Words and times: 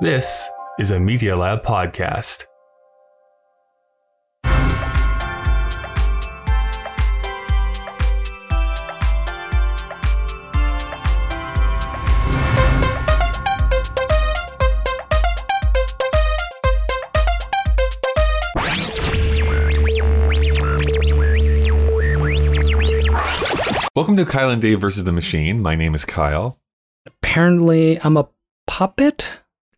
This 0.00 0.50
is 0.76 0.90
a 0.90 0.98
Media 0.98 1.36
Lab 1.36 1.62
podcast. 1.62 2.46
Welcome 23.94 24.16
to 24.16 24.24
Kyle 24.26 24.50
and 24.50 24.60
Dave 24.60 24.80
versus 24.80 25.04
the 25.04 25.12
Machine. 25.12 25.62
My 25.62 25.76
name 25.76 25.94
is 25.94 26.04
Kyle. 26.04 26.58
Apparently, 27.06 28.00
I'm 28.00 28.16
a 28.16 28.28
puppet. 28.66 29.33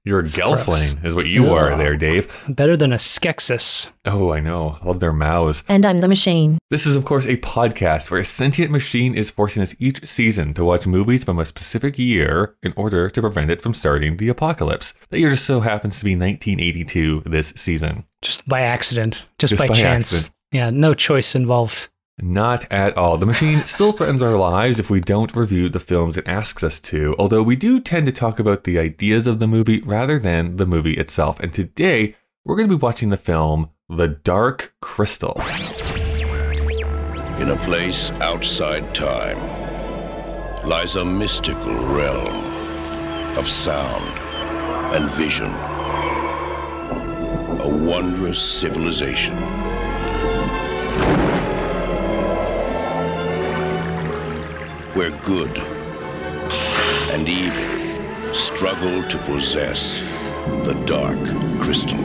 You're 0.06 0.20
a 0.20 0.22
gross. 0.22 0.36
Gelfling, 0.36 1.04
is 1.04 1.16
what 1.16 1.26
you 1.26 1.52
are 1.52 1.76
there, 1.76 1.96
Dave. 1.96 2.32
Better 2.48 2.76
than 2.76 2.92
a 2.92 2.96
Skeksis. 2.96 3.90
Oh, 4.04 4.32
I 4.32 4.38
know. 4.38 4.78
I 4.80 4.86
love 4.86 5.00
their 5.00 5.12
mouths. 5.12 5.64
And 5.68 5.84
I'm 5.84 5.98
the 5.98 6.06
machine. 6.06 6.58
This 6.70 6.86
is, 6.86 6.94
of 6.94 7.04
course, 7.04 7.26
a 7.26 7.38
podcast 7.38 8.08
where 8.08 8.20
a 8.20 8.24
sentient 8.24 8.70
machine 8.70 9.16
is 9.16 9.32
forcing 9.32 9.64
us 9.64 9.74
each 9.80 10.06
season 10.06 10.54
to 10.54 10.64
watch 10.64 10.86
movies 10.86 11.24
from 11.24 11.40
a 11.40 11.44
specific 11.44 11.98
year 11.98 12.54
in 12.62 12.72
order 12.76 13.10
to 13.10 13.20
prevent 13.20 13.50
it 13.50 13.60
from 13.60 13.74
starting 13.74 14.16
the 14.16 14.28
apocalypse. 14.28 14.94
That 15.10 15.18
year 15.18 15.30
just 15.30 15.44
so 15.44 15.58
happens 15.58 15.98
to 15.98 16.04
be 16.04 16.12
1982 16.12 17.22
this 17.26 17.52
season. 17.56 18.04
Just 18.22 18.48
by 18.48 18.60
accident. 18.60 19.24
Just, 19.40 19.50
Just 19.50 19.60
by, 19.62 19.66
by 19.66 19.74
chance. 19.74 20.12
accident. 20.12 20.34
Yeah, 20.52 20.70
no 20.70 20.94
choice 20.94 21.34
involved. 21.34 21.88
Not 22.18 22.64
at 22.72 22.96
all. 22.96 23.18
The 23.18 23.26
machine 23.26 23.58
still 23.60 23.92
threatens 23.92 24.22
our 24.22 24.36
lives 24.36 24.78
if 24.78 24.88
we 24.88 25.00
don't 25.00 25.36
review 25.36 25.68
the 25.68 25.80
films 25.80 26.16
it 26.16 26.26
asks 26.26 26.64
us 26.64 26.80
to, 26.80 27.14
although 27.18 27.42
we 27.42 27.56
do 27.56 27.78
tend 27.78 28.06
to 28.06 28.12
talk 28.12 28.38
about 28.38 28.64
the 28.64 28.78
ideas 28.78 29.26
of 29.26 29.38
the 29.38 29.46
movie 29.46 29.82
rather 29.82 30.18
than 30.18 30.56
the 30.56 30.64
movie 30.64 30.94
itself. 30.94 31.38
And 31.40 31.52
today, 31.52 32.16
we're 32.42 32.56
going 32.56 32.70
to 32.70 32.76
be 32.76 32.82
watching 32.82 33.10
the 33.10 33.18
film 33.18 33.68
The 33.90 34.08
Dark 34.08 34.74
Crystal. 34.80 35.38
In 37.38 37.50
a 37.50 37.60
place 37.64 38.10
outside 38.12 38.94
time 38.94 39.36
lies 40.66 40.96
a 40.96 41.04
mystical 41.04 41.74
realm 41.74 43.36
of 43.36 43.46
sound 43.46 44.04
and 44.94 45.10
vision. 45.10 45.52
A 47.60 47.68
wondrous 47.68 48.40
civilization. 48.40 49.65
Where 54.96 55.10
good 55.10 55.58
and 57.12 57.28
evil 57.28 58.34
struggle 58.34 59.06
to 59.06 59.18
possess 59.18 60.00
the 60.64 60.72
dark 60.86 61.22
crystal. 61.60 62.00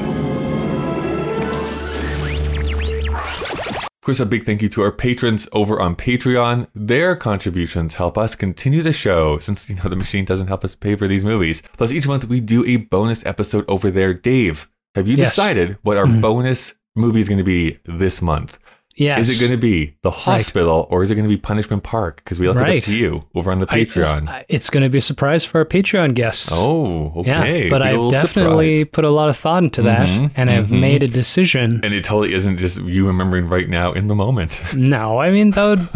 Of 3.86 4.02
course, 4.04 4.20
a 4.20 4.26
big 4.26 4.44
thank 4.44 4.62
you 4.62 4.68
to 4.68 4.82
our 4.82 4.92
patrons 4.92 5.48
over 5.54 5.80
on 5.80 5.96
Patreon. 5.96 6.68
Their 6.76 7.16
contributions 7.16 7.96
help 7.96 8.18
us 8.18 8.36
continue 8.36 8.82
the 8.82 8.92
show 8.92 9.38
since, 9.38 9.70
you 9.70 9.78
know, 9.78 9.90
the 9.90 9.96
machine 9.96 10.26
doesn't 10.26 10.48
help 10.48 10.66
us 10.66 10.76
pay 10.76 10.98
for 10.98 11.08
these 11.08 11.24
movies. 11.24 11.62
Plus, 11.78 11.94
each 11.94 12.10
month 12.10 12.26
we 12.26 12.42
do 12.42 12.66
a 12.66 12.76
bonus 12.76 13.26
episode 13.26 13.64
over 13.70 13.90
there. 13.90 14.14
Dave, 14.14 14.68
have 14.96 15.08
you 15.08 15.16
Yes. 15.16 15.30
decided 15.30 15.78
what 15.84 15.96
our 15.96 16.08
mm-hmm. 16.08 16.20
bonus 16.20 16.74
movie 16.98 17.22
is 17.22 17.30
going 17.30 17.38
to 17.38 17.44
be 17.46 17.80
this 17.86 18.22
month? 18.22 18.60
Yes. 19.02 19.28
Is 19.28 19.36
it 19.42 19.46
going 19.46 19.52
to 19.52 19.58
be 19.62 19.96
The 20.04 20.12
Hospital 20.12 20.86
or 20.92 21.02
is 21.02 21.10
it 21.10 21.16
going 21.16 21.26
to 21.26 21.30
be 21.30 21.38
Punishment 21.38 21.82
Park? 21.82 22.18
Because 22.18 22.40
we 22.40 22.48
left 22.48 22.70
it 22.70 22.78
up 22.78 22.84
to 22.84 22.94
you 22.96 23.24
over 23.34 23.52
on 23.52 23.60
the 23.60 23.66
Patreon. 23.66 24.28
I- 24.30 24.46
it's 24.48 24.70
going 24.70 24.84
to 24.84 24.90
be 24.90 25.00
a 25.00 25.02
surprise 25.02 25.44
for 25.44 25.58
our 25.60 25.66
Patreon 25.66 26.14
guests. 26.14 26.52
oh, 26.54 27.12
okay. 27.18 27.64
Yeah, 27.64 27.70
but 27.70 27.82
I've 27.82 28.12
definitely 28.12 28.82
surprise. 28.82 28.92
put 28.94 29.06
a 29.06 29.10
lot 29.10 29.30
of 29.30 29.38
thought 29.38 29.64
into 29.64 29.82
that, 29.84 30.08
Mhm, 30.08 30.32
and 30.36 30.50
I've 30.52 30.68
mhm. 30.68 30.80
made 30.82 31.02
a 31.04 31.08
decision. 31.08 31.80
And 31.84 31.94
it 31.94 32.04
totally 32.04 32.34
isn't 32.34 32.58
just 32.58 32.80
you 32.82 33.08
remembering 33.08 33.48
right 33.50 33.68
now 33.68 33.92
in 33.94 34.06
the 34.08 34.16
moment. 34.16 34.62
No, 34.76 35.18
I 35.20 35.32
mean 35.32 35.52
that 35.52 35.66
would 35.66 35.90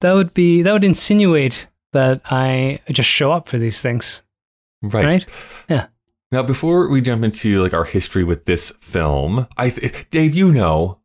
that 0.00 0.12
would 0.14 0.34
be 0.34 0.62
that 0.62 0.72
would 0.72 0.84
insinuate 0.84 1.66
that 1.92 2.20
I 2.24 2.80
just 2.90 3.08
show 3.08 3.30
up 3.32 3.46
for 3.48 3.58
these 3.58 3.80
things, 3.82 4.22
right? 4.82 5.04
Right? 5.04 5.26
Yeah. 5.68 5.86
Now, 6.30 6.42
before 6.42 6.90
we 6.90 7.00
jump 7.00 7.24
into 7.24 7.62
like 7.62 7.72
our 7.72 7.84
history 7.84 8.22
with 8.24 8.44
this 8.44 8.70
film, 8.80 9.46
I 9.56 9.70
th- 9.70 10.10
Dave, 10.10 10.34
you 10.34 10.52
know, 10.52 10.97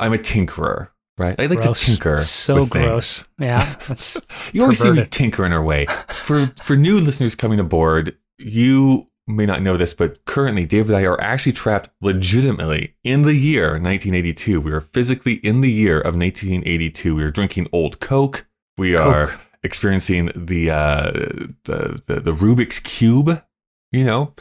I'm 0.00 0.12
a 0.12 0.18
tinkerer, 0.18 0.88
right? 1.18 1.38
I 1.38 1.46
like 1.46 1.60
gross. 1.60 1.80
to 1.80 1.86
tinker. 1.92 2.20
So 2.20 2.66
gross. 2.66 3.22
things. 3.22 3.28
Yeah, 3.38 3.76
that's 3.86 4.16
You 4.52 4.62
always 4.62 4.78
see 4.78 4.88
me 4.88 4.90
Perverted. 4.96 5.12
tinkering 5.12 5.52
our 5.52 5.62
way. 5.62 5.86
For 6.08 6.46
for 6.62 6.74
new 6.76 6.98
listeners 6.98 7.34
coming 7.34 7.60
aboard, 7.60 8.16
you 8.38 9.06
may 9.28 9.46
not 9.46 9.62
know 9.62 9.76
this, 9.76 9.94
but 9.94 10.24
currently 10.24 10.66
David 10.66 10.88
and 10.94 10.96
I 10.96 11.02
are 11.08 11.20
actually 11.20 11.52
trapped 11.52 11.90
legitimately 12.00 12.94
in 13.04 13.22
the 13.22 13.34
year 13.34 13.72
1982. 13.72 14.60
We 14.60 14.72
are 14.72 14.80
physically 14.80 15.34
in 15.34 15.60
the 15.60 15.70
year 15.70 15.98
of 16.00 16.16
1982. 16.16 17.14
We 17.14 17.22
are 17.22 17.30
drinking 17.30 17.68
old 17.72 18.00
Coke. 18.00 18.46
We 18.76 18.96
are 18.96 19.38
experiencing 19.62 20.30
the 20.34 20.70
uh 20.70 21.10
the, 21.64 22.02
the 22.06 22.20
the 22.20 22.32
Rubik's 22.32 22.78
cube. 22.80 23.42
You 23.92 24.04
know, 24.04 24.34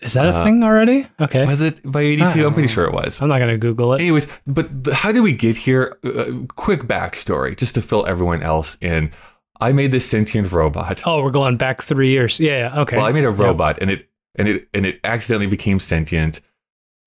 is 0.00 0.12
that 0.14 0.26
a 0.26 0.30
Uh, 0.30 0.44
thing 0.44 0.62
already? 0.62 1.06
Okay, 1.20 1.44
was 1.46 1.60
it 1.60 1.80
by 1.84 2.00
82? 2.02 2.46
I'm 2.46 2.52
pretty 2.54 2.68
sure 2.68 2.84
it 2.84 2.92
was. 2.92 3.20
I'm 3.20 3.28
not 3.28 3.38
gonna 3.38 3.58
Google 3.58 3.92
it. 3.94 4.00
Anyways, 4.00 4.26
but 4.46 4.84
the, 4.84 4.94
how 4.94 5.12
did 5.12 5.20
we 5.22 5.32
get 5.32 5.56
here? 5.56 5.96
Uh, 6.04 6.44
quick 6.56 6.82
backstory, 6.82 7.56
just 7.56 7.74
to 7.74 7.82
fill 7.82 8.06
everyone 8.06 8.42
else 8.42 8.76
in. 8.80 9.10
I 9.60 9.72
made 9.72 9.92
this 9.92 10.08
sentient 10.08 10.50
robot. 10.50 11.02
Oh, 11.06 11.22
we're 11.22 11.30
going 11.30 11.56
back 11.56 11.82
three 11.82 12.10
years. 12.10 12.40
Yeah. 12.40 12.80
Okay. 12.80 12.96
Well, 12.96 13.06
I 13.06 13.12
made 13.12 13.24
a 13.24 13.30
Yep. 13.30 13.38
robot, 13.38 13.78
and 13.80 13.90
it 13.90 14.08
and 14.34 14.48
it 14.48 14.68
and 14.74 14.86
it 14.86 14.98
accidentally 15.04 15.46
became 15.46 15.78
sentient. 15.78 16.40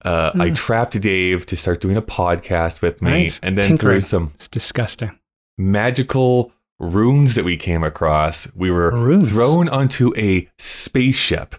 Uh, 0.06 0.32
I 0.36 0.50
Mm. 0.52 0.56
trapped 0.56 1.00
Dave 1.02 1.46
to 1.48 1.56
start 1.56 1.82
doing 1.82 1.98
a 1.98 2.02
podcast 2.02 2.82
with 2.82 3.02
me, 3.02 3.12
Right. 3.12 3.40
and 3.42 3.58
then 3.58 3.70
Tinkering. 3.70 3.96
through 3.96 4.02
some 4.02 4.32
It's 4.36 4.48
disgusting. 4.48 5.12
magical 5.58 6.52
runes 6.80 7.36
that 7.36 7.44
we 7.46 7.58
came 7.58 7.84
across, 7.84 8.48
we 8.56 8.70
were 8.70 8.92
Runes? 8.92 9.32
thrown 9.32 9.68
onto 9.70 10.14
a 10.18 10.48
spaceship, 10.58 11.56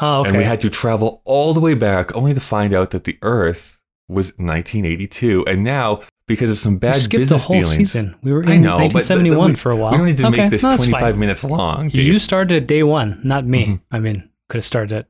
Oh, 0.00 0.20
okay. 0.20 0.28
and 0.30 0.38
we 0.38 0.44
had 0.44 0.60
to 0.60 0.70
travel 0.70 1.22
all 1.24 1.54
the 1.54 1.60
way 1.60 1.74
back, 1.74 2.14
only 2.16 2.34
to 2.34 2.40
find 2.40 2.72
out 2.74 2.90
that 2.90 3.04
the 3.04 3.18
Earth 3.22 3.80
was 4.08 4.28
1982, 4.38 5.44
and 5.46 5.64
now 5.64 6.00
because 6.28 6.50
of 6.50 6.58
some 6.58 6.74
we 6.74 6.78
bad 6.80 6.94
the 6.96 7.08
business 7.18 7.44
whole 7.44 7.54
dealings. 7.60 7.76
season. 7.76 8.14
We 8.22 8.32
were 8.32 8.42
in 8.42 8.48
I 8.50 8.56
know, 8.58 8.78
but 8.78 8.90
th- 8.90 9.06
th- 9.06 9.10
1971 9.10 9.50
we- 9.50 9.56
for 9.56 9.70
a 9.72 9.76
while. 9.76 9.92
We 9.92 9.96
don't 9.98 10.06
need 10.06 10.16
to 10.18 10.26
Okay, 10.26 10.36
make 10.42 10.50
this 10.50 10.62
no, 10.64 10.76
25 10.76 11.00
fine. 11.00 11.18
minutes 11.18 11.44
long. 11.44 11.88
Dave. 11.88 12.04
You 12.04 12.18
started 12.18 12.62
at 12.62 12.66
day 12.66 12.82
one, 12.82 13.20
not 13.24 13.46
me. 13.46 13.66
Mhm. 13.66 13.80
I 13.92 13.98
mean, 14.00 14.28
could 14.48 14.58
have 14.58 14.64
started 14.64 14.92
at 14.92 15.06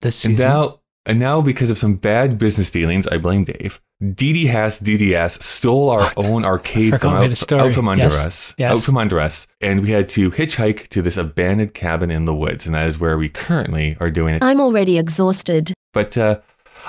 this 0.00 0.24
And 0.24 0.36
season. 0.36 0.48
now, 0.50 0.79
and 1.10 1.18
now, 1.18 1.40
because 1.40 1.70
of 1.70 1.78
some 1.78 1.94
bad 1.96 2.38
business 2.38 2.70
dealings, 2.70 3.06
I 3.06 3.18
blame 3.18 3.44
Dave. 3.44 3.80
DD 4.02 4.46
Has 4.46 4.80
DDS 4.80 5.42
stole 5.42 5.90
our 5.90 6.12
own 6.16 6.44
arcade 6.44 6.98
from 7.00 7.12
out, 7.14 7.30
a 7.30 7.34
story. 7.36 7.62
out 7.62 7.72
from 7.72 7.88
under 7.88 8.04
Yes. 8.04 8.14
us, 8.26 8.54
Yes. 8.56 8.70
out 8.78 8.82
from 8.84 8.96
under 8.96 9.20
us, 9.20 9.46
and 9.60 9.80
we 9.82 9.90
had 9.90 10.08
to 10.10 10.30
hitchhike 10.30 10.88
to 10.88 11.02
this 11.02 11.16
abandoned 11.18 11.74
cabin 11.74 12.10
in 12.10 12.24
the 12.24 12.34
woods, 12.34 12.64
and 12.66 12.74
that 12.74 12.86
is 12.86 12.98
where 12.98 13.18
we 13.18 13.28
currently 13.28 13.96
are 14.00 14.10
doing 14.10 14.34
it. 14.36 14.42
I'm 14.42 14.60
already 14.60 14.96
exhausted. 14.98 15.72
But 15.92 16.16
uh, 16.16 16.38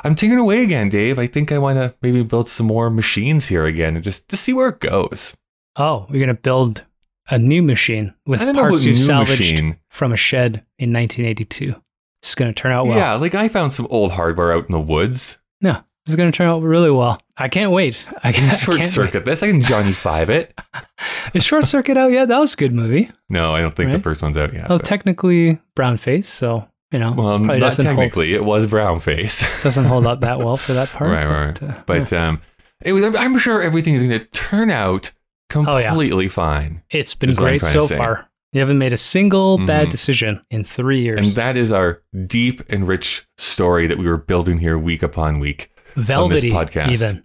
I'm 0.05 0.15
tinkering 0.15 0.39
away 0.39 0.63
again, 0.63 0.87
Dave. 0.89 1.19
I 1.19 1.27
think 1.27 1.51
I 1.51 1.57
want 1.57 1.77
to 1.79 1.93
maybe 2.01 2.23
build 2.23 2.47
some 2.47 2.67
more 2.67 2.89
machines 2.89 3.47
here 3.47 3.65
again, 3.65 3.95
and 3.95 4.03
just 4.03 4.27
to 4.29 4.37
see 4.37 4.53
where 4.53 4.69
it 4.69 4.79
goes. 4.79 5.33
oh, 5.77 6.05
you're 6.09 6.19
gonna 6.25 6.33
build 6.33 6.83
a 7.29 7.37
new 7.39 7.61
machine 7.61 8.13
with 8.25 8.41
I 8.41 8.45
don't 8.45 8.55
know 8.55 8.61
parts 8.63 8.83
you 8.85 8.95
salvaged 8.95 9.39
machine. 9.39 9.77
from 9.89 10.11
a 10.13 10.17
shed 10.17 10.63
in 10.79 10.91
1982. 10.93 11.75
This 12.21 12.29
is 12.29 12.35
gonna 12.35 12.53
turn 12.53 12.71
out 12.71 12.85
well. 12.87 12.97
yeah, 12.97 13.13
like 13.15 13.35
I 13.35 13.47
found 13.47 13.73
some 13.73 13.87
old 13.89 14.11
hardware 14.11 14.51
out 14.53 14.65
in 14.65 14.71
the 14.71 14.79
woods. 14.79 15.37
No, 15.61 15.73
this 16.05 16.13
is 16.13 16.15
gonna 16.15 16.31
turn 16.31 16.47
out 16.47 16.61
really 16.61 16.91
well. 16.91 17.19
I 17.37 17.47
can't 17.47 17.71
wait. 17.71 17.97
I 18.23 18.31
can't, 18.31 18.59
Short 18.59 18.83
circuit 18.83 19.25
this. 19.25 19.41
I 19.41 19.47
can 19.49 19.61
Johnny 19.61 19.93
Five 19.93 20.29
it. 20.29 20.53
Is 21.33 21.43
Short 21.43 21.65
Circuit 21.65 21.97
out 21.97 22.11
yet? 22.11 22.27
That 22.27 22.37
was 22.39 22.53
a 22.53 22.57
good 22.57 22.73
movie. 22.73 23.09
No, 23.29 23.55
I 23.55 23.61
don't 23.61 23.75
think 23.75 23.91
the 23.91 23.99
first 23.99 24.21
one's 24.21 24.37
out 24.37 24.53
yet. 24.53 24.69
Well, 24.69 24.77
but- 24.77 24.85
technically 24.85 25.59
brown 25.75 25.97
face, 25.97 26.29
so 26.29 26.67
you 26.91 26.99
know, 26.99 27.13
Well, 27.17 27.39
not 27.39 27.57
doesn't 27.59 27.85
hold, 27.85 27.97
technically. 27.97 28.33
It 28.35 28.43
was 28.43 28.67
brown 28.67 28.99
face. 28.99 29.43
doesn't 29.63 29.85
hold 29.85 30.05
up 30.05 30.19
that 30.21 30.37
well 30.43 30.57
for 30.57 30.73
that 30.73 30.89
part. 30.89 31.09
right, 31.09 31.25
right. 31.25 31.59
But, 31.59 31.69
uh, 31.69 31.81
But 31.87 32.13
um, 32.13 32.41
it 32.81 32.93
was. 32.93 33.03
I'm- 33.15 33.39
sure 33.39 33.61
everything 33.63 33.95
is 33.95 34.03
going 34.03 34.19
to 34.19 34.25
turn 34.27 34.69
out 34.69 35.11
Oh, 35.55 35.77
yeah. 35.77 35.89
completely 35.89 36.27
fine, 36.29 36.83
It's 36.91 37.13
been 37.15 37.29
is 37.29 37.37
what 37.39 37.47
I'm 37.47 37.57
great 37.57 37.71
to 37.73 37.81
so 37.81 37.87
far. 37.95 38.29
You 38.53 38.59
haven't 38.59 38.79
made 38.79 38.91
a 38.91 38.97
single 38.97 39.57
bad 39.65 39.87
Mhm. 39.87 39.91
decision 39.91 40.41
in 40.51 40.63
three 40.65 41.01
years. 41.01 41.19
and 41.25 41.35
that 41.37 41.55
is 41.55 41.71
our 41.71 42.01
deep 42.27 42.61
and 42.69 42.87
rich 42.87 43.25
story 43.37 43.87
that 43.87 43.97
we 43.97 44.05
were 44.07 44.17
building 44.17 44.57
here 44.59 44.77
week 44.77 45.01
upon 45.03 45.39
week. 45.39 45.71
Velvety, 45.95 46.51
podcast. 46.51 46.89
even. 46.91 47.23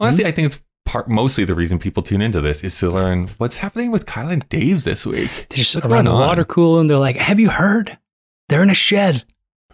Honestly, 0.00 0.26
I 0.26 0.30
think 0.30 0.46
it's 0.46 0.62
part 0.84 1.08
mostly 1.08 1.44
the 1.44 1.54
reason 1.54 1.78
people 1.78 2.02
tune 2.02 2.20
into 2.22 2.40
this 2.40 2.62
is 2.62 2.78
to 2.80 2.90
learn 2.90 3.28
what's 3.38 3.56
happening 3.58 3.90
with 3.90 4.04
Kyle 4.06 4.28
and 4.28 4.46
Dave 4.50 4.84
this 4.84 5.04
week. 5.06 5.30
They're 5.48 5.56
just 5.56 5.74
What's 5.74 5.86
around 5.86 6.04
the 6.04 6.10
on? 6.12 6.20
water 6.28 6.44
cooler 6.44 6.80
and 6.80 6.88
they're 6.90 6.98
like, 6.98 7.16
"Have 7.16 7.40
you 7.40 7.50
heard? 7.50 7.96
They're 8.48 8.62
in 8.62 8.70
a 8.70 8.74
shed. 8.74 9.24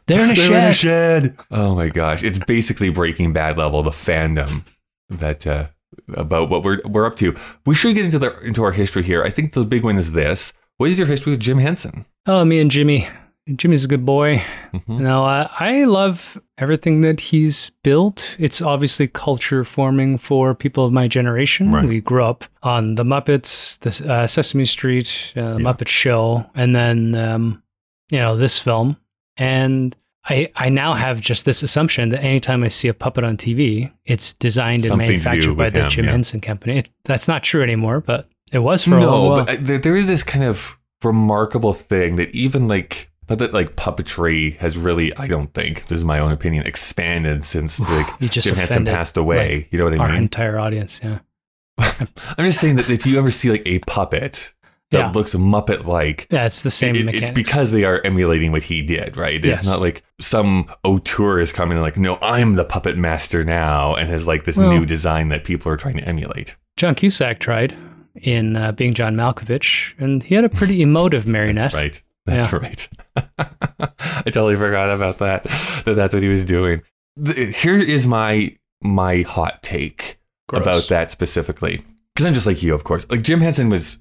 They're 0.07 0.23
in 0.25 0.31
a 0.31 0.35
They're 0.37 0.47
shed." 0.49 0.65
in 0.65 0.71
a 0.71 0.73
shed. 0.75 1.37
Oh 1.51 1.75
my 1.75 1.89
gosh, 1.89 2.23
it's 2.23 2.39
basically 2.39 2.91
Breaking 2.91 3.33
Bad 3.33 3.59
level, 3.59 3.83
the 3.83 3.91
fandom 3.91 4.65
that 5.11 5.45
uh, 5.47 5.67
about 6.15 6.51
what 6.51 6.63
we're 6.65 6.81
we're 6.85 7.07
up 7.07 7.17
to. 7.17 7.35
We 7.67 7.75
should 7.75 7.95
get 7.97 8.05
into 8.05 8.19
the 8.21 8.39
into 8.41 8.63
our 8.65 8.73
history 8.73 9.03
here. 9.03 9.23
I 9.25 9.31
think 9.31 9.53
the 9.53 9.65
big 9.65 9.83
one 9.85 9.97
is 9.99 10.13
this. 10.13 10.53
What 10.85 10.91
is 10.91 10.99
your 10.99 11.09
history 11.09 11.31
with 11.33 11.41
Jim 11.41 11.57
Henson? 11.57 12.05
Oh, 12.27 12.45
me 12.45 12.61
and 12.61 12.71
Jimmy 12.71 13.09
Jimmy's 13.57 13.87
a 13.87 13.89
good 13.89 14.05
boy. 14.05 14.43
Mhm. 14.75 15.01
No, 15.01 15.25
I, 15.25 15.49
I 15.59 15.85
love 15.85 16.39
everything 16.59 17.01
that 17.01 17.21
he's 17.21 17.71
built. 17.83 18.37
It's 18.39 18.61
obviously 18.61 19.09
culture 19.09 19.65
forming 19.65 20.19
for 20.19 20.55
people 20.55 20.85
of 20.85 20.93
my 20.93 21.09
generation. 21.09 21.73
Right. 21.73 21.89
We 21.89 22.03
grew 22.03 22.23
up 22.23 22.45
on 22.63 22.97
the 22.97 23.03
Muppets, 23.03 23.79
the 23.79 24.13
uh, 24.13 24.27
Sesame 24.27 24.67
Street, 24.67 25.33
uh, 25.35 25.55
the 25.55 25.61
Yeah. 25.63 25.73
Muppet 25.73 25.89
Show, 25.89 26.45
and 26.55 26.77
then 26.77 27.15
um, 27.15 27.63
you 28.11 28.19
know 28.19 28.37
this 28.37 28.59
film. 28.59 28.99
And 29.39 29.97
I 30.29 30.53
I 30.55 30.69
now 30.69 30.93
have 30.93 31.19
just 31.19 31.47
this 31.47 31.63
assumption 31.63 32.11
that 32.11 32.23
anytime 32.23 32.63
I 32.63 32.69
see 32.69 32.89
a 32.89 32.95
puppet 32.95 33.25
on 33.25 33.39
TV, 33.39 33.91
it's 34.05 34.35
designed 34.35 34.83
and 34.83 34.89
Something 34.89 35.09
manufactured 35.09 35.55
by 35.57 35.65
with 35.65 35.73
the 35.73 35.89
Jim 35.89 36.05
yeah. 36.05 36.11
Henson 36.11 36.43
Company. 36.43 36.77
It, 36.81 36.91
that's 37.07 37.27
not 37.27 37.43
true 37.43 37.63
anymore, 37.63 38.01
but 38.03 38.29
it 38.55 38.61
was 38.63 38.85
for 38.85 38.97
a 38.97 39.01
no, 39.01 39.35
but 39.35 39.51
uh, 39.51 39.57
there, 39.61 39.79
there 39.79 39.97
is 39.97 40.07
this 40.07 40.23
kind 40.23 40.45
of 40.45 40.79
remarkable 41.03 41.75
thing 41.75 42.17
that 42.17 42.31
even 42.31 42.67
like 42.69 43.11
not 43.29 43.39
that 43.39 43.53
like 43.55 43.77
puppetry 43.77 44.57
has 44.59 44.77
really, 44.79 45.15
I 45.17 45.27
don't 45.27 45.53
think 45.55 45.87
this 45.89 45.99
is 45.99 46.05
my 46.05 46.19
own 46.19 46.31
opinion, 46.33 46.67
expanded 46.67 47.45
since 47.45 47.81
like 47.91 48.07
You 48.21 48.29
just 48.29 48.47
Jim 48.49 48.57
Henson 48.57 48.85
passed 48.85 49.17
away. 49.17 49.57
like, 49.57 49.73
you 49.73 49.79
know 49.79 49.85
what 49.85 49.95
I 49.95 49.99
Our 49.99 50.09
mean? 50.09 50.23
entire 50.23 50.59
audience, 50.59 51.01
yeah. 51.03 51.19
I'm 51.79 52.45
just 52.47 52.61
saying 52.61 52.77
that 52.77 52.89
if 52.89 53.05
you 53.07 53.19
ever 53.19 53.31
see 53.31 53.51
like 53.51 53.63
a 53.67 53.79
puppet 53.81 54.53
that 54.91 54.99
Yeah. 54.99 55.11
looks 55.11 55.35
Muppet 55.35 55.87
like. 55.87 56.29
Yeah, 56.31 56.47
it's 56.47 56.63
the 56.63 56.71
same 56.71 56.95
It, 56.95 57.15
it's 57.15 57.31
because 57.31 57.73
they 57.73 57.85
are 57.85 58.01
emulating 58.05 58.53
what 58.53 58.63
he 58.63 58.83
did, 58.83 59.17
right? 59.17 59.37
It's 59.37 59.45
Yes. 59.47 59.65
not 59.65 59.81
like 59.81 60.05
some 60.21 60.71
auteur 60.85 61.41
is 61.41 61.53
coming 61.53 61.73
and 61.77 61.83
like, 61.83 61.97
no, 61.97 62.19
I'm 62.23 62.55
the 62.55 62.65
puppet 62.65 62.97
master 62.97 63.43
now, 63.43 63.95
and 63.97 64.09
has 64.09 64.29
like 64.29 64.45
this 64.45 64.57
Well- 64.57 64.71
new 64.71 64.87
design 64.87 65.31
that 65.31 65.43
people 65.45 65.73
are 65.73 65.77
trying 65.77 65.97
to 65.97 66.05
emulate. 66.05 66.57
John 66.77 66.95
Cusack 66.95 67.41
tried 67.41 67.75
in 68.23 68.57
uh, 68.57 68.73
being 68.73 68.95
John 68.95 69.15
Malkovich, 69.15 69.95
and 69.99 70.23
he 70.23 70.35
had 70.35 70.45
a 70.45 70.49
pretty 70.49 70.83
emotive 70.83 71.27
marionette. 71.27 71.73
That's 71.73 71.75
right. 71.75 72.03
That's 72.27 72.53
right. 72.53 72.89
I 73.87 74.31
totally 74.31 74.57
forgot 74.57 74.91
about 74.91 75.19
that. 75.19 75.45
That 75.85 75.95
that's 75.95 76.15
what 76.15 76.23
he 76.23 76.29
was 76.29 76.45
doing. 76.45 76.83
Here 77.27 77.79
is 77.79 78.07
my 78.07 78.57
my 78.83 79.23
hot 79.23 79.63
take 79.63 80.19
Gross. 80.49 80.63
about 80.63 80.89
that 80.89 81.11
specifically, 81.11 81.83
because 82.15 82.27
I'm 82.27 82.35
just 82.35 82.47
like 82.47 82.63
you, 82.63 82.75
of 82.75 82.85
course. 82.85 83.07
Like 83.11 83.23
Jim 83.23 83.41
Henson 83.41 83.69
was, 83.69 83.99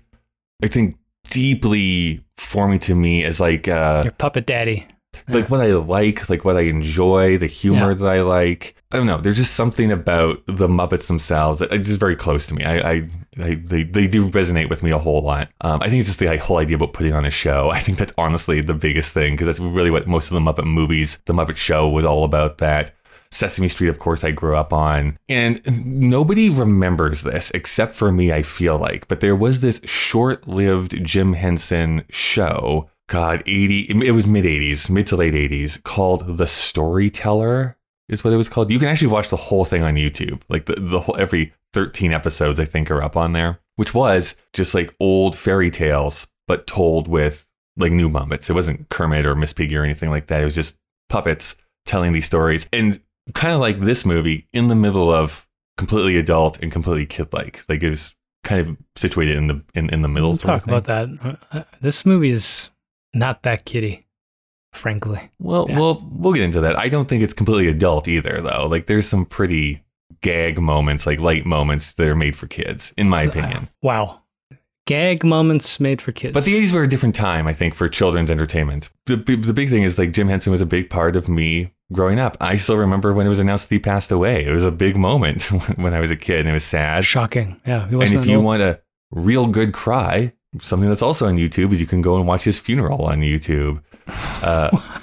I 0.64 0.68
think, 0.68 0.98
deeply 1.30 2.24
forming 2.38 2.80
to 2.80 2.96
me 2.96 3.24
as 3.24 3.40
like 3.40 3.68
uh, 3.68 4.02
Your 4.06 4.14
puppet 4.14 4.46
daddy. 4.46 4.88
Like 5.28 5.50
what 5.50 5.62
I 5.62 5.68
like, 5.74 6.30
like 6.30 6.44
what 6.46 6.58
I 6.58 6.62
enjoy, 6.62 7.38
the 7.38 7.48
humor 7.48 7.90
Yeah. 7.92 7.98
that 7.98 8.08
I 8.10 8.22
like. 8.22 8.76
I 8.92 8.98
don't 8.98 9.08
know. 9.08 9.18
There's 9.20 9.38
just 9.38 9.56
something 9.56 9.92
about 9.92 10.44
the 10.46 10.68
Muppets 10.68 11.08
themselves 11.08 11.60
that 11.60 11.72
is 11.74 11.88
just 11.88 12.00
very 12.00 12.16
close 12.16 12.46
to 12.48 12.56
me. 12.56 12.64
I, 12.64 12.78
I, 12.92 13.10
I 13.40 13.56
they, 13.66 13.84
they 13.84 14.08
do 14.08 14.30
resonate 14.30 14.70
with 14.70 14.84
me 14.84 14.92
a 14.92 15.00
whole 15.00 15.22
lot. 15.22 15.50
Um, 15.62 15.82
I 15.82 15.90
think 15.90 16.00
it's 16.00 16.08
just 16.10 16.20
the 16.20 16.38
whole 16.38 16.58
idea 16.58 16.76
about 16.78 16.94
putting 16.94 17.14
on 17.14 17.26
a 17.26 17.32
show. 17.32 17.70
I 17.72 17.80
think 17.80 17.98
that's 17.98 18.14
honestly 18.18 18.62
the 18.62 18.74
biggest 18.76 19.14
thing 19.14 19.34
because 19.34 19.48
that's 19.48 19.60
really 19.60 19.92
what 19.92 20.08
most 20.08 20.32
of 20.32 20.36
the 20.36 20.40
Muppet 20.42 20.66
movies, 20.66 21.20
the 21.26 21.34
Muppet 21.34 21.58
Show, 21.58 21.90
was 21.90 22.06
all 22.06 22.24
about. 22.24 22.60
That 22.60 22.94
Sesame 23.32 23.68
Street, 23.68 23.88
of 23.88 23.98
course, 23.98 24.24
I 24.24 24.30
grew 24.30 24.56
up 24.56 24.72
on. 24.72 25.18
And 25.28 25.60
nobody 25.84 26.52
remembers 26.52 27.24
this 27.24 27.50
except 27.52 27.96
for 27.96 28.12
me, 28.12 28.32
I 28.32 28.44
feel 28.44 28.78
like. 28.78 29.08
But 29.08 29.22
there 29.22 29.36
was 29.36 29.62
this 29.62 29.82
short 29.86 30.48
lived 30.48 31.04
Jim 31.04 31.34
Henson 31.34 32.06
show, 32.12 32.92
God, 33.14 33.44
80, 33.46 34.08
it 34.08 34.12
was 34.12 34.26
mid 34.26 34.44
80s, 34.44 34.90
mid 34.90 35.06
to 35.06 35.16
late 35.16 35.36
80s, 35.36 35.84
called 35.84 36.38
The 36.38 36.48
Storyteller, 36.48 37.78
is 38.10 38.24
what 38.24 38.34
it 38.34 38.38
was 38.38 38.50
called. 38.50 38.72
You 38.72 38.80
can 38.80 38.88
actually 38.88 39.10
watch 39.10 39.30
the 39.30 39.36
whole 39.36 39.66
thing 39.66 39.84
on 39.84 39.94
YouTube. 39.94 40.42
Like 40.50 40.66
the, 40.66 40.78
the 40.80 41.00
whole, 41.00 41.16
every 41.20 41.54
13 41.74 42.12
episodes, 42.12 42.60
I 42.60 42.66
think, 42.66 42.90
are 42.90 43.04
up 43.04 43.16
on 43.16 43.34
there, 43.34 43.60
which 43.76 43.94
was 43.94 44.34
just 44.52 44.74
like 44.74 44.96
old 45.00 45.38
fairy 45.38 45.70
tales, 45.70 46.26
but 46.48 46.66
told 46.66 47.08
with 47.08 47.52
like 47.78 47.92
new 47.92 48.10
Muppets. 48.10 48.50
It 48.50 48.54
wasn't 48.54 48.90
Kermit 48.90 49.28
or 49.28 49.36
Miss 49.36 49.54
Piggy 49.54 49.78
or 49.78 49.84
anything 49.84 50.10
like 50.10 50.26
that. 50.26 50.42
It 50.42 50.46
was 50.46 50.56
just 50.56 50.80
puppets 51.08 51.56
telling 51.86 52.14
these 52.14 52.26
stories. 52.26 52.68
And 52.74 53.00
kind 53.36 53.54
of 53.54 53.60
like 53.60 53.80
this 53.80 54.08
movie 54.08 54.48
in 54.54 54.70
the 54.70 54.76
middle 54.76 55.14
of 55.14 55.48
completely 55.78 56.18
adult 56.18 56.60
and 56.64 56.72
completely 56.72 57.06
kid-like. 57.06 57.64
Like 57.70 57.84
it 57.84 57.92
was 57.92 58.16
kind 58.44 58.68
of 58.68 58.76
situated 58.96 59.38
in 59.38 59.46
the 59.46 59.64
in, 59.76 59.92
in 59.92 60.02
the 60.02 60.10
middle. 60.10 60.32
We'll 60.32 60.38
talk 60.38 60.64
about 60.64 60.86
that. 60.86 61.10
Uh, 61.24 61.60
uh, 61.60 61.64
this 61.80 62.08
movie 62.08 62.32
is 62.32 62.72
not 63.14 63.44
that 63.44 63.66
kiddie, 63.66 64.06
frankly. 64.74 65.30
Well, 65.40 65.68
Yeah. 65.70 65.80
well, 65.80 66.04
we'll 66.12 66.34
get 66.34 66.44
into 66.44 66.62
that. 66.62 66.78
I 66.80 66.90
don't 66.90 67.08
think 67.08 67.24
it's 67.24 67.34
completely 67.34 67.68
adult 67.70 68.08
either, 68.08 68.42
though. 68.42 68.68
Like 68.68 68.88
there's 68.88 69.08
some 69.08 69.26
pretty 69.26 69.84
gag 70.22 70.60
moments, 70.60 71.06
like 71.06 71.20
light 71.20 71.46
moments 71.46 71.94
that 71.94 72.08
are 72.08 72.16
made 72.16 72.36
for 72.36 72.48
kids, 72.48 72.94
in 72.98 73.10
my 73.10 73.26
uh, 73.26 73.30
opinion. 73.30 73.70
Wow. 73.82 74.20
Gag 74.86 75.24
moments 75.24 75.80
made 75.80 76.02
for 76.02 76.12
kids. 76.12 76.34
But 76.34 76.44
the 76.44 76.56
80s 76.62 76.74
were 76.74 76.82
a 76.82 76.88
different 76.90 77.16
time, 77.16 77.48
I 77.48 77.54
think, 77.54 77.74
for 77.74 77.88
children's 77.88 78.30
entertainment. 78.30 78.90
The, 79.06 79.16
the 79.16 79.54
big 79.54 79.70
thing 79.70 79.84
is 79.84 79.98
like 79.98 80.12
Jim 80.12 80.28
Henson 80.28 80.52
was 80.52 80.60
a 80.60 80.66
big 80.66 80.90
part 80.90 81.16
of 81.16 81.30
me 81.30 81.74
growing 81.94 82.20
up. 82.20 82.36
I 82.42 82.58
still 82.58 82.76
remember 82.76 83.14
when 83.14 83.26
it 83.26 83.30
was 83.30 83.40
announced 83.40 83.70
that 83.70 83.76
he 83.76 83.80
passed 83.80 84.12
away. 84.12 84.46
It 84.46 84.52
was 84.52 84.66
a 84.66 84.72
big 84.72 84.98
moment 84.98 85.44
when 85.78 85.94
I 85.94 86.02
was 86.02 86.12
a 86.12 86.18
kid 86.18 86.40
and 86.42 86.50
it 86.50 86.54
was 86.54 86.66
sad. 86.66 87.06
Shocking. 87.06 87.62
Yeah. 87.66 87.86
And 87.88 88.02
if 88.04 88.26
you 88.26 88.36
old- 88.38 88.46
want 88.46 88.62
a 88.62 88.82
real 89.12 89.48
good 89.48 89.72
cry, 89.74 90.34
something 90.62 90.90
that's 90.90 91.02
also 91.02 91.28
on 91.28 91.38
YouTube 91.38 91.72
is 91.72 91.80
you 91.80 91.88
can 91.88 92.02
go 92.02 92.16
and 92.16 92.28
watch 92.28 92.44
his 92.44 92.60
funeral 92.60 93.06
on 93.06 93.22
YouTube. 93.22 93.82
Uh, 94.42 94.70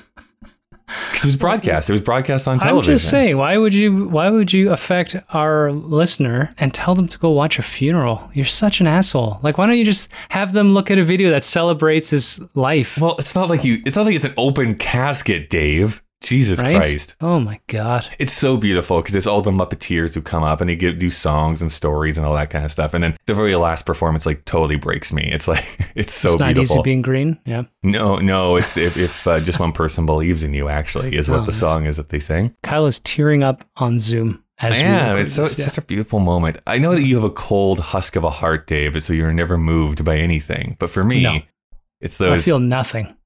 because 0.87 1.25
it 1.25 1.29
was 1.29 1.37
broadcast. 1.37 1.89
It 1.89 1.93
was 1.93 2.01
broadcast 2.01 2.49
on 2.49 2.59
television. 2.59 2.93
I'm 2.93 2.99
just 2.99 3.11
saying, 3.11 3.37
why 3.37 3.57
would 3.57 3.75
you 3.75 4.09
why 4.09 4.31
would 4.31 4.53
you 4.53 4.73
affect 4.73 5.17
our 5.31 5.73
listener 5.73 6.55
and 6.59 6.73
tell 6.75 6.95
them 6.95 7.09
to 7.09 7.19
go 7.19 7.31
watch 7.31 7.59
a 7.59 7.63
funeral? 7.63 8.31
You're 8.35 8.47
such 8.47 8.81
an 8.81 8.87
asshole. 8.87 9.39
Like 9.43 9.59
why 9.59 9.67
don't 9.67 9.79
you 9.79 9.85
just 9.85 10.11
have 10.31 10.53
them 10.53 10.71
look 10.75 10.91
at 10.91 10.99
a 10.99 11.03
video 11.03 11.31
that 11.31 11.45
celebrates 11.45 12.11
his 12.11 12.41
life? 12.55 12.99
Well, 12.99 13.17
it's 13.19 13.35
not 13.35 13.49
like 13.49 13.65
you. 13.65 13.81
It's 13.85 13.97
not 13.97 14.07
like 14.07 14.15
it's 14.15 14.25
an 14.25 14.35
open 14.37 14.75
casket, 14.75 15.49
Dave. 15.51 16.03
Jesus 16.21 16.61
right? 16.61 16.77
Christ. 16.77 17.17
Oh 17.21 17.41
my 17.41 17.61
god. 17.67 18.07
It's 18.19 18.33
so 18.33 18.57
beautiful 18.57 19.01
because 19.01 19.15
it's 19.15 19.27
all 19.27 19.41
the 19.41 19.51
Muppeteers 19.51 20.15
who 20.15 20.21
come 20.21 20.43
up 20.43 20.61
and 20.61 20.69
they 20.69 20.77
give, 20.77 20.99
do 20.99 21.09
songs 21.11 21.63
and 21.63 21.73
stories 21.73 22.19
and 22.19 22.27
all 22.27 22.35
that 22.35 22.51
kind 22.51 22.65
of 22.65 22.71
stuff. 22.71 22.93
And 22.95 23.03
then 23.03 23.17
the 23.27 23.35
very 23.35 23.57
last 23.57 23.87
performance 23.87 24.27
like 24.27 24.45
totally 24.45 24.77
breaks 24.77 25.13
me. 25.13 25.23
It's 25.33 25.49
like 25.49 25.65
it's 25.95 26.13
so 26.13 26.29
beautiful. 26.29 26.33
it's 26.33 26.41
not 26.41 26.55
beautiful. 26.55 26.77
easy 26.77 26.83
being 26.83 27.03
green. 27.03 27.39
Yeah. 27.47 27.63
no, 27.83 28.17
no, 28.19 28.57
it's 28.57 28.77
if, 28.77 28.97
if 28.97 29.27
uh, 29.27 29.41
just 29.41 29.59
one 29.61 29.73
person 29.73 30.05
believes 30.07 30.43
in 30.43 30.53
you. 30.55 30.69
Actually, 30.69 31.17
is 31.17 31.31
what 31.31 31.41
Oh, 31.41 31.45
the 31.45 31.53
nice. 31.53 31.59
song 31.61 31.87
is 31.87 31.97
that 31.97 32.11
they 32.11 32.21
sing. 32.21 32.55
Kyle 32.63 32.87
is 32.87 33.01
tearing 33.01 33.43
up 33.43 33.65
on 33.77 33.99
Zoom 33.99 34.45
as 34.59 34.79
yeah, 34.79 35.15
it's 35.17 35.33
so 35.33 35.45
it's 35.47 35.59
yeah. 35.59 35.65
such 35.65 35.79
a 35.79 35.83
beautiful 35.83 36.21
moment. 36.21 36.59
I 36.67 36.77
know 36.79 36.95
that 36.95 37.03
you 37.03 37.15
have 37.15 37.25
a 37.25 37.31
cold 37.31 37.79
husk 37.81 38.15
of 38.15 38.25
a 38.25 38.31
heart, 38.31 38.67
Dave, 38.67 39.03
so 39.03 39.15
you're 39.15 39.33
never 39.33 39.57
moved 39.57 40.05
by 40.05 40.19
anything. 40.19 40.77
But 40.79 40.91
for 40.91 41.03
me, 41.03 41.23
No. 41.23 41.39
it's 42.03 42.19
those. 42.19 42.41
I 42.41 42.43
feel 42.43 42.59
nothing. 42.61 43.17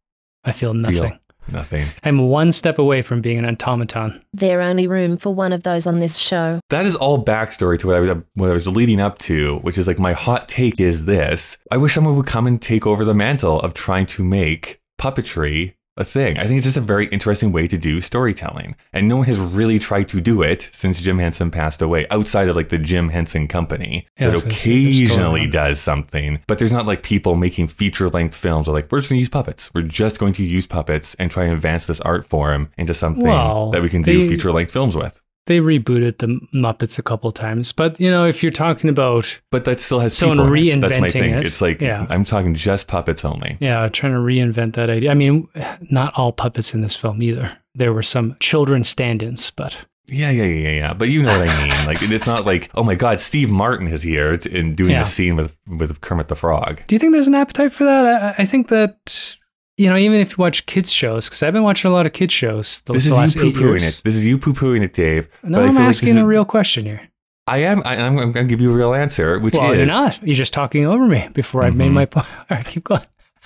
I 0.44 0.52
feel 0.52 0.74
nothing. 0.74 1.18
Nothing. 1.50 1.86
I'm 2.02 2.28
one 2.28 2.52
step 2.52 2.78
away 2.78 3.02
from 3.02 3.20
being 3.20 3.38
an 3.38 3.46
automaton. 3.46 4.24
There 4.32 4.60
only 4.60 4.86
room 4.86 5.16
for 5.16 5.34
one 5.34 5.52
of 5.52 5.62
those 5.62 5.86
on 5.86 5.98
this 5.98 6.18
show. 6.18 6.60
That 6.70 6.86
is 6.86 6.94
all 6.94 7.24
backstory 7.24 7.78
to 7.80 7.86
what 7.86 7.96
I 7.96 8.00
was 8.00 8.16
what 8.34 8.50
I 8.50 8.52
was 8.52 8.68
leading 8.68 9.00
up 9.00 9.18
to, 9.18 9.58
which 9.58 9.78
is 9.78 9.86
like 9.86 9.98
my 9.98 10.12
hot 10.12 10.48
take 10.48 10.80
is 10.80 11.06
this: 11.06 11.58
I 11.70 11.76
wish 11.76 11.94
someone 11.94 12.16
would 12.16 12.26
come 12.26 12.46
and 12.46 12.60
take 12.60 12.86
over 12.86 13.04
the 13.04 13.14
mantle 13.14 13.60
of 13.60 13.74
trying 13.74 14.06
to 14.06 14.24
make 14.24 14.80
puppetry 14.98 15.74
a 15.96 16.04
thing. 16.04 16.38
I 16.38 16.46
think 16.46 16.58
it's 16.58 16.64
just 16.64 16.76
a 16.76 16.80
very 16.80 17.06
interesting 17.06 17.52
way 17.52 17.68
to 17.68 17.78
do 17.78 18.00
storytelling, 18.00 18.76
and 18.92 19.08
no 19.08 19.18
one 19.18 19.26
has 19.26 19.38
really 19.38 19.78
tried 19.78 20.08
to 20.08 20.20
do 20.20 20.42
it 20.42 20.68
since 20.72 21.00
Jim 21.00 21.18
Henson 21.18 21.50
passed 21.50 21.80
away, 21.82 22.06
outside 22.10 22.48
of 22.48 22.56
like 22.56 22.68
the 22.68 22.78
Jim 22.78 23.08
Henson 23.08 23.46
Company 23.48 24.06
Yeah, 24.18 24.26
that 24.28 24.34
was 24.34 24.42
gonna 24.42 24.54
say, 24.54 24.70
there's 24.84 24.96
still 24.96 25.06
occasionally 25.08 25.46
does 25.46 25.80
something. 25.80 26.40
But 26.46 26.58
there's 26.58 26.72
not 26.72 26.86
like 26.86 27.02
people 27.02 27.36
making 27.36 27.68
feature 27.68 28.08
length 28.08 28.36
films. 28.36 28.68
Are 28.68 28.72
like 28.72 28.90
we're 28.90 29.00
just 29.00 29.10
going 29.10 29.18
to 29.18 29.20
use 29.20 29.28
puppets. 29.28 29.70
We're 29.74 29.82
just 29.82 30.18
going 30.18 30.32
to 30.34 30.44
use 30.44 30.66
puppets 30.66 31.14
and 31.16 31.30
try 31.30 31.44
and 31.44 31.52
advance 31.52 31.86
this 31.86 32.00
art 32.00 32.26
form 32.28 32.70
into 32.76 32.94
something 32.94 33.24
Well, 33.24 33.70
that 33.70 33.82
we 33.82 33.88
can 33.88 34.02
do 34.02 34.28
feature 34.28 34.52
length 34.52 34.72
films 34.72 34.96
with. 34.96 35.20
They 35.46 35.58
rebooted 35.60 36.18
the 36.18 36.40
Muppets 36.54 36.98
a 36.98 37.02
couple 37.02 37.30
times, 37.30 37.72
but 37.72 38.00
you 38.00 38.10
know, 38.10 38.24
if 38.26 38.42
you're 38.42 38.50
talking 38.52 38.88
about 38.88 39.40
But 39.50 39.64
that 39.66 39.80
still 39.80 40.00
has 40.00 40.16
Someone 40.16 40.38
people 40.38 40.54
in 40.54 40.78
it. 40.78 40.80
That's 40.80 40.98
my 41.00 41.08
thing. 41.08 41.34
it. 41.34 41.46
It's 41.46 41.60
like 41.60 41.80
Yeah. 41.82 42.06
I'm 42.08 42.24
talking 42.24 42.54
just 42.54 42.88
puppets 42.88 43.24
only. 43.24 43.58
yeah, 43.60 43.86
trying 43.88 44.12
to 44.14 44.18
reinvent 44.18 44.72
that 44.74 44.88
idea. 44.88 45.10
I 45.10 45.14
mean, 45.14 45.48
not 45.90 46.14
all 46.16 46.32
puppets 46.32 46.72
in 46.74 46.80
this 46.80 46.96
film 46.96 47.22
either. 47.22 47.56
There 47.74 47.92
were 47.92 48.02
some 48.02 48.36
children 48.40 48.84
stand-ins, 48.84 49.50
but 49.50 49.76
Yeah, 50.06 50.30
yeah, 50.30 50.44
yeah, 50.44 50.68
yeah, 50.70 50.76
yeah. 50.78 50.92
But 50.94 51.08
you 51.10 51.22
know 51.22 51.36
what 51.38 51.48
I 51.48 51.62
mean. 51.66 51.86
Like 51.86 51.98
it's 52.02 52.26
not 52.26 52.46
like 52.46 52.70
oh 52.74 52.82
my 52.84 52.94
god, 52.94 53.20
Steve 53.20 53.50
Martin 53.50 53.88
is 53.88 54.02
here 54.02 54.38
and 54.52 54.74
doing 54.76 54.92
Yeah. 54.92 55.02
a 55.02 55.04
scene 55.04 55.36
with 55.36 55.54
with 55.66 56.00
Kermit 56.00 56.28
the 56.28 56.36
Frog. 56.36 56.82
do 56.86 56.94
you 56.94 56.98
think 56.98 57.12
there's 57.12 57.26
an 57.28 57.34
appetite 57.34 57.72
for 57.72 57.84
that? 57.84 58.06
I, 58.38 58.42
I 58.42 58.44
think 58.46 58.68
that 58.68 59.36
you 59.76 59.90
know, 59.90 59.96
even 59.96 60.20
if 60.20 60.30
you 60.32 60.36
watch 60.42 60.66
kids 60.66 60.90
shows, 60.92 61.24
because 61.26 61.42
I've 61.42 61.52
been 61.52 61.62
watching 61.64 61.90
a 61.90 61.94
lot 61.94 62.06
of 62.06 62.12
kids 62.12 62.32
shows. 62.32 62.80
The, 62.82 62.92
This 62.92 63.04
the 63.04 63.10
is 63.10 63.16
last 63.18 63.34
you 63.36 63.52
poo 63.52 63.60
pooing 63.60 63.82
it. 63.82 64.00
This 64.04 64.14
is 64.16 64.24
you 64.24 64.38
poo 64.38 64.52
pooing 64.52 64.82
it, 64.82 64.92
Dave. 64.94 65.28
No, 65.42 65.60
I'm 65.64 65.74
like 65.74 65.84
asking 65.84 66.10
is- 66.10 66.16
a 66.18 66.26
real 66.26 66.44
question 66.44 66.84
here. 66.84 67.00
I 67.46 67.58
am. 67.58 67.82
I, 67.84 67.96
I'm, 67.96 68.16
I'm 68.18 68.32
going 68.32 68.46
to 68.46 68.50
give 68.50 68.62
you 68.62 68.70
a 68.72 68.74
real 68.74 68.94
answer, 68.94 69.38
which 69.38 69.52
well, 69.52 69.70
is 69.72 69.76
you're 69.76 69.86
not. 69.86 70.22
You're 70.22 70.34
just 70.34 70.54
talking 70.54 70.86
over 70.86 71.06
me 71.06 71.28
before 71.34 71.62
I've 71.62 71.76
made 71.76 71.90
Mhm. 71.90 71.94
my 71.94 72.06
point. 72.06 72.26
All 72.38 72.44
right, 72.50 72.64
keep 72.64 72.84
going. 72.84 73.02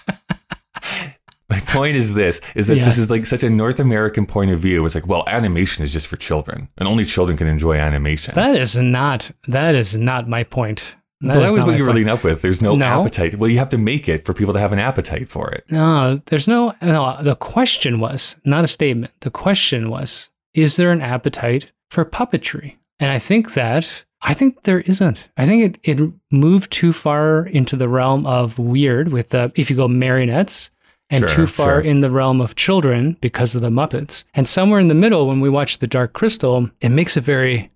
my 1.50 1.58
point 1.66 1.97
is 1.97 2.14
this: 2.14 2.40
is 2.54 2.68
that 2.68 2.76
Yeah. 2.76 2.85
this 2.85 2.99
is 2.99 3.11
like 3.11 3.26
such 3.26 3.42
a 3.42 3.50
North 3.50 3.80
American 3.80 4.26
point 4.26 4.50
of 4.52 4.61
view. 4.61 4.85
It's 4.87 4.94
like, 4.94 5.06
well, 5.08 5.25
animation 5.26 5.82
is 5.82 5.92
just 5.92 6.06
for 6.06 6.16
children, 6.16 6.68
and 6.78 6.87
only 6.87 7.04
children 7.04 7.37
can 7.37 7.49
enjoy 7.49 7.75
animation. 7.75 8.35
That 8.35 8.54
is 8.54 8.76
not. 8.76 9.30
That 9.49 9.75
is 9.75 9.97
not 9.97 10.28
my 10.28 10.44
point. 10.44 10.94
That 11.21 11.35
that 11.41 11.53
was 11.53 11.65
what 11.65 11.77
you 11.77 11.85
were 11.85 11.93
leading 11.93 12.09
up 12.09 12.23
with. 12.23 12.43
There's 12.43 12.63
no, 12.63 12.77
No. 12.77 13.01
appetite. 13.01 13.35
Well, 13.37 13.51
you 13.51 13.59
have 13.59 13.71
to 13.71 13.79
make 13.79 14.09
it 14.09 14.25
for 14.25 14.33
people 14.33 14.55
to 14.55 14.61
have 14.61 14.73
an 14.73 14.79
appetite 14.79 15.29
for 15.29 15.51
it. 15.51 15.65
No, 15.71 16.21
there's 16.27 16.47
no, 16.47 16.75
no. 16.81 17.17
The 17.23 17.35
question 17.35 17.99
was 17.99 18.37
not 18.45 18.63
a 18.63 18.69
statement. 18.69 19.13
The 19.21 19.31
question 19.31 19.91
was, 19.91 20.31
is 20.55 20.77
there 20.77 20.93
an 20.93 21.01
appetite 21.01 21.73
for 21.91 22.05
puppetry? 22.05 22.77
And 23.01 23.11
I 23.11 23.19
think 23.19 23.55
that, 23.55 24.05
I 24.23 24.33
think 24.35 24.63
there 24.63 24.81
isn't. 24.81 25.29
I 25.37 25.45
think 25.47 25.79
it, 25.85 25.99
it 26.01 26.13
moved 26.31 26.71
too 26.71 26.93
far 26.93 27.47
into 27.47 27.75
the 27.77 27.89
realm 27.89 28.25
of 28.27 28.59
weird 28.59 29.09
with 29.09 29.31
the, 29.31 29.51
if 29.57 29.71
you 29.71 29.77
go 29.77 29.89
marionettes, 29.89 30.71
and 31.11 31.21
Sure, 31.29 31.37
too 31.37 31.47
far 31.47 31.67
sure. 31.67 31.81
in 31.81 32.01
the 32.01 32.11
realm 32.11 32.41
of 32.41 32.55
children 32.55 33.17
because 33.21 33.55
of 33.55 33.63
the 33.63 33.71
Muppets. 33.71 34.25
And 34.35 34.47
somewhere 34.47 34.79
in 34.79 34.89
the 34.89 34.95
middle, 34.95 35.27
when 35.27 35.41
we 35.41 35.49
watch 35.49 35.79
The 35.79 35.87
Dark 35.87 36.13
Crystal, 36.13 36.71
it 36.81 36.91
makes 36.91 37.17
it 37.17 37.23
very 37.25 37.71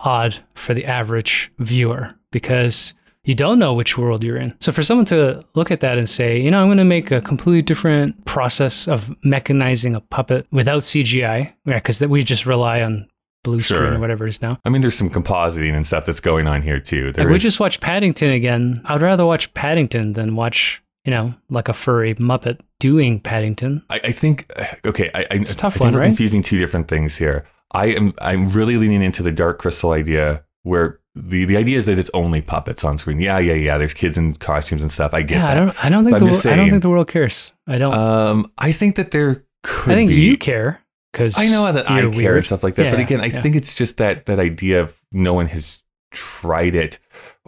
odd 0.00 0.38
for 0.54 0.72
the 0.74 0.86
average 0.86 1.52
viewer 1.58 2.14
because 2.30 2.94
you 3.24 3.34
don't 3.34 3.58
know 3.58 3.74
which 3.74 3.98
world 3.98 4.24
you're 4.24 4.38
in. 4.38 4.56
So 4.60 4.72
for 4.72 4.82
someone 4.82 5.04
to 5.06 5.44
look 5.54 5.70
at 5.70 5.80
that 5.80 5.98
and 5.98 6.08
say, 6.08 6.40
you 6.40 6.50
know, 6.50 6.60
I'm 6.60 6.68
going 6.68 6.78
to 6.78 6.84
make 6.84 7.10
a 7.10 7.20
completely 7.20 7.62
different 7.62 8.24
process 8.24 8.88
of 8.88 9.14
mechanizing 9.24 9.94
a 9.94 10.00
puppet 10.00 10.46
without 10.50 10.82
CGI, 10.82 11.52
because 11.64 12.00
we 12.00 12.22
just 12.22 12.46
rely 12.46 12.80
on 12.80 13.06
blue 13.44 13.60
screen 13.60 13.94
or 13.94 13.98
whatever 13.98 14.26
it 14.26 14.30
is 14.30 14.42
now. 14.42 14.58
I 14.64 14.70
mean, 14.70 14.82
there's 14.82 14.96
some 14.96 15.10
compositing 15.10 15.74
and 15.74 15.86
stuff 15.86 16.04
that's 16.04 16.20
going 16.20 16.48
on 16.48 16.62
here 16.62 16.80
too. 16.80 17.12
There 17.12 17.24
Like 17.24 17.32
we 17.32 17.38
just 17.38 17.60
watched 17.60 17.80
Paddington 17.80 18.30
again. 18.30 18.80
I'd 18.84 19.02
rather 19.02 19.26
watch 19.26 19.52
Paddington 19.54 20.14
than 20.14 20.36
watch, 20.36 20.82
you 21.04 21.10
know, 21.10 21.34
like 21.50 21.68
a 21.68 21.72
furry 21.72 22.14
Muppet 22.14 22.60
doing 22.80 23.20
Paddington. 23.20 23.82
I, 23.90 24.00
I 24.04 24.12
think 24.12 24.50
okay. 24.86 25.10
I, 25.14 25.20
I, 25.20 25.34
It's 25.34 25.54
tough 25.54 25.76
I 25.76 25.78
think 25.78 25.92
one, 25.92 26.00
right? 26.00 26.06
confusing 26.06 26.42
two 26.42 26.58
different 26.58 26.88
things 26.88 27.16
here. 27.16 27.46
I 27.72 27.86
am 27.86 28.14
I'm 28.20 28.48
really 28.48 28.76
leaning 28.76 29.02
into 29.02 29.22
the 29.22 29.32
Dark 29.32 29.58
Crystal 29.58 29.92
idea, 29.92 30.44
where 30.62 31.00
the 31.20 31.44
the 31.44 31.56
idea 31.56 31.78
is 31.78 31.86
that 31.86 31.98
it's 31.98 32.10
only 32.14 32.40
puppets 32.40 32.84
on 32.84 32.98
screen. 32.98 33.20
Yeah, 33.20 33.38
yeah, 33.38 33.54
yeah. 33.54 33.78
There's 33.78 33.94
kids 33.94 34.16
in 34.16 34.34
costumes 34.34 34.82
and 34.82 34.90
stuff. 34.90 35.14
I 35.14 35.22
get 35.22 35.36
yeah, 35.36 35.46
that. 35.46 35.56
I 35.56 35.60
don't. 35.60 35.84
I 35.84 35.88
don't 35.88 36.04
think 36.04 36.18
But 36.18 36.24
the 36.24 36.48
I'm 36.48 36.54
I 36.54 36.56
don't 36.56 36.70
think 36.70 36.82
the 36.82 36.90
world 36.90 37.08
cares. 37.08 37.52
I 37.66 37.78
don't. 37.78 37.94
um, 37.94 38.52
I 38.58 38.72
think 38.72 38.96
that 38.96 39.10
there 39.10 39.44
could 39.62 39.92
I 39.92 39.96
think 39.96 40.10
be. 40.10 40.16
you 40.16 40.36
care 40.36 40.82
because 41.12 41.38
I 41.38 41.46
know 41.46 41.70
that 41.70 41.90
I 41.90 42.00
care 42.00 42.10
weird. 42.10 42.36
and 42.36 42.46
stuff 42.46 42.62
like 42.62 42.76
that, 42.76 42.90
but 42.90 43.00
again, 43.00 43.20
I 43.20 43.26
yeah. 43.26 43.40
think 43.40 43.56
it's 43.56 43.74
just 43.74 43.96
that 43.98 44.26
that 44.26 44.38
idea 44.38 44.82
of 44.82 44.96
no 45.12 45.34
one 45.34 45.46
has 45.46 45.82
tried 46.10 46.74
it 46.74 46.98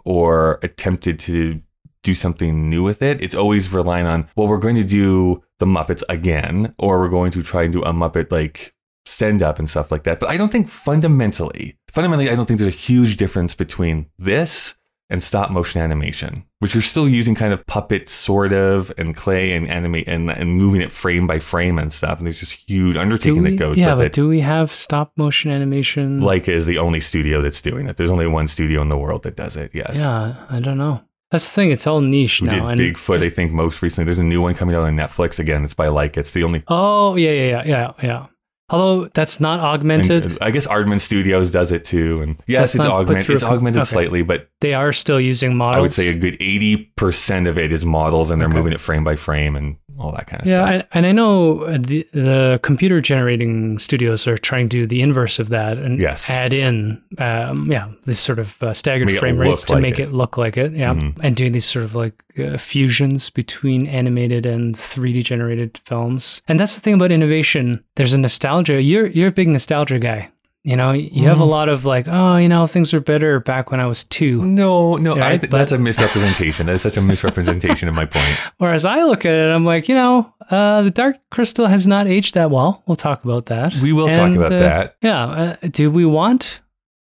or 0.03 0.59
attempted 0.63 1.19
to 1.19 1.61
do 2.03 2.15
something 2.15 2.69
new 2.69 2.83
with 2.83 3.01
it. 3.01 3.21
It's 3.21 3.35
always 3.35 3.71
relying 3.71 4.07
on, 4.07 4.27
well, 4.35 4.47
we're 4.47 4.57
going 4.57 4.75
to 4.75 4.83
do 4.83 5.43
the 5.59 5.65
Muppets 5.65 6.01
again, 6.09 6.73
or 6.79 6.99
we're 6.99 7.09
going 7.09 7.31
to 7.31 7.43
try 7.43 7.63
and 7.63 7.71
do 7.71 7.83
a 7.83 7.93
Muppet 7.93 8.31
like 8.31 8.73
stand 9.05 9.41
up 9.41 9.59
and 9.59 9.69
stuff 9.69 9.91
like 9.91 10.03
that. 10.03 10.19
But 10.19 10.29
I 10.29 10.37
don't 10.37 10.51
think 10.51 10.69
fundamentally, 10.69 11.77
fundamentally, 11.89 12.29
I 12.29 12.35
don't 12.35 12.45
think 12.45 12.59
there's 12.59 12.73
a 12.73 12.77
huge 12.77 13.17
difference 13.17 13.55
between 13.55 14.07
this 14.17 14.75
and 15.09 15.21
stop 15.21 15.51
motion 15.51 15.81
animation, 15.81 16.45
which 16.59 16.73
you're 16.73 16.81
still 16.81 17.07
using 17.09 17.35
kind 17.35 17.51
of 17.51 17.65
puppet 17.67 18.07
sort 18.07 18.53
of 18.53 18.93
and 18.97 19.13
clay 19.13 19.51
and 19.51 19.67
animate 19.67 20.07
and, 20.07 20.31
and 20.31 20.57
moving 20.57 20.81
it 20.81 20.89
frame 20.89 21.27
by 21.27 21.37
frame 21.37 21.77
and 21.77 21.91
stuff. 21.91 22.17
And 22.19 22.27
there's 22.27 22.39
this 22.39 22.51
huge 22.51 22.95
undertaking 22.95 23.43
we, 23.43 23.49
that 23.49 23.57
goes 23.57 23.77
yeah, 23.77 23.89
with 23.89 23.97
but 23.97 24.05
it. 24.05 24.13
do 24.13 24.29
we 24.29 24.39
have 24.39 24.73
stop 24.73 25.11
motion 25.17 25.51
animation? 25.51 26.21
Laika 26.21 26.47
is 26.47 26.65
the 26.65 26.77
only 26.77 27.01
studio 27.01 27.41
that's 27.41 27.61
doing 27.61 27.89
it. 27.89 27.97
There's 27.97 28.09
only 28.09 28.27
one 28.27 28.47
studio 28.47 28.81
in 28.81 28.87
the 28.87 28.97
world 28.97 29.23
that 29.23 29.35
does 29.35 29.57
it. 29.57 29.71
Yes. 29.73 29.97
yeah, 29.97 30.45
I 30.49 30.61
don't 30.61 30.77
know. 30.77 31.01
That's 31.29 31.45
the 31.45 31.51
thing. 31.51 31.71
It's 31.71 31.87
all 31.87 31.99
niche 31.99 32.39
Who 32.39 32.45
now. 32.45 32.51
did 32.51 32.63
and- 32.63 32.95
Bigfoot? 32.95 33.21
I 33.21 33.29
think 33.29 33.51
most 33.51 33.81
recently. 33.81 34.05
There's 34.05 34.19
a 34.19 34.23
new 34.23 34.41
one 34.41 34.53
coming 34.53 34.75
out 34.75 34.83
on 34.83 34.95
Netflix 34.95 35.39
again. 35.39 35.63
It's 35.65 35.73
by 35.73 35.87
Laika. 35.87 36.17
It's 36.17 36.31
the 36.31 36.43
only. 36.43 36.63
Oh 36.69 37.15
yeah, 37.15 37.31
yeah, 37.31 37.47
yeah, 37.47 37.63
yeah, 37.65 37.91
yeah. 38.01 38.25
Although 38.71 39.09
that's 39.13 39.39
not 39.39 39.59
augmented, 39.59 40.25
and, 40.25 40.33
uh, 40.35 40.45
I 40.45 40.51
guess 40.51 40.65
Aardman 40.65 40.99
Studios 41.01 41.51
does 41.51 41.71
it 41.71 41.83
too. 41.83 42.19
And 42.21 42.37
yes, 42.47 42.73
That's 42.73 42.75
it's 42.75 42.85
augmented. 42.85 43.29
It's 43.29 43.43
augmented 43.43 43.81
okay. 43.81 43.87
slightly, 43.89 44.23
but 44.23 44.49
they 44.61 44.73
are 44.73 44.93
still 44.93 45.19
using 45.19 45.55
models. 45.57 45.77
I 45.77 45.81
would 45.81 45.93
say 45.93 46.07
a 46.07 46.15
good 46.15 46.37
eighty 46.39 46.77
percent 46.95 47.47
of 47.47 47.57
it 47.57 47.71
is 47.73 47.85
models, 47.85 48.31
and 48.31 48.39
they're 48.41 48.47
Okay. 48.47 48.57
moving 48.57 48.73
it 48.73 48.79
frame 48.81 49.03
by 49.03 49.15
frame 49.17 49.55
and 49.57 49.75
all 50.01 50.11
that 50.13 50.27
kind 50.27 50.41
of 50.41 50.47
Yeah, 50.47 50.65
stuff. 50.65 50.69
and, 50.73 50.87
and 50.93 51.05
I 51.05 51.11
know 51.11 51.61
uh, 51.63 51.77
the, 51.79 52.07
the 52.11 52.59
computer 52.63 52.99
generating 53.01 53.79
studios 53.79 54.27
are 54.27 54.37
trying 54.37 54.67
to 54.69 54.77
do 54.77 54.87
the 54.87 55.01
inverse 55.01 55.39
of 55.39 55.49
that 55.49 55.77
and 55.77 55.99
Yes. 55.99 56.29
add 56.29 56.53
in, 56.53 57.01
um, 57.17 57.71
yeah, 57.71 57.89
this 58.05 58.19
sort 58.19 58.39
of 58.39 58.61
uh, 58.63 58.73
staggered 58.73 59.07
Make 59.07 59.19
frame 59.19 59.37
rates 59.37 59.63
to 59.65 59.73
like 59.73 59.81
make 59.81 59.99
it. 59.99 60.09
it. 60.09 60.11
look 60.13 60.37
like 60.37 60.57
it. 60.57 60.71
Yeah, 60.73 60.93
Mhm. 60.93 61.17
and 61.23 61.35
doing 61.35 61.51
these 61.53 61.65
sort 61.65 61.85
of 61.85 61.95
like 61.95 62.13
uh, 62.39 62.57
fusions 62.57 63.29
between 63.29 63.87
animated 63.87 64.45
and 64.45 64.75
3D 64.75 65.23
generated 65.23 65.79
films. 65.85 66.41
And 66.47 66.59
that's 66.59 66.75
the 66.75 66.81
thing 66.81 66.93
about 66.95 67.11
innovation. 67.11 67.83
There's 67.95 68.13
a 68.13 68.17
nostalgia. 68.17 68.81
You're 68.81 69.07
you're 69.07 69.27
a 69.29 69.31
big 69.31 69.47
nostalgia 69.49 69.99
guy. 69.99 70.29
You 70.63 70.75
know, 70.75 70.91
you 70.91 71.27
have 71.27 71.39
a 71.41 71.43
Mm. 71.43 71.49
lot 71.49 71.69
of 71.69 71.85
like, 71.85 72.05
oh, 72.07 72.37
you 72.37 72.47
know, 72.47 72.67
things 72.67 72.93
were 72.93 72.99
better 72.99 73.39
back 73.39 73.71
when 73.71 73.79
I 73.79 73.87
was 73.87 74.03
two. 74.03 74.43
no, 74.45 74.95
no, 74.95 75.13
I 75.13 75.37
th- 75.37 75.49
but- 75.49 75.57
that's 75.57 75.71
a 75.71 75.79
misrepresentation. 75.79 76.67
That's 76.67 76.83
such 76.83 76.97
a 76.97 77.01
misrepresentation 77.01 77.89
of 77.89 77.95
my 77.95 78.05
point. 78.05 78.27
Whereas 78.59 78.85
I 78.85 79.01
look 79.03 79.25
at 79.25 79.33
it, 79.33 79.49
I'm 79.49 79.65
like, 79.65 79.89
you 79.89 79.95
know, 79.95 80.31
uh, 80.51 80.83
the 80.83 80.91
Dark 80.91 81.15
Crystal 81.31 81.65
has 81.65 81.87
not 81.87 82.05
aged 82.07 82.35
that 82.35 82.51
well. 82.51 82.83
We'll 82.85 82.95
talk 82.95 83.23
about 83.25 83.47
that. 83.47 83.73
We 83.81 83.91
will 83.91 84.09
talk 84.09 84.33
about 84.35 84.53
uh, 84.53 84.57
that. 84.57 84.95
Yeah. 85.01 85.23
Uh, 85.23 85.55
do 85.71 85.89
we 85.89 86.05
want 86.05 86.61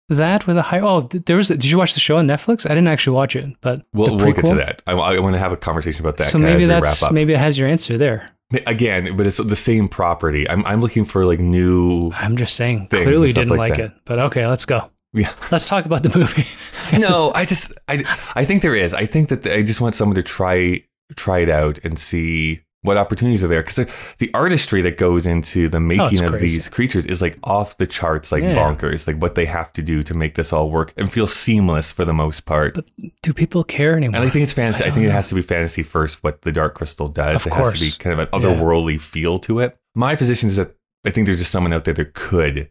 that 0.08 0.46
with 0.46 0.56
a 0.56 0.62
high? 0.62 0.78
Oh, 0.80 1.08
there 1.12 1.36
was. 1.36 1.48
Did 1.48 1.64
you 1.64 1.78
watch 1.78 1.94
the 1.94 2.00
show 2.00 2.16
on 2.18 2.26
Netflix? 2.28 2.64
I 2.64 2.70
didn't 2.70 2.88
actually 2.88 3.14
watch 3.16 3.34
it, 3.34 3.44
but 3.60 3.82
We'll, 3.92 4.16
we'll 4.16 4.32
get 4.32 4.46
to 4.46 4.54
that. 4.54 4.82
I, 4.86 4.92
I 4.92 5.18
want 5.18 5.34
to 5.34 5.38
have 5.40 5.50
a 5.52 5.56
conversation 5.56 6.00
about 6.02 6.16
that 6.18 6.28
So 6.28 6.38
maybe 6.38 6.58
we 6.60 6.64
that's 6.66 7.02
wrap 7.02 7.08
up. 7.10 7.12
maybe 7.14 7.32
it 7.32 7.38
has 7.40 7.58
your 7.58 7.66
answer 7.68 7.98
there. 7.98 8.28
Again, 8.66 9.14
but 9.16 9.26
it's 9.26 9.36
the 9.36 9.56
same 9.56 9.88
property. 9.88 10.48
I'm, 10.48 10.64
I'm 10.64 10.80
looking 10.80 11.04
for 11.04 11.26
like 11.26 11.38
new. 11.38 12.10
I'm 12.12 12.36
just 12.38 12.56
saying. 12.56 12.86
Clearly 12.88 13.32
didn't 13.32 13.50
like 13.50 13.72
like, 13.72 13.78
it, 13.78 13.92
but 14.06 14.18
okay, 14.18 14.46
let's 14.46 14.64
go. 14.64 14.90
Yeah. 15.12 15.32
Let's 15.50 15.64
talk 15.64 15.86
about 15.86 16.02
the 16.02 16.16
movie. 16.16 16.46
no, 16.98 17.32
I 17.34 17.46
just 17.46 17.72
I 17.88 18.04
I 18.34 18.44
think 18.44 18.60
there 18.60 18.74
is. 18.74 18.92
I 18.92 19.06
think 19.06 19.30
that 19.30 19.46
I 19.46 19.62
just 19.62 19.80
want 19.80 19.94
someone 19.94 20.16
to 20.16 20.22
try 20.22 20.84
try 21.16 21.38
it 21.38 21.48
out 21.48 21.78
and 21.82 21.98
see 21.98 22.62
what 22.82 22.96
opportunities 22.96 23.42
are 23.42 23.48
there 23.48 23.60
because 23.62 23.74
the, 23.74 23.90
the 24.18 24.30
artistry 24.34 24.80
that 24.82 24.96
goes 24.96 25.26
into 25.26 25.68
the 25.68 25.80
making 25.80 26.20
of 26.20 26.26
Oh, 26.26 26.30
crazy. 26.38 26.46
these 26.56 26.68
creatures 26.68 27.06
is 27.06 27.20
like 27.20 27.36
off 27.42 27.76
the 27.78 27.86
charts 27.86 28.30
like 28.30 28.42
Yeah. 28.42 28.54
bonkers 28.54 29.06
like 29.06 29.16
what 29.20 29.34
they 29.34 29.46
have 29.46 29.72
to 29.72 29.82
do 29.82 30.02
to 30.04 30.14
make 30.14 30.36
this 30.36 30.52
all 30.52 30.70
work 30.70 30.92
and 30.96 31.12
feel 31.12 31.26
seamless 31.26 31.90
for 31.92 32.04
the 32.04 32.14
most 32.14 32.42
part 32.46 32.74
but 32.74 32.84
Do 33.22 33.32
people 33.32 33.64
care 33.64 33.96
anymore? 33.96 34.20
and 34.20 34.28
I 34.28 34.30
think 34.30 34.44
it's 34.44 34.52
fantasy. 34.52 34.84
I, 34.84 34.88
I 34.88 34.90
think 34.92 35.06
it 35.06 35.10
has 35.10 35.28
to 35.30 35.34
be 35.34 35.42
fantasy 35.42 35.82
first. 35.82 36.22
What 36.22 36.42
the 36.42 36.52
Dark 36.52 36.74
Crystal 36.74 37.08
does, 37.08 37.44
Of 37.44 37.52
it 37.52 37.54
has 37.56 37.72
to 37.74 37.80
be 37.80 37.90
kind 37.98 38.12
of 38.12 38.20
an 38.20 38.28
Yeah. 38.32 38.48
otherworldly 38.48 39.00
feel 39.00 39.38
to 39.40 39.58
it. 39.60 39.76
My 39.96 40.14
position 40.14 40.48
is 40.48 40.56
that 40.56 40.74
I 41.04 41.10
think 41.10 41.26
there's 41.26 41.38
just 41.38 41.50
someone 41.50 41.72
out 41.72 41.84
there 41.84 41.94
that 41.94 42.14
could 42.14 42.70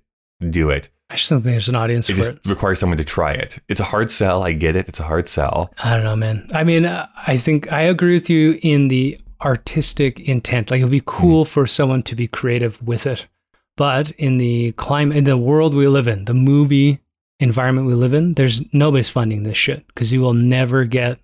do 0.50 0.70
it. 0.70 0.90
I 1.10 1.16
just 1.16 1.30
don't 1.30 1.42
think 1.42 1.54
there's 1.54 1.70
an 1.70 1.76
audience 1.76 2.10
It 2.10 2.14
for 2.14 2.18
just 2.18 2.32
it. 2.34 2.40
requires 2.46 2.80
someone 2.80 2.98
to 2.98 3.04
try 3.04 3.34
it. 3.34 3.60
It's 3.70 3.80
a 3.80 3.86
hard 3.86 4.12
sell. 4.12 4.44
I 4.44 4.52
get 4.54 4.76
it. 4.76 4.88
It's 4.88 5.00
a 5.00 5.04
hard 5.04 5.28
sell. 5.28 5.74
I 5.78 5.96
don't 5.96 6.04
know, 6.04 6.16
man. 6.16 6.50
I 6.54 6.64
mean, 6.64 6.86
uh, 6.86 7.08
I 7.26 7.38
think 7.38 7.72
I 7.72 7.82
agree 7.84 8.14
with 8.14 8.30
you 8.30 8.60
in 8.62 8.88
the 8.90 9.18
artistic 9.44 10.20
intent. 10.22 10.72
Like, 10.72 10.82
it 10.82 10.84
would 10.84 10.92
be 10.92 11.02
cool 11.06 11.44
Hmm. 11.46 11.50
for 11.50 11.68
someone 11.68 12.04
to 12.04 12.16
be 12.16 12.28
creative 12.28 12.82
with 12.82 13.06
it. 13.08 13.28
But 13.76 14.12
in 14.12 14.38
the 14.40 14.72
climate, 14.74 15.18
in 15.18 15.24
the 15.26 15.38
world 15.38 15.74
we 15.74 15.88
live 15.88 16.08
in, 16.08 16.26
the 16.26 16.34
movie 16.34 17.00
environment 17.40 17.86
we 17.88 17.94
live 17.94 18.14
in, 18.14 18.34
there's 18.34 18.62
nobody's 18.74 19.10
funding 19.10 19.44
this 19.44 19.58
shit 19.58 19.86
because 19.88 20.12
you 20.12 20.22
will 20.22 20.34
never 20.34 20.84
get 20.86 21.20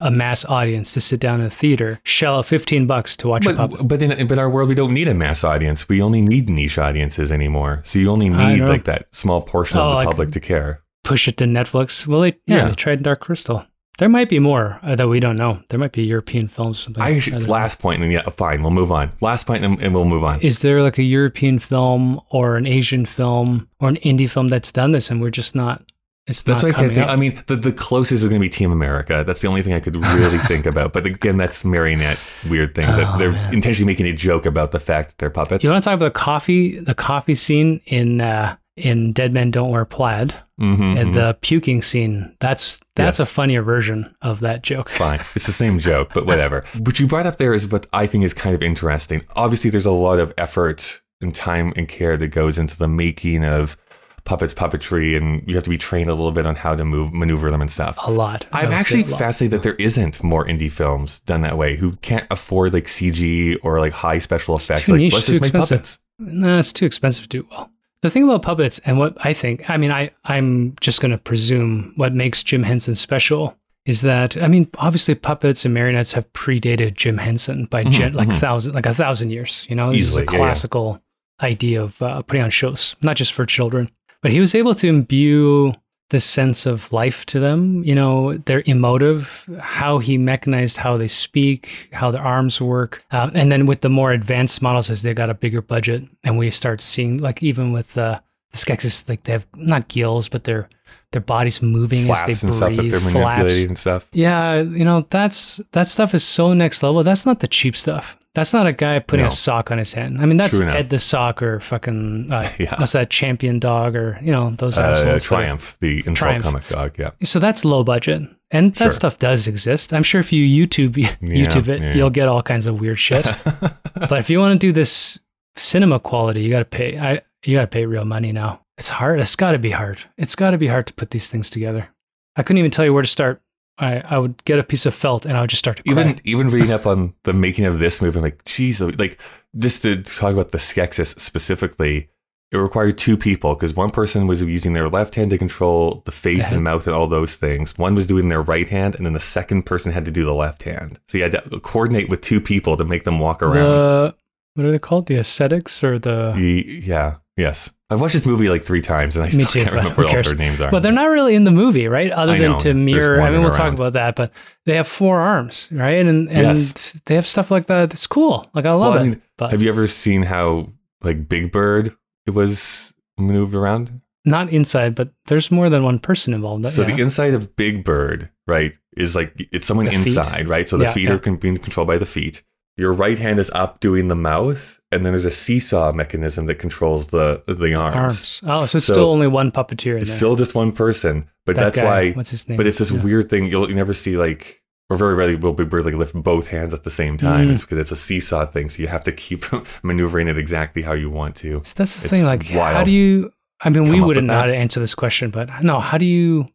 a 0.00 0.10
mass 0.10 0.44
audience 0.44 0.92
to 0.92 1.00
sit 1.00 1.18
down 1.20 1.40
in 1.40 1.46
a 1.46 1.50
theater, 1.50 2.00
shell 2.04 2.36
out 2.38 2.44
15 2.46 2.86
bucks 2.86 3.16
to 3.16 3.28
watch 3.28 3.46
a 3.46 3.54
puppet. 3.54 3.78
But 3.78 3.88
but 3.88 4.02
in 4.02 4.26
but 4.26 4.38
our 4.38 4.50
world, 4.50 4.68
we 4.68 4.74
don't 4.74 4.92
need 4.92 5.08
a 5.08 5.14
mass 5.14 5.44
audience. 5.44 5.88
We 5.88 6.02
only 6.02 6.20
need 6.20 6.50
niche 6.50 6.76
audiences 6.76 7.32
anymore. 7.32 7.80
So 7.84 7.98
you 7.98 8.10
only 8.10 8.28
need 8.28 8.60
like 8.62 8.84
that 8.84 9.06
small 9.14 9.40
portion 9.40 9.78
Oh, 9.78 9.84
of 9.84 9.88
the 9.90 9.94
like- 9.96 10.06
public 10.08 10.30
to 10.32 10.40
care. 10.40 10.82
Push 11.04 11.28
it 11.28 11.36
to 11.38 11.44
Netflix. 11.44 12.06
Well, 12.06 12.20
they, 12.22 12.34
yeah, 12.46 12.56
Yeah. 12.56 12.68
they 12.68 12.74
tried 12.74 13.02
Dark 13.02 13.20
Crystal. 13.20 13.64
There 13.98 14.08
might 14.08 14.28
be 14.28 14.38
more 14.40 14.78
uh, 14.82 14.96
that 14.96 15.06
we 15.08 15.20
don't 15.20 15.36
know. 15.36 15.60
There 15.68 15.78
might 15.78 15.92
be 15.92 16.02
European 16.04 16.48
films. 16.48 16.78
Or 16.80 16.82
something. 16.82 17.02
I 17.02 17.08
I 17.10 17.12
actually, 17.16 17.38
don't 17.40 17.48
last 17.48 17.78
point, 17.78 18.02
and 18.02 18.10
yeah, 18.12 18.28
fine, 18.30 18.62
we'll 18.62 18.72
move 18.72 18.90
on. 18.90 19.12
Last 19.20 19.46
point, 19.46 19.64
and, 19.64 19.80
and 19.80 19.94
we'll 19.94 20.04
move 20.04 20.24
on. 20.24 20.40
is 20.40 20.60
there 20.60 20.82
like 20.82 20.98
a 20.98 21.02
European 21.04 21.58
film 21.60 22.20
or 22.30 22.56
an 22.56 22.66
Asian 22.66 23.06
film 23.06 23.68
or 23.80 23.88
an 23.88 23.96
indie 23.96 24.28
film 24.28 24.48
that's 24.48 24.72
done 24.72 24.90
this 24.92 25.10
and 25.10 25.20
we're 25.20 25.30
just 25.30 25.54
not 25.54 25.82
it's 26.26 26.40
That's 26.42 26.62
not 26.62 26.68
what 26.70 26.76
I 26.76 26.80
can't 26.80 26.94
think. 26.94 27.06
up? 27.06 27.12
I 27.12 27.16
mean, 27.16 27.42
the, 27.48 27.56
the 27.56 27.70
closest 27.72 28.22
is 28.24 28.28
going 28.30 28.40
to 28.40 28.44
be 28.44 28.48
Team 28.48 28.72
America. 28.72 29.24
That's 29.26 29.42
the 29.42 29.48
only 29.48 29.60
thing 29.62 29.74
I 29.74 29.80
could 29.80 29.94
really 29.94 30.38
think 30.48 30.64
about. 30.64 30.94
But 30.94 31.04
again, 31.04 31.36
that's 31.36 31.66
marionette 31.66 32.18
weird 32.48 32.74
things. 32.74 32.96
that 32.96 33.14
Oh, 33.14 33.18
they're 33.18 33.32
man. 33.32 33.52
intentionally 33.52 33.84
making 33.92 34.06
a 34.06 34.12
joke 34.14 34.46
about 34.46 34.70
the 34.70 34.80
fact 34.80 35.10
that 35.10 35.18
they're 35.18 35.28
puppets. 35.28 35.62
you 35.62 35.68
want 35.70 35.84
to 35.84 35.88
talk 35.90 35.94
about 35.96 36.14
the 36.14 36.18
coffee 36.18 36.78
the 36.78 36.94
coffee 36.94 37.34
scene 37.34 37.80
in 37.86 38.22
uh 38.22 38.56
in 38.76 39.12
Dead 39.12 39.32
Men 39.34 39.50
Don't 39.50 39.70
Wear 39.70 39.84
Plaid 39.84 40.34
Mhm, 40.60 40.96
and 41.00 41.10
mhm. 41.10 41.14
the 41.14 41.36
puking 41.40 41.82
scene 41.82 42.36
that's 42.40 42.78
that's 42.94 43.18
Yes. 43.18 43.28
a 43.28 43.30
funnier 43.32 43.62
version 43.62 44.14
of 44.22 44.38
that 44.40 44.62
joke 44.62 44.88
Fine. 45.04 45.18
It's 45.34 45.46
the 45.46 45.52
same 45.52 45.78
joke, 45.80 46.10
but 46.14 46.26
whatever. 46.26 46.64
What 46.78 47.00
you 47.00 47.06
brought 47.08 47.26
up 47.26 47.38
there 47.38 47.52
is 47.54 47.66
what 47.66 47.86
I 47.92 48.06
think 48.06 48.22
is 48.24 48.32
kind 48.34 48.54
of 48.54 48.62
interesting. 48.62 49.22
Obviously, 49.34 49.70
there's 49.70 49.86
a 49.86 49.90
lot 49.90 50.20
of 50.20 50.32
effort 50.38 51.02
and 51.20 51.34
time 51.34 51.72
and 51.76 51.88
care 51.88 52.16
that 52.16 52.28
goes 52.28 52.56
into 52.58 52.76
the 52.78 52.86
making 52.86 53.44
of 53.44 53.76
puppets, 54.24 54.54
puppetry, 54.54 55.16
and 55.16 55.42
you 55.46 55.54
have 55.54 55.64
to 55.64 55.70
be 55.70 55.76
trained 55.76 56.08
a 56.08 56.14
little 56.14 56.32
bit 56.32 56.46
on 56.46 56.54
how 56.56 56.74
to 56.74 56.84
move, 56.84 57.12
maneuver 57.12 57.50
them 57.50 57.60
and 57.60 57.70
stuff. 57.70 57.98
a 58.02 58.10
lot 58.10 58.46
I'm 58.52 58.72
actually 58.72 59.02
lot. 59.04 59.18
fascinated 59.18 59.58
that 59.58 59.62
there 59.64 59.74
isn't 59.74 60.22
more 60.22 60.46
indie 60.46 60.70
films 60.72 61.20
done 61.20 61.40
that 61.42 61.58
way 61.58 61.76
who 61.76 61.96
can't 61.96 62.26
afford 62.30 62.72
like 62.72 62.84
CG 62.84 63.56
or 63.62 63.80
like 63.80 63.92
high 63.92 64.18
special 64.18 64.54
effects. 64.56 64.86
too 64.86 64.92
Like, 64.92 64.98
niche, 65.00 65.12
let's 65.14 65.26
too 65.26 65.32
just 65.32 65.40
make 65.42 65.48
expensive. 65.48 65.78
puppets. 65.78 65.98
no 66.20 66.58
it's 66.58 66.72
too 66.72 66.86
expensive 66.86 67.24
to 67.28 67.28
do 67.42 67.46
well 67.50 67.70
the 68.04 68.10
thing 68.10 68.24
about 68.24 68.42
puppets 68.42 68.78
and 68.84 68.98
what 68.98 69.16
I 69.24 69.32
think 69.32 69.68
I 69.70 69.78
mean 69.78 69.90
I 69.90 70.10
I'm 70.24 70.76
just 70.80 71.00
going 71.00 71.10
to 71.10 71.18
presume 71.18 71.94
what 71.96 72.14
makes 72.14 72.44
Jim 72.44 72.62
Henson 72.62 72.94
special 72.94 73.56
is 73.86 74.02
that 74.02 74.36
I 74.36 74.46
mean, 74.46 74.68
obviously 74.78 75.14
puppets 75.14 75.64
and 75.64 75.72
marionettes 75.72 76.12
have 76.12 76.30
predated 76.34 76.94
Jim 76.94 77.18
Henson 77.18 77.64
by 77.66 77.84
gen- 77.84 78.12
like 78.12 78.28
mhm. 78.28 78.38
thousand 78.38 78.74
like 78.74 78.86
a 78.86 78.94
thousand 78.94 79.30
years. 79.30 79.66
You 79.70 79.76
know, 79.76 79.90
this 79.90 80.02
Easily, 80.02 80.24
is 80.24 80.28
a 80.28 80.32
yeah, 80.32 80.38
yeah. 80.38 80.44
classical 80.44 81.02
idea 81.40 81.82
of 81.82 82.00
uh, 82.02 82.20
putting 82.22 82.42
on 82.42 82.50
shows, 82.50 82.94
not 83.00 83.16
just 83.16 83.32
for 83.32 83.46
children. 83.46 83.90
But 84.22 84.32
he 84.32 84.40
was 84.40 84.54
able 84.54 84.74
to 84.76 84.86
imbue 84.86 85.72
this 86.10 86.24
sense 86.24 86.66
of 86.66 86.92
life 86.92 87.24
to 87.26 87.40
them. 87.40 87.82
You 87.84 87.94
know, 87.94 88.36
they're 88.38 88.62
emotive, 88.66 89.48
how 89.58 89.98
he 89.98 90.18
mechanized 90.18 90.76
how 90.76 90.96
they 90.96 91.08
speak, 91.08 91.88
how 91.92 92.10
their 92.10 92.22
arms 92.22 92.60
work, 92.60 93.04
um, 93.10 93.30
and 93.34 93.50
then 93.50 93.66
with 93.66 93.80
the 93.80 93.88
more 93.88 94.12
advanced 94.12 94.62
models 94.62 94.90
as 94.90 95.02
they 95.02 95.14
got 95.14 95.30
a 95.30 95.34
bigger 95.34 95.62
budget, 95.62 96.04
and 96.22 96.38
we 96.38 96.50
start 96.50 96.80
seeing 96.80 97.18
like 97.18 97.42
even 97.42 97.72
with 97.72 97.96
uh, 97.96 98.20
the 98.52 98.58
Skeksis, 98.58 99.08
like 99.08 99.24
they 99.24 99.32
have 99.32 99.46
not 99.54 99.88
gills, 99.88 100.28
but 100.28 100.44
their 100.44 100.68
their 101.12 101.22
bodies 101.22 101.62
moving 101.62 102.06
Flaps 102.06 102.28
as 102.28 102.40
they 102.42 102.48
and 102.48 102.54
stuff 102.54 102.76
that 102.76 102.88
they're 102.90 103.00
flaps. 103.00 103.14
manipulating 103.14 103.68
and 103.68 103.78
stuff. 103.78 104.08
Yeah, 104.12 104.60
you 104.60 104.84
know 104.84 105.06
that's 105.10 105.60
that 105.72 105.86
stuff 105.86 106.12
is 106.14 106.24
so 106.24 106.52
next 106.54 106.82
level. 106.82 107.02
That's 107.02 107.24
not 107.24 107.40
the 107.40 107.48
cheap 107.48 107.76
stuff. 107.76 108.16
That's 108.34 108.52
not 108.52 108.66
a 108.66 108.72
guy 108.72 108.98
putting 108.98 109.24
No. 109.24 109.28
a 109.28 109.32
sock 109.32 109.70
on 109.70 109.78
his 109.78 109.92
hand. 109.94 110.20
I 110.20 110.26
mean, 110.26 110.36
that's. 110.36 110.58
Ed 110.60 110.90
the 110.90 110.98
sock 110.98 111.40
or 111.40 111.60
fucking 111.60 112.32
uh, 112.32 112.50
Yeah. 112.58 112.74
what's 112.80 112.92
that 112.92 113.08
champion 113.10 113.60
dog 113.60 113.94
or 113.94 114.18
you 114.22 114.32
know 114.32 114.50
those 114.58 114.76
Uh, 114.76 114.82
assholes. 114.82 115.06
are- 115.06 115.20
Triumph, 115.20 115.76
the 115.80 115.98
insult 115.98 116.16
Triumph. 116.16 116.42
comic 116.44 116.68
dog. 116.68 116.96
Yeah. 116.98 117.10
So 117.22 117.38
that's 117.38 117.64
low 117.64 117.84
budget, 117.84 118.22
and 118.50 118.74
that 118.74 118.84
Sure. 118.84 118.90
stuff 118.90 119.18
does 119.20 119.46
exist. 119.46 119.94
I'm 119.94 120.02
sure 120.02 120.20
if 120.20 120.32
you 120.32 120.66
YouTube 120.66 120.94
YouTube 121.22 121.68
it, 121.68 121.80
yeah. 121.80 121.94
you'll 121.94 122.10
get 122.10 122.28
all 122.28 122.42
kinds 122.42 122.66
of 122.66 122.80
weird 122.80 122.98
shit. 122.98 123.24
but 123.94 124.12
if 124.18 124.28
you 124.28 124.40
want 124.40 124.60
to 124.60 124.66
do 124.66 124.72
this 124.72 125.18
cinema 125.56 126.00
quality, 126.00 126.42
you 126.42 126.50
got 126.50 126.58
to 126.58 126.64
pay. 126.64 126.98
I 126.98 127.22
you 127.44 127.54
got 127.56 127.62
to 127.62 127.66
pay 127.68 127.86
real 127.86 128.04
money 128.04 128.32
now. 128.32 128.62
It's 128.78 128.88
hard. 128.88 129.20
It's 129.20 129.36
got 129.36 129.52
to 129.52 129.58
be 129.58 129.70
hard. 129.70 129.98
It's 130.18 130.34
got 130.34 130.50
to 130.50 130.58
be 130.58 130.66
hard 130.66 130.88
to 130.88 130.92
put 130.94 131.10
these 131.12 131.28
things 131.28 131.50
together. 131.50 131.88
I 132.34 132.42
couldn't 132.42 132.58
even 132.58 132.72
tell 132.72 132.84
you 132.84 132.92
where 132.92 133.02
to 133.02 133.08
start. 133.08 133.40
I, 133.78 134.00
I 134.04 134.18
would 134.18 134.44
get 134.44 134.58
a 134.58 134.62
piece 134.62 134.86
of 134.86 134.94
felt 134.94 135.26
and 135.26 135.36
I 135.36 135.40
would 135.40 135.50
just 135.50 135.58
start 135.60 135.78
to 135.78 135.82
cry. 135.82 135.92
even 135.92 136.16
even 136.24 136.48
reading 136.48 136.72
up 136.72 136.86
on 136.92 137.14
the 137.24 137.32
making 137.32 137.64
of 137.64 137.78
this 137.78 138.00
movie, 138.00 138.18
I'm 138.18 138.22
like, 138.22 138.44
geez, 138.44 138.80
like 138.80 139.18
just 139.58 139.82
to 139.82 140.02
talk 140.02 140.32
about 140.32 140.50
the 140.52 140.58
Skeksis 140.58 141.18
specifically, 141.18 142.08
it 142.52 142.56
required 142.56 142.96
two 142.98 143.16
people 143.16 143.54
because 143.54 143.74
one 143.74 143.90
person 143.90 144.28
was 144.28 144.40
using 144.42 144.74
their 144.74 144.88
left 144.88 145.16
hand 145.16 145.30
to 145.30 145.38
control 145.38 146.02
the 146.04 146.12
face 146.12 146.52
and 146.52 146.62
mouth 146.62 146.86
and 146.86 146.94
all 146.94 147.08
those 147.08 147.34
things. 147.34 147.76
One 147.76 147.96
was 147.96 148.06
doing 148.06 148.28
their 148.28 148.42
right 148.42 148.68
hand, 148.68 148.94
and 148.94 149.04
then 149.04 149.12
the 149.12 149.18
second 149.18 149.64
person 149.64 149.90
had 149.90 150.04
to 150.04 150.12
do 150.12 150.24
the 150.24 150.34
left 150.34 150.62
hand. 150.62 151.00
So 151.08 151.18
you 151.18 151.24
had 151.24 151.32
to 151.32 151.60
coordinate 151.60 152.08
with 152.08 152.20
two 152.20 152.40
people 152.40 152.76
to 152.76 152.84
make 152.84 153.02
them 153.02 153.18
walk 153.18 153.42
around. 153.42 153.70
the 153.70 154.14
what 154.54 154.66
are 154.66 154.70
they 154.70 154.78
called? 154.78 155.06
The 155.06 155.16
ascetics 155.16 155.82
or 155.82 155.98
the? 155.98 156.32
Ye- 156.36 156.80
yeah, 156.84 157.16
yes. 157.36 157.72
I've 157.90 158.00
watched 158.00 158.14
this 158.14 158.24
movie 158.24 158.48
like 158.48 158.62
three 158.62 158.80
times, 158.80 159.14
and 159.16 159.24
I 159.24 159.28
still 159.28 159.46
too, 159.46 159.60
can't 159.62 159.74
remember 159.74 160.02
what 160.04 160.16
all 160.16 160.22
their 160.22 160.34
names 160.34 160.60
are. 160.60 160.70
But 160.70 160.82
they're 160.82 160.90
not 160.90 161.10
really 161.10 161.34
in 161.34 161.44
the 161.44 161.50
movie, 161.50 161.86
right? 161.86 162.10
Other 162.10 162.36
than 162.38 162.58
to 162.60 162.72
mirror. 162.74 163.20
I 163.20 163.30
mean, 163.30 163.42
we'll 163.42 163.50
talk 163.52 163.74
about 163.74 163.92
that, 163.92 164.16
but 164.16 164.32
they 164.64 164.74
have 164.76 164.88
four 164.88 165.20
arms, 165.20 165.68
right? 165.70 166.04
And 166.06 166.28
and 166.30 166.56
Yes. 166.56 166.94
they 167.04 167.14
have 167.14 167.26
stuff 167.26 167.50
like 167.50 167.66
that. 167.66 167.92
It's 167.92 168.06
cool. 168.06 168.48
Like 168.54 168.64
I 168.64 168.72
love 168.72 168.94
Well, 168.94 169.04
I 169.04 169.08
it. 169.08 169.20
but 169.36 169.50
Have 169.50 169.60
you 169.62 169.68
ever 169.68 169.86
seen 169.86 170.22
how 170.22 170.72
like 171.02 171.28
Big 171.28 171.52
Bird 171.52 171.94
it 172.26 172.30
was 172.30 172.94
moved 173.18 173.54
around? 173.54 174.00
not 174.26 174.48
inside, 174.48 174.94
but 174.94 175.10
there's 175.26 175.50
more 175.50 175.68
than 175.68 175.84
one 175.84 175.98
person 175.98 176.32
involved. 176.32 176.66
So 176.68 176.80
yeah. 176.86 176.96
the 176.96 177.02
inside 177.02 177.34
of 177.34 177.54
Big 177.56 177.84
Bird, 177.84 178.30
right, 178.46 178.74
is 178.96 179.14
like 179.14 179.34
it's 179.52 179.66
someone 179.66 179.84
The 179.84 179.92
feet? 179.92 180.06
inside, 180.06 180.48
right? 180.48 180.66
So 180.66 180.78
the 180.78 180.84
Yeah, 180.84 180.92
feet 180.92 181.04
yeah. 181.10 181.12
are 181.12 181.18
con- 181.18 181.36
being 181.36 181.58
controlled 181.58 181.88
by 181.88 181.98
the 181.98 182.06
feet. 182.06 182.42
Your 182.76 182.92
right 182.92 183.18
hand 183.18 183.38
is 183.38 183.50
up 183.50 183.78
doing 183.80 184.08
the 184.08 184.16
mouth, 184.16 184.80
and 184.90 185.04
then 185.06 185.12
there's 185.12 185.24
a 185.24 185.30
seesaw 185.30 185.92
mechanism 185.92 186.46
that 186.46 186.56
controls 186.56 187.08
the 187.08 187.42
the 187.46 187.74
arms. 187.74 187.96
arms. 187.96 188.40
Oh, 188.44 188.66
so 188.66 188.78
it's 188.78 188.86
So 188.86 188.92
still 188.94 189.10
only 189.10 189.28
one 189.28 189.52
puppeteer 189.52 190.00
It's 190.00 190.10
there. 190.10 190.16
still 190.16 190.36
just 190.36 190.54
one 190.56 190.72
person, 190.72 191.28
but 191.46 191.54
That 191.54 191.62
that's 191.74 191.76
guy, 191.76 191.84
why. 191.84 192.12
What's 192.12 192.30
his 192.30 192.48
name? 192.48 192.56
But 192.56 192.66
it's 192.66 192.78
this 192.78 192.90
Yeah. 192.90 193.02
weird 193.02 193.30
thing 193.30 193.44
you'll 193.46 193.68
you 193.68 193.76
never 193.76 193.94
see 193.94 194.16
like, 194.16 194.60
or 194.90 194.96
very 194.96 195.14
rarely 195.14 195.36
will 195.36 195.52
Bird 195.52 195.84
like 195.84 195.94
lift 195.94 196.14
both 196.14 196.48
hands 196.48 196.74
at 196.74 196.82
the 196.82 196.90
same 196.90 197.16
time. 197.16 197.48
Mm. 197.48 197.52
It's 197.52 197.62
because 197.62 197.78
it's 197.78 197.92
a 197.92 197.96
seesaw 197.96 198.44
thing, 198.44 198.68
so 198.68 198.82
you 198.82 198.88
have 198.88 199.04
to 199.04 199.12
keep 199.12 199.44
maneuvering 199.84 200.26
it 200.26 200.36
exactly 200.36 200.82
how 200.82 200.94
you 200.94 201.10
want 201.10 201.36
to. 201.36 201.60
So 201.64 201.74
that's 201.76 201.96
the 201.96 202.04
It's 202.06 202.10
thing. 202.10 202.24
Like, 202.24 202.42
how 202.44 202.82
do 202.82 202.90
you? 202.90 203.32
I 203.60 203.68
mean, 203.70 203.84
we 203.84 204.00
wouldn't 204.00 204.26
know 204.26 204.34
how 204.40 204.46
to 204.46 204.54
answer 204.56 204.80
this 204.80 204.96
question, 204.96 205.30
but 205.30 205.62
no, 205.62 205.78
how 205.78 205.96
do 205.96 206.04
you? 206.04 206.48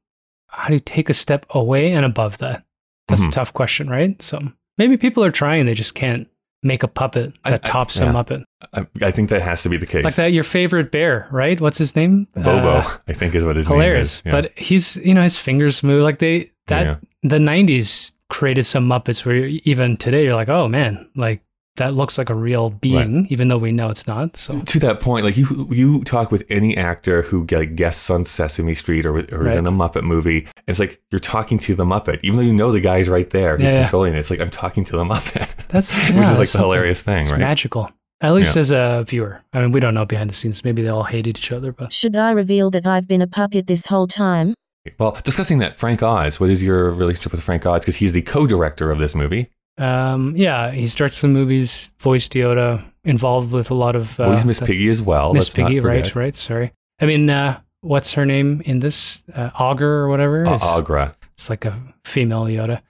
How 0.48 0.68
do 0.68 0.74
you 0.74 0.80
take 0.82 1.10
a 1.10 1.14
step 1.14 1.46
away 1.52 1.94
and 1.94 2.06
above 2.06 2.40
that? 2.40 2.66
That's 3.08 3.22
Mhm. 3.24 3.30
a 3.30 3.32
tough 3.32 3.54
question, 3.54 3.90
right? 3.90 4.22
So 4.22 4.40
maybe 4.80 4.98
people 4.98 5.24
are 5.24 5.32
trying; 5.32 5.68
they 5.68 5.76
just 5.76 5.94
can't 5.94 6.28
make 6.64 6.82
a 6.84 6.88
puppet 6.88 7.34
that 7.46 7.54
I- 7.54 7.58
tops 7.58 8.00
yeah. 8.00 8.10
a 8.10 8.14
Muppet. 8.14 8.44
I, 8.74 8.86
I 9.02 9.12
think 9.12 9.30
that 9.30 9.42
has 9.42 9.62
to 9.64 9.70
be 9.70 9.78
the 9.78 9.86
case. 9.86 10.04
Like 10.04 10.16
that, 10.16 10.34
your 10.34 10.44
favorite 10.44 10.92
bear, 10.92 11.28
right? 11.32 11.62
What's 11.62 11.78
his 11.78 11.96
name? 11.96 12.28
Bobo, 12.36 12.80
Uh, 12.80 12.98
I 13.08 13.14
think 13.14 13.34
is 13.36 13.46
what 13.46 13.56
his 13.56 13.68
hilarious. 13.68 14.26
name 14.26 14.34
is. 14.34 14.36
Yeah. 14.36 14.42
But 14.50 14.58
he's, 14.60 14.98
you 14.98 15.14
know, 15.14 15.24
his 15.24 15.38
fingers 15.38 15.84
move 15.84 16.04
like 16.04 16.20
they 16.20 16.52
that 16.68 16.86
Yeah. 16.86 16.96
the 17.24 17.38
'90s 17.38 18.14
created 18.30 18.64
some 18.66 18.88
Muppets 18.88 19.26
where 19.26 19.36
even 19.46 19.96
today 19.98 20.24
you're 20.26 20.36
like, 20.36 20.50
oh 20.50 20.68
man, 20.68 21.08
like 21.16 21.42
that 21.80 21.96
looks 21.96 22.18
like 22.18 22.30
a 22.30 22.36
real 22.36 22.70
being, 22.70 23.28
even 23.30 23.50
though 23.50 23.58
we 23.58 23.72
know 23.74 23.90
it's 23.90 24.08
not. 24.08 24.38
So 24.38 24.62
to 24.62 24.80
that 24.80 25.00
point, 25.02 25.26
like 25.26 25.36
you, 25.36 25.68
you 25.72 26.04
talk 26.06 26.32
with 26.32 26.44
any 26.50 26.78
actor 26.78 27.24
who 27.24 27.46
like 27.52 27.76
guests 27.76 28.10
on 28.10 28.24
Sesame 28.24 28.76
Street 28.76 29.06
or, 29.06 29.18
or 29.36 29.48
is 29.48 29.56
in 29.56 29.68
a 29.68 29.72
Muppet 29.72 30.04
movie. 30.04 30.48
It's 30.68 30.80
like 30.80 31.02
you're 31.12 31.20
talking 31.20 31.60
to 31.60 31.76
the 31.76 31.84
Muppet, 31.84 32.20
even 32.24 32.38
though 32.38 32.46
you 32.46 32.54
know 32.54 32.72
the 32.72 32.80
guy's 32.80 33.10
right 33.10 33.30
there. 33.32 33.58
He's 33.58 33.66
Yeah, 33.66 33.72
yeah. 33.74 33.82
controlling 33.84 34.14
it. 34.14 34.20
It's 34.20 34.30
like 34.30 34.40
I'm 34.40 34.52
talking 34.52 34.86
to 34.86 34.96
the 34.96 35.04
Muppet, 35.04 35.68
that's 35.68 35.92
which 36.10 36.28
is 36.28 36.38
like 36.38 36.50
the 36.52 36.60
hilarious 36.60 37.04
thing, 37.04 37.24
It's 37.24 37.32
right? 37.32 37.40
magical. 37.42 37.92
At 38.22 38.34
least 38.34 38.56
Yeah. 38.56 38.60
as 38.62 38.72
a 38.72 39.06
viewer. 39.08 39.42
I 39.54 39.62
mean, 39.62 39.72
we 39.72 39.80
don't 39.80 39.94
know 39.94 40.06
behind 40.06 40.30
the 40.30 40.34
scenes. 40.36 40.64
Maybe 40.64 40.82
they 40.82 40.90
all 40.90 41.04
hated 41.04 41.38
each 41.38 41.52
other, 41.52 41.72
but 41.72 41.92
Should 41.92 42.16
I 42.16 42.32
reveal 42.32 42.70
that 42.72 42.86
I've 42.86 43.08
been 43.08 43.22
a 43.22 43.28
puppet 43.28 43.68
this 43.68 43.88
whole 43.88 44.08
time? 44.08 44.54
Well, 44.98 45.18
discussing 45.24 45.60
that, 45.60 45.76
Frank 45.76 46.02
Oz. 46.04 46.40
What 46.40 46.50
is 46.50 46.64
your 46.64 46.90
relationship 46.92 47.32
with 47.32 47.42
Frank 47.42 47.66
Oz? 47.66 47.82
Because 47.82 47.98
he's 47.98 48.14
the 48.14 48.22
co-director 48.22 48.92
of 48.92 49.00
this 49.00 49.14
movie. 49.16 49.50
Um, 49.80 50.36
yeah, 50.36 50.72
he's 50.72 50.94
directed 50.94 51.18
some 51.20 51.34
movies, 51.34 51.90
voiced 52.00 52.34
Yoda, 52.34 52.84
involved 53.04 53.52
with 53.52 53.72
a 53.72 53.74
lot 53.74 53.96
of 53.96 54.20
uh, 54.20 54.26
Voice 54.30 54.46
Miss 54.46 54.60
Piggy 54.60 54.90
as 54.90 55.02
well. 55.02 55.34
Miss 55.34 55.50
Piggy, 55.50 55.80
right? 55.80 56.14
Right. 56.16 56.36
Sorry. 56.36 56.74
I 57.02 57.06
mean, 57.06 57.30
uh, 57.30 57.60
what's 57.82 58.12
her 58.14 58.26
name 58.26 58.62
in 58.66 58.80
this? 58.82 59.24
Uh, 59.34 59.50
Augur 59.58 59.88
or 60.04 60.10
whatever. 60.10 60.46
Uh, 60.46 60.56
It's- 60.56 60.64
Aughra. 60.70 61.16
It's 61.38 61.50
like 61.50 61.64
a 61.64 61.74
female 62.04 62.44
Yoda. 62.44 62.82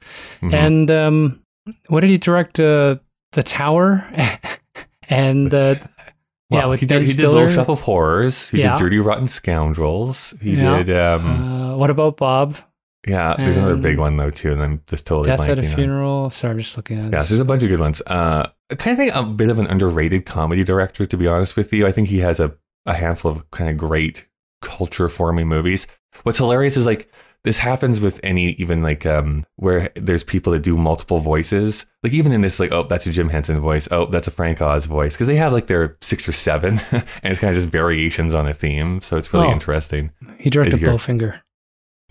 Mhm. 0.42 0.54
And 0.54 0.90
um, 0.92 1.40
what 1.88 2.00
did 2.02 2.10
he 2.10 2.18
direct? 2.18 2.60
Uh, 2.60 2.96
the 3.34 3.44
Tower. 3.44 4.04
and 5.10 5.54
uh, 5.54 5.76
yeah, 6.50 6.66
with 6.66 6.80
he 6.80 6.88
Ben 6.88 7.02
did, 7.02 7.10
he 7.10 7.14
did 7.16 7.28
Little 7.28 7.50
Shop 7.50 7.70
of 7.70 7.82
Horrors. 7.82 8.50
He 8.50 8.60
Yeah. 8.62 8.72
did 8.76 8.80
Dirty 8.84 8.98
Rotten 9.00 9.28
Scoundrels. 9.28 10.34
He 10.42 10.56
Yeah. 10.56 10.82
did. 10.82 10.98
Um, 10.98 11.26
uh, 11.74 11.78
what 11.78 11.92
about 11.92 12.18
Bob? 12.18 12.58
Yeah, 13.08 13.36
there's 13.38 13.58
another 13.58 13.78
big 13.78 13.98
one 13.98 14.18
though 14.18 14.30
too, 14.30 14.52
and 14.52 14.62
I'm 14.62 14.82
just 14.88 15.08
totally 15.08 15.28
Death 15.30 15.40
at 15.42 15.58
a 15.58 15.62
blanking 15.62 15.70
on- 15.70 15.76
Funeral. 15.76 16.30
Sorry, 16.32 16.52
I'm 16.52 16.60
just 16.60 16.76
looking 16.78 16.98
at. 17.00 17.12
Yeah, 17.14 17.20
this. 17.20 17.30
there's 17.30 17.40
a 17.40 17.46
bunch 17.46 17.64
of 17.64 17.70
good 17.70 17.80
ones. 17.80 18.02
Uh, 18.06 18.48
I 18.72 18.76
kind 18.76 18.94
of 18.94 18.98
think 18.98 19.16
a 19.16 19.24
bit 19.24 19.50
of 19.50 19.58
an 19.60 19.68
underrated 19.68 20.26
comedy 20.26 20.64
director, 20.64 21.06
to 21.06 21.18
be 21.18 21.28
honest 21.28 21.56
with 21.56 21.72
you. 21.74 21.88
I 21.88 21.92
think 21.92 22.08
he 22.10 22.20
has 22.20 22.40
a, 22.40 22.56
a 22.86 22.94
handful 22.94 23.32
of 23.32 23.50
kind 23.52 23.70
of 23.70 23.78
great 23.78 24.28
culture 24.62 25.08
forming 25.10 25.48
movies. 25.48 25.88
What's 26.24 26.38
hilarious 26.38 26.76
is 26.76 26.86
like 26.86 27.10
this 27.46 27.58
happens 27.58 28.02
with 28.02 28.20
any 28.22 28.50
even 28.54 28.84
like 28.84 29.06
um 29.06 29.46
where 29.56 29.90
there's 29.96 30.26
people 30.26 30.52
that 30.52 30.60
do 30.60 30.76
multiple 30.76 31.20
voices. 31.20 31.86
Like 32.04 32.12
even 32.12 32.34
in 32.34 32.42
this, 32.42 32.60
like 32.60 32.74
oh 32.74 32.84
that's 32.84 33.08
a 33.08 33.12
Jim 33.12 33.30
Henson 33.30 33.60
voice, 33.62 33.88
oh 33.92 34.08
that's 34.08 34.28
a 34.28 34.32
Frank 34.32 34.62
Oz 34.62 34.86
voice, 34.88 35.14
because 35.16 35.28
they 35.28 35.38
have 35.38 35.54
like 35.54 35.68
their 35.68 35.98
six 36.02 36.28
or 36.28 36.34
seven, 36.34 36.80
and 36.92 37.04
it's 37.24 37.40
kind 37.40 37.52
of 37.56 37.56
just 37.62 37.70
variations 37.72 38.34
on 38.36 38.46
a 38.46 38.54
theme. 38.54 39.00
So 39.02 39.16
it's 39.16 39.34
really 39.34 39.48
Oh. 39.48 39.52
interesting. 39.54 40.12
he 40.38 40.50
directed 40.50 40.80
Bowfinger. 40.82 41.40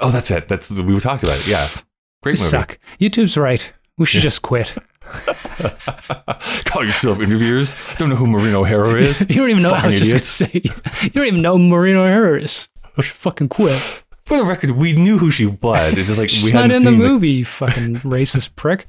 Oh, 0.01 0.11
that's 0.11 0.31
it. 0.31 0.49
That's 0.49 0.71
we 0.71 0.99
talked 1.01 1.23
about 1.23 1.39
it. 1.39 1.47
Yeah, 1.49 1.69
We 1.75 1.81
great 2.23 2.39
movie. 2.39 2.51
suck. 2.51 2.79
YouTube's 3.01 3.37
right. 3.37 3.73
We 3.99 4.07
should 4.07 4.23
just 4.23 4.43
quit. 4.43 4.75
Call 6.67 6.85
yourself 6.85 7.21
interviewers. 7.21 7.75
Don't 7.97 8.09
know 8.11 8.17
who 8.17 8.27
Maureen 8.27 8.55
O'Hara 8.55 8.95
is. 9.01 9.21
you 9.29 9.37
don't 9.37 9.51
even 9.51 9.63
know. 9.63 9.71
I 9.71 9.87
was 9.87 10.01
idiots. 10.01 10.39
just 10.39 10.41
gonna 10.41 10.53
say. 10.53 10.61
You 11.05 11.11
don't 11.11 11.27
even 11.27 11.43
know 11.43 11.59
Maureen 11.59 11.97
O'Hara 11.97 12.41
is. 12.43 12.69
We 12.97 13.03
should 13.05 13.17
fucking 13.17 13.49
quit. 13.49 13.81
For 14.25 14.37
the 14.37 14.45
record, 14.45 14.73
we 14.73 14.93
knew 14.93 15.17
who 15.19 15.31
she 15.31 15.47
was. 15.47 15.97
It's 15.97 16.09
just 16.09 16.19
like 16.19 16.29
She's 16.29 16.45
we 16.45 16.53
not 16.53 16.71
in 16.71 16.83
the 16.85 16.91
movie. 16.91 17.31
You 17.31 17.45
fucking 17.47 17.97
racist 17.97 18.55
prick. 18.57 18.87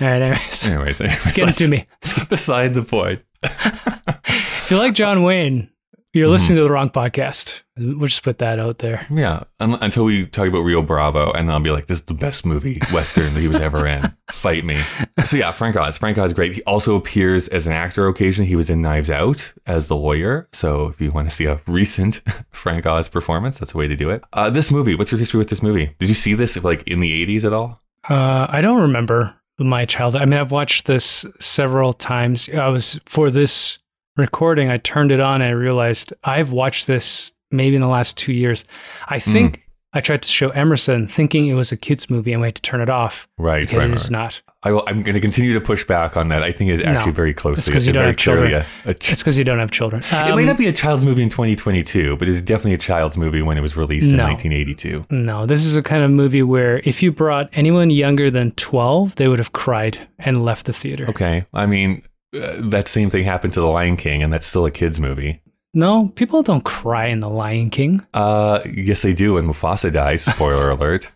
All 0.00 0.06
right, 0.08 0.22
anyways, 0.22 0.66
Anyways, 0.66 1.00
anyways 1.02 1.24
let's 1.26 1.32
get 1.36 1.54
to 1.56 1.68
me. 1.68 1.84
Beside 2.30 2.72
the 2.74 2.82
point. 2.82 3.20
If 3.44 4.68
you 4.70 4.78
like 4.78 4.94
John 4.94 5.22
Wayne, 5.22 5.70
you're 6.14 6.24
Mm-hmm. 6.26 6.32
listening 6.32 6.56
to 6.56 6.62
the 6.64 6.70
wrong 6.70 6.88
podcast. 6.90 7.61
We'll 7.76 8.06
just 8.08 8.22
put 8.22 8.38
that 8.38 8.58
out 8.58 8.80
there. 8.80 9.06
Yeah, 9.10 9.44
un- 9.58 9.78
until 9.80 10.04
we 10.04 10.26
talk 10.26 10.46
about 10.46 10.60
Rio 10.60 10.82
Bravo, 10.82 11.32
and 11.32 11.48
then 11.48 11.54
I'll 11.54 11.60
be 11.62 11.70
like, 11.70 11.86
"This 11.86 12.00
is 12.00 12.04
the 12.04 12.12
best 12.14 12.44
movie 12.44 12.80
western 12.92 13.32
that 13.32 13.40
he 13.40 13.48
was 13.48 13.60
ever 13.60 13.86
in." 13.86 14.14
Fight 14.30 14.64
me. 14.64 14.82
So 15.24 15.36
yeah, 15.36 15.52
Frank 15.52 15.76
Oz. 15.76 15.96
Frank 15.98 16.18
Oz 16.18 16.30
is 16.30 16.34
great. 16.34 16.52
He 16.54 16.62
also 16.64 16.96
appears 16.96 17.46
as 17.48 17.66
an 17.68 17.72
actor 17.72 18.08
occasionally. 18.08 18.48
He 18.48 18.56
was 18.56 18.68
in 18.68 18.82
Knives 18.82 19.08
Out 19.08 19.52
as 19.66 19.86
the 19.86 19.94
lawyer. 19.96 20.48
So 20.52 20.86
if 20.86 21.00
you 21.00 21.12
want 21.12 21.28
to 21.28 21.34
see 21.34 21.44
a 21.44 21.60
recent 21.68 22.20
Frank 22.50 22.84
Oz 22.84 23.08
performance, 23.08 23.58
that's 23.60 23.72
a 23.72 23.78
way 23.78 23.86
to 23.86 23.94
do 23.96 24.10
it. 24.10 24.22
Uh, 24.32 24.50
this 24.50 24.70
movie. 24.72 24.94
What's 24.96 25.12
your 25.12 25.18
history 25.20 25.38
with 25.38 25.48
this 25.48 25.62
movie? 25.62 25.94
Did 25.98 26.08
you 26.08 26.14
see 26.16 26.34
this 26.34 26.62
like 26.64 26.82
in 26.88 27.00
the 27.00 27.26
'80s 27.26 27.44
at 27.44 27.52
all? 27.52 27.80
Uh, 28.10 28.46
I 28.48 28.60
don't 28.60 28.82
remember 28.82 29.34
my 29.58 29.84
childhood. 29.86 30.22
I 30.22 30.24
mean, 30.24 30.40
I've 30.40 30.50
watched 30.50 30.86
this 30.86 31.24
several 31.38 31.92
times. 31.92 32.48
I 32.48 32.68
was 32.68 33.00
for 33.06 33.30
this 33.30 33.78
recording. 34.16 34.70
I 34.70 34.78
turned 34.78 35.12
it 35.12 35.20
on 35.20 35.40
and 35.40 35.44
I 35.50 35.52
realized 35.52 36.12
I've 36.24 36.50
watched 36.52 36.86
this 36.86 37.30
maybe 37.52 37.76
in 37.76 37.82
the 37.82 37.88
last 37.88 38.16
two 38.18 38.32
years. 38.32 38.64
I 39.08 39.18
Hmm. 39.18 39.32
think 39.32 39.58
I 39.94 40.00
tried 40.00 40.22
to 40.22 40.28
show 40.30 40.48
Emerson 40.50 41.06
thinking 41.06 41.48
it 41.48 41.52
was 41.54 41.70
a 41.70 41.76
kids 41.76 42.08
movie 42.08 42.32
and 42.32 42.40
we 42.40 42.46
had 42.48 42.54
to 42.54 42.62
turn 42.62 42.80
it 42.80 42.88
off 42.88 43.28
Right, 43.36 43.60
because 43.60 43.76
right, 43.78 43.90
it's 43.90 44.04
right. 44.04 44.10
not. 44.10 44.40
I 44.62 44.70
will, 44.72 44.84
I'm 44.86 45.02
going 45.02 45.14
to 45.16 45.20
continue 45.20 45.52
to 45.52 45.60
push 45.60 45.84
back 45.84 46.16
on 46.16 46.28
that. 46.28 46.42
I 46.42 46.50
think 46.50 46.70
it's 46.70 46.80
actually 46.82 47.10
No, 47.10 47.16
very 47.16 47.34
closely. 47.34 47.70
'cause 47.70 47.86
you 47.86 47.92
don't 47.92 48.00
very 48.04 48.12
have 48.12 48.16
children. 48.16 48.54
a- 48.86 48.90
a 48.90 48.94
ch- 48.94 49.12
It's 49.12 49.20
because 49.22 49.36
you 49.36 49.44
don't 49.44 49.58
have 49.58 49.70
children. 49.70 50.02
it 50.02 50.34
may 50.34 50.40
Um, 50.42 50.46
not 50.46 50.56
be 50.56 50.66
a 50.66 50.72
child's 50.72 51.04
movie 51.04 51.22
in 51.22 51.28
2022, 51.28 52.16
but 52.16 52.26
it's 52.26 52.40
definitely 52.40 52.72
a 52.72 52.78
child's 52.78 53.18
movie 53.18 53.42
when 53.42 53.58
it 53.58 53.60
was 53.60 53.76
released 53.76 54.12
in 54.12 54.16
1982. 54.16 55.04
No, 55.10 55.44
this 55.44 55.62
is 55.64 55.76
a 55.76 55.82
kind 55.82 56.02
of 56.02 56.10
movie 56.10 56.42
where 56.42 56.80
if 56.84 57.02
you 57.02 57.12
brought 57.12 57.50
anyone 57.52 57.90
younger 57.90 58.30
than 58.30 58.52
12, 58.52 59.16
they 59.16 59.28
would 59.28 59.38
have 59.40 59.52
cried 59.52 59.98
and 60.18 60.42
left 60.42 60.64
the 60.64 60.72
theater. 60.72 61.04
Okay, 61.10 61.44
I 61.52 61.66
mean 61.66 62.00
uh, 62.34 62.52
that 62.60 62.88
same 62.88 63.10
thing 63.10 63.24
happened 63.24 63.52
to 63.52 63.60
The 63.60 63.66
Lion 63.66 63.96
King, 63.98 64.22
and 64.22 64.32
that's 64.32 64.46
still 64.46 64.64
a 64.64 64.70
kids 64.70 64.98
movie. 64.98 65.42
No, 65.74 66.08
people 66.16 66.42
don't 66.42 66.64
cry 66.64 67.06
in 67.06 67.20
The 67.20 67.30
Lion 67.30 67.70
King. 67.70 68.04
Uh, 68.12 68.60
yes, 68.70 69.02
they 69.02 69.14
do 69.14 69.34
when 69.34 69.46
Mufasa 69.46 69.92
dies. 69.92 70.22
Spoiler 70.24 70.68
alert. 70.76 71.10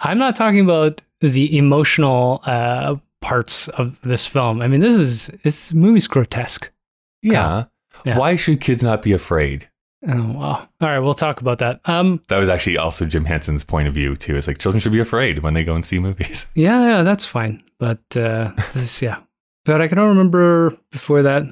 I'm 0.00 0.18
not 0.18 0.34
talking 0.36 0.60
about 0.60 1.02
the 1.20 1.56
emotional 1.56 2.40
uh, 2.44 2.96
parts 3.20 3.68
of 3.68 3.98
this 4.02 4.26
film. 4.26 4.62
I 4.62 4.68
mean, 4.68 4.80
this 4.80 4.94
is 4.94 5.26
this 5.42 5.72
movie's 5.72 6.06
grotesque. 6.06 6.70
Yeah. 7.22 7.64
Yeah. 8.04 8.18
Why 8.18 8.36
should 8.36 8.60
kids 8.60 8.82
not 8.82 9.02
be 9.02 9.12
afraid? 9.12 9.68
Oh 10.06 10.32
wow! 10.32 10.68
All 10.82 10.88
right, 10.88 10.98
we'll 10.98 11.14
talk 11.14 11.40
about 11.40 11.58
that. 11.60 11.80
Um, 11.86 12.20
That 12.28 12.36
was 12.36 12.50
actually 12.50 12.76
also 12.76 13.06
Jim 13.06 13.24
Henson's 13.24 13.64
point 13.64 13.88
of 13.88 13.94
view 13.94 14.14
too. 14.16 14.36
It's 14.36 14.46
like 14.46 14.58
children 14.58 14.78
should 14.80 14.92
be 14.92 15.00
afraid 15.00 15.38
when 15.38 15.54
they 15.54 15.64
go 15.64 15.74
and 15.74 15.82
see 15.82 15.98
movies. 15.98 16.46
yeah, 16.54 16.86
yeah, 16.86 17.02
that's 17.02 17.24
fine. 17.24 17.62
But 17.78 18.00
uh, 18.14 18.52
this, 18.74 19.00
yeah, 19.00 19.20
but 19.64 19.80
I 19.80 19.88
can 19.88 19.98
remember 19.98 20.76
before 20.90 21.22
that 21.22 21.44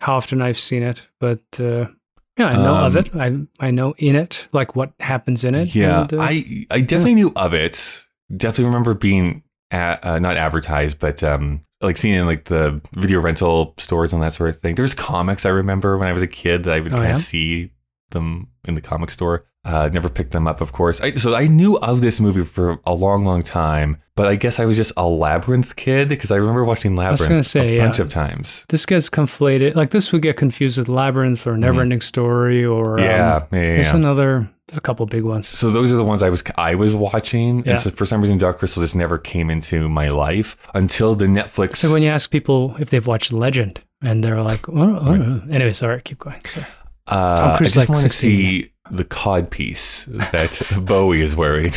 how 0.00 0.16
often 0.16 0.40
I've 0.42 0.58
seen 0.58 0.82
it. 0.82 1.02
But 1.20 1.42
uh, 1.60 1.86
yeah, 2.38 2.46
I 2.48 2.56
know 2.56 2.74
of 2.86 2.96
Um, 2.96 3.04
it. 3.04 3.48
I 3.60 3.66
I 3.66 3.70
know 3.70 3.94
in 3.98 4.16
it, 4.16 4.48
like 4.52 4.76
what 4.76 4.92
happens 5.00 5.44
in 5.44 5.54
it. 5.54 5.74
Yeah, 5.74 6.02
and, 6.02 6.14
uh, 6.14 6.18
I 6.20 6.66
I 6.70 6.80
definitely 6.80 7.14
knew 7.16 7.32
of 7.36 7.54
it. 7.54 8.04
Definitely 8.36 8.66
remember 8.66 8.94
being 8.94 9.42
at, 9.70 10.04
uh, 10.04 10.18
not 10.18 10.36
advertised, 10.36 10.98
but 10.98 11.22
um, 11.22 11.62
like 11.80 11.96
seeing 11.96 12.14
it 12.14 12.20
in 12.20 12.26
like 12.26 12.44
the 12.44 12.80
video 12.94 13.20
rental 13.20 13.74
stores 13.78 14.12
and 14.12 14.22
that 14.22 14.32
sort 14.34 14.50
of 14.50 14.56
thing. 14.58 14.74
There's 14.74 14.94
comics 14.94 15.44
I 15.46 15.50
remember 15.50 15.96
when 15.98 16.08
I 16.08 16.12
was 16.12 16.22
a 16.22 16.26
kid 16.26 16.64
that 16.64 16.74
I 16.74 16.80
would 16.80 16.92
Oh, 16.92 16.96
kind 16.96 17.08
yeah? 17.08 17.14
of 17.14 17.18
see 17.18 17.70
them 18.10 18.48
in 18.64 18.74
the 18.74 18.80
comic 18.80 19.10
store. 19.10 19.44
Uh, 19.64 19.88
never 19.92 20.08
picked 20.08 20.30
them 20.32 20.46
up, 20.46 20.60
of 20.62 20.72
course. 20.72 21.00
I, 21.00 21.16
so 21.16 21.34
I 21.34 21.46
knew 21.46 21.76
of 21.78 22.00
this 22.00 22.20
movie 22.20 22.44
for 22.44 22.78
a 22.86 22.94
long, 22.94 23.24
long 23.26 23.42
time, 23.42 23.98
but 24.18 24.26
I 24.26 24.34
guess 24.34 24.58
I 24.58 24.64
was 24.64 24.76
just 24.76 24.92
a 24.96 25.06
Labyrinth 25.06 25.76
kid 25.76 26.08
because 26.08 26.30
I 26.30 26.36
remember 26.36 26.64
watching 26.64 26.96
Labyrinth 26.96 27.46
say, 27.46 27.68
a 27.68 27.76
yeah. 27.76 27.84
bunch 27.84 28.00
of 28.00 28.10
times. 28.10 28.66
this 28.68 28.84
gets 28.84 29.08
conflated. 29.08 29.76
Like 29.76 29.90
this 29.92 30.12
would 30.12 30.22
get 30.22 30.36
confused 30.36 30.76
with 30.76 30.88
Labyrinth 30.88 31.46
or 31.46 31.54
Neverending 31.54 32.02
Story 32.02 32.64
or 32.64 32.98
um, 32.98 33.04
Mm-hmm. 33.06 33.08
Yeah, 33.08 33.46
yeah, 33.52 33.66
yeah. 33.68 33.74
There's 33.76 33.92
another. 33.92 34.50
There's 34.66 34.76
a 34.76 34.82
couple 34.82 35.06
big 35.06 35.22
ones. 35.24 35.48
So 35.48 35.70
those 35.70 35.90
are 35.92 35.96
the 35.96 36.04
ones 36.04 36.22
I 36.22 36.28
was 36.28 36.42
I 36.56 36.74
was 36.74 36.94
watching, 36.94 37.64
Yeah. 37.64 37.70
and 37.72 37.80
so 37.80 37.90
for 37.90 38.04
some 38.04 38.20
reason, 38.20 38.36
Dark 38.38 38.58
Crystal 38.58 38.82
just 38.82 38.94
never 38.96 39.16
came 39.16 39.48
into 39.48 39.88
my 39.88 40.08
life 40.08 40.56
until 40.74 41.14
the 41.14 41.24
Netflix. 41.26 41.76
So 41.76 41.90
when 41.92 42.02
you 42.02 42.10
ask 42.10 42.30
people 42.30 42.76
if 42.78 42.90
they've 42.90 43.06
watched 43.06 43.32
Legend, 43.32 43.80
and 44.02 44.22
they're 44.22 44.42
like, 44.42 44.68
oh, 44.68 44.74
oh, 44.76 45.02
oh. 45.06 45.42
anyway, 45.50 45.72
sorry, 45.72 46.02
keep 46.02 46.18
going. 46.18 46.44
Sorry. 46.44 46.66
uh, 47.06 47.36
Tom 47.36 47.50
I 47.52 47.56
Cruise 47.56 47.72
just 47.72 47.88
like 47.88 47.94
want 47.94 48.02
to 48.02 48.08
see 48.08 48.72
the 48.90 49.04
cod 49.04 49.50
piece 49.50 50.04
that 50.06 50.60
Bowie 50.82 51.22
is 51.22 51.34
wearing 51.36 51.72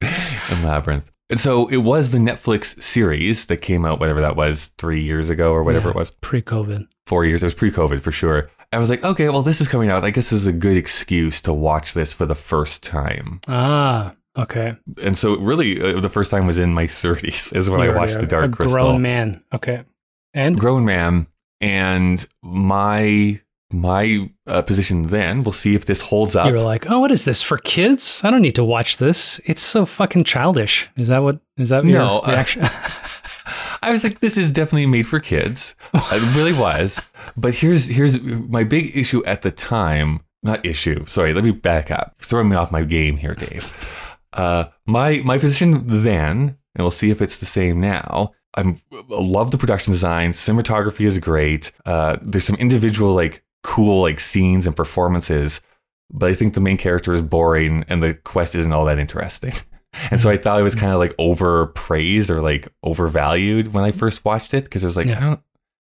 in 0.02 0.62
Labyrinth. 0.62 1.10
And 1.32 1.40
so 1.40 1.66
it 1.68 1.78
was 1.78 2.10
the 2.10 2.18
Netflix 2.18 2.78
series 2.82 3.46
that 3.46 3.56
came 3.56 3.86
out, 3.86 3.98
whatever 3.98 4.20
that 4.20 4.36
was, 4.36 4.66
three 4.76 5.00
years 5.02 5.30
ago 5.30 5.50
or 5.50 5.64
whatever 5.64 5.86
Yeah, 5.88 5.92
it 5.92 5.96
was, 5.96 6.10
Pre-COVID. 6.10 6.86
four 7.06 7.24
years. 7.24 7.42
It 7.42 7.46
was 7.46 7.54
pre-COVID 7.54 8.02
for 8.02 8.12
sure. 8.12 8.50
I 8.70 8.76
was 8.78 8.90
like, 8.90 9.02
okay, 9.02 9.30
well, 9.30 9.40
this 9.40 9.62
is 9.62 9.66
coming 9.66 9.88
out. 9.88 10.04
I 10.04 10.10
guess 10.10 10.28
this 10.28 10.40
is 10.42 10.46
a 10.46 10.52
good 10.52 10.76
excuse 10.76 11.40
to 11.42 11.52
watch 11.54 11.94
this 11.94 12.12
for 12.12 12.26
the 12.26 12.34
first 12.34 12.82
time. 12.82 13.40
Ah, 13.48 14.14
okay. 14.36 14.74
And 15.02 15.16
so, 15.16 15.38
really, 15.38 15.80
uh, 15.80 16.00
the 16.00 16.10
first 16.10 16.30
time 16.30 16.46
was 16.46 16.58
in 16.58 16.74
my 16.74 16.84
30s, 16.86 17.56
is 17.56 17.70
when 17.70 17.80
You 17.80 17.92
I 17.92 17.96
watched 17.96 18.20
The 18.20 18.26
Dark 18.26 18.52
a 18.52 18.56
Crystal. 18.56 18.76
grown 18.78 19.00
man. 19.00 19.42
Okay. 19.54 19.84
And 20.34 20.58
grown 20.60 20.84
man 20.84 21.28
and 21.62 22.26
my 22.42 23.40
my 23.72 24.30
uh, 24.46 24.62
position 24.62 25.04
then 25.04 25.42
we'll 25.42 25.52
see 25.52 25.74
if 25.74 25.86
this 25.86 26.00
holds 26.00 26.36
up 26.36 26.46
you 26.46 26.52
were 26.52 26.60
like, 26.60 26.90
oh, 26.90 27.00
what 27.00 27.10
is 27.10 27.24
this 27.24 27.42
for 27.42 27.58
kids? 27.58 28.20
I 28.22 28.30
don't 28.30 28.42
need 28.42 28.54
to 28.56 28.64
watch 28.64 28.98
this. 28.98 29.40
It's 29.44 29.62
so 29.62 29.86
fucking 29.86 30.24
childish. 30.24 30.88
Is 30.96 31.08
that 31.08 31.22
what? 31.22 31.40
Is 31.56 31.68
that 31.70 31.84
your 31.84 31.98
No, 31.98 32.18
uh, 32.20 32.30
reaction? 32.30 32.62
i 33.82 33.90
was 33.90 34.04
like 34.04 34.20
this 34.20 34.36
is 34.36 34.50
definitely 34.50 34.86
made 34.86 35.06
for 35.06 35.18
kids 35.18 35.74
it 35.94 36.36
really 36.36 36.52
was 36.52 37.02
but 37.36 37.54
here's 37.54 37.86
here's 37.88 38.22
my 38.22 38.62
big 38.64 38.96
issue 38.96 39.24
at 39.24 39.42
the 39.42 39.50
time 39.50 40.20
not 40.42 40.64
issue 40.64 41.04
sorry 41.06 41.34
let 41.34 41.44
me 41.44 41.50
back 41.50 41.90
up 41.90 42.14
throwing 42.20 42.48
me 42.48 42.56
off 42.56 42.70
my 42.70 42.82
game 42.82 43.16
here 43.16 43.34
dave 43.34 44.08
uh 44.34 44.64
my 44.86 45.20
my 45.24 45.36
position 45.38 45.82
then 45.86 46.56
and 46.74 46.84
we'll 46.84 46.90
see 46.90 47.10
if 47.10 47.20
it's 47.20 47.38
the 47.38 47.46
same 47.46 47.80
now 47.80 48.32
I'm, 48.54 48.80
I 48.92 49.02
love 49.08 49.50
the 49.50 49.56
production 49.56 49.92
design. 49.92 50.32
Cinematography 50.32 51.06
is 51.06 51.16
great. 51.18 51.72
Uh, 51.86 52.18
there's 52.20 52.44
some 52.44 52.56
individual 52.56 53.14
like 53.14 53.42
cool 53.62 54.02
like 54.02 54.20
scenes 54.20 54.66
and 54.66 54.76
performances, 54.76 55.60
but 56.10 56.30
I 56.30 56.34
think 56.34 56.54
the 56.54 56.60
main 56.60 56.76
character 56.76 57.12
is 57.12 57.22
boring 57.22 57.84
and 57.88 58.02
the 58.02 58.14
quest 58.14 58.54
isn't 58.54 58.72
all 58.72 58.84
that 58.86 58.98
interesting. 58.98 59.52
And 60.10 60.18
so 60.18 60.30
I 60.30 60.36
mm-hmm. 60.36 60.42
thought 60.42 60.58
it 60.58 60.62
was 60.62 60.74
mm-hmm. 60.74 60.86
kind 60.86 60.92
of 60.94 61.00
like 61.00 61.14
overpraised 61.18 62.30
or 62.30 62.40
like 62.40 62.66
overvalued 62.82 63.74
when 63.74 63.84
I 63.84 63.90
first 63.90 64.24
watched 64.24 64.54
it 64.54 64.64
because 64.64 64.82
it 64.82 64.86
was 64.86 64.96
like 64.96 65.06
Yeah. 65.06 65.18
I 65.18 65.20
don't, 65.20 65.40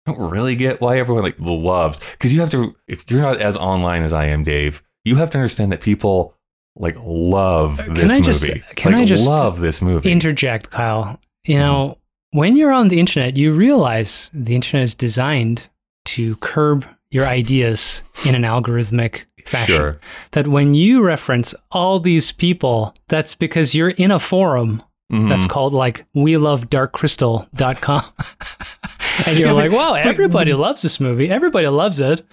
I 0.06 0.12
don't 0.12 0.30
really 0.30 0.56
get 0.56 0.80
why 0.80 0.98
everyone 0.98 1.22
like 1.22 1.36
loves 1.38 2.00
because 2.12 2.32
you 2.32 2.40
have 2.40 2.48
to 2.52 2.74
if 2.88 3.10
you're 3.10 3.20
not 3.20 3.42
as 3.42 3.58
online 3.58 4.02
as 4.02 4.14
I 4.14 4.24
am, 4.28 4.42
Dave, 4.42 4.82
you 5.04 5.16
have 5.16 5.28
to 5.32 5.38
understand 5.38 5.70
that 5.72 5.82
people 5.82 6.34
like 6.76 6.96
love 6.98 7.78
uh, 7.78 7.84
Can 7.84 7.94
this 7.94 8.12
I 8.12 8.14
movie. 8.20 8.26
just- 8.26 8.76
can 8.76 8.92
like, 8.92 9.02
I 9.02 9.04
just 9.04 9.28
love 9.28 9.60
this 9.60 9.82
movie? 9.82 10.10
Interject, 10.10 10.70
Kyle. 10.70 11.20
You 11.44 11.56
Mm-hmm. 11.56 11.62
know, 11.62 11.98
when 12.30 12.56
you're 12.56 12.72
on 12.72 12.88
the 12.88 13.00
internet, 13.00 13.36
you 13.36 13.52
realize 13.52 14.30
the 14.32 14.54
internet 14.54 14.84
is 14.84 14.94
designed 14.94 15.68
to 16.06 16.36
curb 16.36 16.86
your 17.10 17.26
ideas 17.26 18.02
in 18.26 18.34
an 18.34 18.42
algorithmic 18.42 19.22
fashion. 19.44 19.74
Sure. 19.76 20.00
That 20.32 20.46
when 20.48 20.74
you 20.74 21.02
reference 21.02 21.54
all 21.70 21.98
these 22.00 22.30
people, 22.32 22.94
that's 23.08 23.34
because 23.34 23.74
you're 23.74 23.90
in 23.90 24.10
a 24.10 24.18
forum 24.18 24.82
Mhm. 25.12 25.28
that's 25.28 25.46
called 25.46 25.74
like 25.74 26.04
we 26.14 26.36
love 26.36 26.70
darkcrystal.com. 26.70 28.02
and 29.26 29.38
you're 29.38 29.48
Yeah, 29.48 29.52
like, 29.54 29.72
wow, 29.72 29.92
but- 29.94 30.06
everybody 30.06 30.52
loves 30.52 30.82
this 30.82 31.00
movie. 31.00 31.28
Everybody 31.30 31.66
loves 31.66 31.98
it. 32.00 32.24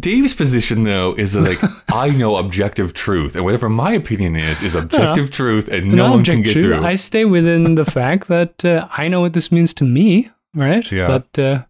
Dave's 0.00 0.34
position 0.34 0.82
though 0.84 1.14
is 1.16 1.34
that 1.34 1.42
like 1.42 1.60
I 1.92 2.08
know 2.08 2.36
objective 2.36 2.92
truth, 2.94 3.36
and 3.36 3.44
whatever 3.44 3.68
my 3.68 3.92
opinion 3.92 4.34
is 4.34 4.60
is 4.62 4.74
objective 4.74 5.30
truth, 5.30 5.68
and 5.68 5.92
no 5.92 6.06
Not 6.08 6.10
one 6.10 6.24
can 6.24 6.42
get 6.42 6.54
to- 6.54 6.62
through. 6.62 6.84
I 6.84 6.94
stay 6.96 7.24
within 7.24 7.74
the 7.76 7.84
fact 7.98 8.26
that 8.28 8.64
uh, 8.64 8.88
I 8.96 9.08
know 9.08 9.20
what 9.20 9.32
this 9.34 9.52
means 9.52 9.74
to 9.74 9.84
me, 9.84 10.30
right? 10.54 10.90
Yeah. 10.90 11.06
But 11.06 11.38
uh, 11.38 11.62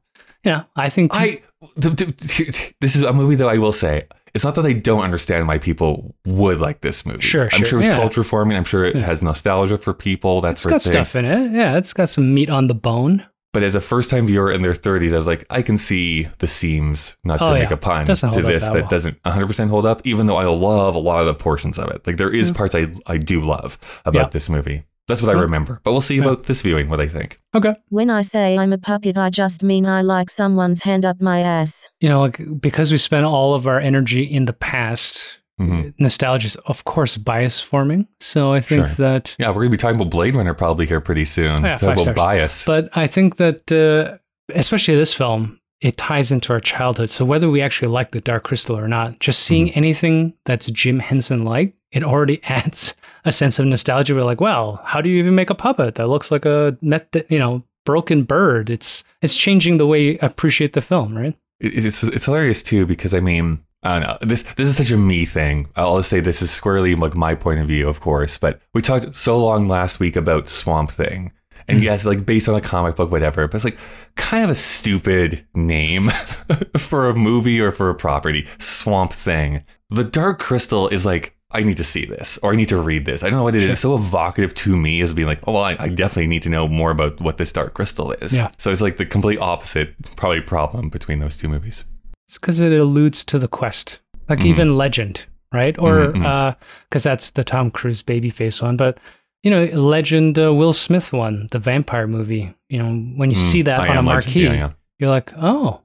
yeah, 0.45 0.63
I 0.77 0.89
think 0.89 1.11
I 1.13 1.43
th- 1.81 1.97
th- 1.97 2.75
this 2.81 2.97
is 2.97 3.03
a 3.03 3.13
movie 3.13 3.35
though 3.35 3.49
I 3.49 3.59
will 3.59 3.73
say 3.73 4.07
it's 4.35 4.43
not 4.45 4.57
that 4.57 4.67
I 4.67 4.73
don't 4.73 5.03
understand 5.03 5.47
why 5.47 5.59
people 5.59 6.15
would 6.27 6.61
like 6.61 6.81
this 6.81 7.07
movie. 7.07 7.21
Sure, 7.21 7.49
sure. 7.51 7.57
I'm 7.59 7.65
sure, 7.65 7.79
it's 7.79 7.87
yeah. 7.87 7.97
culture 7.97 8.25
forming. 8.25 8.57
I'm 8.57 8.65
sure 8.65 8.85
it 8.85 8.97
has 8.97 9.23
nostalgia 9.23 9.79
for 9.79 9.95
people. 9.95 10.41
That 10.41 10.53
it's 10.53 10.63
sort 10.63 10.73
got 10.73 10.83
thing. 10.83 10.93
stuff 10.93 11.15
in 11.15 11.25
it. 11.25 11.53
Yeah, 11.53 11.77
it's 11.77 11.93
got 11.93 12.09
some 12.09 12.35
meat 12.35 12.51
on 12.51 12.67
the 12.67 12.75
bone. 12.75 13.25
But 13.53 13.63
as 13.63 13.77
a 13.77 13.81
first 13.81 14.11
time 14.11 14.27
viewer 14.27 14.51
in 14.51 14.63
their 14.63 14.73
30s, 14.73 15.13
I 15.13 15.17
was 15.17 15.29
like, 15.29 15.45
I 15.51 15.63
can 15.63 15.79
see 15.79 16.25
the 16.41 16.49
seams, 16.49 17.17
not 17.23 17.39
to 17.39 17.51
Oh, 17.51 17.53
make 17.53 17.69
yeah. 17.69 17.75
a 17.75 17.77
pun, 17.77 18.07
to 18.07 18.13
this 18.13 18.23
that 18.23 18.33
that 18.35 18.73
well. 18.75 18.87
doesn't 18.89 19.23
100% 19.23 19.69
hold 19.69 19.87
up, 19.87 20.01
even 20.05 20.27
though 20.27 20.35
I 20.35 20.47
love 20.47 20.97
a 20.97 20.99
lot 20.99 21.21
of 21.21 21.27
the 21.27 21.35
portions 21.35 21.79
of 21.79 21.89
it. 21.91 22.05
Like 22.05 22.17
there 22.17 22.31
is 22.35 22.51
parts 22.51 22.75
I, 22.75 22.87
I 23.07 23.19
do 23.19 23.45
love 23.45 23.79
about 24.05 24.21
Yeah. 24.21 24.29
this 24.31 24.49
movie. 24.49 24.83
That's 25.09 25.21
what 25.23 25.35
I 25.37 25.39
remember. 25.39 25.81
But 25.85 25.93
we'll 25.93 26.01
see 26.01 26.17
Yeah. 26.17 26.23
about 26.23 26.45
this 26.45 26.63
viewing, 26.63 26.89
what 26.89 27.01
I 27.01 27.07
think. 27.09 27.39
Okay. 27.55 27.75
When 27.91 28.09
I 28.11 28.23
say 28.23 28.57
I'm 28.59 28.73
a 28.73 28.79
puppet, 28.79 29.19
I 29.19 29.29
just 29.31 29.63
mean 29.63 29.85
I 29.87 30.01
like 30.03 30.31
someone's 30.31 30.83
hand 30.85 31.05
up 31.05 31.21
my 31.21 31.41
ass. 31.41 31.89
You 32.01 32.09
know, 32.09 32.21
like 32.21 32.41
because 32.61 32.91
we 32.91 32.99
spent 32.99 33.27
all 33.27 33.55
of 33.55 33.67
our 33.67 33.79
energy 33.79 34.23
in 34.23 34.47
the 34.47 34.53
past, 34.55 35.39
Mhm. 35.61 35.93
nostalgia 35.99 36.47
is 36.47 36.57
of 36.67 36.85
course 36.85 37.17
bias 37.17 37.61
forming. 37.61 38.09
So 38.21 38.53
I 38.53 38.61
think 38.61 38.87
Sure. 38.87 38.95
that 38.97 39.37
Yeah, 39.39 39.49
we're 39.51 39.55
going 39.63 39.67
to 39.67 39.71
be 39.73 39.77
talking 39.77 39.97
about 40.01 40.11
Blade 40.11 40.35
Runner 40.35 40.55
probably 40.55 40.87
here 40.87 41.01
pretty 41.01 41.25
soon. 41.27 41.65
Oh, 41.65 41.69
yeah, 41.69 41.77
Talk 41.77 41.81
five 41.81 41.89
about 41.99 42.01
stars. 42.01 42.17
bias. 42.17 42.65
But 42.65 42.89
I 42.97 43.07
think 43.07 43.37
that, 43.37 43.71
uh, 43.71 44.17
especially 44.55 44.97
this 44.97 45.15
film, 45.15 45.61
it 45.81 45.97
ties 45.97 46.33
into 46.33 46.53
our 46.53 46.61
childhood. 46.61 47.11
So 47.11 47.25
whether 47.25 47.49
we 47.51 47.61
actually 47.61 47.89
like 47.89 48.13
the 48.13 48.21
Dark 48.21 48.45
Crystal 48.45 48.77
or 48.79 48.89
not, 48.89 49.21
just 49.21 49.41
seeing 49.41 49.67
Mm-hmm. 49.69 49.79
anything 49.79 50.33
that's 50.47 50.67
Jim 50.71 50.99
Henson 50.99 51.45
like, 51.45 51.75
it 51.95 52.05
already 52.05 52.43
adds 52.45 52.95
a 53.25 53.33
sense 53.33 53.59
of 53.59 53.65
nostalgia. 53.65 54.15
We're 54.15 54.25
like, 54.25 54.41
well, 54.41 54.83
how 54.85 55.01
do 55.01 55.09
you 55.09 55.19
even 55.19 55.35
make 55.35 55.51
a 55.51 55.55
puppet 55.55 55.95
that 55.95 56.09
looks 56.09 56.31
like 56.31 56.45
a 56.45 56.77
net, 56.83 57.15
you 57.31 57.39
know, 57.39 57.63
broken 57.87 58.25
bird? 58.25 58.69
It's 58.69 59.03
it's 59.23 59.37
changing 59.37 59.79
the 59.79 59.87
way 59.87 60.03
you 60.03 60.19
appreciate 60.21 60.75
the 60.75 60.83
film, 60.83 61.17
right? 61.17 61.37
It- 61.61 61.87
it's 61.87 62.03
it's 62.03 62.27
hilarious 62.27 62.63
too 62.63 62.85
because 62.85 63.15
I 63.15 63.21
mean 63.21 63.65
I 63.85 63.99
don't 63.99 64.09
know 64.09 64.19
this 64.23 64.43
this 64.57 64.69
is 64.69 64.77
such 64.77 64.91
a 64.91 64.97
me 64.97 65.25
thing. 65.25 65.69
I'll 65.77 65.99
just 65.99 66.09
say 66.09 66.21
this 66.21 66.43
is 66.43 66.51
squarely 66.51 66.95
like 66.95 67.15
my 67.15 67.35
point 67.35 67.61
of 67.61 67.69
view, 67.69 67.89
of 67.89 68.01
course. 68.01 68.39
But 68.39 68.61
we 68.73 68.81
talked 68.81 69.15
so 69.15 69.39
long 69.39 69.69
last 69.69 70.01
week 70.01 70.17
about 70.17 70.49
Swamp 70.49 70.91
Thing, 70.91 71.33
and 71.69 71.79
mm-hmm. 71.79 71.85
yes, 71.85 72.07
like 72.07 72.25
based 72.25 72.49
on 72.49 72.55
a 72.55 72.63
comic 72.63 72.97
book, 72.97 73.11
whatever. 73.11 73.47
But 73.47 73.57
it's 73.57 73.65
like 73.65 73.79
kind 74.17 74.43
of 74.43 74.51
a 74.51 74.55
stupid 74.55 75.47
name 75.55 76.09
for 76.79 77.09
a 77.11 77.15
movie 77.15 77.61
or 77.61 77.73
for 77.73 77.91
a 77.91 77.95
property. 77.95 78.47
Swamp 78.59 79.13
Thing. 79.13 79.65
The 79.91 80.05
Dark 80.05 80.39
Crystal 80.39 80.89
is 80.89 81.05
like, 81.07 81.35
I 81.51 81.63
need 81.63 81.77
to 81.77 81.85
see 81.85 82.05
this 82.05 82.39
or 82.43 82.53
I 82.53 82.57
need 82.57 82.69
to 82.69 82.79
read 82.81 83.05
this. 83.05 83.23
I 83.23 83.29
don't 83.31 83.39
know 83.39 83.45
what 83.45 83.55
it 83.55 83.63
is. 83.63 83.71
It's 83.71 83.81
so 83.81 83.95
evocative 83.95 84.55
to 84.55 84.77
me 84.77 85.01
as 85.01 85.13
being 85.15 85.29
like, 85.29 85.41
oh, 85.47 85.53
well, 85.53 85.63
I, 85.63 85.77
I 85.79 85.89
definitely 85.89 86.27
need 86.27 86.43
to 86.43 86.49
know 86.49 86.67
more 86.67 86.91
about 86.91 87.21
what 87.21 87.37
this 87.37 87.53
Dark 87.53 87.75
Crystal 87.75 88.11
is. 88.13 88.37
Yeah. 88.37 88.51
So 88.59 88.73
it's 88.73 88.81
like 88.81 88.97
the 88.97 89.07
complete 89.07 89.39
opposite, 89.39 89.95
probably 90.17 90.41
problem 90.41 90.89
between 90.89 91.21
those 91.21 91.37
two 91.37 91.49
movies. 91.49 91.85
It's 92.27 92.39
because 92.39 92.59
it 92.59 92.73
alludes 92.73 93.25
to 93.27 93.39
the 93.39 93.47
quest, 93.47 94.01
like 94.29 94.41
Mhm. 94.41 94.47
even 94.47 94.77
Legend, 94.77 95.27
right? 95.53 95.79
Or 95.79 96.13
Mhm, 96.13 96.23
mhm. 96.23 96.57
because 96.89 97.03
that's 97.05 97.31
the 97.31 97.45
Tom 97.45 97.71
Cruise 97.71 98.03
babyface 98.03 98.61
one, 98.63 98.77
but 98.77 98.99
you 99.45 99.51
know, 99.51 99.65
Legend 99.67 100.39
uh, 100.39 100.53
Will 100.55 100.73
Smith 100.73 101.13
one, 101.13 101.49
the 101.51 101.59
vampire 101.59 102.07
movie. 102.09 102.53
You 102.71 102.79
know, 102.83 102.91
when 103.17 103.31
you 103.31 103.37
Mm, 103.37 103.41
see 103.53 103.63
that 103.63 103.79
I 103.81 103.89
on 103.89 103.99
a 103.99 104.03
marquee, 104.03 104.45
Yeah, 104.45 104.55
yeah. 104.55 104.71
you're 104.99 105.11
like, 105.11 105.33
oh, 105.37 105.83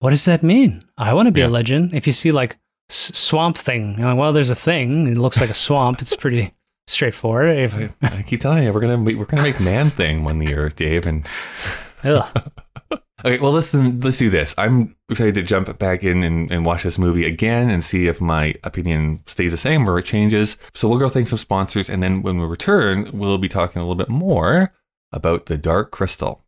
what 0.00 0.10
does 0.10 0.24
that 0.24 0.42
mean? 0.42 0.82
I 0.96 1.12
want 1.12 1.26
to 1.26 1.30
be 1.32 1.40
Yeah. 1.42 1.48
a 1.48 1.50
legend. 1.50 1.92
If 1.94 2.06
you 2.06 2.14
see 2.14 2.32
like 2.32 2.56
s- 2.92 3.10
swamp 3.18 3.56
thing, 3.58 3.98
you're 3.98 4.08
like, 4.08 4.18
well, 4.18 4.32
there's 4.32 4.50
a 4.50 4.54
thing. 4.54 5.08
It 5.08 5.18
looks 5.18 5.40
like 5.40 5.50
a 5.50 5.54
swamp. 5.54 6.00
it's 6.02 6.14
pretty 6.14 6.52
straightforward. 6.86 7.92
I, 8.02 8.16
I 8.18 8.22
keep 8.22 8.40
telling 8.40 8.62
you, 8.62 8.72
we're 8.72 8.80
gonna 8.80 8.98
we're 9.02 9.24
gonna 9.24 9.42
make 9.42 9.60
Man 9.60 9.90
Thing 9.90 10.24
one 10.24 10.40
year, 10.42 10.68
Dave. 10.68 11.06
And 11.06 11.26
okay, 12.04 13.38
well, 13.40 13.52
listen, 13.52 14.00
let's 14.00 14.18
do 14.18 14.28
this. 14.30 14.54
I'm 14.58 14.96
excited 15.08 15.34
to 15.36 15.42
jump 15.42 15.78
back 15.78 16.02
in 16.04 16.22
and, 16.22 16.50
and 16.50 16.66
watch 16.66 16.82
this 16.82 16.98
movie 16.98 17.24
again 17.26 17.70
and 17.70 17.82
see 17.82 18.06
if 18.08 18.20
my 18.20 18.54
opinion 18.64 19.22
stays 19.26 19.52
the 19.52 19.56
same 19.56 19.88
or 19.88 19.98
it 19.98 20.04
changes. 20.04 20.56
So 20.74 20.88
we'll 20.88 20.98
go 20.98 21.08
thank 21.08 21.28
some 21.28 21.38
sponsors, 21.38 21.88
and 21.88 22.02
then 22.02 22.22
when 22.22 22.38
we 22.38 22.44
return, 22.44 23.10
we'll 23.12 23.38
be 23.38 23.48
talking 23.48 23.80
a 23.80 23.84
little 23.84 23.94
bit 23.94 24.08
more 24.08 24.72
about 25.12 25.46
the 25.46 25.56
Dark 25.58 25.90
Crystal. 25.90 26.42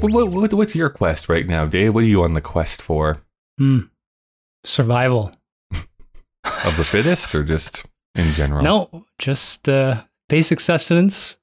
What, 0.00 0.30
what, 0.30 0.54
what's 0.54 0.74
your 0.76 0.90
quest 0.90 1.28
right 1.28 1.46
now, 1.46 1.64
Dave? 1.66 1.94
What 1.94 2.04
are 2.04 2.06
you 2.06 2.22
on 2.22 2.34
the 2.34 2.40
quest 2.40 2.80
for? 2.82 3.18
Hmm. 3.58 3.80
Survival. 4.66 5.32
Of 6.64 6.76
the 6.76 6.84
fittest, 6.84 7.34
or 7.34 7.42
just 7.42 7.86
in 8.14 8.32
general? 8.32 8.62
No, 8.62 9.06
just 9.18 9.68
uh, 9.68 10.04
basic 10.28 10.60
sustenance 10.60 11.38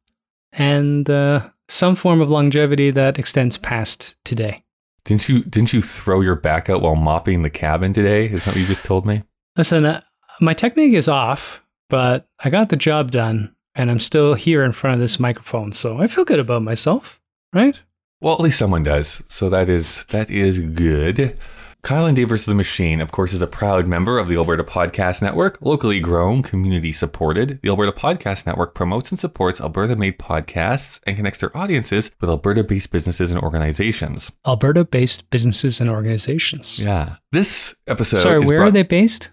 and 0.53 1.09
uh, 1.09 1.49
some 1.67 1.95
form 1.95 2.21
of 2.21 2.29
longevity 2.29 2.89
that 2.91 3.19
extends 3.19 3.57
past 3.57 4.15
today. 4.23 4.63
Didn't 5.03 5.27
you 5.27 5.43
didn't 5.43 5.73
you 5.73 5.81
throw 5.81 6.21
your 6.21 6.36
back 6.36 6.69
out 6.69 6.81
while 6.81 6.95
mopping 6.95 7.43
the 7.43 7.49
cabin 7.49 7.91
today? 7.91 8.25
Isn't 8.25 8.45
that 8.45 8.47
what 8.47 8.57
you 8.57 8.65
just 8.65 8.86
told 8.86 9.05
me? 9.05 9.23
Listen, 9.57 9.86
uh, 9.86 10.01
my 10.39 10.53
technique 10.53 10.93
is 10.93 11.09
off, 11.09 11.62
but 11.89 12.27
I 12.39 12.49
got 12.49 12.69
the 12.69 12.77
job 12.77 13.12
done 13.12 13.53
and 13.75 13.91
I'm 13.91 13.99
still 13.99 14.36
here 14.36 14.63
in 14.63 14.71
front 14.71 14.93
of 14.93 15.01
this 15.01 15.19
microphone. 15.19 15.73
So 15.73 15.97
I 15.97 16.07
feel 16.07 16.23
good 16.23 16.39
about 16.39 16.62
myself, 16.62 17.19
right? 17.51 17.79
Well, 18.21 18.36
at 18.36 18.39
least 18.39 18.57
someone 18.57 18.83
does. 18.83 19.21
So 19.27 19.49
that 19.49 19.67
is 19.67 20.05
that 20.07 20.31
is 20.31 20.62
good. 20.62 21.38
Kyle 21.83 22.05
and 22.05 22.15
Dave 22.15 22.29
versus 22.29 22.45
the 22.45 22.55
Machine, 22.55 23.01
of 23.01 23.11
course, 23.11 23.33
is 23.33 23.41
a 23.41 23.47
proud 23.47 23.87
member 23.87 24.17
of 24.17 24.29
the 24.29 24.37
Alberta 24.37 24.63
Podcast 24.63 25.21
Network, 25.21 25.57
locally 25.61 25.99
grown, 25.99 26.41
community 26.41 26.93
supported. 26.93 27.59
The 27.61 27.67
Alberta 27.67 27.91
Podcast 27.91 28.45
Network 28.45 28.73
promotes 28.73 29.11
and 29.11 29.19
supports 29.19 29.59
Alberta 29.59 29.97
made 29.97 30.17
podcasts 30.17 31.01
and 31.05 31.17
connects 31.17 31.41
their 31.41 31.55
audiences 31.57 32.09
with 32.21 32.29
Alberta 32.29 32.63
based 32.63 32.89
businesses 32.93 33.31
and 33.31 33.41
organizations. 33.41 34.31
Alberta 34.47 34.85
based 34.85 35.29
businesses 35.29 35.81
and 35.81 35.89
organizations. 35.89 36.79
Yeah. 36.79 37.17
This 37.33 37.75
episode 37.85 38.19
Sorry, 38.19 38.39
where 38.39 38.59
brought- 38.59 38.67
are 38.69 38.71
they 38.71 38.83
based? 38.83 39.31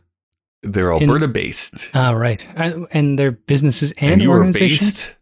They're 0.63 0.93
Alberta 0.93 1.27
based. 1.27 1.89
Ah, 1.95 2.11
right. 2.11 2.47
And 2.91 3.19
they're 3.19 3.31
businesses 3.31 3.93
and, 3.93 4.13
and 4.13 4.23
you 4.23 4.31
are 4.33 4.53
based 4.53 5.15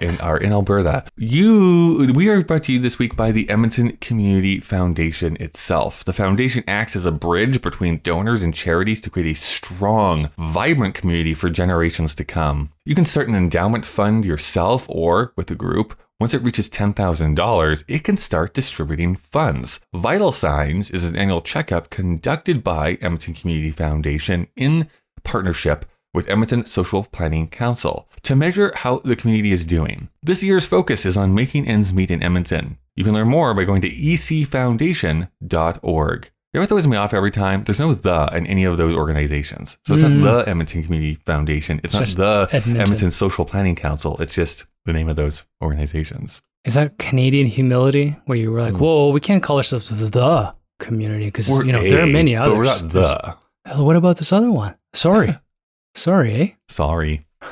and 0.00 0.20
are 0.20 0.38
in 0.38 0.52
Alberta. 0.52 1.04
You, 1.16 2.12
we 2.14 2.28
are 2.28 2.42
brought 2.42 2.64
to 2.64 2.72
you 2.72 2.78
this 2.78 2.98
week 2.98 3.16
by 3.16 3.32
the 3.32 3.48
Edmonton 3.50 3.96
Community 3.96 4.60
Foundation 4.60 5.36
itself. 5.40 6.04
The 6.04 6.12
foundation 6.12 6.62
acts 6.68 6.94
as 6.94 7.06
a 7.06 7.12
bridge 7.12 7.60
between 7.60 8.00
donors 8.04 8.42
and 8.42 8.54
charities 8.54 9.00
to 9.02 9.10
create 9.10 9.32
a 9.32 9.38
strong, 9.38 10.30
vibrant 10.38 10.94
community 10.94 11.34
for 11.34 11.48
generations 11.48 12.14
to 12.14 12.24
come. 12.24 12.70
You 12.84 12.94
can 12.94 13.04
start 13.04 13.28
an 13.28 13.34
endowment 13.34 13.86
fund 13.86 14.24
yourself 14.24 14.86
or 14.88 15.32
with 15.36 15.50
a 15.50 15.56
group. 15.56 15.98
Once 16.20 16.32
it 16.32 16.42
reaches 16.42 16.70
$10,000, 16.70 17.84
it 17.88 18.04
can 18.04 18.16
start 18.16 18.54
distributing 18.54 19.16
funds. 19.16 19.80
Vital 19.92 20.30
Signs 20.30 20.88
is 20.90 21.04
an 21.04 21.16
annual 21.16 21.40
checkup 21.42 21.90
conducted 21.90 22.62
by 22.62 22.92
Edmonton 23.02 23.34
Community 23.34 23.72
Foundation 23.72 24.46
in 24.56 24.88
partnership 25.24 25.84
with 26.12 26.30
Edmonton 26.30 26.64
Social 26.66 27.02
Planning 27.02 27.48
Council 27.48 28.08
to 28.22 28.36
measure 28.36 28.72
how 28.76 29.00
the 29.00 29.16
community 29.16 29.50
is 29.50 29.66
doing. 29.66 30.08
This 30.22 30.44
year's 30.44 30.64
focus 30.64 31.04
is 31.04 31.16
on 31.16 31.34
making 31.34 31.66
ends 31.66 31.92
meet 31.92 32.12
in 32.12 32.22
Edmonton. 32.22 32.78
You 32.94 33.02
can 33.02 33.14
learn 33.14 33.26
more 33.28 33.52
by 33.52 33.64
going 33.64 33.82
to 33.82 33.90
ecfoundation.org. 33.90 36.30
You 36.52 36.58
know 36.58 36.62
what 36.62 36.68
throws 36.68 36.86
me 36.86 36.96
off 36.96 37.12
every 37.12 37.32
time? 37.32 37.64
There's 37.64 37.80
no 37.80 37.92
the 37.92 38.28
in 38.32 38.46
any 38.46 38.62
of 38.62 38.76
those 38.76 38.94
organizations. 38.94 39.76
So 39.84 39.94
it's 39.94 40.04
Mm. 40.04 40.20
not 40.22 40.44
the 40.44 40.50
Edmonton 40.50 40.84
Community 40.84 41.16
Foundation. 41.26 41.80
It's, 41.82 41.92
It's 41.94 42.16
not 42.16 42.50
the 42.50 42.56
Edmonton. 42.56 42.80
Edmonton. 42.80 43.10
Social 43.10 43.44
Planning 43.44 43.74
Council. 43.74 44.16
It's 44.20 44.36
just 44.36 44.64
the 44.84 44.92
name 44.92 45.08
of 45.08 45.16
those 45.16 45.44
organizations. 45.62 46.42
Is 46.64 46.74
that 46.74 46.98
Canadian 46.98 47.46
humility 47.46 48.16
where 48.26 48.38
you 48.38 48.50
were 48.50 48.60
like, 48.60 48.74
whoa, 48.74 49.10
we 49.10 49.20
can't 49.20 49.42
call 49.42 49.58
ourselves 49.58 49.88
the 49.88 50.54
community 50.78 51.26
because, 51.26 51.48
you 51.48 51.72
know, 51.72 51.82
there 51.82 52.02
are 52.02 52.06
many 52.06 52.34
others. 52.34 52.52
But 52.52 52.56
we're 52.58 52.64
not 52.64 52.90
the. 52.90 53.36
Hell, 53.66 53.84
What 53.84 53.96
about 53.96 54.16
this 54.16 54.32
other 54.32 54.50
one? 54.50 54.74
Sorry. 54.92 55.36
Sorry, 55.94 56.34
eh? 56.34 56.48
Sorry. 56.68 57.26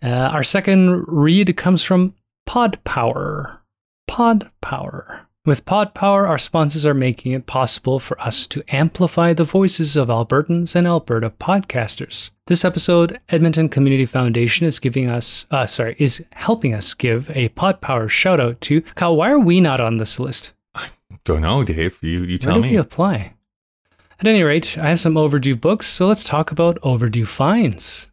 Uh, 0.00 0.30
our 0.32 0.44
second 0.44 1.04
read 1.08 1.56
comes 1.56 1.82
from 1.82 2.14
Pod 2.46 2.78
Power. 2.84 3.60
Pod 4.06 4.50
Power. 4.60 5.26
With 5.44 5.64
Pod 5.64 5.92
Power, 5.92 6.28
our 6.28 6.38
sponsors 6.38 6.86
are 6.86 6.94
making 6.94 7.32
it 7.32 7.46
possible 7.46 7.98
for 7.98 8.20
us 8.20 8.46
to 8.46 8.62
amplify 8.68 9.32
the 9.32 9.42
voices 9.42 9.96
of 9.96 10.06
Albertans 10.06 10.76
and 10.76 10.86
Alberta 10.86 11.30
podcasters. 11.30 12.30
This 12.46 12.64
episode, 12.64 13.18
Edmonton 13.28 13.68
Community 13.68 14.06
Foundation 14.06 14.68
is 14.68 14.78
giving 14.78 15.08
us, 15.08 15.46
uh, 15.50 15.66
sorry, 15.66 15.96
is 15.98 16.24
helping 16.34 16.74
us 16.74 16.94
give 16.94 17.28
a 17.36 17.48
Pod 17.48 17.80
Power 17.80 18.08
shout 18.08 18.38
out 18.38 18.60
to 18.60 18.82
Kyle. 18.94 19.16
Why 19.16 19.32
are 19.32 19.38
we 19.40 19.60
not 19.60 19.80
on 19.80 19.96
this 19.96 20.20
list? 20.20 20.52
I 20.76 20.86
don't 21.24 21.40
know, 21.40 21.64
Dave. 21.64 21.98
You 22.02 22.20
you 22.20 22.34
Where 22.34 22.38
tell 22.38 22.54
do 22.54 22.60
me. 22.62 22.70
we 22.70 22.76
apply? 22.76 23.34
At 24.20 24.28
any 24.28 24.44
rate, 24.44 24.78
I 24.78 24.90
have 24.90 25.00
some 25.00 25.16
overdue 25.16 25.56
books, 25.56 25.88
so 25.88 26.06
let's 26.06 26.22
talk 26.22 26.52
about 26.52 26.78
overdue 26.84 27.26
fines. 27.26 28.06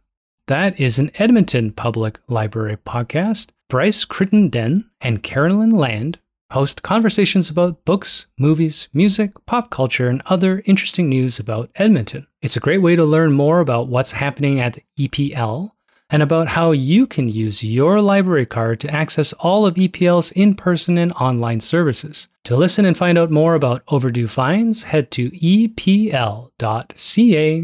That 0.48 0.80
is 0.80 0.98
an 0.98 1.12
Edmonton 1.14 1.70
Public 1.70 2.18
Library 2.26 2.76
podcast. 2.78 3.50
Bryce 3.68 4.04
Crittenden 4.04 4.90
and 5.00 5.22
Carolyn 5.22 5.70
Land 5.70 6.18
host 6.50 6.82
conversations 6.82 7.48
about 7.48 7.84
books, 7.84 8.26
movies, 8.38 8.88
music, 8.92 9.32
pop 9.46 9.70
culture, 9.70 10.08
and 10.08 10.22
other 10.26 10.62
interesting 10.66 11.08
news 11.08 11.38
about 11.38 11.70
Edmonton. 11.76 12.26
It's 12.42 12.56
a 12.56 12.60
great 12.60 12.82
way 12.82 12.96
to 12.96 13.04
learn 13.04 13.32
more 13.32 13.60
about 13.60 13.88
what's 13.88 14.12
happening 14.12 14.60
at 14.60 14.78
EPL 14.98 15.70
and 16.10 16.22
about 16.22 16.48
how 16.48 16.72
you 16.72 17.06
can 17.06 17.28
use 17.28 17.62
your 17.62 18.00
library 18.00 18.46
card 18.46 18.80
to 18.80 18.90
access 18.92 19.32
all 19.34 19.64
of 19.64 19.74
EPL's 19.74 20.32
in 20.32 20.54
person 20.54 20.98
and 20.98 21.12
online 21.12 21.60
services. 21.60 22.28
To 22.44 22.56
listen 22.56 22.84
and 22.84 22.96
find 22.96 23.16
out 23.16 23.30
more 23.30 23.54
about 23.54 23.82
overdue 23.88 24.26
fines, 24.26 24.82
head 24.82 25.10
to 25.12 25.30
epl.ca 25.30 26.50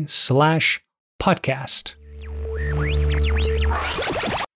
slash 0.07 0.81
podcast. 1.20 1.94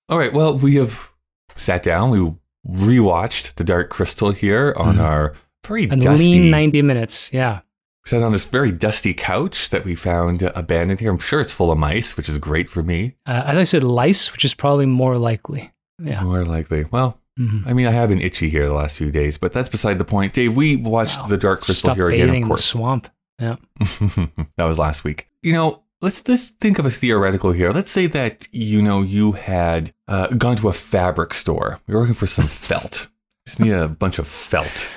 All 0.09 0.19
right. 0.19 0.33
Well, 0.33 0.57
we 0.59 0.77
have 0.77 1.13
sat 1.57 1.83
down. 1.83 2.11
We 2.11 2.33
rewatched 2.69 3.55
The 3.55 3.65
Dark 3.65 3.91
Crystal 3.91 4.31
here 4.33 4.75
on 4.77 4.97
Mhm. 4.97 5.03
our 5.05 5.35
very 5.67 5.85
A 5.85 5.97
dusty. 5.97 6.33
lean 6.33 6.51
90 6.51 6.83
minutes. 6.83 7.31
Yeah. 7.33 7.61
sat 8.07 8.23
on 8.23 8.33
this 8.33 8.47
very 8.47 8.73
dusty 8.73 9.13
couch 9.15 9.69
that 9.71 9.85
we 9.85 9.95
found 9.95 10.43
abandoned 10.43 10.99
here. 11.01 11.11
I'm 11.13 11.19
sure 11.19 11.39
it's 11.41 11.53
full 11.53 11.71
of 11.71 11.79
mice, 11.79 12.17
which 12.17 12.29
is 12.31 12.39
great 12.39 12.69
for 12.71 12.83
me. 12.83 13.15
Uh, 13.27 13.43
I 13.45 13.53
thought 13.53 13.59
I 13.61 13.65
said 13.65 13.85
lice, 13.85 14.33
which 14.33 14.45
is 14.45 14.55
probably 14.55 14.87
more 14.87 15.17
likely. 15.19 15.71
Yeah. 16.03 16.23
More 16.25 16.45
likely. 16.45 16.87
Well, 16.91 17.19
Mhm. 17.39 17.67
I 17.67 17.73
mean, 17.75 17.87
I 17.87 17.91
have 17.93 18.09
been 18.09 18.21
itchy 18.21 18.49
here 18.49 18.67
the 18.67 18.73
last 18.75 18.97
few 18.97 19.11
days, 19.11 19.37
but 19.39 19.53
that's 19.53 19.69
beside 19.69 19.99
the 19.99 20.05
point. 20.05 20.33
Dave, 20.33 20.57
we 20.57 20.77
watched 20.77 21.21
Wow. 21.21 21.27
The 21.27 21.37
Dark 21.37 21.61
Crystal 21.61 21.89
Stop 21.91 21.97
here 21.97 22.09
again, 22.09 22.31
in 22.31 22.35
of 22.37 22.41
the 22.41 22.47
course. 22.49 22.65
swamp. 22.65 23.07
Yeah. 23.39 23.57
that 24.57 24.65
was 24.65 24.79
last 24.79 25.05
week. 25.05 25.29
You 25.43 25.53
know, 25.53 25.83
let's 26.01 26.27
let's 26.29 26.49
think 26.49 26.79
of 26.79 26.87
a 26.87 26.91
theoretical 26.91 27.53
here. 27.53 27.71
Let's 27.71 27.91
say 27.91 28.07
that 28.09 28.49
you 28.53 28.83
know 28.83 29.03
you 29.03 29.33
had 29.33 29.93
uh, 30.09 30.29
gone 30.29 30.57
to 30.57 30.69
a 30.69 30.73
fabric 30.73 31.35
store. 31.35 31.81
You're 31.87 32.01
looking 32.01 32.15
for 32.15 32.27
some 32.27 32.47
felt. 32.49 33.09
Just 33.47 33.61
need 33.61 33.73
a 33.73 33.89
bunch 33.89 34.19
of 34.19 34.29
felt. 34.29 34.89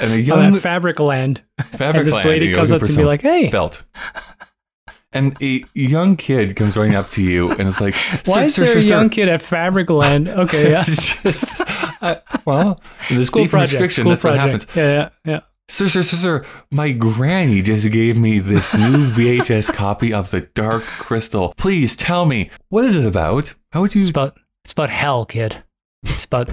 And 0.00 0.12
a 0.12 0.20
young 0.20 0.52
that 0.52 0.62
Fabricland. 0.62 1.38
fabric 1.58 1.96
and 1.96 2.06
this 2.06 2.14
land, 2.14 2.28
lady 2.28 2.52
comes 2.52 2.70
up 2.70 2.80
to 2.80 2.96
me 2.96 3.04
like, 3.04 3.22
hey, 3.22 3.50
felt. 3.50 3.82
And 5.10 5.36
a 5.42 5.64
young 5.74 6.16
kid 6.16 6.54
comes 6.54 6.76
running 6.76 6.94
up 6.94 7.08
to 7.10 7.22
you 7.22 7.50
and 7.50 7.66
is 7.66 7.80
like, 7.80 7.96
why 8.26 8.44
is 8.44 8.54
sir, 8.54 8.64
there 8.64 8.72
sir, 8.74 8.78
a 8.78 8.82
sir." 8.82 8.94
young 8.94 9.10
kid 9.10 9.28
at 9.28 9.40
Fabricland? 9.40 10.28
Okay, 10.28 10.70
yeah. 10.70 10.84
It's 10.86 11.22
just, 11.22 11.60
uh, 12.02 12.16
well, 12.44 12.80
in 13.08 13.16
this 13.16 13.28
School 13.28 13.44
deep 13.44 13.50
project. 13.50 13.92
School 13.92 14.10
that's 14.10 14.22
what 14.22 14.36
project. 14.36 14.64
happens. 14.64 14.76
Yeah, 14.76 15.10
yeah, 15.24 15.32
yeah. 15.32 15.40
Sir, 15.70 15.86
sir, 15.88 16.02
sir, 16.02 16.16
sir, 16.16 16.44
my 16.70 16.92
granny 16.92 17.60
just 17.60 17.90
gave 17.90 18.16
me 18.16 18.38
this 18.38 18.74
new 18.74 19.06
VHS 19.10 19.70
copy 19.72 20.14
of 20.14 20.30
The 20.30 20.40
Dark 20.54 20.82
Crystal. 20.84 21.52
Please 21.58 21.94
tell 21.94 22.24
me, 22.24 22.50
what 22.70 22.86
is 22.86 22.96
it 22.96 23.04
about? 23.06 23.54
How 23.72 23.82
would 23.82 23.94
you. 23.94 24.00
It's 24.00 24.08
about 24.08 24.38
it's 24.64 24.72
about 24.72 24.88
hell, 24.88 25.26
kid. 25.26 25.62
It's 26.04 26.24
about 26.24 26.48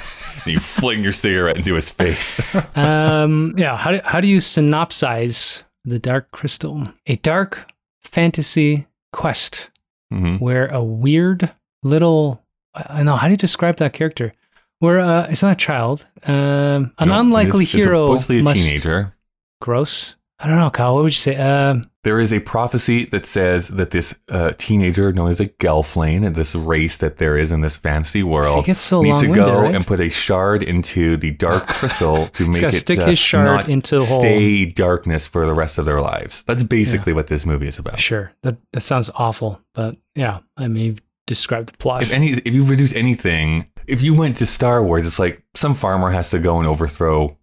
you 0.46 0.60
fling 0.60 1.02
your 1.02 1.12
cigarette 1.12 1.56
into 1.56 1.74
his 1.74 1.90
face. 1.90 2.54
um 2.76 3.54
yeah. 3.58 3.76
How 3.76 3.90
do 3.90 4.00
how 4.04 4.20
do 4.20 4.28
you 4.28 4.38
synopsize 4.38 5.64
The 5.84 5.98
Dark 5.98 6.30
Crystal, 6.30 6.86
a 7.08 7.16
dark 7.16 7.72
fantasy 8.04 8.86
quest 9.12 9.68
hmm 10.12 10.36
where 10.36 10.68
a 10.68 10.82
weird 10.82 11.52
little 11.82 12.40
I 12.72 12.98
don't 12.98 13.06
know 13.06 13.16
how 13.16 13.26
do 13.26 13.32
you 13.32 13.36
describe 13.36 13.76
that 13.78 13.94
character? 13.94 14.32
Where 14.80 14.98
uh, 15.00 15.26
it's 15.30 15.42
not 15.42 15.52
a 15.52 15.56
child, 15.56 16.06
um, 16.24 16.92
an 16.98 17.10
unlikely 17.10 17.64
hero, 17.64 18.04
It's 18.04 18.10
mostly 18.22 18.38
a 18.40 18.42
must- 18.42 18.56
teenager. 18.56 19.14
Gross. 19.60 20.16
I 20.42 20.46
don't 20.46 20.56
know, 20.56 20.70
Kyle. 20.70 20.94
What 20.94 21.02
would 21.02 21.12
you 21.12 21.20
say? 21.20 21.36
Um, 21.36 21.84
There 22.02 22.18
is 22.18 22.32
a 22.32 22.40
prophecy 22.40 23.04
that 23.04 23.26
says 23.26 23.68
that 23.68 23.90
this 23.90 24.14
uh, 24.30 24.52
teenager 24.56 25.12
known 25.12 25.28
as 25.28 25.38
a 25.38 25.44
Gelfling, 25.48 26.24
and 26.26 26.34
this 26.34 26.54
race 26.54 26.96
that 26.96 27.18
there 27.18 27.36
is 27.36 27.52
in 27.52 27.60
this 27.60 27.76
fantasy 27.76 28.22
world, 28.22 28.64
so 28.74 29.02
needs 29.02 29.20
to 29.20 29.26
go 29.28 29.60
right? 29.60 29.74
and 29.74 29.86
put 29.86 30.00
a 30.00 30.08
shard 30.08 30.62
into 30.62 31.18
the 31.18 31.32
dark 31.32 31.66
crystal 31.78 32.26
to 32.28 32.48
make 32.48 32.62
it 32.62 32.72
stick 32.72 33.00
uh, 33.00 33.06
his 33.08 33.18
shard 33.18 33.44
not 33.44 33.68
into 33.68 33.98
the 33.98 34.04
hole. 34.06 34.20
stay 34.20 34.64
darkness 34.64 35.26
for 35.26 35.44
the 35.44 35.52
rest 35.52 35.76
of 35.76 35.84
their 35.84 36.00
lives. 36.00 36.42
That's 36.44 36.62
basically 36.62 37.12
what 37.12 37.26
this 37.26 37.44
movie 37.44 37.68
is 37.68 37.78
about. 37.78 38.00
sure, 38.00 38.32
that 38.42 38.56
that 38.72 38.80
sounds 38.80 39.10
awful, 39.14 39.60
but 39.74 39.98
yeah, 40.14 40.38
I 40.56 40.68
mean, 40.68 40.84
you've 40.86 41.02
described 41.26 41.74
the 41.74 41.76
plot. 41.76 42.02
If 42.02 42.12
any, 42.12 42.30
if 42.32 42.54
you 42.54 42.64
reduce 42.64 42.94
anything, 42.94 43.66
if 43.86 44.02
you 44.02 44.14
went 44.14 44.36
to 44.38 44.46
Star 44.46 44.82
Wars, 44.84 45.06
it's 45.06 45.18
like 45.18 45.42
some 45.54 45.74
farmer 45.74 46.10
has 46.10 46.30
to 46.30 46.38
go 46.38 46.58
and 46.58 46.66
overthrow 46.68 47.36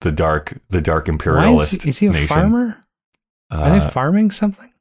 the 0.00 0.12
dark, 0.12 0.58
the 0.68 0.80
dark 0.80 1.08
imperialist 1.08 1.72
is, 1.72 1.86
is 1.86 1.98
he 1.98 2.06
a 2.06 2.10
nation. 2.10 2.28
farmer? 2.28 2.80
Are 3.50 3.64
Uh, 3.64 3.78
they 3.78 3.90
farming 3.90 4.30
something? 4.30 4.72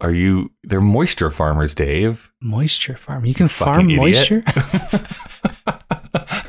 are 0.00 0.10
you? 0.10 0.50
They're 0.64 0.80
moisture 0.80 1.30
farmers, 1.30 1.74
Dave. 1.74 2.30
Moisture 2.42 2.96
farm. 2.96 3.24
You 3.24 3.32
can 3.34 3.48
fucking 3.48 3.72
farm 3.74 3.96
moisture. 3.96 4.42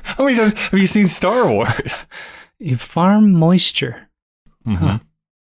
How 0.04 0.24
many 0.26 0.36
times 0.36 0.54
have 0.58 0.80
you 0.80 0.88
seen 0.88 1.08
Star 1.08 1.48
Wars? 1.50 2.06
you 2.60 2.78
farm 2.78 3.34
moisture. 3.34 4.10
Mhm. 4.66 5.02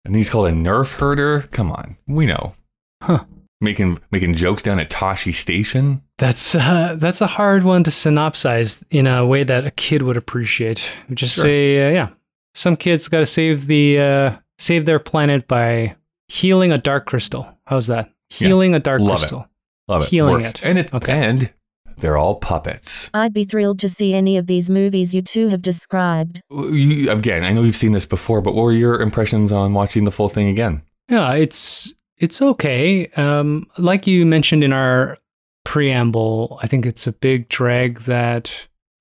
And 0.06 0.16
he's 0.16 0.30
called 0.30 0.48
a 0.48 0.52
nerf 0.52 1.00
herder. 1.00 1.42
Come 1.52 1.72
on, 1.72 1.98
we 2.08 2.26
know. 2.26 2.56
Huh. 3.02 3.26
Making 3.64 3.98
making 4.12 4.34
jokes 4.36 4.62
down 4.62 4.80
at 4.80 4.90
Tosche 4.90 5.34
Station. 5.34 6.02
That's 6.18 6.54
uh, 6.54 6.96
that's 7.00 7.22
a 7.22 7.28
hard 7.28 7.64
one 7.64 7.84
to 7.86 7.90
synopsize 7.92 8.84
in 8.92 9.08
a 9.08 9.26
way 9.26 9.44
that 9.44 9.66
a 9.66 9.72
kid 9.72 10.02
would 10.04 10.18
appreciate. 10.18 10.86
Just 11.14 11.36
Sure. 11.36 11.46
say, 11.46 11.88
uh, 11.88 11.92
yeah, 11.92 12.10
some 12.54 12.76
kids 12.76 13.08
got 13.08 13.20
to 13.20 13.26
save 13.26 13.68
the 13.68 14.00
uh, 14.00 14.36
save 14.58 14.86
their 14.86 15.00
planet 15.00 15.48
by 15.48 15.96
healing 16.28 16.72
a 16.72 16.78
dark 16.78 17.06
crystal. 17.06 17.48
How's 17.66 17.88
that? 17.88 18.12
Yeah. 18.32 18.50
Healing 18.50 18.76
a 18.76 18.80
dark 18.80 19.00
Love 19.02 19.12
it. 19.12 19.20
crystal. 19.20 19.48
Love 19.88 20.04
it. 20.04 20.10
Healing 20.10 20.34
Works. 20.44 20.50
it. 20.50 20.64
And 20.66 20.78
it 20.78 20.94
Okay. 20.94 21.12
and 21.14 21.50
they're 21.98 22.18
all 22.18 22.36
puppets. 22.36 23.10
I'd 23.14 23.34
be 23.34 23.46
thrilled 23.46 23.80
to 23.80 23.88
see 23.90 24.14
any 24.14 24.36
of 24.38 24.48
these 24.48 24.70
movies 24.70 25.14
you 25.14 25.22
two 25.22 25.48
have 25.50 25.62
described. 25.62 26.42
You, 26.52 27.10
again, 27.12 27.44
I 27.44 27.54
know 27.54 27.64
you've 27.64 27.76
seen 27.76 27.92
this 27.94 28.06
before, 28.06 28.42
but 28.42 28.54
what 28.56 28.64
were 28.64 28.72
your 28.74 29.00
impressions 29.02 29.52
on 29.52 29.74
watching 29.74 30.04
the 30.04 30.12
full 30.12 30.28
thing 30.30 30.48
again? 30.50 30.82
Yeah, 31.10 31.34
it's 31.34 31.94
it's 32.18 32.42
okay. 32.42 33.08
Um, 33.16 33.68
like 33.78 34.08
you 34.08 34.26
mentioned 34.26 34.64
in 34.64 34.74
our 34.74 35.18
preamble, 35.64 36.60
I 36.62 36.68
think 36.68 36.86
it's 36.86 37.08
a 37.08 37.14
big 37.14 37.50
drag 37.50 38.02
that 38.02 38.52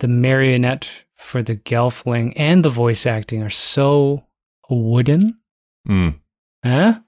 the 0.00 0.08
marionette 0.08 0.88
for 1.14 1.42
the 1.42 1.56
Gelfling 1.56 2.32
and 2.36 2.64
the 2.64 2.70
voice 2.70 3.06
acting 3.06 3.42
are 3.42 3.50
so 3.50 4.24
wooden. 4.68 5.38
Mm. 5.88 6.20
Huh? 6.64 7.00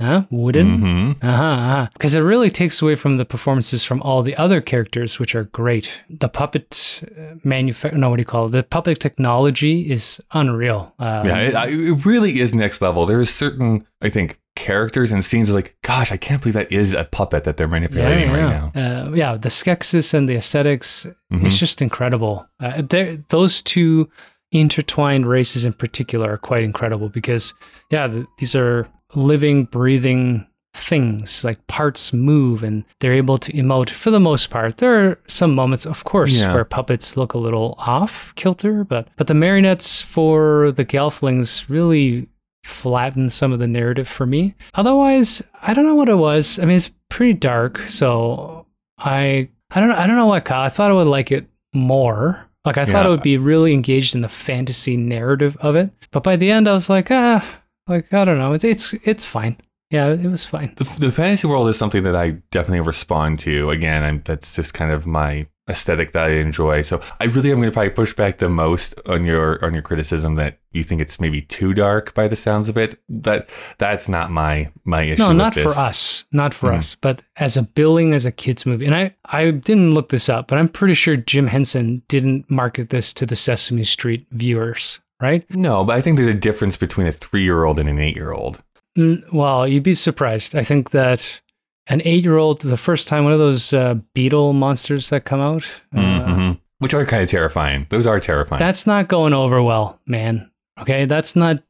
Huh? 0.00 0.22
Wooden? 0.30 0.78
hmm 0.78 1.12
Uh 1.22 1.36
huh. 1.36 1.42
Uh-huh. 1.44 1.86
Because 1.92 2.14
it 2.14 2.20
really 2.20 2.50
takes 2.50 2.80
away 2.82 2.96
from 2.96 3.18
the 3.18 3.24
performances 3.24 3.84
from 3.84 4.00
all 4.02 4.22
the 4.22 4.34
other 4.36 4.60
characters, 4.60 5.18
which 5.20 5.34
are 5.34 5.44
great. 5.44 6.00
The 6.08 6.28
puppet 6.28 7.02
manufacture, 7.44 7.98
no, 7.98 8.08
what 8.10 8.16
do 8.16 8.20
you 8.22 8.26
call 8.26 8.46
it? 8.46 8.52
The 8.52 8.62
puppet 8.62 8.98
technology 9.00 9.90
is 9.90 10.20
unreal. 10.32 10.94
Um, 10.98 11.26
Yeah, 11.26 11.36
it, 11.48 11.54
I- 11.54 11.66
it 11.68 12.04
really 12.06 12.40
is 12.40 12.54
next 12.54 12.80
level. 12.82 13.06
There 13.06 13.20
is 13.20 13.30
certain, 13.30 13.86
I 14.02 14.08
think, 14.08 14.40
characters 14.56 15.12
and 15.12 15.24
scenes 15.24 15.52
like, 15.52 15.76
gosh, 15.82 16.10
I 16.12 16.16
can't 16.16 16.40
believe 16.42 16.54
that 16.54 16.70
is 16.72 16.92
a 16.94 17.04
puppet 17.04 17.44
that 17.44 17.56
they're 17.56 17.68
manipulating 17.68 18.30
right 18.32 18.50
now. 18.50 18.72
Uh, 18.74 19.12
yeah, 19.14 19.36
the 19.36 19.48
skeksis 19.48 20.12
and 20.14 20.28
the 20.28 20.34
mystics, 20.34 21.06
Mhm. 21.32 21.44
it's 21.46 21.58
just 21.58 21.80
incredible. 21.82 22.46
Uh, 22.58 22.82
those 23.28 23.62
two 23.62 24.08
intertwined 24.52 25.26
races 25.26 25.64
in 25.64 25.72
particular 25.72 26.32
are 26.32 26.38
quite 26.38 26.64
incredible 26.64 27.08
because, 27.08 27.54
yeah, 27.90 28.08
th 28.08 28.26
these 28.38 28.54
are 28.56 28.88
living, 29.14 29.64
breathing 29.64 30.46
things. 30.74 31.42
Like 31.42 31.66
parts 31.66 32.12
move 32.12 32.62
and 32.62 32.84
they're 33.00 33.12
able 33.12 33.38
to 33.38 33.52
emote 33.52 33.90
for 33.90 34.10
the 34.10 34.20
most 34.20 34.50
part. 34.50 34.76
There 34.78 35.08
are 35.10 35.18
some 35.26 35.54
moments, 35.54 35.84
of 35.84 36.04
course, 36.04 36.38
Yeah. 36.38 36.54
where 36.54 36.64
puppets 36.64 37.16
look 37.16 37.34
a 37.34 37.38
little 37.38 37.74
off 37.78 38.32
kilter, 38.36 38.84
but 38.84 39.08
but 39.16 39.26
the 39.26 39.34
marionettes 39.34 40.00
for 40.00 40.72
the 40.72 40.84
Gelflings 40.84 41.64
really 41.68 42.28
flatten 42.64 43.30
some 43.30 43.52
of 43.52 43.58
the 43.58 43.66
narrative 43.66 44.06
for 44.06 44.26
me. 44.26 44.54
Otherwise, 44.74 45.42
I 45.62 45.74
don't 45.74 45.86
know 45.86 45.94
what 45.94 46.08
it 46.08 46.14
was. 46.16 46.58
I 46.58 46.64
mean, 46.66 46.76
it's 46.76 46.92
pretty 47.08 47.32
dark, 47.34 47.80
so 47.88 48.66
I 48.98 49.48
I 49.72 49.80
don't 49.80 49.88
know 49.88 49.96
I 49.96 50.06
don't 50.06 50.16
know 50.16 50.26
what 50.26 50.44
Kyle. 50.44 50.62
I 50.62 50.68
thought 50.68 50.90
I 50.90 50.94
would 50.94 51.06
like 51.08 51.32
it 51.32 51.46
more. 51.74 52.46
Like 52.64 52.76
I 52.78 52.84
thought 52.84 53.02
Yeah. 53.02 53.06
I 53.06 53.10
would 53.10 53.22
be 53.22 53.38
really 53.38 53.72
engaged 53.72 54.14
in 54.14 54.20
the 54.20 54.28
fantasy 54.28 54.96
narrative 54.96 55.56
of 55.60 55.74
it, 55.74 55.90
but 56.12 56.22
by 56.22 56.36
the 56.36 56.50
end 56.50 56.68
I 56.68 56.74
was 56.74 56.90
like, 56.90 57.10
ah, 57.10 57.44
like 57.90 58.12
I 58.14 58.24
don't 58.24 58.38
know. 58.38 58.52
It's 58.54 58.64
it's 58.64 58.94
it's 59.04 59.24
fine. 59.24 59.56
Yeah, 59.90 60.12
it 60.12 60.22
was 60.30 60.46
fine. 60.46 60.72
The, 60.76 60.84
the 61.00 61.10
fantasy 61.10 61.48
world 61.48 61.68
is 61.68 61.76
something 61.76 62.04
that 62.04 62.14
I 62.14 62.30
definitely 62.52 62.80
respond 62.86 63.40
to. 63.40 63.70
Again, 63.70 64.04
I'm, 64.04 64.22
that's 64.24 64.54
just 64.54 64.72
kind 64.72 64.92
of 64.92 65.04
my 65.04 65.48
aesthetic 65.68 66.12
that 66.12 66.24
I 66.26 66.28
enjoy. 66.34 66.82
So 66.82 67.00
I 67.18 67.24
really 67.24 67.50
am 67.50 67.58
going 67.58 67.68
to 67.70 67.72
probably 67.72 67.90
push 67.90 68.14
back 68.14 68.38
the 68.38 68.48
most 68.48 68.94
on 69.06 69.24
your 69.24 69.64
on 69.64 69.72
your 69.72 69.82
criticism 69.82 70.36
that 70.36 70.58
you 70.70 70.84
think 70.84 71.00
it's 71.00 71.18
maybe 71.20 71.42
too 71.42 71.74
dark 71.74 72.14
by 72.14 72.28
the 72.28 72.36
sounds 72.36 72.68
of 72.68 72.76
it. 72.78 73.00
That 73.08 73.48
that's 73.78 74.08
not 74.08 74.30
my 74.30 74.70
my 74.84 75.02
issue. 75.02 75.22
No, 75.24 75.32
not 75.32 75.54
for 75.56 75.70
us. 75.70 76.24
Not 76.30 76.54
for 76.54 76.70
Mhm. 76.70 76.78
us. 76.78 76.94
But 76.94 77.22
as 77.36 77.56
a 77.56 77.62
billing 77.62 78.12
as 78.14 78.24
a 78.24 78.30
kids 78.32 78.64
movie, 78.64 78.86
and 78.86 78.94
I 78.94 79.16
I 79.24 79.50
didn't 79.50 79.94
look 79.94 80.10
this 80.10 80.28
up, 80.28 80.46
but 80.46 80.56
I'm 80.58 80.68
pretty 80.68 80.94
sure 80.94 81.16
Jim 81.16 81.48
Henson 81.48 82.02
didn't 82.06 82.48
market 82.48 82.90
this 82.90 83.12
to 83.14 83.26
the 83.26 83.36
Sesame 83.36 83.82
Street 83.84 84.26
viewers, 84.30 85.00
right? 85.20 85.44
No, 85.50 85.84
but 85.84 85.96
I 85.96 86.00
think 86.00 86.16
there's 86.16 86.28
a 86.28 86.34
difference 86.34 86.76
between 86.76 87.06
a 87.06 87.12
three 87.12 87.42
year 87.42 87.64
old 87.64 87.78
and 87.78 87.88
an 87.88 87.98
eight 87.98 88.16
year 88.16 88.32
old. 88.32 88.62
Mm, 88.98 89.32
Well, 89.32 89.66
you'd 89.68 89.82
be 89.84 89.94
surprised. 89.94 90.54
I 90.56 90.64
think 90.64 90.90
that 90.90 91.40
an 91.86 92.02
eight-year-old, 92.04 92.60
the 92.60 92.76
first 92.76 93.08
time 93.08 93.24
one 93.24 93.32
of 93.32 93.38
those 93.40 93.72
uh, 93.72 93.94
beetle 94.14 94.52
monsters 94.52 95.08
that 95.10 95.24
come 95.24 95.40
out, 95.40 95.66
uh, 95.96 96.00
Mhm. 96.00 96.60
Which 96.78 96.94
are 96.94 97.04
kind 97.04 97.22
of 97.22 97.28
terrifying. 97.28 97.86
Those 97.90 98.06
are 98.06 98.20
terrifying. 98.20 98.58
that's 98.60 98.86
not 98.86 99.08
going 99.08 99.32
over 99.34 99.62
well, 99.62 99.98
man. 100.06 100.50
Okay, 100.80 101.04
that's 101.04 101.34
not 101.36 101.62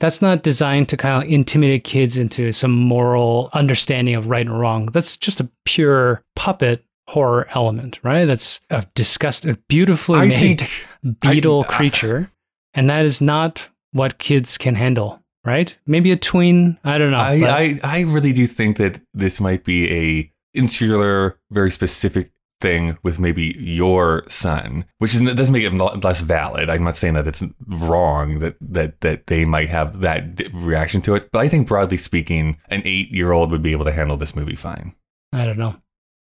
that's 0.00 0.20
not 0.20 0.42
designed 0.42 0.88
to 0.88 0.96
kind 0.96 1.22
of 1.24 1.30
intimidate 1.30 1.84
kids 1.84 2.16
into 2.16 2.50
some 2.52 2.72
moral 2.72 3.50
understanding 3.52 4.14
of 4.16 4.26
right 4.28 4.44
and 4.46 4.58
wrong. 4.58 4.86
That's 4.86 5.16
just 5.16 5.40
a 5.40 5.48
pure 5.64 6.22
puppet 6.36 6.84
horror 7.08 7.46
element, 7.54 7.98
right? 8.02 8.24
That's 8.24 8.60
a 8.70 8.84
disgust, 8.94 9.44
a 9.46 9.56
beautifully 9.68 10.18
I 10.20 10.26
made 10.26 10.60
think 10.60 11.20
beetle 11.20 11.64
I- 11.68 11.72
creature, 11.72 12.30
and 12.74 12.88
that 12.90 13.04
is 13.04 13.20
not 13.20 13.68
what 13.92 14.18
kids 14.18 14.56
can 14.58 14.74
handle, 14.74 15.20
right? 15.44 15.76
Maybe 15.86 16.12
a 16.12 16.16
tween, 16.16 16.78
I 16.84 16.98
don't 16.98 17.10
know. 17.10 17.18
I, 17.18 17.40
but- 17.40 17.50
I, 17.50 17.80
I 17.82 18.00
really 18.00 18.32
do 18.32 18.46
think 18.46 18.76
that 18.78 19.00
this 19.14 19.40
might 19.40 19.64
be 19.64 19.90
a 19.92 20.32
insular, 20.54 21.38
very 21.50 21.70
specific 21.70 22.30
thing 22.60 22.96
with 23.02 23.18
maybe 23.18 23.56
your 23.58 24.22
son, 24.28 24.84
which 24.98 25.14
is, 25.14 25.20
doesn't 25.20 25.52
make 25.52 25.64
it 25.64 25.72
less 26.04 26.20
valid. 26.20 26.70
I'm 26.70 26.84
not 26.84 26.96
saying 26.96 27.14
that 27.14 27.26
it's 27.26 27.42
wrong 27.66 28.38
that 28.38 28.54
that 28.60 29.00
that 29.00 29.26
they 29.26 29.44
might 29.44 29.68
have 29.68 30.00
that 30.02 30.40
reaction 30.52 31.00
to 31.02 31.14
it, 31.16 31.30
but 31.32 31.40
I 31.40 31.48
think 31.48 31.66
broadly 31.66 31.96
speaking, 31.96 32.58
an 32.68 32.82
eight 32.84 33.10
year 33.10 33.32
old 33.32 33.50
would 33.50 33.62
be 33.62 33.72
able 33.72 33.84
to 33.86 33.92
handle 33.92 34.16
this 34.16 34.36
movie 34.36 34.54
fine. 34.56 34.94
I 35.32 35.44
don't 35.44 35.58
know. 35.58 35.74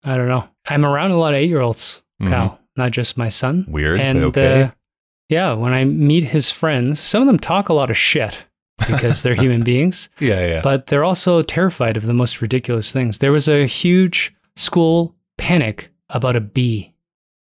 I 0.03 0.17
don't 0.17 0.29
know. 0.29 0.49
I'm 0.67 0.85
around 0.85 1.13
a 1.13 1.19
lot 1.19 1.35
of 1.35 1.39
eight 1.39 1.49
year 1.49 1.61
olds, 1.61 2.03
Mhm. 2.21 2.59
Not 2.77 2.91
just 2.91 3.17
my 3.17 3.29
son. 3.29 3.65
Weird, 3.69 4.01
And 4.01 4.19
but 4.19 4.25
okay. 4.27 4.63
uh, 4.63 4.71
yeah, 5.29 5.53
when 5.55 5.73
I 5.73 5.85
meet 5.85 6.25
his 6.25 6.51
friends, 6.51 7.01
some 7.01 7.23
of 7.23 7.27
them 7.27 7.39
talk 7.39 7.69
a 7.69 7.75
lot 7.75 7.91
of 7.91 7.97
shit 7.97 8.37
because 8.89 9.23
they're 9.23 9.35
human 9.35 9.63
beings, 9.73 10.09
yeah, 10.21 10.47
yeah. 10.47 10.61
but 10.63 10.87
they're 10.89 11.05
also 11.05 11.43
terrified 11.43 11.97
of 11.97 12.07
the 12.07 12.13
most 12.15 12.41
ridiculous 12.43 12.93
things. 12.93 13.19
There 13.19 13.33
was 13.33 13.49
a 13.49 13.67
huge 13.67 14.35
school 14.57 15.15
panic 15.39 15.91
about 16.11 16.37
a 16.37 16.41
bee. 16.41 16.93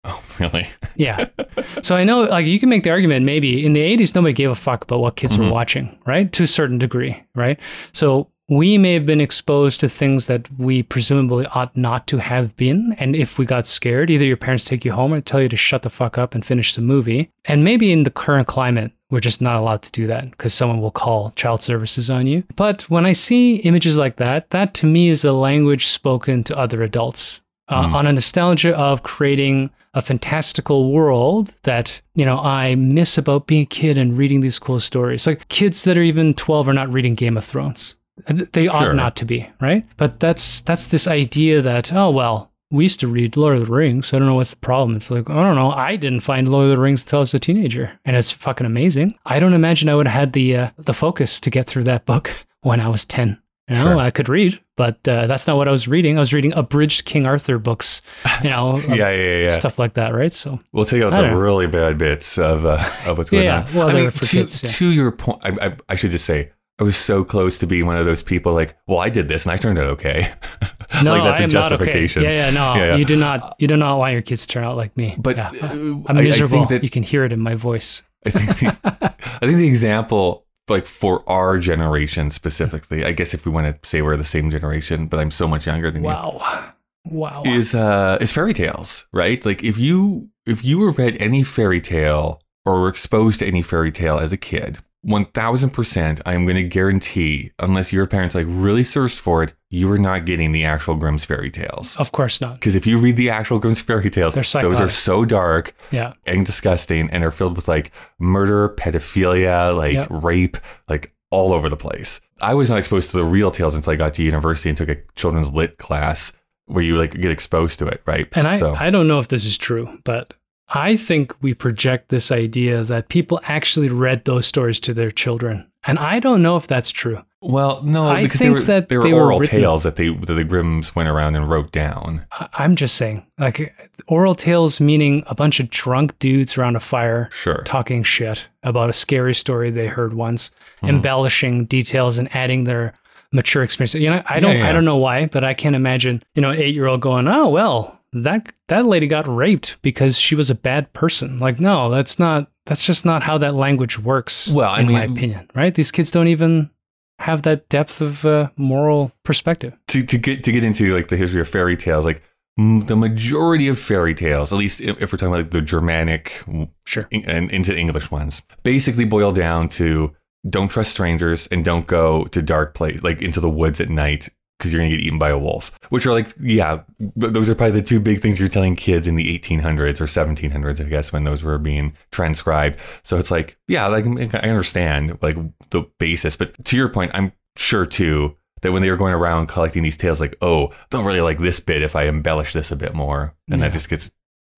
oh, 0.05 0.23
really? 0.39 0.67
Yeah. 0.97 1.27
so 1.83 1.97
I 1.97 2.05
know, 2.05 2.23
like, 2.23 2.45
you 2.45 2.59
can 2.61 2.69
make 2.69 2.83
the 2.83 2.91
argument 2.91 3.25
maybe 3.25 3.65
in 3.65 3.73
the 3.73 3.81
80s, 3.81 4.15
nobody 4.15 4.35
gave 4.35 4.51
a 4.51 4.55
fuck 4.55 4.83
about 4.85 5.01
what 5.01 5.17
kids 5.17 5.39
were 5.39 5.45
Mhm. 5.47 5.53
watching, 5.53 5.99
right? 6.05 6.31
To 6.33 6.43
a 6.43 6.47
certain 6.47 6.77
degree, 6.79 7.23
right? 7.35 7.59
So 7.93 8.29
we 8.51 8.77
may 8.77 8.93
have 8.95 9.07
been 9.07 9.21
exposed 9.21 9.79
to 9.81 9.89
things 9.89 10.27
that 10.27 10.49
we 10.59 10.83
presumably 10.83 11.47
ought 11.55 11.75
not 11.77 12.07
to 12.09 12.19
have 12.19 12.57
been. 12.57 12.95
And 12.99 13.15
if 13.15 13.39
we 13.39 13.47
got 13.47 13.67
scared, 13.67 14.11
either 14.11 14.25
your 14.25 14.37
parents 14.37 14.65
take 14.65 14.85
you 14.85 14.91
home 14.93 15.15
or 15.15 15.21
tell 15.21 15.41
you 15.41 15.49
to 15.49 15.57
shut 15.57 15.83
the 15.83 15.89
fuck 15.89 16.19
up 16.19 16.35
and 16.35 16.45
finish 16.45 16.75
the 16.75 16.81
movie. 16.83 17.31
And 17.45 17.63
maybe 17.65 17.93
in 17.93 18.03
the 18.03 18.11
current 18.11 18.49
climate, 18.49 18.91
we're 19.09 19.21
just 19.21 19.41
not 19.41 19.55
allowed 19.57 19.83
to 19.83 19.93
do 19.93 20.09
that 20.09 20.33
because 20.33 20.53
someone 20.53 20.81
will 20.81 20.91
call 20.91 21.31
child 21.37 21.63
services 21.63 22.11
on 22.11 22.27
you. 22.27 22.43
But 22.57 22.83
when 22.91 23.07
I 23.07 23.13
see 23.13 23.57
images 23.57 23.97
like 23.97 24.17
that, 24.17 24.51
that 24.51 24.75
to 24.75 24.87
me 24.87 25.09
is 25.11 25.25
a 25.25 25.33
language 25.33 25.87
spoken 25.87 26.43
to 26.45 26.59
other 26.59 26.83
adults 26.83 27.41
uh, 27.69 27.87
Mm. 27.87 27.95
on 27.95 28.07
a 28.09 28.13
nostalgia 28.13 28.77
of 28.77 29.05
creating 29.05 29.71
a 29.95 30.03
fantastical 30.03 30.91
world 30.93 31.55
that, 31.63 32.01
you 32.15 32.25
know, 32.25 32.39
I 32.39 32.75
miss 32.75 33.17
about 33.17 33.47
being 33.47 33.63
a 33.63 33.67
kid 33.67 33.97
and 33.97 34.19
reading 34.19 34.41
these 34.41 34.59
cool 34.59 34.81
stories. 34.81 35.25
Like 35.27 35.47
kids 35.49 35.85
that 35.85 35.97
are 35.97 36.03
even 36.03 36.35
12 36.35 36.69
are 36.69 36.73
not 36.73 36.93
reading 36.93 37.15
Game 37.15 37.37
of 37.37 37.45
Thrones. 37.45 37.95
And 38.27 38.41
They 38.53 38.69
ought 38.69 38.81
Sure. 38.83 38.93
not 38.95 39.17
to 39.17 39.25
be, 39.25 39.49
right? 39.61 39.87
But 39.97 40.21
that's 40.21 40.61
that's 40.63 40.87
this 40.87 41.07
idea 41.07 41.63
that, 41.63 41.93
oh 41.93 42.11
well, 42.11 42.51
we 42.71 42.85
used 42.85 43.01
to 43.01 43.09
read 43.09 43.37
Lord 43.37 43.57
of 43.59 43.67
the 43.67 43.73
Rings. 43.73 44.13
I 44.15 44.19
don't 44.19 44.29
know 44.29 44.37
what's 44.37 44.51
the 44.51 44.57
problem. 44.57 44.95
It's 44.97 45.11
like, 45.11 45.29
I 45.29 45.43
don't 45.43 45.57
know. 45.57 45.73
I 45.73 45.97
didn't 45.97 46.21
find 46.21 46.49
Lord 46.49 46.67
of 46.67 46.71
the 46.71 46.79
Rings 46.79 47.03
until 47.03 47.19
I 47.19 47.21
was 47.21 47.35
a 47.35 47.39
teenager. 47.41 47.99
And 48.05 48.15
it's 48.17 48.31
fucking 48.31 48.67
amazing. 48.67 49.19
I 49.27 49.41
don't 49.41 49.55
imagine 49.55 49.89
I 49.89 49.95
would 49.97 50.07
have 50.07 50.21
had 50.21 50.33
the 50.35 50.57
uh, 50.57 50.71
the 50.79 50.95
focus 50.95 51.41
to 51.41 51.51
get 51.51 51.67
through 51.67 51.85
that 51.85 52.05
book 52.07 52.33
when 52.63 52.81
I 52.81 52.89
was 52.89 53.05
10. 53.05 53.41
You 53.69 53.77
know, 53.77 53.83
Sure. 53.83 53.99
I 53.99 54.11
could 54.11 54.29
read, 54.29 54.61
but 54.77 54.97
uh, 55.07 55.29
that's 55.29 55.47
not 55.47 55.57
what 55.57 55.69
I 55.69 55.71
was 55.71 55.87
reading. 55.87 56.17
I 56.17 56.21
was 56.21 56.33
reading 56.33 56.53
abridged 56.55 57.05
King 57.05 57.25
Arthur 57.25 57.57
books, 57.57 58.03
you 58.43 58.51
know, 58.51 58.79
Yeah, 58.89 58.95
yeah, 58.95 59.11
yeah. 59.13 59.37
yeah. 59.45 59.51
stuff 59.59 59.79
like 59.79 59.95
that, 59.95 60.13
right? 60.13 60.33
So 60.33 60.59
We'll 60.73 60.85
take 60.85 61.03
out 61.05 61.15
the 61.15 61.23
know. 61.31 61.39
really 61.39 61.69
bad 61.69 61.97
bits 61.97 62.37
of 62.37 62.65
uh, 62.67 62.85
of 63.07 63.17
what's 63.17 63.31
going 63.31 63.45
Yeah, 63.45 63.65
on. 63.69 63.75
well, 63.75 63.89
I 63.89 63.93
mean, 63.95 64.11
to, 64.11 64.27
kids, 64.27 64.63
yeah. 64.65 64.71
to 64.71 64.87
your 64.91 65.13
point, 65.13 65.39
I, 65.43 65.67
I, 65.69 65.77
I 65.91 65.95
should 65.95 66.11
just 66.11 66.25
say 66.25 66.51
I 66.81 66.83
was 66.83 66.97
so 66.97 67.23
close 67.25 67.59
to 67.59 67.67
being 67.67 67.85
one 67.87 67.97
of 67.99 68.07
those 68.07 68.23
people. 68.23 68.55
Like, 68.55 68.77
well, 68.87 68.99
I 68.99 69.11
did 69.11 69.29
this 69.29 69.45
and 69.45 69.53
I 69.53 69.57
turned 69.59 69.79
out 69.79 69.85
okay. 69.91 70.33
no, 71.05 71.11
like 71.11 71.23
that's 71.25 71.41
I 71.41 71.45
a 71.45 71.49
justification. 71.49 72.23
Not 72.23 72.29
okay. 72.31 72.39
Yeah, 72.39 72.47
yeah, 72.47 72.51
no, 72.55 72.75
Yeah, 72.75 72.87
yeah. 72.87 72.97
you 72.97 73.05
do 73.05 73.17
not, 73.17 73.55
you 73.59 73.69
do 73.69 73.77
not 73.77 73.99
want 73.99 74.13
your 74.15 74.23
kids 74.23 74.43
to 74.43 74.49
turn 74.49 74.65
out 74.65 74.77
like 74.77 74.97
me. 74.97 75.15
But 75.19 75.37
yeah. 75.37 75.51
uh, 75.63 75.69
I'm 75.73 76.05
I- 76.09 76.21
I 76.21 76.23
miserable. 76.25 76.57
think 76.59 76.69
that- 76.71 76.83
you 76.83 76.91
can 76.91 77.03
hear 77.03 77.25
it 77.25 77.33
in 77.33 77.41
my 77.41 77.55
voice. 77.55 78.03
I 78.27 78.31
think 78.31 78.49
the, 78.59 79.15
I 79.25 79.47
think 79.47 79.57
the 79.57 79.67
example 79.67 80.47
like 80.69 80.87
for 80.87 81.29
our 81.29 81.59
generation 81.59 82.31
specifically, 82.31 83.05
I 83.05 83.13
guess 83.13 83.35
if 83.35 83.45
we 83.45 83.51
want 83.53 83.67
to 83.83 83.89
say 83.89 84.03
we're 84.03 84.17
the 84.17 84.25
same 84.25 84.51
generation, 84.51 85.07
but 85.07 85.19
I'm 85.21 85.31
so 85.31 85.49
much 85.49 85.67
younger 85.67 85.91
than 85.91 86.03
you. 86.05 86.09
Wow, 86.11 86.73
wow. 87.05 87.43
is 87.47 87.75
uh 87.75 88.19
is 88.21 88.31
fairy 88.33 88.53
tales, 88.55 89.07
right? 89.13 89.45
Like 89.45 89.65
if 89.65 89.79
you 89.79 90.31
if 90.47 90.65
you 90.65 90.79
were 90.79 90.93
read 90.93 91.17
any 91.21 91.43
fairy 91.45 91.81
tale 91.81 92.41
or 92.65 92.81
were 92.81 92.89
exposed 92.89 93.41
to 93.41 93.47
any 93.47 93.63
fairy 93.63 93.91
tale 93.91 94.19
as 94.19 94.33
a 94.33 94.37
kid, 94.37 94.79
one 95.03 95.25
thousand 95.27 95.71
percent 95.71 96.21
I 96.27 96.35
am 96.35 96.47
gonna 96.47 96.63
guarantee, 96.63 97.53
unless 97.59 97.93
your 97.93 98.07
parents 98.07 98.35
like 98.35 98.47
really 98.49 98.85
searched 98.85 99.19
for 99.19 99.43
it, 99.43 99.55
you 99.71 99.91
are 99.91 99.97
not 99.99 100.27
getting 100.27 100.53
the 100.53 100.65
actual 100.65 100.95
Grimm's 100.97 101.25
fairy 101.25 101.51
tales. 101.51 101.97
of 101.97 102.13
course 102.13 102.41
not. 102.41 102.55
Because 102.55 102.75
if 102.75 102.87
you 102.87 102.99
read 102.99 103.17
the 103.17 103.31
actual 103.31 103.59
Grimm's 103.59 103.81
fairy 103.81 104.11
tales, 104.11 104.35
those 104.35 104.81
are 104.81 104.89
so 104.91 105.25
dark 105.25 105.75
Yeah, 105.91 106.13
and 106.27 106.45
disgusting 106.45 107.09
and 107.11 107.25
are 107.25 107.31
filled 107.31 107.57
with 107.57 107.67
like 107.69 107.93
murder, 108.19 108.71
pedophilia, 108.77 109.77
like 109.77 109.95
Yep. 109.95 110.09
rape, 110.11 110.57
like 110.89 111.15
all 111.31 111.53
over 111.53 111.69
the 111.69 111.77
place. 111.77 112.21
I 112.43 112.55
was 112.55 112.69
not 112.69 112.79
exposed 112.79 113.11
to 113.13 113.17
the 113.19 113.25
real 113.25 113.51
tales 113.51 113.77
until 113.77 113.93
I 113.93 113.97
got 113.97 114.15
to 114.15 114.23
university 114.23 114.69
and 114.69 114.77
took 114.77 114.89
a 114.89 114.97
children's 115.15 115.51
lit 115.53 115.79
class 115.79 116.33
where 116.67 116.83
you 116.85 116.97
like 116.97 117.13
get 117.21 117.31
exposed 117.31 117.79
to 117.81 117.87
it, 117.87 118.03
right? 118.07 118.29
and 118.33 118.47
I, 118.47 118.59
so, 118.59 118.75
I 118.75 118.91
don't 118.91 119.09
know 119.09 119.19
if 119.19 119.29
this 119.29 119.45
is 119.45 119.57
true, 119.59 119.99
but 120.05 120.35
I 120.73 120.97
think 120.97 121.35
we 121.43 121.55
project 121.55 122.09
this 122.11 122.31
idea 122.31 122.85
that 122.85 123.09
people 123.09 123.41
actually 123.45 123.89
read 123.89 124.25
those 124.25 124.47
stories 124.47 124.79
to 124.81 124.95
their 124.95 125.11
children, 125.11 125.67
and 125.85 125.99
I 125.99 126.21
don't 126.21 126.43
know 126.43 126.57
if 126.57 126.67
that's 126.67 126.91
true. 126.91 127.23
well, 127.43 127.83
no, 127.83 128.07
I 128.07 128.23
because 128.23 128.39
think 128.39 128.55
they 128.55 128.61
were, 128.61 128.67
that 128.67 128.89
they 128.89 128.99
were 128.99 129.03
they 129.05 129.13
oral 129.13 129.39
written- 129.41 129.61
tales 129.61 129.83
that 129.83 129.97
they 129.97 130.09
that 130.11 130.35
the 130.35 130.45
Grimms 130.45 130.95
went 130.95 131.09
around 131.09 131.37
and 131.37 131.49
wrote 131.49 131.73
down. 131.73 132.25
I'm 132.55 132.77
just 132.77 132.97
saying, 132.97 133.27
like 133.39 133.75
oral 134.09 134.35
tales 134.35 134.79
meaning 134.81 135.25
a 135.27 135.35
bunch 135.35 135.59
of 135.59 135.71
drunk 135.71 136.19
dudes 136.19 136.57
around 136.59 136.77
a 136.77 136.81
fire 136.81 137.29
Sure. 137.33 137.63
talking 137.65 138.03
shit 138.03 138.47
about 138.63 138.91
a 138.91 138.93
scary 138.93 139.35
story 139.35 139.71
they 139.71 139.87
heard 139.87 140.13
once, 140.15 140.51
Mhm. 140.83 140.89
embellishing 140.91 141.65
details 141.65 142.19
and 142.19 142.29
adding 142.37 142.65
their 142.65 142.93
mature 143.33 143.63
experience. 143.63 143.95
You 143.95 144.11
know, 144.11 144.23
I 144.29 144.39
don't, 144.41 144.57
yeah. 144.59 144.69
I 144.69 144.73
don't 144.73 144.85
know 144.85 144.97
why, 144.97 145.27
but 145.27 145.45
I 145.45 145.55
can't 145.55 145.77
imagine, 145.77 146.23
you 146.35 146.43
know, 146.43 146.51
an 146.51 146.59
eight 146.59 146.75
year 146.75 146.87
old 146.87 147.01
going, 147.01 147.27
"Oh 147.29 147.49
well, 147.49 148.00
that 148.13 148.53
that 148.69 148.87
lady 148.87 149.07
got 149.07 149.29
raped 149.29 149.77
because 149.83 150.19
she 150.19 150.35
was 150.35 150.51
a 150.51 150.55
bad 150.55 150.93
person." 150.93 151.39
Like, 151.39 151.61
no, 151.61 151.91
that's 151.91 152.19
not. 152.19 152.51
That's 152.67 152.85
just 152.85 153.05
not 153.05 153.23
how 153.23 153.39
that 153.39 153.55
language 153.55 153.99
works. 153.99 154.47
Well, 154.49 154.71
I 154.71 154.81
in 154.81 154.93
my 154.93 155.05
opinion, 155.05 155.49
right? 155.55 155.75
These 155.75 155.91
kids 155.91 156.11
don't 156.11 156.29
even 156.29 156.71
have 157.19 157.43
that 157.43 157.69
depth 157.69 158.01
of 158.01 158.25
uh, 158.25 158.49
moral 158.57 159.13
perspective. 159.25 159.75
to, 159.89 160.03
to 160.05 160.17
get 160.19 160.43
to 160.45 160.53
get 160.53 160.65
into 160.65 160.95
like 160.95 161.09
the 161.09 161.17
history 161.17 161.41
of 161.41 161.49
fairy 161.49 161.77
tales, 161.77 162.05
like 162.05 162.23
m- 162.59 162.87
the 162.87 162.97
majority 162.97 163.69
of 163.69 163.79
fairy 163.79 164.15
tales, 164.15 164.53
at 164.53 164.59
least 164.59 164.81
if, 164.81 165.01
if 165.03 165.13
we're 165.13 165.19
talking 165.19 165.29
about 165.35 165.43
like, 165.45 165.51
the 165.51 165.61
Germanic 165.63 166.43
Sure. 166.85 167.07
in- 167.11 167.25
and 167.29 167.51
into 167.51 167.77
English 167.77 168.11
ones, 168.11 168.41
basically 168.63 169.05
boil 169.05 169.33
down 169.33 169.69
to 169.71 170.13
don't 170.49 170.69
trust 170.69 170.93
strangers 170.93 171.47
and 171.49 171.63
don't 171.65 171.87
go 171.87 172.25
to 172.27 172.41
dark 172.41 172.75
place 172.75 173.03
like 173.03 173.21
into 173.21 173.41
the 173.41 173.51
woods 173.51 173.81
at 173.81 173.91
night 173.91 174.31
because 174.61 174.73
you're 174.73 174.81
gonna 174.81 174.91
get 174.95 175.01
eaten 175.01 175.19
by 175.19 175.31
a 175.31 175.39
wolf. 175.39 175.73
Which 175.89 176.07
are 176.07 176.13
like, 176.13 176.29
yeah, 176.39 176.83
those 177.17 177.49
are 177.49 177.55
probably 177.55 177.81
the 177.81 177.87
two 177.87 177.99
big 177.99 178.21
things 178.21 178.39
you're 178.39 178.49
telling 178.49 178.77
kids 178.77 179.07
in 179.07 179.17
the 179.17 179.39
1800s 179.39 180.01
or 180.01 180.05
1700s, 180.05 180.85
I 180.85 180.89
guess, 180.89 181.13
when 181.13 181.25
those 181.25 181.43
were 181.43 181.59
being 181.59 181.95
transcribed. 182.13 182.79
So 183.03 183.17
it's 183.17 183.31
like, 183.31 183.57
yeah, 183.67 183.87
like 183.87 184.05
I 184.35 184.49
understand 184.49 185.19
like 185.23 185.37
the 185.71 185.83
basis, 185.99 186.37
but 186.37 186.63
to 186.67 186.77
your 186.77 186.91
point, 186.91 187.11
I'm 187.15 187.33
sure 187.57 187.87
too 187.87 188.37
that 188.63 188.73
when 188.73 188.83
they 188.83 188.91
were 188.91 188.97
going 188.97 189.15
around 189.15 189.47
collecting 189.47 189.83
these 189.83 189.97
tales, 189.97 190.21
like, 190.21 190.37
oh, 190.43 190.71
they'll 190.91 191.03
really 191.03 191.23
like 191.23 191.39
this 191.39 191.61
bit 191.61 191.83
if 191.83 191.97
I 191.97 192.05
embellish 192.05 192.53
this 192.53 192.71
a 192.71 192.77
bit 192.77 192.95
more, 192.95 193.35
and 193.51 193.61
Yeah. 193.61 193.69
that 193.69 193.73
just 193.73 193.89
gets 193.89 194.11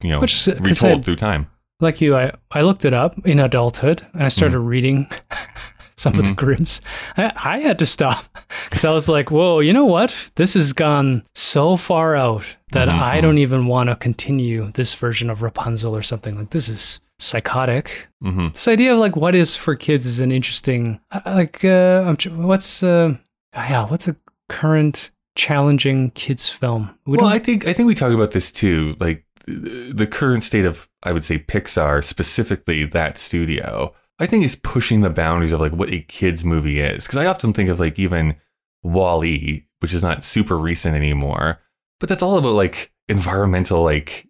you 0.02 0.10
know 0.10 0.18
Which 0.20 0.34
is- 0.34 0.60
retold 0.60 1.00
I- 1.00 1.02
through 1.02 1.16
time. 1.16 1.48
like 1.80 2.00
you, 2.00 2.16
I, 2.16 2.32
I 2.50 2.62
looked 2.62 2.84
it 2.84 2.92
up 2.92 3.24
in 3.26 3.38
adulthood 3.38 4.04
and 4.12 4.22
I 4.24 4.28
started 4.28 4.56
mm-hmm. 4.56 4.66
reading 4.66 5.10
some 5.96 6.18
of 6.18 6.24
the 6.24 6.32
Grimms. 6.34 6.80
I, 7.16 7.32
I 7.36 7.58
had 7.60 7.78
to 7.80 7.86
stop 7.86 8.24
because 8.64 8.84
I 8.84 8.92
was 8.92 9.08
like, 9.08 9.30
whoa, 9.30 9.60
you 9.60 9.72
know 9.72 9.84
what? 9.84 10.14
This 10.36 10.54
has 10.54 10.72
gone 10.72 11.24
so 11.34 11.76
far 11.76 12.16
out 12.16 12.44
that 12.72 12.88
Mhm, 12.88 12.98
I 13.00 13.18
mhm. 13.18 13.22
don't 13.22 13.38
even 13.38 13.66
want 13.66 13.88
to 13.90 13.96
continue 13.96 14.70
this 14.74 14.94
version 14.94 15.30
of 15.30 15.42
Rapunzel 15.42 15.94
or 15.94 16.02
something. 16.02 16.36
Like, 16.36 16.50
this 16.50 16.68
is 16.68 17.00
psychotic. 17.18 18.08
hmm 18.20 18.48
This 18.48 18.68
idea 18.68 18.92
of 18.94 18.98
like 18.98 19.16
what 19.16 19.34
is 19.34 19.54
for 19.56 19.76
kids 19.76 20.06
is 20.06 20.20
an 20.20 20.32
interesting, 20.32 21.00
uh, 21.10 21.20
like, 21.26 21.64
uh, 21.64 22.04
I'm, 22.06 22.16
what's, 22.42 22.82
uh, 22.82 23.14
yeah, 23.54 23.86
what's 23.88 24.08
a 24.08 24.16
current 24.48 25.10
challenging 25.36 26.10
kids 26.12 26.48
film? 26.48 26.90
We 27.06 27.18
well, 27.18 27.26
I 27.26 27.38
think 27.38 27.66
I 27.66 27.72
think 27.72 27.86
we 27.86 27.94
talk 27.94 28.12
about 28.12 28.32
this 28.32 28.50
too. 28.52 28.96
Like 29.00 29.24
the 29.46 30.06
current 30.10 30.42
state 30.42 30.64
of, 30.64 30.88
I 31.02 31.12
would 31.12 31.24
say, 31.24 31.38
Pixar 31.38 32.02
specifically 32.04 32.84
that 32.86 33.18
studio. 33.18 33.94
I 34.18 34.26
think 34.26 34.44
is 34.44 34.56
pushing 34.56 35.00
the 35.00 35.10
boundaries 35.10 35.52
of 35.52 35.60
like 35.60 35.72
what 35.72 35.90
a 35.92 36.00
kids 36.02 36.44
movie 36.44 36.80
is. 36.80 37.06
Because 37.06 37.18
I 37.18 37.26
often 37.26 37.52
think 37.52 37.68
of 37.70 37.80
like 37.80 37.98
even 37.98 38.36
Wall-E, 38.82 39.64
which 39.80 39.94
is 39.94 40.02
not 40.02 40.24
super 40.24 40.58
recent 40.58 40.94
anymore, 40.96 41.60
but 42.00 42.08
that's 42.08 42.22
all 42.22 42.36
about 42.38 42.54
like 42.54 42.92
environmental 43.08 43.82
like. 43.82 44.28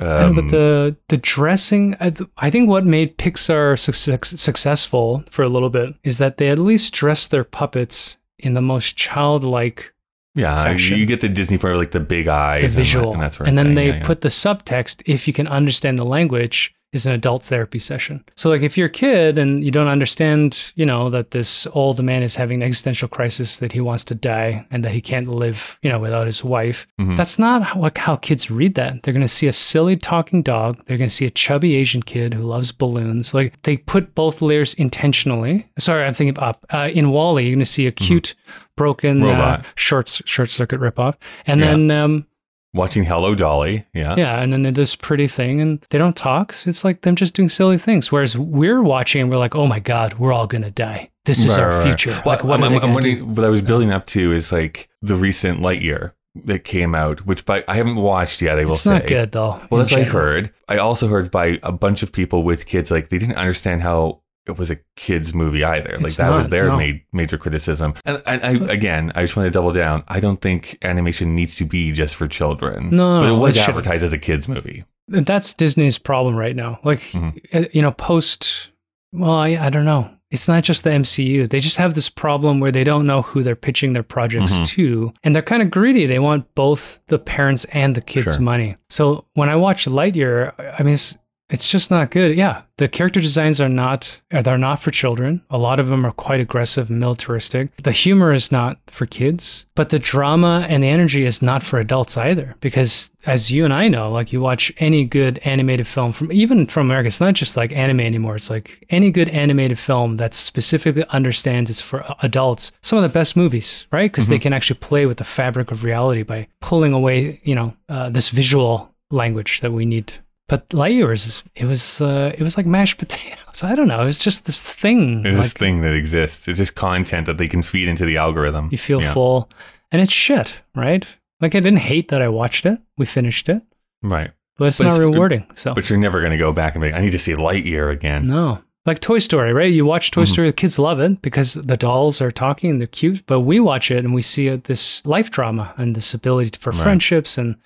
I 0.00 0.04
know, 0.04 0.26
Um, 0.28 0.34
but 0.34 0.48
the 0.50 0.96
the 1.08 1.16
dressing, 1.18 1.96
I, 2.00 2.10
th- 2.10 2.28
I 2.38 2.48
think 2.50 2.68
what 2.68 2.86
made 2.86 3.18
Pixar 3.18 3.78
success, 3.78 4.40
successful 4.40 5.22
for 5.30 5.42
a 5.42 5.48
little 5.50 5.68
bit 5.68 5.90
is 6.02 6.16
that 6.18 6.38
they 6.38 6.48
at 6.48 6.58
least 6.58 6.94
dressed 6.94 7.30
their 7.30 7.44
puppets 7.44 8.16
in 8.38 8.54
the 8.54 8.62
most 8.62 8.96
childlike, 8.96 9.92
yeah, 10.34 10.56
you, 10.68 10.72
fashion. 10.78 10.98
you 10.98 11.04
get 11.06 11.20
the 11.20 11.28
Disney 11.28 11.58
for 11.58 11.76
like 11.76 11.90
the 11.90 12.00
big 12.00 12.26
eyes, 12.26 12.60
the 12.62 12.64
and 12.64 12.72
that- 12.72 12.76
visual, 12.78 13.12
and, 13.12 13.22
that 13.22 13.34
sort 13.34 13.42
of 13.42 13.48
and 13.48 13.58
then 13.58 13.66
thing. 13.66 13.74
they 13.74 13.86
Yeah, 13.88 13.96
yeah. 13.98 14.06
put 14.06 14.22
the 14.22 14.28
subtext. 14.30 15.02
If 15.04 15.26
you 15.28 15.34
can 15.34 15.46
understand 15.46 15.98
the 15.98 16.06
language, 16.06 16.74
is 16.92 17.06
an 17.06 17.12
adult 17.12 17.42
therapy 17.42 17.78
session. 17.78 18.22
So, 18.36 18.50
like, 18.50 18.62
if 18.62 18.76
you're 18.76 18.86
a 18.88 18.90
kid 18.90 19.38
and 19.38 19.64
you 19.64 19.70
don't 19.70 19.88
understand, 19.88 20.72
you 20.74 20.84
know, 20.84 21.08
that 21.10 21.30
this 21.30 21.66
old 21.72 22.02
man 22.02 22.22
is 22.22 22.36
having 22.36 22.62
an 22.62 22.66
existential 22.68 23.08
crisis, 23.08 23.58
that 23.58 23.72
he 23.72 23.80
wants 23.80 24.04
to 24.04 24.14
die, 24.14 24.66
and 24.70 24.84
that 24.84 24.92
he 24.92 25.00
can't 25.00 25.28
live, 25.28 25.78
you 25.82 25.88
know, 25.90 25.98
without 25.98 26.26
his 26.26 26.44
wife, 26.44 26.86
Mhm. 27.00 27.16
that's 27.16 27.38
not 27.38 27.62
how, 27.62 27.90
how 27.96 28.16
kids 28.16 28.50
read 28.50 28.74
that. 28.74 29.02
They're 29.02 29.14
going 29.14 29.22
to 29.22 29.28
see 29.28 29.46
a 29.46 29.52
silly 29.52 29.96
talking 29.96 30.42
dog. 30.42 30.80
They're 30.86 30.98
going 30.98 31.08
to 31.10 31.14
see 31.14 31.26
a 31.26 31.30
chubby 31.30 31.74
Asian 31.76 32.02
kid 32.02 32.34
who 32.34 32.42
loves 32.42 32.72
balloons. 32.72 33.32
Like, 33.32 33.54
they 33.62 33.78
put 33.78 34.14
both 34.14 34.42
layers 34.42 34.74
intentionally. 34.74 35.66
Sorry, 35.78 36.04
I'm 36.04 36.14
thinking 36.14 36.38
up. 36.42 36.64
Uh, 36.70 36.90
in 36.92 37.10
Wall-E, 37.10 37.42
you're 37.42 37.52
going 37.54 37.58
to 37.60 37.64
see 37.66 37.86
a 37.86 37.92
cute, 37.92 38.34
broken 38.76 39.22
uh, 39.22 39.26
Mm-hmm. 39.26 39.62
Short 39.76 40.20
short 40.26 40.50
circuit 40.50 40.80
ripoff, 40.80 41.14
and 41.46 41.60
Yeah. 41.60 41.66
then. 41.68 41.90
Um, 41.90 42.26
watching 42.74 43.04
Hello 43.04 43.34
Dolly. 43.34 43.84
Yeah, 43.94 44.14
yeah, 44.16 44.40
and 44.42 44.52
then 44.52 44.62
they're 44.62 44.72
this 44.72 44.96
pretty 44.96 45.28
thing, 45.28 45.60
and 45.60 45.84
they 45.90 45.98
don't 45.98 46.16
talk. 46.16 46.52
So 46.52 46.68
it's 46.70 46.84
like 46.84 47.02
them 47.02 47.16
just 47.16 47.34
doing 47.34 47.48
silly 47.48 47.78
things. 47.78 48.10
Whereas 48.12 48.36
we're 48.38 48.82
watching, 48.82 49.20
and 49.22 49.30
we're 49.30 49.38
like, 49.38 49.54
"Oh 49.54 49.66
my 49.66 49.78
god, 49.80 50.14
we're 50.14 50.32
all 50.32 50.46
gonna 50.46 50.70
die. 50.70 51.10
This 51.24 51.44
is 51.44 51.56
Right, 51.56 51.60
our 51.60 51.68
right, 51.70 51.76
right. 51.78 51.84
future." 51.84 52.10
Well, 52.24 52.36
like, 52.36 52.44
what 52.44 52.62
I'm, 52.62 52.72
I'm, 52.72 52.82
I'm 52.84 52.94
wondering 52.94 53.34
what 53.34 53.44
I 53.44 53.48
was 53.48 53.60
building 53.62 53.90
up 53.90 54.06
to 54.06 54.32
is 54.32 54.52
like 54.52 54.88
the 55.02 55.14
recent 55.16 55.60
Lightyear 55.60 56.12
that 56.46 56.64
came 56.64 56.94
out, 56.94 57.26
which 57.26 57.44
by 57.44 57.62
I 57.68 57.76
haven't 57.76 57.96
watched 57.96 58.40
yet. 58.40 58.58
I 58.58 58.64
will 58.64 58.72
It's 58.72 58.80
say. 58.82 58.94
not 58.94 59.06
good 59.06 59.32
though. 59.32 59.60
Well, 59.70 59.78
that's 59.78 59.92
what 59.92 60.00
I 60.00 60.04
heard. 60.04 60.50
I 60.68 60.78
also 60.78 61.08
heard 61.08 61.30
by 61.30 61.60
a 61.62 61.72
bunch 61.72 62.02
of 62.02 62.10
people 62.10 62.42
with 62.42 62.64
kids, 62.64 62.90
like 62.90 63.10
they 63.10 63.18
didn't 63.18 63.36
understand 63.36 63.82
how 63.82 64.21
it 64.46 64.58
was 64.58 64.70
a 64.70 64.78
kids 64.96 65.32
movie 65.34 65.62
either. 65.64 65.96
Like 65.96 66.06
It's 66.06 66.16
that 66.16 66.30
was 66.32 66.48
their 66.48 66.68
no. 66.68 66.76
ma- 66.78 66.98
major 67.12 67.38
criticism. 67.38 67.94
And, 68.04 68.22
and 68.26 68.44
I, 68.44 68.72
again, 68.72 69.12
I 69.14 69.22
just 69.22 69.36
want 69.36 69.46
to 69.46 69.50
double 69.50 69.72
down. 69.72 70.02
I 70.08 70.18
don't 70.20 70.40
think 70.40 70.78
animation 70.82 71.34
needs 71.34 71.56
to 71.56 71.64
be 71.64 71.92
just 71.92 72.16
for 72.16 72.26
children. 72.26 72.90
No, 72.90 73.20
but 73.20 73.30
it 73.30 73.36
was 73.38 73.56
it 73.56 73.68
advertised 73.68 74.02
as 74.02 74.12
a 74.12 74.18
kids 74.18 74.48
movie. 74.48 74.84
That's 75.08 75.54
Disney's 75.54 75.98
problem 75.98 76.36
right 76.36 76.56
now. 76.56 76.78
Like, 76.84 77.00
Mhm. 77.12 77.38
uh, 77.54 77.68
you 77.72 77.82
know, 77.82 77.92
post. 77.92 78.70
Well, 79.12 79.30
I, 79.32 79.48
I 79.50 79.68
don't 79.70 79.84
know. 79.84 80.10
it's 80.30 80.48
not 80.48 80.62
just 80.64 80.82
the 80.82 80.88
MCU. 80.88 81.46
They 81.50 81.60
just 81.60 81.76
have 81.76 81.92
this 81.92 82.08
problem 82.08 82.58
where 82.58 82.72
they 82.72 82.84
don't 82.84 83.06
know 83.06 83.20
who 83.20 83.42
they're 83.42 83.54
pitching 83.54 83.92
their 83.92 84.02
projects 84.02 84.58
Mhm. 84.60 84.66
to. 84.68 85.12
And 85.22 85.34
they're 85.34 85.42
kind 85.42 85.60
of 85.60 85.70
greedy. 85.70 86.06
They 86.06 86.18
want 86.18 86.54
both 86.54 87.00
the 87.08 87.18
parents 87.18 87.66
and 87.66 87.94
the 87.94 88.00
kids' 88.00 88.32
Sure. 88.36 88.40
money. 88.40 88.76
So 88.88 89.26
when 89.34 89.50
I 89.50 89.56
watch 89.56 89.84
Lightyear, 89.84 90.52
I 90.78 90.82
mean, 90.84 90.94
it's, 90.94 91.18
it's 91.50 91.68
just 91.68 91.90
not 91.90 92.10
good. 92.10 92.36
Yeah, 92.36 92.62
the 92.78 92.88
character 92.88 93.20
designs 93.20 93.60
are 93.60 93.68
not 93.68 94.20
uh, 94.32 94.40
they're 94.42 94.56
not 94.56 94.82
for 94.82 94.90
children. 94.90 95.42
A 95.50 95.58
lot 95.58 95.78
of 95.78 95.88
them 95.88 96.06
are 96.06 96.12
quite 96.12 96.40
aggressive, 96.40 96.88
militaristic. 96.88 97.76
The 97.82 97.92
humor 97.92 98.32
is 98.32 98.50
not 98.50 98.78
for 98.86 99.04
kids, 99.04 99.66
but 99.74 99.90
the 99.90 99.98
drama 99.98 100.66
and 100.68 100.82
the 100.82 100.88
energy 100.88 101.24
is 101.24 101.42
not 101.42 101.62
for 101.62 101.78
adults 101.78 102.16
either. 102.16 102.56
Because 102.60 103.10
as 103.26 103.50
you 103.50 103.64
and 103.64 103.72
I 103.72 103.88
know, 103.88 104.10
like 104.10 104.32
you 104.32 104.40
watch 104.40 104.72
any 104.78 105.04
good 105.04 105.38
animated 105.44 105.86
film 105.86 106.12
from 106.12 106.32
even 106.32 106.66
from 106.66 106.86
America, 106.86 107.08
it's 107.08 107.20
not 107.20 107.34
just 107.34 107.56
like 107.56 107.72
anime 107.72 108.00
anymore. 108.00 108.36
It's 108.36 108.50
like 108.50 108.86
any 108.88 109.10
good 109.10 109.28
animated 109.28 109.78
film 109.78 110.16
that 110.16 110.32
specifically 110.32 111.04
understands 111.10 111.68
it's 111.68 111.82
for 111.82 112.02
uh, 112.02 112.14
adults. 112.22 112.72
Some 112.80 112.98
of 112.98 113.02
the 113.02 113.08
best 113.10 113.36
movies, 113.36 113.86
right? 113.92 114.10
Because 114.10 114.28
they 114.28 114.36
mm-hmm. 114.36 114.42
can 114.42 114.52
actually 114.54 114.78
play 114.78 115.04
with 115.04 115.18
the 115.18 115.24
fabric 115.24 115.70
of 115.70 115.84
reality 115.84 116.22
by 116.22 116.48
pulling 116.60 116.94
away, 116.94 117.40
you 117.44 117.54
know, 117.54 117.76
uh, 117.90 118.08
this 118.08 118.30
visual 118.30 118.90
language 119.10 119.60
that 119.60 119.72
we 119.72 119.84
need 119.84 120.14
but 120.48 120.66
was 120.74 121.44
it 121.54 121.64
was 121.64 122.00
uh, 122.00 122.32
it 122.36 122.42
was 122.42 122.56
like 122.56 122.66
mashed 122.66 122.98
potatoes. 122.98 123.62
I 123.62 123.74
don't 123.74 123.88
know. 123.88 124.02
It 124.02 124.04
was 124.06 124.18
just 124.18 124.44
this 124.46 124.60
thing. 124.62 125.24
It's 125.24 125.34
like 125.36 125.42
this 125.44 125.52
thing 125.54 125.80
that 125.82 125.94
exists. 125.94 126.48
It's 126.48 126.58
just 126.58 126.74
content 126.74 127.26
that 127.26 127.38
they 127.38 127.48
can 127.48 127.62
feed 127.62 127.88
into 127.88 128.04
the 128.04 128.16
algorithm. 128.16 128.68
you 128.72 128.78
feel 128.78 129.00
Yeah. 129.00 129.12
full, 129.14 129.48
and 129.90 130.02
it's 130.02 130.12
shit, 130.12 130.54
right? 130.74 131.06
Like 131.40 131.54
I 131.54 131.60
didn't 131.60 131.78
hate 131.80 132.08
that 132.08 132.22
I 132.22 132.28
watched 132.28 132.66
it. 132.66 132.78
We 132.98 133.06
finished 133.06 133.48
it, 133.48 133.62
Right. 134.02 134.30
but 134.58 134.66
it's 134.66 134.78
But 134.78 134.84
not 134.84 134.96
it's- 134.98 135.06
rewarding. 135.06 135.46
So 135.54 135.74
But 135.74 135.88
you're 135.90 135.98
never 135.98 136.20
going 136.20 136.32
to 136.32 136.38
go 136.38 136.52
back 136.52 136.74
and 136.74 136.82
be 136.82 136.88
like, 136.90 136.98
I 137.00 137.04
need 137.04 137.10
to 137.12 137.18
see 137.18 137.32
Lightyear 137.34 137.90
again. 137.90 138.26
no, 138.28 138.60
like 138.86 139.00
Toy 139.00 139.18
Story, 139.20 139.52
right? 139.52 139.72
You 139.72 139.84
watch 139.86 140.10
Toy 140.10 140.22
Mhm. 140.24 140.28
Story, 140.32 140.48
the 140.48 140.52
kids 140.52 140.78
love 140.78 141.00
it 141.00 141.20
because 141.22 141.54
the 141.54 141.76
dolls 141.76 142.20
are 142.20 142.30
talking 142.30 142.70
and 142.70 142.80
they're 142.80 142.86
cute. 142.88 143.24
But 143.26 143.40
we 143.40 143.58
watch 143.60 143.90
it 143.90 143.98
and 144.04 144.12
we 144.14 144.22
see 144.22 144.50
uh, 144.50 144.58
this 144.64 145.04
life 145.06 145.30
drama 145.30 145.72
and 145.76 145.94
this 145.96 146.14
ability 146.14 146.58
for 146.60 146.70
Right. 146.72 146.82
friendships 146.82 147.38
and. 147.38 147.56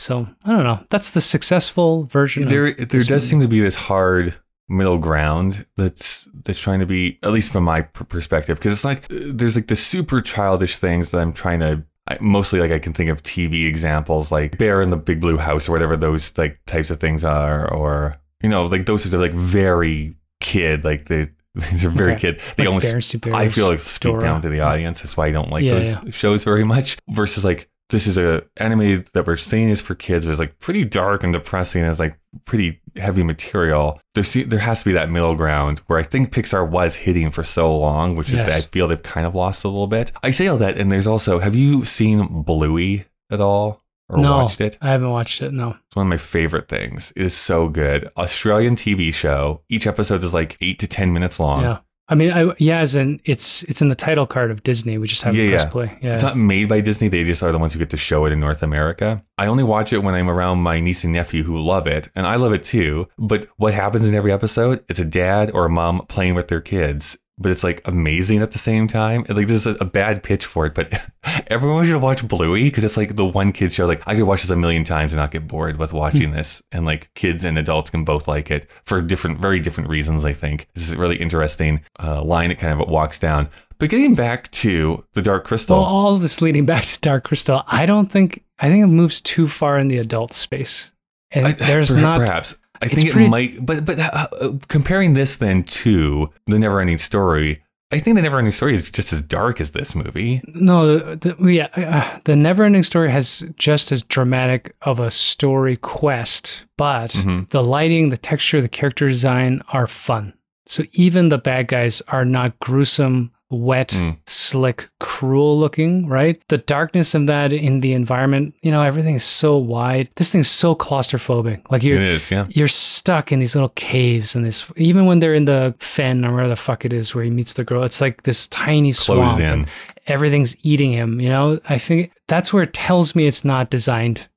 So 0.00 0.26
I 0.44 0.50
don't 0.50 0.64
know. 0.64 0.80
That's 0.90 1.10
the 1.10 1.20
successful 1.20 2.04
version. 2.04 2.48
There, 2.48 2.72
there 2.72 3.00
does 3.00 3.10
movie. 3.10 3.20
seem 3.20 3.40
to 3.40 3.48
be 3.48 3.60
this 3.60 3.74
hard 3.74 4.34
middle 4.68 4.98
ground 4.98 5.66
that's 5.76 6.28
that's 6.44 6.60
trying 6.60 6.78
to 6.80 6.86
be 6.86 7.18
at 7.24 7.32
least 7.32 7.50
from 7.52 7.64
my 7.64 7.82
per- 7.82 8.04
perspective 8.04 8.56
because 8.58 8.72
it's 8.72 8.84
like 8.84 9.04
uh, 9.12 9.16
there's 9.34 9.56
like 9.56 9.66
the 9.66 9.74
super 9.76 10.20
childish 10.20 10.76
things 10.76 11.10
that 11.10 11.18
I'm 11.20 11.32
trying 11.32 11.58
to 11.60 11.82
I, 12.08 12.18
mostly 12.20 12.60
like 12.60 12.70
I 12.70 12.78
can 12.78 12.92
think 12.92 13.10
of 13.10 13.20
TV 13.24 13.66
examples 13.66 14.30
like 14.30 14.56
Bear 14.58 14.80
in 14.80 14.90
the 14.90 14.96
Big 14.96 15.20
Blue 15.20 15.36
House 15.38 15.68
or 15.68 15.72
whatever 15.72 15.96
those 15.96 16.36
like 16.38 16.60
types 16.66 16.90
of 16.90 16.98
things 17.00 17.24
are 17.24 17.68
or 17.72 18.16
you 18.42 18.48
know 18.48 18.64
like 18.66 18.86
those 18.86 19.02
sorts 19.02 19.12
of 19.12 19.20
like 19.20 19.32
very 19.32 20.14
kid 20.40 20.84
like 20.84 21.06
they 21.06 21.26
these 21.54 21.84
are 21.84 21.90
very 21.90 22.12
Okay. 22.12 22.20
kid 22.34 22.40
they 22.56 22.62
Like 22.62 22.68
almost 22.68 22.92
Bears 22.92 23.08
to 23.08 23.34
I 23.34 23.48
feel 23.48 23.68
like 23.68 23.80
speak 23.80 24.12
Dora. 24.12 24.22
down 24.22 24.40
to 24.42 24.48
the 24.48 24.60
audience. 24.60 25.00
That's 25.00 25.16
why 25.16 25.26
I 25.26 25.32
don't 25.32 25.50
like 25.50 25.64
Yeah, 25.64 25.80
those 25.80 26.14
shows 26.14 26.44
very 26.44 26.62
much. 26.64 26.96
Versus 27.08 27.44
like 27.44 27.68
this 27.90 28.06
is 28.06 28.16
a 28.16 28.42
anime 28.56 29.04
that 29.14 29.26
we're 29.26 29.36
saying 29.36 29.68
is 29.68 29.80
for 29.80 29.94
kids, 29.94 30.24
but 30.24 30.30
it's 30.30 30.40
like 30.40 30.58
pretty 30.58 30.84
dark 30.84 31.22
and 31.22 31.32
depressing. 31.32 31.82
And 31.82 31.90
it's 31.90 32.00
like 32.00 32.18
pretty 32.44 32.80
heavy 32.96 33.22
material. 33.22 34.00
There 34.14 34.24
se- 34.24 34.44
there 34.44 34.58
has 34.60 34.80
to 34.80 34.84
be 34.88 34.92
that 34.92 35.10
middle 35.10 35.34
ground 35.34 35.80
where 35.86 35.98
I 35.98 36.02
think 36.02 36.32
Pixar 36.32 36.68
was 36.68 36.96
hitting 36.96 37.30
for 37.30 37.44
so 37.44 37.76
long, 37.76 38.16
which 38.16 38.28
is 38.32 38.38
Yes. 38.38 38.50
I 38.50 38.60
feel 38.68 38.88
they've 38.88 39.02
kind 39.02 39.26
of 39.26 39.34
lost 39.34 39.64
a 39.64 39.68
little 39.68 39.86
bit. 39.86 40.12
I 40.22 40.30
say 40.30 40.46
all 40.46 40.56
that, 40.58 40.78
and 40.78 40.90
there's 40.90 41.06
also 41.06 41.38
have 41.40 41.54
you 41.54 41.84
seen 41.84 42.42
Bluey 42.42 43.04
at 43.30 43.40
all 43.40 43.82
or 44.08 44.18
no, 44.18 44.38
watched 44.38 44.60
it? 44.60 44.76
I 44.80 44.90
haven't 44.90 45.10
watched 45.10 45.40
it. 45.42 45.52
No. 45.52 45.76
It's 45.86 45.96
one 45.96 46.06
of 46.06 46.10
my 46.10 46.16
favorite 46.16 46.68
things. 46.68 47.12
It 47.16 47.22
is 47.22 47.34
so 47.36 47.68
good. 47.68 48.08
Australian 48.16 48.76
TV 48.76 49.12
show. 49.14 49.62
Each 49.68 49.86
episode 49.86 50.24
is 50.24 50.34
like 50.34 50.56
eight 50.60 50.78
to 50.80 50.86
ten 50.86 51.12
minutes 51.12 51.38
long. 51.38 51.62
Yeah. 51.62 51.78
I 52.10 52.16
mean, 52.16 52.32
I, 52.32 52.52
yeah, 52.58 52.80
as 52.80 52.94
in 52.96 53.20
it's 53.24 53.62
it's 53.62 53.80
in 53.80 53.88
the 53.88 53.94
title 53.94 54.26
card 54.26 54.50
of 54.50 54.62
Disney. 54.64 54.98
We 54.98 55.06
just 55.06 55.22
haven't 55.22 55.40
Yeah, 55.40 55.50
yeah. 55.50 55.64
play. 55.66 55.96
Yeah. 56.02 56.14
It's 56.14 56.22
not 56.24 56.36
made 56.36 56.68
by 56.68 56.80
Disney. 56.80 57.08
They 57.08 57.22
just 57.24 57.42
are 57.42 57.52
the 57.52 57.58
ones 57.58 57.72
who 57.72 57.78
get 57.78 57.90
to 57.90 57.96
show 57.96 58.24
it 58.26 58.32
in 58.32 58.40
North 58.40 58.62
America. 58.64 59.24
I 59.38 59.46
only 59.46 59.62
watch 59.64 59.92
it 59.92 59.98
when 59.98 60.14
I'm 60.14 60.28
around 60.28 60.58
my 60.58 60.80
niece 60.80 61.04
and 61.04 61.12
nephew 61.12 61.44
who 61.44 61.58
love 61.62 61.86
it, 61.86 62.10
and 62.16 62.26
I 62.26 62.34
love 62.36 62.52
it 62.52 62.64
too. 62.64 63.06
But 63.16 63.46
what 63.56 63.74
happens 63.74 64.08
in 64.08 64.14
every 64.14 64.32
episode? 64.32 64.84
It's 64.88 64.98
a 64.98 65.04
dad 65.04 65.52
or 65.52 65.64
a 65.66 65.70
mom 65.70 66.04
playing 66.08 66.34
with 66.34 66.48
their 66.48 66.60
kids. 66.60 67.16
But 67.42 67.50
it's 67.52 67.64
like 67.64 67.80
amazing 67.86 68.42
at 68.42 68.50
the 68.50 68.58
same 68.58 68.86
time. 68.86 69.24
Like 69.28 69.46
there's 69.46 69.66
a, 69.66 69.70
a 69.80 69.86
bad 69.86 70.22
pitch 70.22 70.44
for 70.44 70.66
it, 70.66 70.74
but 70.74 70.92
everyone 71.46 71.86
should 71.86 72.02
watch 72.02 72.26
Bluey 72.28 72.64
because 72.64 72.84
it's 72.84 72.98
like 72.98 73.16
the 73.16 73.24
one 73.24 73.50
kid 73.52 73.72
show. 73.72 73.86
Like 73.86 74.02
I 74.06 74.14
could 74.14 74.24
watch 74.24 74.42
this 74.42 74.50
a 74.50 74.56
million 74.56 74.84
times 74.84 75.12
and 75.12 75.18
not 75.20 75.30
get 75.30 75.48
bored 75.48 75.78
with 75.78 75.94
watching 75.94 76.32
this. 76.32 76.62
And 76.70 76.84
like 76.84 77.10
kids 77.14 77.42
and 77.44 77.58
adults 77.58 77.88
can 77.88 78.04
both 78.04 78.28
like 78.28 78.50
it 78.50 78.70
for 78.84 79.00
different, 79.00 79.38
very 79.38 79.58
different 79.58 79.88
reasons. 79.88 80.26
I 80.26 80.34
think 80.34 80.68
this 80.74 80.84
is 80.84 80.92
a 80.92 80.98
really 80.98 81.16
interesting 81.16 81.80
uh, 81.98 82.22
line 82.22 82.50
it 82.50 82.56
kind 82.56 82.78
of 82.78 82.86
walks 82.88 83.18
down. 83.18 83.48
But 83.78 83.88
getting 83.88 84.14
back 84.14 84.50
to 84.50 85.02
the 85.14 85.22
Dark 85.22 85.44
Crystal. 85.46 85.78
well, 85.78 85.86
all 85.86 86.14
of 86.14 86.20
this 86.20 86.42
leading 86.42 86.66
back 86.66 86.84
to 86.84 87.00
Dark 87.00 87.24
Crystal. 87.24 87.62
I 87.66 87.86
don't 87.86 88.12
think 88.12 88.44
I 88.58 88.68
think 88.68 88.84
it 88.84 88.88
moves 88.88 89.22
too 89.22 89.48
far 89.48 89.78
in 89.78 89.88
the 89.88 89.96
adult 89.96 90.34
space, 90.34 90.90
and 91.30 91.46
I- 91.46 91.52
there's 91.52 91.94
per- 91.94 92.00
not. 92.02 92.52
I 92.82 92.86
it's 92.86 92.94
think 92.94 93.08
it 93.08 93.12
pretty- 93.12 93.28
might, 93.28 93.64
but 93.66 93.84
but 93.84 93.98
uh, 93.98 94.28
uh, 94.40 94.52
comparing 94.68 95.14
this 95.14 95.36
then 95.36 95.64
to 95.64 96.30
the 96.46 96.56
Neverending 96.56 96.98
Story, 96.98 97.62
I 97.92 97.98
think 97.98 98.16
the 98.16 98.22
Neverending 98.22 98.52
Story 98.52 98.74
is 98.74 98.90
just 98.90 99.12
as 99.12 99.20
dark 99.20 99.60
as 99.60 99.72
this 99.72 99.94
movie. 99.94 100.40
No, 100.46 100.96
the, 100.98 101.34
the, 101.34 101.46
yeah, 101.52 101.68
uh, 101.74 102.18
the 102.24 102.32
Neverending 102.32 102.84
Story 102.84 103.10
has 103.10 103.44
just 103.56 103.90
as 103.92 104.02
dramatic 104.02 104.74
of 104.82 104.98
a 105.00 105.10
story 105.10 105.76
quest, 105.76 106.64
but 106.78 107.10
Mhm. 107.10 107.50
the 107.50 107.62
lighting, 107.62 108.08
the 108.08 108.16
texture, 108.16 108.60
the 108.60 108.68
character 108.68 109.08
design 109.08 109.62
are 109.72 109.86
fun. 109.86 110.32
So 110.66 110.84
even 110.92 111.28
the 111.30 111.38
bad 111.38 111.66
guys 111.68 112.00
are 112.08 112.24
not 112.24 112.58
gruesome, 112.60 113.32
wet, 113.50 113.88
Mm. 113.88 114.16
slick, 114.26 114.88
cruel 115.00 115.58
looking, 115.58 116.06
right? 116.06 116.40
The 116.48 116.58
darkness 116.58 117.14
of 117.14 117.26
that 117.26 117.52
in 117.52 117.80
the 117.80 117.92
environment, 117.92 118.54
you 118.62 118.70
know, 118.70 118.80
everything 118.82 119.16
is 119.16 119.24
so 119.24 119.56
wide. 119.56 120.08
This 120.16 120.30
thing's 120.30 120.48
so 120.48 120.74
claustrophobic. 120.76 121.62
Like 121.70 121.82
you're 121.82 122.00
is, 122.00 122.30
yeah. 122.30 122.46
you're 122.50 122.68
stuck 122.68 123.32
in 123.32 123.40
these 123.40 123.54
little 123.56 123.70
caves 123.70 124.34
and 124.36 124.44
this 124.44 124.66
even 124.76 125.06
when 125.06 125.18
they're 125.18 125.34
in 125.34 125.46
the 125.46 125.74
fen 125.80 126.24
or 126.24 126.34
where 126.34 126.48
the 126.48 126.56
fuck 126.56 126.84
it 126.84 126.92
is 126.92 127.14
where 127.14 127.24
he 127.24 127.30
meets 127.30 127.54
the 127.54 127.64
girl, 127.64 127.82
it's 127.82 128.00
like 128.00 128.22
this 128.22 128.46
tiny 128.48 128.92
Closed 128.92 129.02
swamp. 129.02 129.40
in. 129.40 129.46
and 129.46 129.66
everything's 130.06 130.56
eating 130.64 130.92
him. 130.92 131.20
You 131.20 131.28
know, 131.28 131.60
I 131.68 131.78
think 131.78 132.12
that's 132.28 132.52
where 132.52 132.62
it 132.62 132.72
tells 132.72 133.14
me 133.14 133.26
it's 133.26 133.44
not 133.44 133.70
designed 133.70 134.28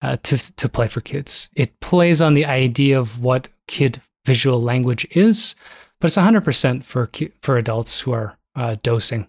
uh, 0.00 0.16
to 0.24 0.38
to 0.56 0.68
play 0.68 0.88
for 0.88 1.00
kids. 1.02 1.48
It 1.54 1.78
plays 1.80 2.20
on 2.22 2.34
the 2.34 2.46
idea 2.46 2.98
of 2.98 3.20
what 3.22 3.48
kid 3.68 4.00
visual 4.24 4.60
language 4.62 5.06
is, 5.10 5.54
but 6.00 6.06
it's 6.06 6.16
100% 6.16 6.84
for 6.84 7.06
ki- 7.08 7.32
for 7.42 7.56
adults 7.56 8.00
who 8.00 8.12
are 8.12 8.36
uh, 8.54 8.76
dosing. 8.82 9.28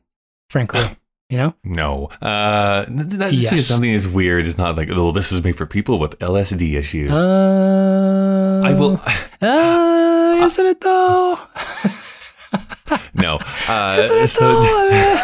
Frankly, 0.50 0.82
you 1.30 1.38
know. 1.38 1.54
No, 1.64 2.06
uh, 2.22 2.86
th- 2.86 2.98
th- 2.98 3.10
that 3.20 3.34
Yes. 3.34 3.66
something 3.66 3.90
is 3.90 4.08
weird. 4.08 4.46
It's 4.48 4.58
not 4.58 4.76
like, 4.78 4.90
oh, 4.92 5.12
this 5.12 5.32
is 5.32 5.44
made 5.44 5.56
for 5.58 5.66
people 5.66 6.00
with 6.00 6.18
LSD 6.20 6.76
issues. 6.78 7.12
Uh, 7.20 8.62
I 8.66 8.74
will. 8.74 9.02
Uh, 9.44 10.40
isn't 10.46 10.66
it 10.66 10.80
though? 10.80 11.38
no, 13.14 13.40
uh, 13.68 13.98
Isn't 14.00 14.18
it 14.20 14.28
so- 14.30 14.62
though? 14.62 15.20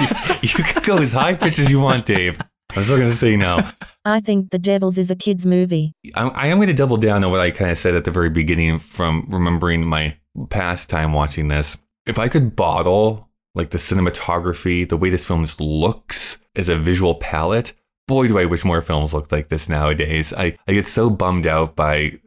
you, 0.00 0.48
you 0.58 0.64
can 0.64 0.82
go 0.82 0.98
as 0.98 1.12
high 1.12 1.34
pitch 1.34 1.58
as 1.60 1.70
you 1.70 1.78
want, 1.80 2.06
Dave. 2.06 2.38
I'm 2.74 2.82
still 2.82 2.96
going 2.96 3.08
to 3.08 3.14
say 3.14 3.36
no. 3.36 3.68
I 4.04 4.18
think 4.20 4.50
The 4.50 4.58
Devils 4.58 4.98
is 4.98 5.10
a 5.12 5.16
kid's 5.16 5.46
movie. 5.46 5.92
I, 6.16 6.24
I 6.28 6.46
am 6.48 6.58
going 6.58 6.66
to 6.68 6.74
double 6.74 6.96
down 6.96 7.22
on 7.22 7.30
what 7.30 7.40
I 7.40 7.50
kind 7.52 7.70
of 7.70 7.78
said 7.78 7.94
at 7.94 8.04
the 8.04 8.10
very 8.10 8.30
beginning 8.30 8.78
from 8.80 9.26
remembering 9.30 9.86
my 9.86 10.16
past 10.50 10.90
time 10.90 11.12
watching 11.12 11.46
this. 11.48 11.76
If 12.06 12.18
I 12.18 12.28
could 12.28 12.56
bottle 12.56 13.28
like 13.54 13.70
the 13.70 13.78
cinematography, 13.78 14.88
the 14.88 14.96
way 14.96 15.10
this 15.10 15.24
film 15.24 15.44
just 15.44 15.60
looks 15.60 16.38
as 16.54 16.68
a 16.68 16.76
visual 16.76 17.16
palette, 17.16 17.72
boy, 18.06 18.28
do 18.28 18.38
I 18.38 18.44
wish 18.44 18.64
more 18.64 18.82
films 18.82 19.12
looked 19.12 19.32
like 19.32 19.48
this 19.48 19.68
nowadays. 19.68 20.32
I, 20.32 20.56
I 20.68 20.74
get 20.74 20.86
so 20.86 21.10
bummed 21.10 21.46
out 21.46 21.74
by 21.74 22.20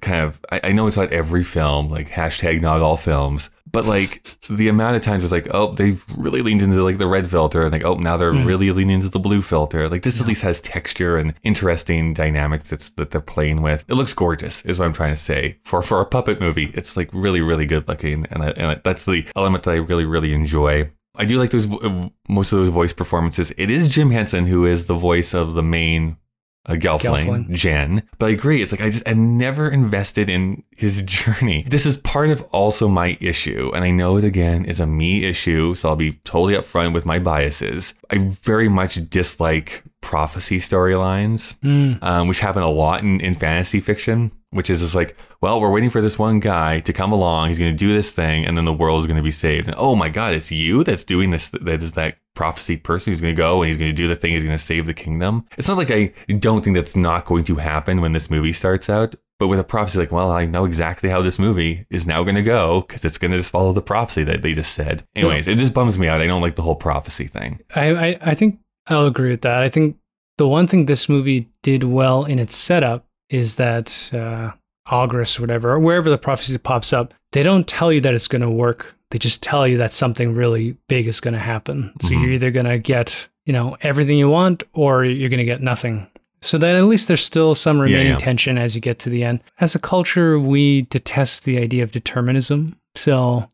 kind 0.00 0.20
of, 0.20 0.38
I, 0.52 0.60
I 0.64 0.72
know 0.72 0.86
it's 0.86 0.96
not 0.96 1.12
every 1.12 1.44
film, 1.44 1.90
like 1.90 2.10
hashtag 2.10 2.60
not 2.60 2.82
all 2.82 2.96
films, 2.96 3.50
but 3.70 3.84
like 3.84 4.26
the 4.48 4.68
amount 4.68 4.96
of 4.96 5.02
times 5.02 5.22
it's 5.24 5.32
like, 5.32 5.48
oh, 5.52 5.72
they've 5.74 6.04
really 6.16 6.40
leaned 6.42 6.62
into 6.62 6.82
like 6.82 6.98
the 6.98 7.06
red 7.06 7.28
filter 7.30 7.62
and 7.64 7.72
like, 7.72 7.84
oh, 7.84 7.94
now 7.94 8.16
they're 8.16 8.32
Mm. 8.32 8.46
really 8.46 8.70
leaning 8.70 8.96
into 8.96 9.08
the 9.08 9.18
blue 9.18 9.42
filter. 9.42 9.88
Like 9.88 10.02
this 10.02 10.20
at 10.20 10.26
least 10.26 10.42
has 10.42 10.60
texture 10.60 11.16
and 11.16 11.34
interesting 11.42 12.14
dynamics 12.14 12.70
that's 12.70 12.90
that 12.90 13.10
they're 13.10 13.20
playing 13.20 13.62
with. 13.62 13.84
It 13.88 13.94
looks 13.94 14.14
gorgeous, 14.14 14.62
is 14.64 14.78
what 14.78 14.84
I'm 14.86 14.92
trying 14.92 15.12
to 15.12 15.20
say. 15.20 15.58
For 15.64 15.82
for 15.82 16.00
a 16.00 16.06
puppet 16.06 16.40
movie, 16.40 16.70
it's 16.74 16.96
like 16.96 17.10
really 17.12 17.40
really 17.40 17.66
good 17.66 17.88
looking, 17.88 18.26
and 18.30 18.42
I, 18.42 18.48
and 18.50 18.66
I, 18.66 18.74
that's 18.84 19.04
the 19.04 19.26
element 19.36 19.64
that 19.64 19.72
I 19.72 19.76
really 19.76 20.04
really 20.06 20.32
enjoy. 20.32 20.90
I 21.18 21.24
do 21.24 21.38
like 21.38 21.50
those 21.50 21.66
uh, 21.70 22.08
most 22.28 22.52
of 22.52 22.58
those 22.58 22.68
voice 22.68 22.92
performances. 22.92 23.52
It 23.56 23.70
is 23.70 23.88
Jim 23.88 24.10
Henson 24.10 24.46
who 24.46 24.66
is 24.66 24.86
the 24.86 24.94
voice 24.94 25.34
of 25.34 25.54
the 25.54 25.62
main 25.62 26.18
uh, 26.66 26.72
Gelfling, 26.72 27.26
Gelfling. 27.26 27.50
Jen. 27.50 28.02
But 28.18 28.26
I 28.26 28.30
agree. 28.30 28.62
It's 28.62 28.72
like 28.72 28.82
I 28.82 28.90
just 28.90 29.02
I'm 29.06 29.38
never 29.38 29.68
invested 29.70 30.28
in 30.28 30.62
his 30.76 31.02
journey. 31.06 31.64
This 31.68 31.86
is 31.86 31.96
part 31.98 32.30
of 32.30 32.42
also 32.52 32.88
my 32.88 33.16
issue, 33.20 33.70
and 33.74 33.84
I 33.84 33.90
know 33.90 34.16
it 34.16 34.24
again 34.24 34.64
is 34.64 34.80
a 34.80 34.86
me 34.86 35.24
issue. 35.24 35.74
So 35.74 35.88
I'll 35.88 35.96
be 35.96 36.12
totally 36.24 36.54
upfront 36.54 36.92
with 36.94 37.06
my 37.06 37.18
biases. 37.18 37.94
I 38.10 38.18
very 38.18 38.68
much 38.68 39.08
dislike 39.08 39.84
prophecy 40.00 40.58
storylines 40.58 41.58
Mm, 41.60 42.00
um, 42.02 42.28
which 42.28 42.38
happen 42.40 42.62
a 42.62 42.70
lot 42.70 43.02
in, 43.02 43.20
in 43.20 43.34
fantasy 43.34 43.80
fiction, 43.80 44.30
which 44.50 44.70
is 44.70 44.80
just 44.80 44.94
like, 44.94 45.16
well, 45.40 45.60
we're 45.60 45.70
waiting 45.70 45.90
for 45.90 46.00
this 46.00 46.18
one 46.18 46.40
guy 46.40 46.80
to 46.80 46.92
come 46.92 47.12
along. 47.12 47.48
He's 47.48 47.58
going 47.58 47.72
to 47.72 47.76
do 47.76 47.92
this 47.92 48.12
thing, 48.12 48.46
and 48.46 48.56
then 48.56 48.64
the 48.64 48.72
world 48.72 49.00
is 49.00 49.06
going 49.06 49.16
to 49.16 49.22
be 49.22 49.30
saved. 49.30 49.68
And 49.68 49.76
oh 49.78 49.94
my 49.94 50.08
God, 50.08 50.34
it's 50.34 50.50
you 50.50 50.84
that's 50.84 51.04
doing 51.04 51.30
this. 51.30 51.48
That 51.48 51.82
is 51.82 51.92
that 51.92 52.18
prophesied 52.34 52.84
person 52.84 53.12
who's 53.12 53.20
going 53.20 53.34
to 53.34 53.36
go 53.36 53.62
and 53.62 53.68
he's 53.68 53.78
going 53.78 53.90
to 53.90 53.96
do 53.96 54.06
the 54.06 54.14
thing. 54.14 54.32
He's 54.32 54.42
going 54.42 54.56
to 54.56 54.62
save 54.62 54.86
the 54.86 54.94
kingdom. 54.94 55.46
It's 55.56 55.68
not 55.68 55.78
like 55.78 55.90
I 55.90 56.12
don't 56.38 56.62
think 56.62 56.76
that's 56.76 56.94
not 56.94 57.24
going 57.24 57.44
to 57.44 57.56
happen 57.56 58.00
when 58.00 58.12
this 58.12 58.30
movie 58.30 58.52
starts 58.52 58.88
out. 58.88 59.14
But 59.38 59.48
with 59.48 59.58
a 59.58 59.64
prophecy, 59.64 59.98
like, 59.98 60.12
well, 60.12 60.30
I 60.30 60.46
know 60.46 60.64
exactly 60.64 61.10
how 61.10 61.20
this 61.20 61.38
movie 61.38 61.86
is 61.90 62.06
now 62.06 62.22
going 62.22 62.36
to 62.36 62.42
go 62.42 62.80
because 62.80 63.04
it's 63.04 63.18
going 63.18 63.32
to 63.32 63.36
just 63.36 63.50
follow 63.50 63.72
the 63.72 63.82
prophecy 63.82 64.24
that 64.24 64.40
they 64.40 64.54
just 64.54 64.72
said. 64.72 65.04
Anyways, 65.14 65.46
it 65.46 65.58
just 65.58 65.74
bums 65.74 65.98
me 65.98 66.08
out. 66.08 66.22
I 66.22 66.26
don't 66.26 66.40
like 66.40 66.56
the 66.56 66.62
whole 66.62 66.74
prophecy 66.74 67.26
thing. 67.26 67.60
I, 67.74 67.90
I, 67.90 68.18
I 68.22 68.34
think 68.34 68.60
I'll 68.86 69.06
agree 69.06 69.30
with 69.30 69.42
that. 69.42 69.62
I 69.62 69.68
think 69.68 69.98
the 70.38 70.48
one 70.48 70.66
thing 70.66 70.86
this 70.86 71.08
movie 71.08 71.50
did 71.62 71.84
well 71.84 72.24
in 72.24 72.38
its 72.38 72.54
setup 72.54 73.06
is 73.28 73.56
that 73.56 74.10
uh, 74.14 74.52
Aughra 74.90 75.38
or 75.38 75.42
whatever, 75.42 75.72
or 75.72 75.78
wherever 75.78 76.08
the 76.10 76.18
prophecy 76.18 76.56
pops 76.58 76.92
up, 76.92 77.12
they 77.32 77.42
don't 77.42 77.66
tell 77.66 77.92
you 77.92 78.00
that 78.02 78.14
it's 78.14 78.28
going 78.28 78.42
to 78.42 78.50
work. 78.50 78.94
They 79.10 79.18
just 79.18 79.42
tell 79.42 79.66
you 79.68 79.78
that 79.78 79.92
something 79.92 80.34
really 80.34 80.76
big 80.88 81.06
is 81.06 81.20
going 81.20 81.34
to 81.34 81.40
happen. 81.40 81.92
So 82.02 82.08
Mhm. 82.08 82.20
you're 82.22 82.30
either 82.32 82.50
going 82.50 82.66
to 82.66 82.78
get, 82.78 83.28
you 83.44 83.52
know, 83.52 83.76
everything 83.82 84.18
you 84.18 84.28
want 84.28 84.62
or 84.72 85.04
you're 85.04 85.28
going 85.28 85.38
to 85.38 85.44
get 85.44 85.62
nothing. 85.62 86.06
So 86.42 86.58
that 86.58 86.76
at 86.76 86.84
least 86.84 87.08
there's 87.08 87.24
still 87.24 87.54
some 87.54 87.80
remaining 87.80 88.12
yeah. 88.12 88.18
tension 88.18 88.58
as 88.58 88.74
you 88.74 88.80
get 88.80 88.98
to 89.00 89.10
the 89.10 89.24
end. 89.24 89.40
As 89.60 89.74
a 89.74 89.78
culture, 89.78 90.38
we 90.38 90.82
detest 90.82 91.44
the 91.44 91.58
idea 91.58 91.82
of 91.82 91.90
determinism. 91.92 92.76
So 92.94 93.48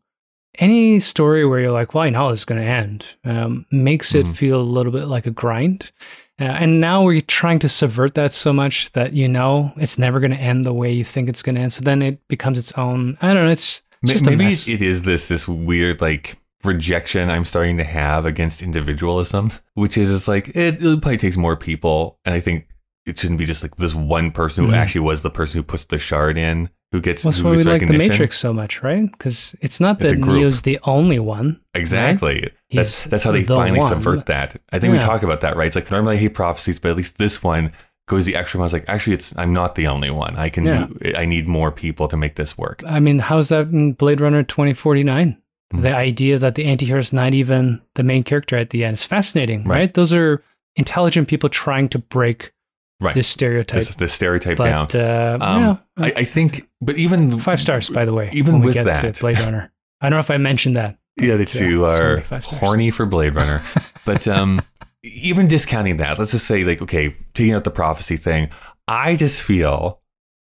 any 0.59 0.99
story 0.99 1.45
where 1.45 1.59
you're 1.59 1.71
like, 1.71 1.93
well, 1.93 2.03
I 2.03 2.09
know 2.11 2.29
it's 2.29 2.45
going 2.45 2.61
to 2.61 2.67
end, 2.67 3.05
um, 3.25 3.65
makes 3.71 4.13
it 4.13 4.25
Mhm. 4.27 4.35
feel 4.35 4.61
a 4.61 4.63
little 4.63 4.91
bit 4.91 5.05
like 5.05 5.25
a 5.25 5.31
grind. 5.31 5.91
Uh, 6.39 6.45
and 6.45 6.79
now 6.79 7.03
we're 7.03 7.21
trying 7.21 7.59
to 7.59 7.69
subvert 7.69 8.15
that 8.15 8.33
so 8.33 8.51
much 8.51 8.91
that 8.93 9.13
you 9.13 9.27
know 9.27 9.71
it's 9.77 9.99
never 9.99 10.19
going 10.19 10.31
to 10.31 10.37
end 10.37 10.63
the 10.63 10.73
way 10.73 10.91
you 10.91 11.03
think 11.03 11.29
it's 11.29 11.41
going 11.41 11.55
to 11.55 11.61
end. 11.61 11.73
So 11.73 11.81
then 11.81 12.01
it 12.01 12.27
becomes 12.27 12.57
its 12.57 12.71
own. 12.73 13.17
I 13.21 13.33
don't 13.33 13.45
know. 13.45 13.51
It's 13.51 13.83
just 14.05 14.25
a 14.25 14.31
Maybe 14.31 14.45
it 14.45 14.81
is 14.81 15.03
this 15.03 15.27
this 15.27 15.47
weird 15.47 16.01
like 16.01 16.37
rejection 16.63 17.29
I'm 17.29 17.45
starting 17.45 17.77
to 17.77 17.83
have 17.83 18.25
against 18.25 18.61
individualism, 18.61 19.51
which 19.75 19.97
is 19.97 20.11
it's 20.11 20.27
like 20.27 20.49
it, 20.49 20.83
it 20.83 21.01
probably 21.01 21.17
takes 21.17 21.37
more 21.37 21.55
people, 21.55 22.17
and 22.25 22.33
I 22.33 22.39
think 22.39 22.67
it 23.05 23.17
shouldn't 23.17 23.37
be 23.39 23.45
just 23.45 23.63
like 23.63 23.75
this 23.75 23.93
one 23.93 24.31
person 24.31 24.65
who 24.65 24.71
Mhm. 24.71 24.77
actually 24.77 25.01
was 25.01 25.21
the 25.21 25.29
person 25.29 25.59
who 25.59 25.63
puts 25.63 25.85
the 25.85 25.97
shard 25.99 26.37
in 26.37 26.69
who 26.91 27.01
gets 27.01 27.23
Well, 27.23 27.31
that's 27.31 27.39
who 27.39 27.45
why 27.45 27.55
we 27.55 27.63
like 27.63 27.81
the. 27.87 27.97
Matrix 27.97 28.37
so 28.37 28.53
much, 28.53 28.83
right? 28.83 29.11
Because 29.11 29.55
it's 29.61 29.79
not 29.79 29.99
that 29.99 30.21
group. 30.21 30.37
Neo's 30.37 30.61
the 30.61 30.79
only 30.83 31.17
one. 31.19 31.59
Exactly. 31.73 32.49
That's 32.71 33.03
that's 33.05 33.23
how 33.23 33.31
they 33.31 33.43
the 33.43 33.55
finally 33.55 33.79
one. 33.79 33.89
subvert 33.89 34.25
that. 34.27 34.55
I 34.71 34.79
think 34.79 34.93
we 34.93 34.99
talk 34.99 35.23
about 35.23 35.41
that, 35.41 35.55
right? 35.57 35.67
It's 35.67 35.75
like 35.75 35.89
normally 35.91 36.15
I 36.15 36.19
hate 36.19 36.33
prophecies, 36.35 36.79
but 36.79 36.91
at 36.91 36.97
least 36.97 37.17
this 37.17 37.43
one 37.43 37.71
goes 38.07 38.25
the 38.25 38.35
extra 38.35 38.57
mile. 38.59 38.65
It's 38.65 38.73
like 38.73 38.85
actually, 38.87 39.13
it's 39.13 39.33
I'm 39.37 39.53
not 39.53 39.75
the 39.75 39.87
only 39.87 40.11
one. 40.11 40.35
I 40.37 40.49
can 40.49 40.65
Yeah. 40.65 40.85
do. 41.01 41.13
I 41.17 41.25
need 41.25 41.47
more 41.47 41.71
people 41.71 42.07
to 42.07 42.15
make 42.17 42.35
this 42.35 42.57
work. 42.57 42.83
I 42.87 42.99
mean, 42.99 43.19
how's 43.19 43.49
that 43.49 43.67
in 43.69 43.93
Blade 43.93 44.21
Runner 44.21 44.43
2049? 44.43 45.37
Mhm. 45.73 45.81
The 45.81 45.95
idea 45.95 46.37
that 46.39 46.55
the 46.55 46.65
anti-hero 46.65 46.99
is 46.99 47.11
not 47.11 47.33
even 47.33 47.81
the 47.95 48.03
main 48.03 48.23
character 48.23 48.55
at 48.57 48.69
the 48.69 48.85
end 48.85 48.93
is 48.97 49.03
fascinating, 49.03 49.63
right? 49.63 49.77
Right. 49.79 49.93
Those 49.93 50.13
are 50.13 50.41
intelligent 50.75 51.27
people 51.27 51.49
trying 51.49 51.89
to 51.89 51.99
break 51.99 52.51
Right. 53.03 53.15
this 53.15 53.27
stereotype. 53.27 53.79
This, 53.79 53.95
this 53.95 54.13
stereotype 54.13 54.57
down. 54.57 54.87
but 54.87 54.95
uh, 54.95 55.37
Um, 55.41 55.61
yeah, 55.61 55.77
I, 55.97 56.13
I 56.17 56.23
think, 56.23 56.67
but 56.81 56.95
even 56.97 57.39
five 57.39 57.61
stars, 57.61 57.89
by 57.89 58.05
the 58.05 58.13
way. 58.13 58.29
Even 58.33 58.61
with 58.61 58.73
get 58.73 58.85
that, 58.85 59.13
to 59.13 59.21
Blade 59.21 59.39
Runner. 59.39 59.71
I 60.01 60.09
don't 60.09 60.17
know 60.17 60.21
if 60.21 60.31
I 60.31 60.37
mentioned 60.37 60.77
that. 60.77 60.97
Yeah, 61.17 61.35
the 61.37 61.45
two 61.45 61.85
are 61.85 62.15
many 62.15 62.23
five 62.23 62.45
stars. 62.45 62.59
horny 62.59 62.91
for 62.91 63.05
Blade 63.05 63.35
Runner. 63.35 63.61
but 64.05 64.27
um, 64.27 64.61
even 65.03 65.47
discounting 65.47 65.97
that, 65.97 66.17
let's 66.17 66.31
just 66.31 66.47
say, 66.47 66.63
like, 66.63 66.81
okay, 66.81 67.15
taking 67.33 67.53
out 67.53 67.63
the 67.63 67.71
prophecy 67.71 68.17
thing, 68.17 68.49
I 68.87 69.15
just 69.15 69.41
feel 69.41 70.01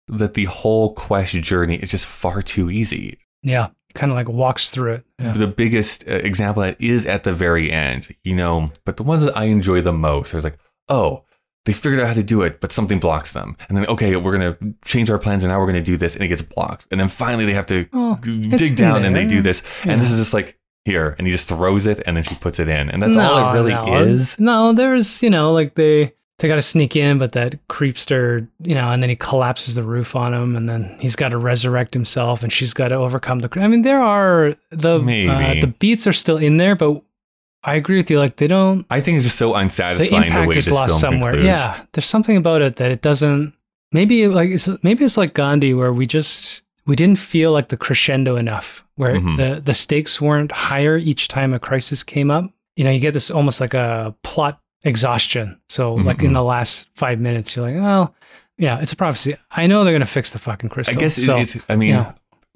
that 0.08 0.34
the 0.34 0.44
whole 0.44 0.94
quest 0.94 1.34
journey 1.34 1.76
is 1.76 1.90
just 1.90 2.06
far 2.06 2.40
too 2.42 2.70
easy. 2.70 3.18
Yeah, 3.42 3.68
kind 3.94 4.12
of 4.12 4.16
like 4.16 4.28
walks 4.28 4.70
through 4.70 4.94
it. 4.94 5.04
Yeah. 5.18 5.32
The 5.32 5.48
biggest 5.48 6.08
uh, 6.08 6.12
example 6.12 6.62
that 6.62 6.80
is 6.80 7.06
at 7.06 7.24
the 7.24 7.32
very 7.32 7.70
end, 7.72 8.08
you 8.22 8.34
know, 8.34 8.70
but 8.84 8.96
the 8.96 9.02
ones 9.02 9.22
that 9.22 9.36
I 9.36 9.44
enjoy 9.44 9.80
the 9.80 9.92
most 9.92 10.32
are 10.34 10.40
like, 10.40 10.58
oh, 10.88 11.24
they 11.66 11.72
figured 11.72 12.00
out 12.00 12.08
how 12.08 12.14
to 12.14 12.22
do 12.22 12.42
it, 12.42 12.60
but 12.60 12.72
something 12.72 12.98
blocks 12.98 13.32
them. 13.32 13.56
And 13.68 13.76
then, 13.76 13.86
okay, 13.86 14.16
we're 14.16 14.36
going 14.36 14.54
to 14.54 14.74
change 14.84 15.10
our 15.10 15.18
plans 15.18 15.44
and 15.44 15.52
now 15.52 15.58
we're 15.58 15.66
going 15.66 15.74
to 15.76 15.82
do 15.82 15.96
this 15.96 16.14
and 16.14 16.24
it 16.24 16.28
gets 16.28 16.42
blocked. 16.42 16.86
And 16.90 16.98
then 16.98 17.08
finally 17.08 17.44
they 17.44 17.54
have 17.54 17.66
to 17.66 17.86
Oh, 17.92 18.16
dig 18.22 18.76
down 18.76 19.04
and 19.04 19.14
they 19.14 19.26
do 19.26 19.42
this. 19.42 19.62
And 19.84 20.00
this 20.00 20.10
is 20.10 20.18
just 20.18 20.32
like, 20.32 20.58
here. 20.86 21.16
And 21.18 21.26
he 21.26 21.30
just 21.32 21.48
throws 21.48 21.84
it 21.84 22.00
and 22.06 22.16
then 22.16 22.24
she 22.24 22.34
puts 22.36 22.58
it 22.58 22.68
in. 22.68 22.88
And 22.88 23.02
that's 23.02 23.16
all 23.16 23.50
it 23.50 23.52
really 23.52 23.74
no. 23.74 23.98
is. 23.98 24.40
No, 24.40 24.72
there's 24.72 25.22
you 25.22 25.28
know 25.28 25.52
like 25.52 25.74
they 25.74 26.14
they 26.38 26.48
got 26.48 26.56
to 26.56 26.62
sneak 26.62 26.96
in, 26.96 27.18
but 27.18 27.32
that 27.32 27.66
creepster 27.68 28.46
you 28.60 28.74
know, 28.74 28.90
and 28.90 29.02
then 29.02 29.10
he 29.10 29.16
collapses 29.16 29.74
the 29.74 29.82
roof 29.82 30.14
on 30.14 30.32
him, 30.32 30.56
and 30.56 30.68
then 30.68 30.96
he's 31.00 31.16
got 31.16 31.30
to 31.30 31.38
resurrect 31.38 31.92
himself, 31.92 32.42
and 32.42 32.52
she's 32.52 32.72
got 32.72 32.88
to 32.88 32.94
overcome 32.94 33.40
the. 33.40 33.50
I 33.60 33.68
mean, 33.68 33.82
there 33.82 34.00
are 34.00 34.54
the 34.70 34.96
uh, 34.96 35.60
the 35.60 35.74
beats 35.78 36.06
are 36.06 36.12
still 36.12 36.38
in 36.38 36.56
there, 36.56 36.76
but 36.76 37.02
I 37.66 37.74
agree 37.74 37.96
with 37.96 38.10
you. 38.10 38.18
Like 38.18 38.36
they 38.36 38.46
don't. 38.46 38.86
I 38.90 39.00
think 39.00 39.16
it's 39.16 39.24
just 39.26 39.36
so 39.38 39.48
The 39.52 39.58
unsatisfying 39.58 40.20
the, 40.22 40.26
impact 40.28 40.48
way 40.48 40.54
is 40.56 40.66
this 40.66 40.74
lost 40.74 41.00
film 41.00 41.00
somewhere. 41.14 41.32
concludes. 41.32 41.60
Yeah, 41.60 41.80
there's 41.92 42.06
something 42.06 42.36
about 42.36 42.62
it 42.62 42.76
that 42.76 42.90
it 42.92 43.02
doesn't. 43.02 43.52
Maybe 43.92 44.26
like 44.28 44.50
it's 44.50 44.68
maybe 44.82 45.04
it's 45.04 45.16
like 45.16 45.34
Gandhi, 45.34 45.74
where 45.74 45.92
we 45.92 46.06
just 46.06 46.62
we 46.86 46.94
didn't 46.96 47.18
feel 47.18 47.50
like 47.52 47.68
the 47.68 47.76
crescendo 47.76 48.36
enough, 48.36 48.84
where 48.94 49.16
Mhm. 49.16 49.36
the 49.36 49.60
the 49.60 49.74
stakes 49.74 50.20
weren't 50.20 50.52
higher 50.52 50.96
each 50.96 51.28
time 51.28 51.52
a 51.52 51.58
crisis 51.58 52.02
came 52.04 52.30
up. 52.30 52.50
You 52.76 52.84
know, 52.84 52.90
you 52.90 53.00
get 53.00 53.12
this 53.14 53.30
almost 53.30 53.60
like 53.60 53.74
a 53.74 54.14
plot 54.22 54.60
exhaustion. 54.84 55.58
So 55.68 55.94
like 55.94 56.22
in 56.22 56.32
the 56.32 56.42
last 56.44 56.88
five 56.94 57.18
minutes, 57.20 57.56
you're 57.56 57.64
like, 57.68 57.76
oh, 57.82 58.14
yeah, 58.58 58.78
it's 58.80 58.92
a 58.92 58.96
prophecy. 58.96 59.36
I 59.50 59.66
know 59.66 59.82
they're 59.82 59.92
gonna 59.94 60.06
fix 60.06 60.30
the 60.30 60.38
fucking 60.38 60.70
crystal. 60.70 60.96
I 60.96 61.00
guess 61.00 61.16
so, 61.16 61.36
it's, 61.36 61.56
I 61.68 61.74
mean, 61.76 62.06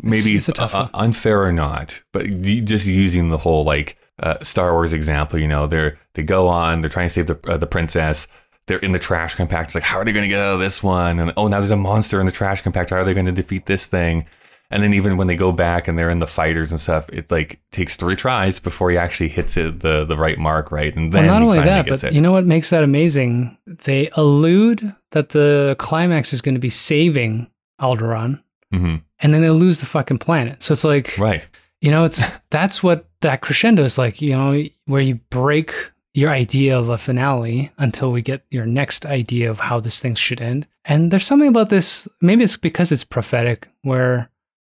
maybe 0.01 0.37
it's 0.37 0.49
a 0.49 0.53
tough 0.53 0.75
uh, 0.75 0.89
unfair 0.95 1.43
or 1.43 1.53
not, 1.53 2.03
but 2.13 2.27
just 2.65 2.87
using 2.87 3.31
the 3.31 3.39
whole 3.39 3.65
like 3.65 3.97
uh, 4.21 4.37
Star 4.43 4.73
Wars 4.73 4.93
example, 4.93 5.39
you 5.39 5.49
know, 5.49 5.67
they're 5.67 5.99
they 6.15 6.23
go 6.23 6.49
on, 6.49 6.81
they're 6.81 6.91
trying 6.91 7.07
to 7.09 7.13
save 7.13 7.27
the 7.27 7.39
uh, 7.49 7.57
the 7.57 7.67
princess. 7.67 8.29
They're 8.67 8.79
in 8.79 8.93
the 8.93 8.99
trash 9.01 9.35
compactor. 9.37 9.65
It's 9.65 9.75
like, 9.75 9.85
how 9.85 9.99
are 9.99 10.05
they 10.05 10.13
going 10.13 10.23
to 10.23 10.29
get 10.29 10.41
out 10.41 10.55
of 10.55 10.61
this 10.61 10.81
one? 10.83 11.19
And 11.19 11.33
oh, 11.37 11.49
now 11.49 11.59
there's 11.59 11.73
a 11.73 11.77
monster 11.77 12.21
in 12.21 12.27
the 12.27 12.33
trash 12.33 12.63
compactor. 12.63 12.91
How 12.91 12.99
are 12.99 13.05
they 13.05 13.15
going 13.15 13.27
to 13.27 13.33
defeat 13.33 13.67
this 13.67 13.87
thing? 13.87 14.27
And 14.71 14.85
then 14.85 14.95
even 14.95 15.17
when 15.17 15.27
they 15.27 15.35
go 15.35 15.51
back 15.51 15.89
and 15.89 15.99
they're 15.99 16.11
in 16.11 16.21
the 16.21 16.29
fighters 16.29 16.71
and 16.71 16.81
stuff, 16.81 17.09
it 17.09 17.29
like 17.33 17.61
takes 17.73 17.97
three 17.97 18.15
tries 18.15 18.61
before 18.61 18.89
he 18.93 18.97
actually 18.97 19.29
hits 19.29 19.57
it 19.57 19.81
the 19.81 20.05
the 20.05 20.17
right 20.17 20.39
mark, 20.39 20.71
right? 20.71 20.95
And 20.95 21.13
then 21.13 21.25
well, 21.27 21.35
not 21.41 21.43
he 21.43 21.49
only 21.49 21.69
that, 21.69 21.89
but 21.89 22.05
it. 22.05 22.13
you 22.13 22.21
know 22.21 22.31
what 22.31 22.47
makes 22.47 22.71
that 22.71 22.85
amazing? 22.85 23.59
They 23.67 24.09
allude 24.13 24.95
that 25.11 25.31
the 25.31 25.75
climax 25.81 26.33
is 26.33 26.41
going 26.41 26.55
to 26.55 26.61
be 26.61 26.71
saving 26.71 27.51
Alderaan, 27.81 28.41
hmm 28.71 28.97
and 29.23 29.35
then 29.35 29.43
they 29.43 29.51
lose 29.51 29.81
the 29.81 29.87
fucking 29.87 30.19
planet. 30.19 30.63
So 30.63 30.73
it's 30.73 30.85
like, 30.85 31.19
Right. 31.19 31.47
you 31.81 31.91
know, 31.91 32.05
it's 32.05 32.23
that's 32.51 32.81
what 32.83 33.09
that 33.21 33.41
crescendo 33.41 33.83
is 33.85 33.99
like. 33.99 34.21
You 34.23 34.37
know, 34.37 34.65
where 34.87 35.01
you 35.03 35.17
break 35.31 35.73
your 36.15 36.31
idea 36.31 36.77
of 36.79 36.89
a 36.89 36.99
finale 36.99 37.71
until 37.79 38.11
we 38.13 38.21
get 38.23 38.45
your 38.51 38.67
next 38.67 39.07
idea 39.07 39.49
of 39.51 39.61
how 39.61 39.79
this 39.81 40.01
thing 40.01 40.15
should 40.17 40.41
end. 40.41 40.67
And 40.85 41.11
there's 41.11 41.27
something 41.27 41.49
about 41.49 41.71
this. 41.71 42.09
Maybe 42.21 42.43
it's 42.43 42.57
because 42.57 42.91
it's 42.91 43.05
prophetic, 43.05 43.69
where 43.83 44.29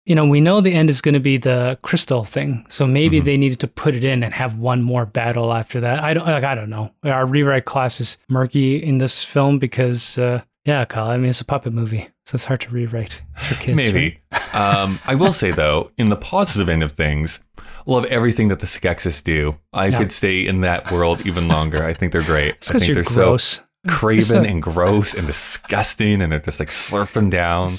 you 0.06 0.14
know 0.14 0.24
we 0.24 0.40
know 0.40 0.60
the 0.60 0.72
end 0.72 0.88
is 0.88 1.00
going 1.02 1.14
to 1.14 1.20
be 1.20 1.36
the 1.36 1.78
crystal 1.82 2.24
thing. 2.24 2.64
So 2.68 2.86
maybe 2.86 3.20
Mhm. 3.20 3.24
they 3.24 3.36
needed 3.36 3.60
to 3.60 3.66
put 3.68 3.94
it 3.94 4.04
in 4.04 4.22
and 4.22 4.32
have 4.32 4.56
one 4.58 4.82
more 4.82 5.04
battle 5.04 5.52
after 5.52 5.80
that. 5.80 6.02
I 6.02 6.14
don't 6.14 6.26
like. 6.26 6.44
I 6.44 6.54
don't 6.54 6.70
know. 6.70 6.92
Our 7.04 7.26
rewrite 7.26 7.64
class 7.64 8.00
is 8.00 8.18
murky 8.28 8.82
in 8.82 8.98
this 8.98 9.22
film 9.24 9.58
because. 9.58 10.16
Uh, 10.18 10.42
yeah, 10.66 10.84
Kyle. 10.84 11.08
I 11.10 11.16
mean, 11.16 11.30
it's 11.30 11.40
a 11.40 11.44
puppet 11.44 11.72
movie, 11.72 12.08
so 12.26 12.34
it's 12.36 12.44
hard 12.44 12.60
to 12.62 12.70
rewrite. 12.70 13.20
It's 13.36 13.46
for 13.46 13.54
kids. 13.54 13.76
Maybe. 13.76 14.20
right? 14.32 14.54
um, 14.54 14.98
I 15.06 15.14
will 15.14 15.32
say 15.32 15.50
though, 15.52 15.90
in 15.96 16.08
the 16.10 16.16
positive 16.16 16.68
end 16.68 16.82
of 16.82 16.92
things, 16.92 17.40
love 17.86 18.04
everything 18.06 18.48
that 18.48 18.60
the 18.60 18.66
Skeksis 18.66 19.22
do. 19.22 19.56
I 19.72 19.86
Yeah. 19.86 19.98
could 19.98 20.12
stay 20.12 20.46
in 20.46 20.60
that 20.62 20.90
world 20.90 21.24
even 21.26 21.48
longer. 21.48 21.84
I 21.84 21.92
think 21.94 22.12
they're 22.12 22.22
great. 22.22 22.68
I 22.74 22.78
think 22.78 22.94
they're 22.94 23.04
gross. 23.04 23.44
so 23.44 23.62
craven 23.88 24.42
so- 24.42 24.48
and 24.50 24.60
gross 24.60 25.14
and 25.14 25.26
disgusting, 25.28 26.20
and 26.20 26.32
they're 26.32 26.40
just 26.40 26.58
like 26.58 26.70
slurping 26.70 27.30
down. 27.30 27.70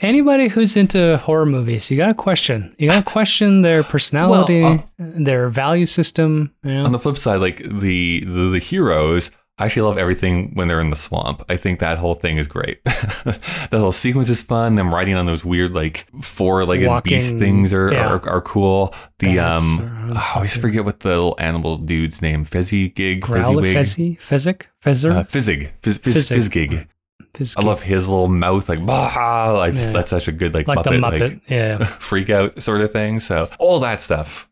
Anybody 0.00 0.48
who's 0.48 0.76
into 0.76 1.18
horror 1.18 1.44
movies, 1.44 1.90
you 1.90 1.98
gotta 1.98 2.14
question. 2.14 2.74
You 2.78 2.88
gotta 2.88 3.04
question 3.04 3.60
their 3.62 3.82
personality, 3.82 4.62
uh, 4.64 4.78
their 4.98 5.50
value 5.50 5.84
system. 5.86 6.54
You 6.62 6.72
know? 6.74 6.84
On 6.86 6.92
the 6.92 6.98
flip 6.98 7.18
side, 7.18 7.40
like 7.40 7.58
the 7.58 8.24
the, 8.24 8.50
the 8.52 8.58
heroes. 8.58 9.30
I 9.56 9.66
actually 9.66 9.82
love 9.82 9.98
everything 9.98 10.52
when 10.54 10.66
they're 10.66 10.80
in 10.80 10.90
the 10.90 10.96
swamp. 10.96 11.44
I 11.48 11.56
think 11.56 11.78
that 11.78 11.98
whole 11.98 12.14
thing 12.14 12.38
is 12.38 12.48
great. 12.48 12.82
that 12.84 13.70
whole 13.72 13.92
sequence 13.92 14.28
is 14.28 14.42
fun. 14.42 14.74
Them 14.74 14.92
riding 14.92 15.14
on 15.14 15.26
those 15.26 15.44
weird 15.44 15.74
like 15.74 16.06
four-legged 16.22 17.04
beast 17.04 17.38
things 17.38 17.72
are, 17.72 17.92
yeah. 17.92 18.08
are 18.08 18.28
are 18.28 18.40
cool. 18.40 18.92
The 19.20 19.36
Bats 19.36 19.60
um, 19.60 20.10
or- 20.10 20.18
I 20.18 20.32
always 20.34 20.56
forget 20.56 20.84
what 20.84 21.00
the 21.00 21.10
little 21.10 21.36
animal 21.38 21.76
dude's 21.76 22.20
name. 22.20 22.44
Fezzy 22.44 22.92
gig, 22.92 23.22
Fezzy 23.24 23.54
wig, 23.54 23.76
Fezzy, 23.76 24.18
Fezzik, 24.18 24.62
Fezzer, 24.84 25.14
uh, 25.14 25.22
Fizzig, 25.22 25.72
Fizz, 25.82 25.98
Fizz, 25.98 26.28
Fizzig. 26.28 26.88
Fizzgig. 27.32 27.56
I 27.56 27.62
love 27.62 27.82
his 27.82 28.08
little 28.08 28.28
mouth, 28.28 28.68
like 28.68 28.84
bah. 28.84 29.60
I 29.60 29.70
just, 29.70 29.86
Yeah. 29.86 29.92
that's 29.92 30.10
such 30.10 30.26
a 30.28 30.32
good 30.32 30.54
like, 30.54 30.66
like 30.68 30.78
Muppet, 30.78 30.84
the 30.84 30.90
Muppet. 30.90 31.20
like 31.20 31.40
yeah, 31.48 31.84
freak 31.98 32.28
out 32.30 32.60
sort 32.60 32.80
of 32.80 32.90
thing. 32.90 33.20
So 33.20 33.48
all 33.60 33.78
that 33.80 34.02
stuff, 34.02 34.48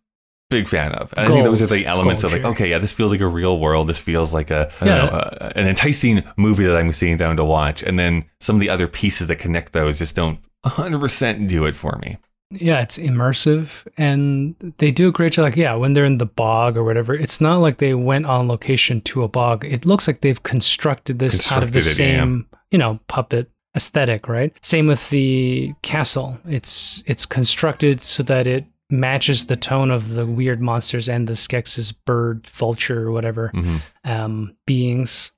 big 0.53 0.69
fan 0.69 0.93
of. 0.93 1.13
And 1.17 1.27
I 1.27 1.29
think 1.33 1.45
those 1.45 1.61
are 1.61 1.67
the 1.67 1.87
elements 1.87 2.23
of 2.23 2.33
like, 2.33 2.45
okay, 2.45 2.69
yeah, 2.71 2.79
this 2.79 2.93
feels 2.93 3.11
like 3.11 3.21
a 3.21 3.27
real 3.27 3.59
world. 3.59 3.89
This 3.89 3.99
feels 3.99 4.33
like 4.33 4.51
a 4.51 4.71
Yeah. 4.81 4.87
know, 4.87 5.05
uh, 5.07 5.53
an 5.57 5.67
enticing 5.67 6.23
movie 6.37 6.65
that 6.65 6.77
I'm 6.77 6.93
sitting 6.93 7.17
down 7.17 7.37
to 7.39 7.45
watch. 7.45 7.83
And 7.83 7.99
then 7.99 8.25
some 8.41 8.57
of 8.57 8.61
the 8.61 8.71
other 8.71 8.87
pieces 8.87 9.27
that 9.29 9.37
connect 9.37 9.73
those 9.73 9.99
just 9.99 10.15
don't 10.15 10.39
100% 10.65 11.49
do 11.49 11.65
it 11.65 11.77
for 11.77 11.99
me. 12.03 12.19
Yeah, 12.51 12.83
it's 12.83 12.99
immersive 12.99 13.87
and 13.97 14.55
they 14.79 14.91
do 14.91 15.09
a 15.09 15.13
great 15.13 15.33
job. 15.33 15.45
Like, 15.45 15.57
yeah, 15.57 15.75
when 15.75 15.95
they're 15.95 16.05
in 16.05 16.19
the 16.19 16.27
bog 16.27 16.77
or 16.77 16.85
whatever, 16.85 17.15
it's 17.15 17.41
not 17.41 17.57
like 17.59 17.79
they 17.79 17.95
went 17.95 18.27
on 18.27 18.47
location 18.47 19.01
to 19.03 19.23
a 19.23 19.29
bog. 19.29 19.65
It 19.65 19.87
looks 19.87 20.07
like 20.07 20.21
they've 20.21 20.43
constructed 20.43 21.19
this 21.19 21.51
out 21.51 21.63
of 21.63 21.73
the 21.73 21.81
Constructed 21.81 22.03
it, 22.03 22.13
yeah. 22.13 22.21
same, 22.21 22.47
you 22.71 22.79
know, 22.79 23.01
puppet 23.09 23.51
aesthetic, 23.75 24.29
right? 24.29 24.53
Same 24.63 24.87
with 24.87 25.09
the 25.09 25.73
castle. 25.81 26.39
It's 26.47 27.03
it's 27.07 27.25
constructed 27.25 28.03
so 28.03 28.23
that 28.25 28.47
it 28.47 28.67
matches 28.93 29.47
the 29.47 29.57
tone 29.57 29.91
of 29.91 30.11
the 30.11 30.27
weird 30.27 30.61
monsters 30.61 31.09
and 31.09 31.27
the 31.27 31.33
Skeksis 31.33 31.93
bird, 32.05 32.47
vulture, 32.47 33.09
or 33.09 33.13
whatever 33.13 33.51
Mhm. 33.55 33.81
um, 34.05 34.57
beings. 34.67 35.33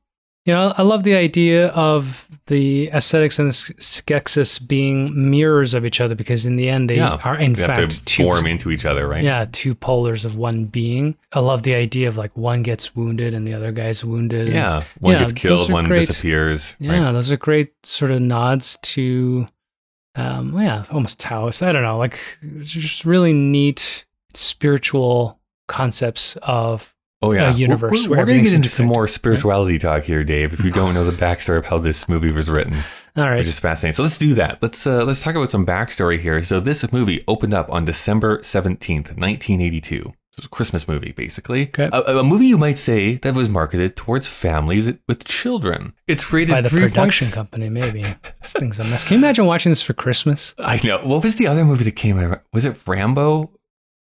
You 0.46 0.52
know, 0.52 0.74
I 0.76 0.82
love 0.82 1.04
the 1.04 1.14
idea 1.14 1.68
of 1.68 2.28
the 2.48 2.90
Mystics 2.92 3.38
and 3.38 3.48
the 3.48 3.54
Skeksis 3.54 4.58
being 4.68 5.30
mirrors 5.30 5.72
of 5.72 5.86
each 5.86 6.02
other 6.02 6.14
because 6.14 6.44
in 6.44 6.56
the 6.56 6.68
end 6.68 6.90
they 6.90 6.96
yeah. 6.96 7.18
are 7.24 7.38
in 7.38 7.54
They 7.54 7.62
have 7.62 7.76
fact 7.76 7.90
to 7.92 8.04
two 8.04 8.24
form 8.24 8.46
into 8.46 8.70
each 8.70 8.84
other, 8.84 9.08
right? 9.08 9.24
yeah, 9.24 9.46
two 9.52 9.74
polars 9.74 10.26
of 10.26 10.36
one 10.36 10.66
being. 10.66 11.14
I 11.32 11.40
love 11.40 11.62
the 11.62 11.74
idea 11.74 12.08
of 12.08 12.18
like 12.18 12.36
one 12.36 12.62
gets 12.62 12.94
wounded 12.94 13.32
and 13.32 13.46
the 13.46 13.54
other 13.54 13.72
guy's 13.72 14.04
wounded. 14.04 14.48
and- 14.48 14.54
Yeah. 14.54 14.82
One 15.00 15.14
Yeah, 15.14 15.20
gets 15.20 15.32
killed, 15.32 15.72
one 15.72 15.86
great. 15.86 16.00
disappears. 16.00 16.76
yeah, 16.78 17.04
right? 17.06 17.12
those 17.12 17.30
are 17.30 17.38
great 17.38 17.70
sort 17.82 18.10
of 18.10 18.20
nods 18.20 18.78
to, 18.82 19.46
um, 20.16 20.58
yeah, 20.60 20.84
almost 20.90 21.20
Taoist. 21.20 21.62
I 21.62 21.72
don't 21.72 21.82
know, 21.82 21.98
like 21.98 22.20
just 22.62 23.04
really 23.04 23.32
neat 23.32 24.04
spiritual 24.34 25.38
concepts 25.66 26.36
of 26.42 26.94
Oh 27.22 27.32
yeah, 27.32 27.54
a 27.54 27.56
universe 27.56 27.90
We're, 27.90 28.10
where 28.10 28.18
we're, 28.18 28.26
going 28.26 28.38
to 28.38 28.44
get 28.44 28.52
into 28.52 28.68
some 28.68 28.84
more 28.84 29.06
spirituality 29.06 29.78
talk 29.78 30.02
here, 30.02 30.24
Dave. 30.24 30.52
If 30.52 30.62
you 30.62 30.70
don't 30.70 30.92
know 30.92 31.04
the 31.10 31.16
backstory 31.16 31.56
of 31.56 31.64
how 31.64 31.78
this 31.78 32.06
movie 32.06 32.30
was 32.30 32.50
written, 32.50 32.74
all 33.16 33.24
right. 33.24 33.38
which 33.38 33.46
is 33.46 33.58
fascinating. 33.58 33.94
So 33.94 34.02
let's 34.02 34.18
do 34.18 34.34
that. 34.34 34.60
Let's 34.60 34.86
uh, 34.86 35.04
let's 35.04 35.22
talk 35.22 35.34
about 35.34 35.48
some 35.48 35.64
backstory 35.64 36.18
here. 36.18 36.42
So 36.42 36.60
this 36.60 36.92
movie 36.92 37.24
opened 37.26 37.54
up 37.54 37.72
on 37.72 37.86
December 37.86 38.42
seventeenth, 38.42 39.16
nineteen 39.16 39.62
it's 39.62 39.90
a 39.90 40.12
Christmas 40.50 40.86
movie, 40.88 41.12
basically. 41.12 41.68
Okay. 41.68 41.88
A, 41.92 42.18
a 42.18 42.22
movie 42.22 42.46
you 42.46 42.58
might 42.58 42.78
say 42.78 43.16
that 43.16 43.34
was 43.34 43.48
marketed 43.48 43.96
towards 43.96 44.28
families 44.28 44.92
with 45.08 45.24
children. 45.24 45.94
It's 46.06 46.32
rated 46.32 46.52
by 46.54 46.60
the 46.60 46.68
production 46.68 47.26
points. 47.26 47.34
company, 47.34 47.68
maybe. 47.68 48.02
this 48.42 48.52
thing's 48.52 48.78
a 48.78 48.84
mess. 48.84 49.04
Can 49.04 49.14
you 49.14 49.18
imagine 49.18 49.46
watching 49.46 49.70
this 49.70 49.82
for 49.82 49.92
Christmas? 49.94 50.54
I 50.58 50.80
know. 50.84 50.98
What 50.98 51.22
was 51.22 51.36
the 51.36 51.46
other 51.46 51.64
movie 51.64 51.84
that 51.84 51.96
came 51.96 52.18
out? 52.18 52.42
Was 52.52 52.64
it 52.64 52.76
Rambo? 52.86 53.50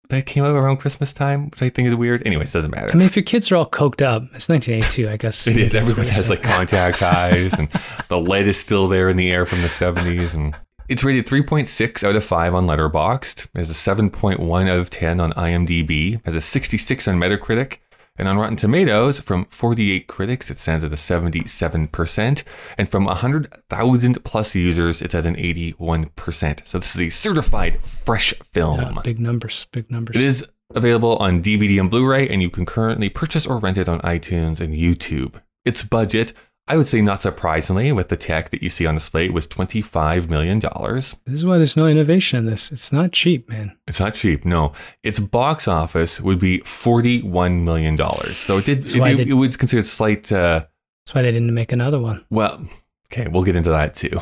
That 0.10 0.28
came 0.28 0.44
out 0.44 0.52
around 0.52 0.78
Christmas 0.78 1.14
time, 1.14 1.50
which 1.50 1.64
I 1.64 1.70
think 1.70 1.88
is 1.88 1.96
weird. 1.96 2.22
Anyways, 2.28 2.54
doesn't 2.54 2.70
matter. 2.70 2.92
I 2.92 2.94
mean, 2.94 3.08
if 3.08 3.16
your 3.16 3.24
kids 3.24 3.52
are 3.52 3.56
all 3.56 3.68
coked 3.68 4.04
up, 4.04 4.22
it's 4.36 4.48
1982, 4.48 5.10
I 5.10 5.18
guess. 5.18 5.48
It 5.48 5.58
is. 5.58 5.74
Everyone 5.74 6.06
has 6.06 6.30
like 6.30 6.44
contact 6.44 7.02
eyes, 7.02 7.54
and 7.54 7.70
the 8.08 8.20
lead 8.20 8.48
is 8.48 8.56
still 8.60 8.88
there 8.88 9.10
in 9.10 9.18
the 9.18 9.32
air 9.32 9.48
from 9.48 9.62
the 9.62 9.68
70s. 9.68 10.36
And 10.36 10.56
it's 10.88 11.04
rated 11.04 11.26
3.6 11.26 12.04
out 12.04 12.16
of 12.16 12.24
5 12.24 12.54
on 12.54 12.68
Letterboxd. 12.68 13.48
Has 13.56 13.70
a 13.70 13.74
7.1 13.74 14.70
out 14.70 14.80
of 14.80 14.90
10 14.90 15.20
on 15.20 15.34
IMDb. 15.34 16.24
Has 16.26 16.36
a 16.36 16.42
66 16.42 17.08
on 17.08 17.18
Metacritic. 17.18 17.80
And 18.18 18.30
on 18.30 18.38
Rotten 18.38 18.56
Tomatoes, 18.56 19.20
from 19.20 19.46
48 19.46 20.08
critics, 20.08 20.50
it 20.50 20.58
stands 20.58 20.86
at 20.86 20.94
a 20.94 20.96
77%. 20.96 22.44
And 22.78 22.90
from 22.90 23.06
100,000 23.06 24.24
plus 24.24 24.56
users, 24.56 25.02
it's 25.02 25.14
at 25.14 25.26
an 25.26 25.36
81%. 25.36 26.66
So 26.66 26.80
this 26.80 26.96
is 26.96 27.02
a 27.02 27.10
certified 27.10 27.84
fresh 27.84 28.34
film. 28.54 28.80
Yeah, 28.80 29.02
big 29.04 29.20
numbers, 29.20 29.68
big 29.72 29.92
numbers. 29.92 30.16
It 30.16 30.22
is 30.22 30.48
available 30.74 31.18
on 31.18 31.44
DVD 31.44 31.80
and 31.80 31.92
Blu 31.92 32.08
ray, 32.08 32.30
and 32.30 32.42
you 32.42 32.50
can 32.50 32.66
currently 32.66 33.10
purchase 33.10 33.46
or 33.46 33.58
rent 33.58 33.78
it 33.78 33.90
on 33.90 34.00
iTunes 34.00 34.62
and 34.62 34.74
YouTube. 34.74 35.42
Its 35.66 35.84
budget, 35.84 36.32
I 36.68 36.78
would 36.78 36.88
say 36.88 37.00
not 37.02 37.22
surprisingly, 37.22 37.92
with 37.92 38.10
the 38.10 38.18
tech 38.18 38.50
that 38.50 38.64
you 38.64 38.70
see 38.70 38.88
on 38.88 38.96
display, 38.96 39.30
was 39.30 39.48
$25 39.48 40.30
million. 40.30 40.60
This 40.60 41.16
is 41.28 41.46
why 41.46 41.58
there's 41.58 41.78
no 41.78 41.86
innovation 41.86 42.40
in 42.40 42.46
this. 42.48 42.72
It's 42.72 42.92
not 42.92 43.12
cheap, 43.12 43.48
man. 43.50 43.78
It's 43.88 44.00
not 44.00 44.16
cheap, 44.16 44.46
no. 44.46 44.74
Its 45.04 45.20
box 45.20 45.68
office 45.68 46.20
would 46.20 46.40
be 46.40 46.60
$41 46.62 47.62
million. 47.64 47.98
So 48.34 48.58
it 48.58 48.66
did, 48.66 48.88
it, 48.96 49.04
they- 49.04 49.30
it 49.30 49.34
was 49.34 49.56
considered 49.58 49.86
slight, 49.86 50.32
uh, 50.32 50.66
That's 51.06 51.14
why 51.14 51.22
they 51.22 51.32
didn't 51.32 51.54
make 51.54 51.72
another 51.72 52.00
one. 52.00 52.26
well, 52.32 52.66
okay, 53.12 53.28
we'll 53.28 53.44
get 53.44 53.56
into 53.56 53.70
that 53.70 53.94
too. 53.94 54.20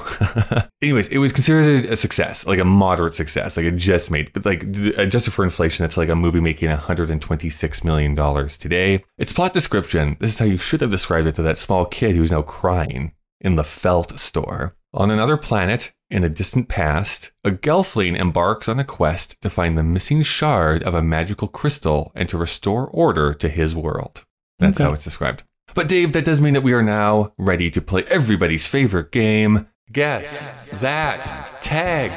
Anyways, 0.82 1.08
it 1.08 1.18
was 1.18 1.32
considered 1.32 1.86
a 1.86 1.96
success, 1.96 2.46
like 2.46 2.60
a 2.60 2.66
moderate 2.66 3.16
success, 3.16 3.58
like 3.58 3.66
it 3.66 3.76
just 3.76 4.12
made, 4.12 4.32
but 4.34 4.46
like 4.46 4.64
adjusted 4.98 5.32
for 5.32 5.44
inflation, 5.44 5.86
it's 5.86 5.98
like 5.98 6.10
a 6.10 6.16
movie 6.16 6.40
making 6.42 6.70
$126 6.70 7.84
million 7.84 8.16
today. 8.50 9.04
Its 9.18 9.34
plot 9.34 9.54
description 9.54 10.18
this 10.20 10.32
is 10.34 10.40
how 10.40 10.46
you 10.46 10.58
should 10.58 10.82
have 10.82 10.92
described 10.92 11.28
it 11.28 11.36
to 11.36 11.42
that 11.42 11.58
small 11.58 11.86
kid 11.86 12.16
who's 12.16 12.32
now 12.32 12.42
crying 12.42 13.14
in 13.42 13.56
the 13.56 13.64
felt 13.64 14.20
store. 14.20 14.76
On 14.94 15.10
another 15.10 15.38
planet, 15.38 15.92
in 16.12 16.24
a 16.24 16.30
distant 16.30 16.68
past, 16.70 17.32
a 17.44 17.50
Gelfling 17.50 18.16
embarks 18.16 18.70
on 18.70 18.80
a 18.80 18.84
quest 18.84 19.42
to 19.42 19.50
find 19.50 19.76
the 19.76 19.84
missing 19.84 20.22
shard 20.22 20.84
of 20.84 20.94
a 20.94 21.02
magical 21.02 21.48
crystal 21.48 22.12
and 22.14 22.30
to 22.30 22.38
restore 22.38 22.86
order 22.88 23.34
to 23.34 23.50
his 23.50 23.76
world. 23.76 24.24
That's 24.60 24.78
Okay. 24.80 24.84
how 24.84 24.94
it's 24.94 25.04
described. 25.04 25.44
But 25.76 25.88
Dave, 25.88 26.12
that 26.14 26.26
does 26.26 26.40
mean 26.40 26.54
that 26.54 26.62
we 26.62 26.74
are 26.74 26.84
now 26.84 27.34
ready 27.38 27.72
to 27.72 27.82
play 27.82 28.04
everybody's 28.08 28.68
favorite 28.68 29.12
game. 29.12 29.68
Guess 29.92 30.82
that 30.82 31.24
tag. 31.62 32.12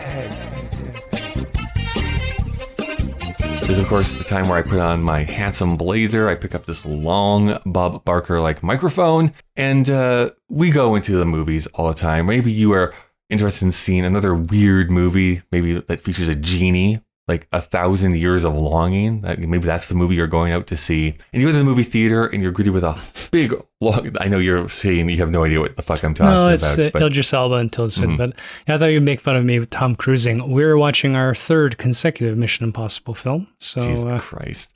This 3.61 3.71
is, 3.71 3.79
of 3.79 3.89
course, 3.89 4.15
the 4.15 4.25
time 4.25 4.49
where 4.49 4.59
I 4.59 4.63
put 4.63 4.79
on 4.79 5.03
my 5.03 5.25
handsome 5.25 5.77
blazer. 5.77 6.29
I 6.29 6.37
pick 6.37 6.55
up 6.55 6.67
this 6.67 6.87
long 6.87 7.59
Bob 7.67 8.05
Barker 8.05 8.41
like 8.41 8.63
microphone, 8.63 9.33
and 9.57 9.91
uh, 9.91 10.31
we 10.49 10.71
go 10.71 10.95
into 10.95 11.17
the 11.17 11.27
movies 11.27 11.67
all 11.69 11.89
the 11.89 11.95
time. 11.95 12.27
Maybe 12.27 12.53
you 12.53 12.73
are 12.73 12.95
interested 13.29 13.65
in 13.65 13.73
seeing 13.73 14.05
another 14.05 14.35
weird 14.35 14.91
movie, 14.91 15.43
maybe 15.51 15.81
that 15.81 16.01
features 16.01 16.29
a 16.29 16.37
genie, 16.37 17.01
like 17.29 17.49
A 17.53 17.61
Thousand 17.61 18.17
Years 18.17 18.45
of 18.45 18.55
Longing. 18.55 19.23
That- 19.23 19.39
Maybe 19.41 19.67
that's 19.67 19.89
the 19.89 19.95
movie 19.97 20.15
you're 20.15 20.27
going 20.29 20.53
out 20.53 20.67
to 20.69 20.77
see. 20.77 21.17
And 21.33 21.43
you 21.43 21.49
go 21.49 21.53
to 21.53 21.59
the 21.59 21.65
movie 21.65 21.83
theater 21.83 22.27
and 22.27 22.41
you're 22.43 22.53
greeted 22.53 22.71
with 22.73 22.85
a 22.85 22.97
big, 23.33 23.53
long. 23.81 24.15
I 24.21 24.29
know 24.29 24.39
you're 24.39 24.69
saying 24.69 25.09
you 25.09 25.17
have 25.19 25.31
no 25.31 25.45
idea 25.45 25.59
what 25.61 25.75
the 25.77 25.83
fuck 25.83 26.05
I'm 26.05 26.15
talking 26.15 26.31
no, 26.31 26.49
it's 26.49 26.63
about. 26.63 26.87
uh, 26.87 26.91
but 26.93 27.03
Idris 27.03 27.33
Elba 27.33 27.57
until 27.57 27.87
it's 27.87 27.99
Mhm. 27.99 28.17
but 28.17 28.33
yeah, 28.69 28.77
I 28.77 28.79
thought 28.79 28.87
you'd 28.87 29.03
make 29.03 29.21
fun 29.21 29.35
of 29.37 29.45
me 29.45 29.59
with 29.59 29.71
Tom 29.71 29.97
Cruising. 29.97 30.51
We're 30.53 30.77
watching 30.77 31.17
our 31.17 31.35
third 31.35 31.79
consecutive 31.79 32.39
Mission 32.39 32.65
Impossible 32.65 33.15
film. 33.15 33.49
So 33.59 33.81
Jesus 33.81 34.05
uh, 34.05 34.19
Christ. 34.21 34.73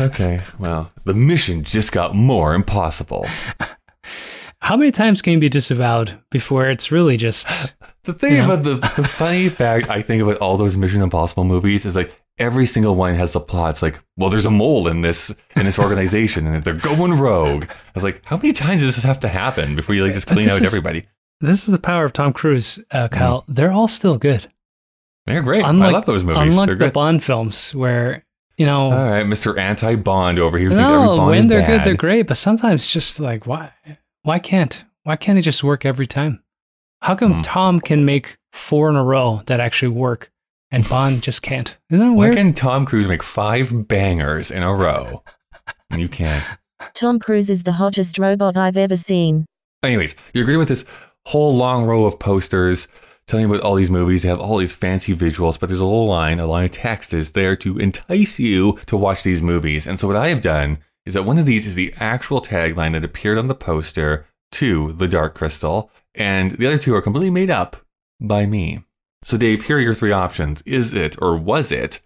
Okay, 0.00 0.40
well, 0.58 0.90
the 1.04 1.12
mission 1.14 1.64
just 1.64 1.92
got 1.92 2.14
more 2.14 2.54
impossible. 2.54 3.26
how 4.60 4.76
many 4.76 4.90
times 4.92 5.22
can 5.22 5.34
you 5.34 5.38
be 5.38 5.48
disavowed 5.48 6.18
before 6.30 6.66
it's 6.66 6.90
really 6.90 7.16
just 7.16 7.48
The 8.08 8.14
thing 8.14 8.42
about 8.42 8.62
the, 8.62 8.76
the 8.96 9.06
funny 9.08 9.50
fact 9.50 9.90
I 9.90 10.00
think 10.00 10.22
about 10.22 10.38
all 10.38 10.56
those 10.56 10.78
Mission 10.78 11.02
Impossible 11.02 11.44
movies 11.44 11.84
is 11.84 11.94
like 11.94 12.18
every 12.38 12.64
single 12.64 12.94
one 12.94 13.14
has 13.14 13.34
the 13.34 13.40
plot. 13.40 13.72
It's 13.72 13.82
like, 13.82 14.00
well, 14.16 14.30
there's 14.30 14.46
a 14.46 14.50
mole 14.50 14.88
in 14.88 15.02
this 15.02 15.28
in 15.54 15.66
this 15.66 15.78
organization 15.78 16.46
and 16.46 16.64
they're 16.64 16.72
going 16.72 17.12
rogue. 17.12 17.66
I 17.68 17.74
was 17.94 18.04
like, 18.04 18.24
how 18.24 18.38
many 18.38 18.54
times 18.54 18.80
does 18.80 18.94
this 18.94 19.04
have 19.04 19.20
to 19.20 19.28
happen 19.28 19.74
before 19.74 19.94
you 19.94 20.04
like 20.06 20.14
just 20.14 20.26
clean 20.26 20.48
out 20.48 20.58
is- 20.62 20.66
everybody? 20.66 21.04
this 21.42 21.68
is 21.68 21.72
the 21.72 21.78
power 21.78 22.06
of 22.06 22.14
Tom 22.14 22.32
Cruise, 22.32 22.82
uh, 22.92 23.08
Kyle. 23.08 23.44
They're 23.46 23.72
all 23.72 23.88
still 23.88 24.16
good. 24.16 24.50
They're 25.26 25.42
great. 25.42 25.62
I 25.62 25.70
love 25.70 26.06
those 26.06 26.24
movies. 26.24 26.50
Unlike 26.50 26.66
they're 26.66 26.76
the 26.76 26.84
good. 26.86 26.92
Bond 26.94 27.22
films 27.22 27.74
where, 27.74 28.24
you 28.56 28.64
know, 28.64 28.84
All 28.90 29.10
right, 29.10 29.26
Mr. 29.26 29.58
Anti 29.58 29.96
Bond 29.96 30.38
over 30.38 30.56
here 30.56 30.70
no, 30.70 31.26
when 31.26 31.46
they're 31.46 31.60
bad. 31.60 31.66
good, 31.66 31.84
they're 31.84 31.96
great. 31.96 32.26
But 32.26 32.38
sometimes 32.38 32.88
just 32.88 33.20
like, 33.20 33.46
why, 33.46 33.70
why 34.22 34.38
can't, 34.38 34.82
why 35.02 35.16
can't 35.16 35.38
it 35.38 35.42
just 35.42 35.62
work 35.62 35.84
every 35.84 36.06
time? 36.06 36.42
How 37.02 37.14
come 37.14 37.34
Hmm. 37.34 37.40
Tom 37.40 37.80
can 37.80 38.04
make 38.04 38.36
four 38.52 38.88
in 38.90 38.96
a 38.96 39.04
row 39.04 39.42
that 39.46 39.60
actually 39.60 39.88
work 39.88 40.30
and 40.70 40.88
Bond 40.88 41.22
just 41.28 41.42
can't? 41.42 41.76
Isn't 41.90 42.08
that 42.08 42.12
Why 42.14 42.24
weird? 42.26 42.36
can 42.36 42.54
Tom 42.54 42.84
Cruise 42.86 43.08
make 43.08 43.22
five 43.22 43.88
bangers 43.88 44.50
in 44.50 44.62
a 44.62 44.74
row? 44.74 45.22
And 45.90 46.00
you 46.04 46.08
can't. 46.08 46.44
Tom 46.94 47.18
Cruise 47.18 47.50
is 47.50 47.62
the 47.64 47.72
hottest 47.72 48.18
robot 48.18 48.56
I've 48.56 48.76
ever 48.76 48.96
seen. 48.96 49.46
Anyways, 49.82 50.14
you 50.34 50.42
agree 50.42 50.56
with 50.56 50.68
this 50.68 50.84
whole 51.26 51.54
long 51.54 51.84
row 51.84 52.04
of 52.04 52.18
posters 52.18 52.88
telling 53.26 53.46
you 53.46 53.52
about 53.54 53.64
all 53.64 53.74
these 53.74 53.90
movies. 53.90 54.22
They 54.22 54.28
have 54.28 54.40
all 54.40 54.56
these 54.58 54.72
fancy 54.72 55.14
visuals, 55.14 55.58
but 55.60 55.68
there's 55.68 55.80
a 55.80 55.84
little 55.84 56.06
line, 56.06 56.40
a 56.40 56.46
line 56.46 56.64
of 56.64 56.70
text 56.70 57.12
is 57.12 57.32
there 57.32 57.54
to 57.56 57.78
entice 57.78 58.38
you 58.40 58.78
to 58.86 58.96
watch 58.96 59.22
these 59.22 59.42
movies. 59.42 59.86
And 59.86 59.98
so 60.00 60.06
what 60.08 60.16
I 60.16 60.28
have 60.28 60.40
done 60.40 60.78
is 61.04 61.14
that 61.14 61.24
one 61.24 61.38
of 61.38 61.46
these 61.46 61.66
is 61.66 61.74
the 61.74 61.92
actual 61.98 62.40
tagline 62.40 62.92
that 62.92 63.04
appeared 63.04 63.38
on 63.38 63.46
the 63.48 63.54
poster 63.54 64.26
to 64.52 64.92
The 64.92 65.08
Dark 65.08 65.34
Crystal, 65.34 65.90
and 66.18 66.50
the 66.52 66.66
other 66.66 66.78
two 66.78 66.94
are 66.94 67.00
completely 67.00 67.30
made 67.30 67.48
up 67.48 67.76
by 68.20 68.44
me. 68.44 68.84
So 69.24 69.36
Dave, 69.36 69.64
here 69.64 69.78
are 69.78 69.80
your 69.80 69.94
three 69.94 70.12
options. 70.12 70.62
Is 70.62 70.92
it 70.92 71.16
or 71.22 71.36
was 71.36 71.72
it 71.72 72.00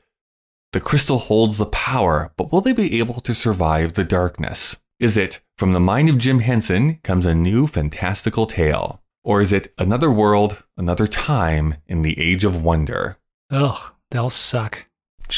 the 0.72 0.80
crystal 0.80 1.18
holds 1.18 1.58
the 1.58 1.66
power, 1.66 2.32
but 2.36 2.50
will 2.50 2.60
they 2.60 2.72
be 2.72 2.98
able 2.98 3.20
to 3.20 3.34
survive 3.34 3.92
the 3.92 4.04
darkness? 4.04 4.80
Is 4.98 5.16
it 5.16 5.40
from 5.58 5.72
the 5.72 5.80
mind 5.80 6.08
of 6.08 6.18
Jim 6.18 6.38
Henson 6.38 6.96
comes 7.02 7.26
a 7.26 7.34
new 7.34 7.66
fantastical 7.66 8.46
tale? 8.46 9.02
Or 9.24 9.40
is 9.40 9.52
it 9.52 9.72
another 9.78 10.10
world, 10.10 10.62
another 10.76 11.06
time 11.06 11.76
in 11.86 12.02
the 12.02 12.18
age 12.18 12.44
of 12.44 12.64
wonder? 12.64 13.18
Ugh, 13.50 13.92
they'll 14.10 14.30
suck. 14.30 14.86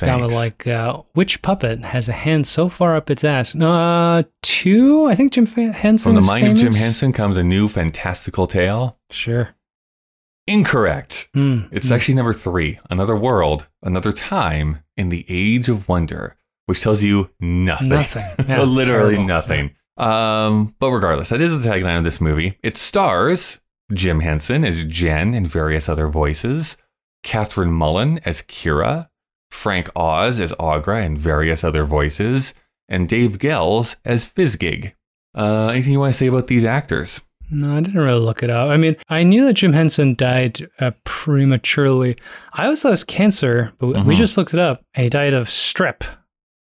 Kind 0.01 0.25
of 0.25 0.33
like 0.33 0.67
uh, 0.67 1.03
which 1.13 1.43
puppet 1.43 1.81
has 1.85 2.09
a 2.09 2.13
hand 2.13 2.47
so 2.47 2.69
far 2.69 2.97
up 2.97 3.11
its 3.11 3.25
ass? 3.25 3.55
Uh, 3.57 4.23
two. 4.43 5.07
I 5.07 5.15
think 5.15 5.33
Jim 5.33 5.47
Henson. 5.47 5.99
From 5.99 6.15
the 6.15 6.23
mind 6.27 6.47
of 6.49 6.57
Jim. 6.57 6.73
Henson 6.75 7.13
comes 7.13 7.37
a 7.37 7.43
new 7.45 7.69
fantastical 7.69 8.47
tale. 8.47 8.99
Sure. 9.11 9.55
Incorrect. 10.47 11.29
Hmm. 11.33 11.63
It's 11.71 11.91
actually 11.91 12.15
number 12.15 12.33
three 12.35 12.79
Another 12.91 13.17
World, 13.17 13.67
Another 13.83 14.13
Time 14.13 14.83
in 14.97 15.09
the 15.09 15.25
Age 15.29 15.69
of 15.71 15.89
Wonder, 15.89 16.37
which 16.67 16.83
tells 16.83 17.03
you 17.03 17.31
nothing. 17.41 17.89
Nothing. 17.89 18.23
Yeah, 18.49 18.63
Literally 18.65 19.15
terrible. 19.15 19.29
nothing. 19.29 19.71
Um, 19.97 20.75
but 20.81 20.91
regardless, 20.91 21.31
that 21.31 21.41
is 21.41 21.63
the 21.63 21.69
tagline 21.69 21.99
of 21.99 22.05
this 22.05 22.21
movie. 22.21 22.59
It 22.63 22.77
stars 22.77 23.61
Jim 23.93 24.21
Henson 24.21 24.65
as 24.65 24.85
Jen 24.85 25.33
and 25.35 25.47
various 25.47 25.89
other 25.89 26.09
voices, 26.09 26.77
Kathryn 27.25 27.71
Mullen 27.71 28.19
as 28.25 28.43
Kira, 28.43 29.09
Frank 29.55 29.89
Oz 29.97 30.41
as 30.41 30.53
Aughra 30.53 31.01
and 31.05 31.17
various 31.19 31.63
other 31.65 31.85
voices, 31.85 32.55
and 32.89 33.09
Dave 33.09 33.39
Goelz 33.39 33.97
as 34.05 34.27
Fizzgig. 34.27 34.93
Uh, 35.35 35.69
anything 35.69 35.93
you 35.93 36.01
want 36.01 36.13
to 36.13 36.19
say 36.19 36.27
about 36.27 36.49
these 36.49 36.65
actors? 36.65 37.21
No, 37.51 37.77
I 37.77 37.81
didn't 37.81 38.01
really 38.01 38.21
look 38.21 38.43
it 38.43 38.51
up. 38.51 38.69
I 38.69 38.77
mean, 38.77 38.97
I 39.09 39.23
knew 39.23 39.45
that 39.47 39.53
Jim 39.55 39.73
Henson 39.73 40.15
died 40.17 40.69
uh, 40.81 40.91
prematurely. 41.05 42.17
I 42.53 42.65
always 42.65 42.83
thought 42.83 42.89
it 42.89 42.93
was 42.93 43.05
cancer, 43.05 43.73
but 43.79 43.87
we 43.89 43.95
Mhm. 43.95 44.17
just 44.17 44.37
looked 44.37 44.55
it 44.55 44.61
up. 44.61 44.83
And 44.95 45.05
he 45.05 45.11
died 45.11 45.35
of 45.35 45.49
strep, 45.49 46.03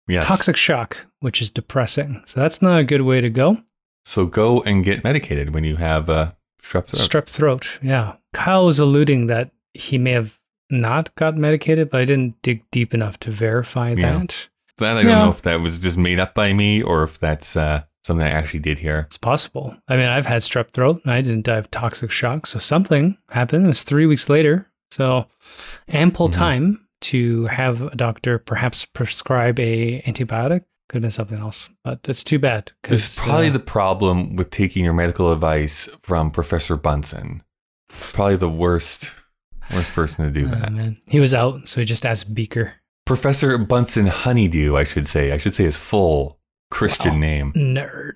Yes. 0.08 0.24
toxic 0.24 0.56
shock, 0.56 1.06
which 1.20 1.42
is 1.42 1.50
depressing. 1.50 2.22
So 2.26 2.40
that's 2.40 2.62
not 2.62 2.80
a 2.80 2.84
good 2.84 3.02
way 3.02 3.20
to 3.20 3.28
go. 3.30 3.58
So 4.04 4.26
go 4.26 4.62
and 4.62 4.82
get 4.84 5.04
medicated 5.04 5.52
when 5.54 5.64
you 5.64 5.76
have 5.76 6.08
uh, 6.08 6.32
strep 6.62 6.86
throat. 6.86 7.02
Strep 7.10 7.26
throat. 7.28 7.78
Yeah. 7.82 8.14
Kyle 8.32 8.64
was 8.66 8.78
alluding 8.78 9.26
that 9.26 9.50
he 9.74 9.98
may 9.98 10.12
have 10.12 10.38
not 10.70 11.14
got 11.16 11.36
medicated, 11.36 11.90
but 11.90 12.00
I 12.00 12.04
didn't 12.04 12.40
dig 12.42 12.62
deep 12.70 12.94
enough 12.94 13.18
to 13.20 13.30
verify 13.30 13.94
Yeah. 13.96 14.18
that. 14.18 14.48
That 14.78 14.96
I 14.96 15.02
don't 15.02 15.10
Yeah. 15.12 15.24
know 15.24 15.30
if 15.30 15.42
that 15.42 15.60
was 15.60 15.78
just 15.78 15.96
made 15.98 16.20
up 16.20 16.34
by 16.34 16.52
me 16.52 16.82
or 16.82 17.02
if 17.02 17.18
that's 17.18 17.56
uh, 17.56 17.82
something 18.04 18.26
I 18.26 18.30
actually 18.30 18.60
did 18.60 18.78
here. 18.78 19.04
It's 19.08 19.18
possible. 19.18 19.76
I 19.88 19.96
mean, 19.96 20.06
I've 20.08 20.26
had 20.26 20.42
strep 20.42 20.70
throat 20.70 21.00
and 21.04 21.12
I 21.12 21.20
didn't 21.20 21.44
die 21.44 21.56
of 21.58 21.70
toxic 21.70 22.10
shock. 22.10 22.46
So 22.46 22.58
something 22.58 23.18
happened. 23.30 23.64
It 23.66 23.68
was 23.68 23.82
three 23.82 24.06
weeks 24.06 24.28
later. 24.30 24.68
So 24.90 25.26
ample 25.88 26.28
Mhm. 26.28 26.32
time 26.32 26.86
to 27.02 27.46
have 27.46 27.82
a 27.82 27.94
doctor 27.96 28.38
perhaps 28.38 28.84
prescribe 28.84 29.58
a 29.60 30.02
antibiotic. 30.02 30.62
Could 30.88 30.96
have 30.96 31.02
been 31.02 31.10
something 31.12 31.38
else, 31.38 31.68
but 31.84 32.02
that's 32.02 32.24
too 32.24 32.38
bad. 32.40 32.72
This 32.88 33.10
is 33.10 33.18
probably 33.22 33.46
uh, 33.48 33.52
the 33.52 33.60
problem 33.60 34.34
with 34.34 34.50
taking 34.50 34.84
your 34.84 34.92
medical 34.94 35.30
advice 35.30 35.88
from 36.02 36.32
Professor 36.32 36.74
Bunsen. 36.74 37.42
It's 37.90 38.10
probably 38.12 38.36
the 38.36 38.48
worst, 38.48 39.12
worst 39.72 39.92
person 39.92 40.24
to 40.24 40.30
do 40.30 40.46
oh, 40.46 40.50
that. 40.50 40.72
man. 40.72 40.96
He 41.08 41.20
was 41.20 41.32
out, 41.34 41.68
so 41.68 41.80
he 41.80 41.84
just 41.84 42.04
asked 42.06 42.34
Beaker. 42.34 42.74
Professor 43.06 43.56
Bunsen 43.58 44.06
Honeydew, 44.06 44.76
I 44.76 44.84
should 44.84 45.08
say. 45.08 45.32
I 45.32 45.36
should 45.36 45.54
say 45.54 45.64
his 45.64 45.76
full 45.76 46.38
Christian 46.70 47.14
Wow. 47.14 47.18
name. 47.20 47.52
Nerd. 47.54 48.12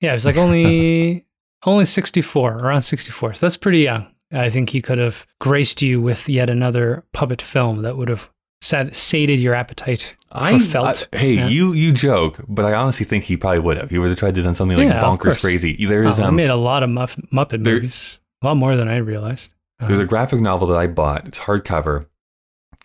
Yeah, 0.00 0.10
it 0.10 0.14
was 0.14 0.24
like 0.24 0.36
only 0.36 1.26
only 1.66 1.84
64, 1.84 2.56
around 2.58 2.82
64. 2.82 3.34
So 3.34 3.46
that's 3.46 3.56
pretty 3.56 3.80
young. 3.80 4.06
I 4.32 4.50
think 4.50 4.70
he 4.70 4.80
could 4.82 4.98
have 4.98 5.26
graced 5.40 5.82
you 5.82 6.00
with 6.00 6.28
yet 6.28 6.50
another 6.50 7.04
puppet 7.12 7.40
film 7.42 7.82
that 7.82 7.96
would 7.96 8.08
have 8.08 8.30
sat, 8.60 8.94
sated 8.94 9.38
your 9.40 9.54
appetite 9.54 10.14
I, 10.30 10.58
felt. 10.60 11.08
I- 11.12 11.16
hey, 11.18 11.32
Yeah. 11.34 11.48
you 11.48 11.72
you 11.72 11.92
joke, 11.92 12.40
but 12.48 12.64
I 12.64 12.74
honestly 12.74 13.06
think 13.06 13.24
he 13.24 13.36
probably 13.36 13.60
would 13.60 13.76
have. 13.78 13.90
He 13.90 13.98
would 13.98 14.08
have 14.10 14.18
tried 14.18 14.34
to 14.34 14.42
do 14.42 14.54
something 14.54 14.76
like 14.76 14.88
Yeah, 14.88 15.00
bonkers 15.00 15.40
crazy. 15.40 15.84
There's 15.86 16.20
Oh, 16.20 16.24
I 16.24 16.26
um, 16.28 16.36
made 16.36 16.50
a 16.50 16.56
lot 16.56 16.82
of 16.82 16.90
Muff- 16.90 17.16
Muppet 17.32 17.64
there- 17.64 17.74
movies, 17.74 18.18
a 18.42 18.46
lot 18.46 18.56
more 18.56 18.76
than 18.76 18.88
I 18.88 18.96
realized. 18.98 19.52
There's 19.78 19.98
a 19.98 20.02
uh-huh. 20.02 20.08
graphic 20.08 20.40
novel 20.40 20.68
that 20.68 20.78
I 20.78 20.86
bought. 20.86 21.28
It's 21.28 21.38
hardcover. 21.38 22.06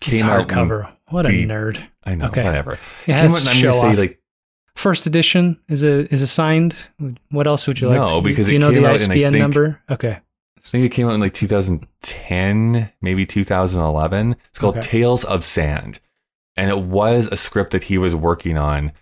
it's 0.00 0.20
Came 0.20 0.24
out 0.26 0.48
hardcover. 0.48 0.90
What 1.08 1.26
a 1.26 1.30
the- 1.30 1.46
nerd! 1.46 1.82
I 2.04 2.14
know, 2.14 2.26
Okay. 2.26 2.44
whatever. 2.44 2.72
It 2.74 2.80
Came 3.06 3.16
has 3.16 3.46
out, 3.46 3.54
I'm 3.54 3.56
show 3.56 3.72
gonna 3.72 3.94
say 3.94 4.00
like 4.00 4.20
First 4.76 5.06
edition 5.06 5.58
is 5.68 5.84
a 5.84 6.12
is 6.12 6.20
assigned. 6.20 6.74
What 7.30 7.46
else 7.46 7.66
would 7.66 7.80
you 7.80 7.88
like? 7.88 7.96
No, 7.98 8.20
to, 8.20 8.28
because 8.28 8.46
do 8.46 8.52
you 8.52 8.58
know 8.58 8.72
the 8.72 8.86
out 8.86 9.00
in, 9.00 9.10
I 9.10 9.14
ISBN 9.14 9.32
think- 9.32 9.40
number. 9.40 9.80
Okay, 9.88 10.18
I 10.64 10.68
think 10.68 10.84
it 10.84 10.90
came 10.90 11.06
out 11.06 11.14
in 11.14 11.20
like 11.20 11.34
2010, 11.34 12.90
maybe 13.02 13.26
2011. 13.26 14.36
It's 14.48 14.58
called 14.58 14.78
Okay. 14.78 14.86
Tales 14.86 15.24
of 15.24 15.44
Sand. 15.44 16.00
And 16.56 16.70
it 16.70 16.78
was 16.78 17.26
a 17.26 17.36
script 17.36 17.72
that 17.72 17.84
he 17.84 17.98
was 17.98 18.14
working 18.14 18.56
on. 18.56 18.92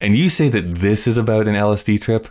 And 0.00 0.16
you 0.16 0.30
say 0.30 0.48
that 0.50 0.76
this 0.76 1.06
is 1.06 1.16
about 1.16 1.48
an 1.48 1.54
LSD 1.54 2.00
trip? 2.00 2.28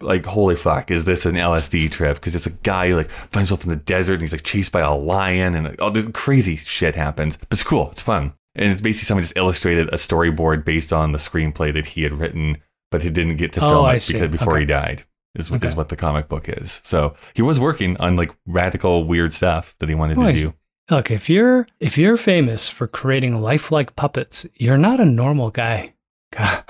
Like, 0.00 0.24
holy 0.26 0.56
fuck, 0.56 0.90
is 0.90 1.04
this 1.04 1.26
an 1.26 1.34
LSD 1.34 1.90
trip? 1.90 2.16
Because 2.16 2.34
it's 2.34 2.46
a 2.46 2.50
guy 2.50 2.88
who 2.88 2.96
like 2.96 3.10
finds 3.10 3.48
himself 3.50 3.64
in 3.64 3.70
the 3.70 3.76
desert 3.76 4.14
and 4.14 4.22
he's 4.22 4.32
like 4.32 4.42
chased 4.42 4.72
by 4.72 4.80
a 4.80 4.94
lion 4.94 5.54
and 5.54 5.66
like, 5.66 5.82
all 5.82 5.90
this 5.90 6.08
crazy 6.12 6.56
shit 6.56 6.94
happens. 6.96 7.36
But 7.36 7.48
it's 7.52 7.62
cool, 7.62 7.90
it's 7.90 8.02
fun. 8.02 8.32
And 8.54 8.70
it's 8.70 8.80
basically 8.80 9.06
someone 9.06 9.22
just 9.22 9.36
illustrated 9.36 9.88
a 9.88 9.96
storyboard 9.96 10.64
based 10.64 10.92
on 10.92 11.12
the 11.12 11.18
screenplay 11.18 11.72
that 11.74 11.86
he 11.86 12.02
had 12.02 12.12
written, 12.12 12.58
but 12.90 13.02
he 13.02 13.10
didn't 13.10 13.36
get 13.36 13.52
to 13.54 13.64
Oh, 13.64 13.68
film 13.68 13.84
I 13.86 13.94
it 13.96 14.06
because 14.06 14.28
before 14.28 14.54
Okay. 14.54 14.60
he 14.60 14.66
died. 14.66 15.04
Is, 15.34 15.50
Okay. 15.50 15.66
is 15.66 15.74
what 15.74 15.88
the 15.88 15.96
comic 15.96 16.28
book 16.28 16.48
is. 16.48 16.80
So 16.84 17.14
he 17.34 17.40
was 17.42 17.58
working 17.58 17.96
on 17.98 18.16
like 18.16 18.30
radical, 18.46 19.04
weird 19.04 19.32
stuff 19.32 19.74
that 19.78 19.88
he 19.88 19.94
wanted 19.94 20.18
Oh, 20.18 20.26
to 20.26 20.32
do. 20.32 20.54
look 20.90 21.10
if 21.10 21.30
you're 21.30 21.66
if 21.80 21.96
you're 21.96 22.18
famous 22.18 22.68
for 22.68 22.86
creating 22.86 23.40
lifelike 23.40 23.96
puppets, 23.96 24.44
you're 24.56 24.76
not 24.76 25.00
a 25.00 25.06
normal 25.06 25.50
guy. 25.50 25.94
God. 26.32 26.64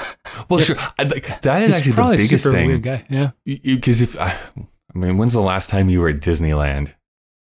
Well, 0.48 0.60
sure. 0.60 0.76
I, 0.98 1.04
like, 1.04 1.40
that 1.42 1.62
is 1.62 1.68
He's 1.68 1.76
actually 1.78 1.92
the 1.92 2.16
biggest 2.22 2.44
super 2.44 2.56
thing. 2.56 2.66
weird 2.68 2.82
guy. 2.82 3.04
Yeah. 3.08 3.30
Because 3.44 4.00
if 4.00 4.18
I, 4.20 4.28
I 4.94 4.98
mean, 4.98 5.16
when's 5.18 5.32
the 5.32 5.40
last 5.40 5.70
time 5.70 5.88
you 5.88 6.00
were 6.00 6.08
at 6.08 6.20
Disneyland? 6.20 6.92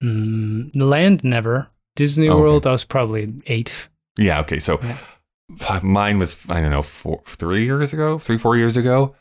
Mm, 0.02 0.70
Land 0.74 1.24
never. 1.24 1.68
Disney 1.94 2.28
Okay. 2.28 2.38
World. 2.40 2.66
I 2.66 2.72
was 2.72 2.84
probably 2.84 3.32
eight. 3.46 3.72
Yeah. 4.18 4.40
Okay. 4.40 4.58
So 4.58 4.78
Yeah. 4.82 5.80
mine 5.82 6.18
was 6.18 6.36
I 6.48 6.60
don't 6.60 6.70
know 6.70 6.82
four, 6.82 7.22
three 7.26 7.64
years 7.64 7.92
ago, 7.92 8.18
three 8.18 8.38
four 8.38 8.56
years 8.56 8.76
ago. 8.76 9.14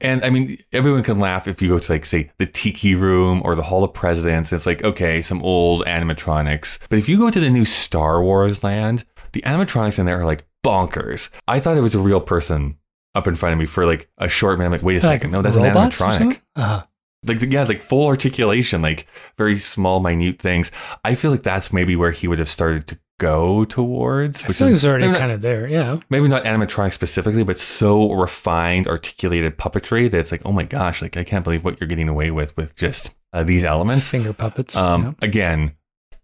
And 0.00 0.24
I 0.24 0.30
mean, 0.30 0.58
everyone 0.72 1.02
can 1.02 1.20
laugh 1.20 1.46
if 1.46 1.62
you 1.62 1.68
go 1.68 1.78
to 1.78 1.92
like 1.92 2.04
say 2.06 2.30
the 2.38 2.46
Tiki 2.46 2.94
Room 2.94 3.40
or 3.44 3.54
the 3.54 3.62
Hall 3.62 3.84
of 3.84 3.92
Presidents. 3.94 4.52
It's 4.52 4.66
like 4.66 4.82
okay, 4.82 5.20
some 5.22 5.42
old 5.42 5.84
animatronics. 5.86 6.78
But 6.88 6.98
if 6.98 7.08
you 7.08 7.18
go 7.18 7.30
to 7.30 7.40
the 7.40 7.50
new 7.50 7.64
Star 7.64 8.22
Wars 8.22 8.64
land, 8.64 9.04
the 9.32 9.42
animatronics 9.42 9.98
in 9.98 10.06
there 10.06 10.20
are 10.20 10.24
like 10.24 10.44
bonkers. 10.64 11.30
I 11.48 11.60
thought 11.60 11.76
it 11.76 11.80
was 11.82 11.94
a 11.94 11.98
real 12.00 12.20
person 12.20 12.76
up 13.14 13.26
in 13.26 13.34
front 13.36 13.52
of 13.52 13.58
me 13.58 13.66
for 13.66 13.84
like 13.86 14.08
a 14.18 14.28
short 14.28 14.58
minute. 14.58 14.66
I'm 14.68 14.72
like, 14.72 14.82
wait 14.82 15.02
a 15.02 15.06
Like 15.06 15.20
second, 15.20 15.32
no, 15.32 15.42
that's 15.42 15.56
an 15.56 15.64
animatronic. 15.64 16.40
Uh-huh. 16.56 16.84
like 17.26 17.40
yeah 17.42 17.62
like 17.64 17.80
full 17.80 18.06
articulation 18.08 18.82
like 18.82 19.06
very 19.38 19.56
small 19.56 20.00
minute 20.00 20.40
things 20.40 20.72
i 21.04 21.14
feel 21.14 21.30
like 21.30 21.44
that's 21.44 21.72
maybe 21.72 21.94
where 21.94 22.10
he 22.10 22.26
would 22.26 22.40
have 22.40 22.48
started 22.48 22.84
to 22.88 22.98
go 23.20 23.64
towards 23.64 24.42
I 24.44 24.48
which 24.48 24.60
it 24.60 24.72
is 24.74 24.84
already 24.84 25.06
not, 25.06 25.18
kind 25.18 25.30
of 25.30 25.40
there. 25.40 25.68
Yeah. 25.68 26.00
maybe 26.10 26.26
not 26.26 26.42
animatronic 26.42 26.92
specifically 26.92 27.44
but 27.44 27.58
so 27.58 28.12
refined 28.12 28.88
articulated 28.88 29.56
puppetry 29.56 30.10
that 30.10 30.18
it's 30.18 30.32
like 30.32 30.42
oh 30.44 30.50
my 30.50 30.64
gosh 30.64 31.00
like 31.00 31.16
i 31.16 31.22
can't 31.22 31.44
believe 31.44 31.64
what 31.64 31.80
you're 31.80 31.86
getting 31.86 32.08
away 32.08 32.32
with 32.32 32.56
with 32.56 32.74
just 32.74 33.14
uh, 33.32 33.44
these 33.44 33.62
elements 33.64 34.10
Finger 34.10 34.32
puppets. 34.32 34.74
um 34.74 35.04
yeah. 35.04 35.12
again 35.28 35.72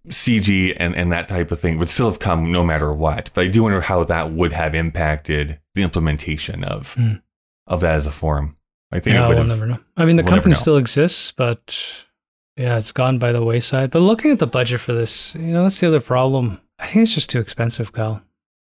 cg 0.08 0.74
and, 0.78 0.94
and 0.96 1.12
that 1.12 1.28
type 1.28 1.50
of 1.50 1.60
thing 1.60 1.78
would 1.78 1.88
still 1.90 2.08
have 2.08 2.18
come 2.18 2.50
no 2.50 2.64
matter 2.64 2.92
what 2.92 3.30
but 3.34 3.44
i 3.44 3.48
do 3.48 3.62
wonder 3.64 3.80
how 3.82 4.02
that 4.04 4.32
would 4.32 4.52
have 4.52 4.74
impacted 4.74 5.58
the 5.74 5.82
implementation 5.82 6.64
of 6.64 6.94
Hmm. 6.94 7.14
of 7.66 7.80
that 7.82 7.94
as 7.94 8.06
a 8.06 8.10
form 8.12 8.56
i 8.92 9.00
think 9.00 9.14
Yeah, 9.14 9.28
we'll 9.28 9.44
never 9.44 9.66
know. 9.66 9.78
I 9.96 10.04
mean, 10.06 10.16
the 10.16 10.22
we'll 10.22 10.30
company 10.32 10.54
still 10.54 10.76
exists, 10.78 11.30
but 11.32 11.76
yeah, 12.56 12.78
it's 12.78 12.90
gone 12.90 13.18
by 13.18 13.32
the 13.32 13.44
wayside. 13.44 13.90
But 13.90 14.00
looking 14.00 14.30
at 14.32 14.38
the 14.40 14.46
budget 14.46 14.80
for 14.80 14.92
this, 14.94 15.34
you 15.34 15.52
know, 15.52 15.62
that's 15.64 15.78
the 15.78 15.86
other 15.88 16.00
problem. 16.00 16.60
I 16.78 16.86
think 16.86 17.02
it's 17.04 17.14
just 17.14 17.28
too 17.30 17.38
expensive, 17.38 17.92
Kyle. 17.92 18.22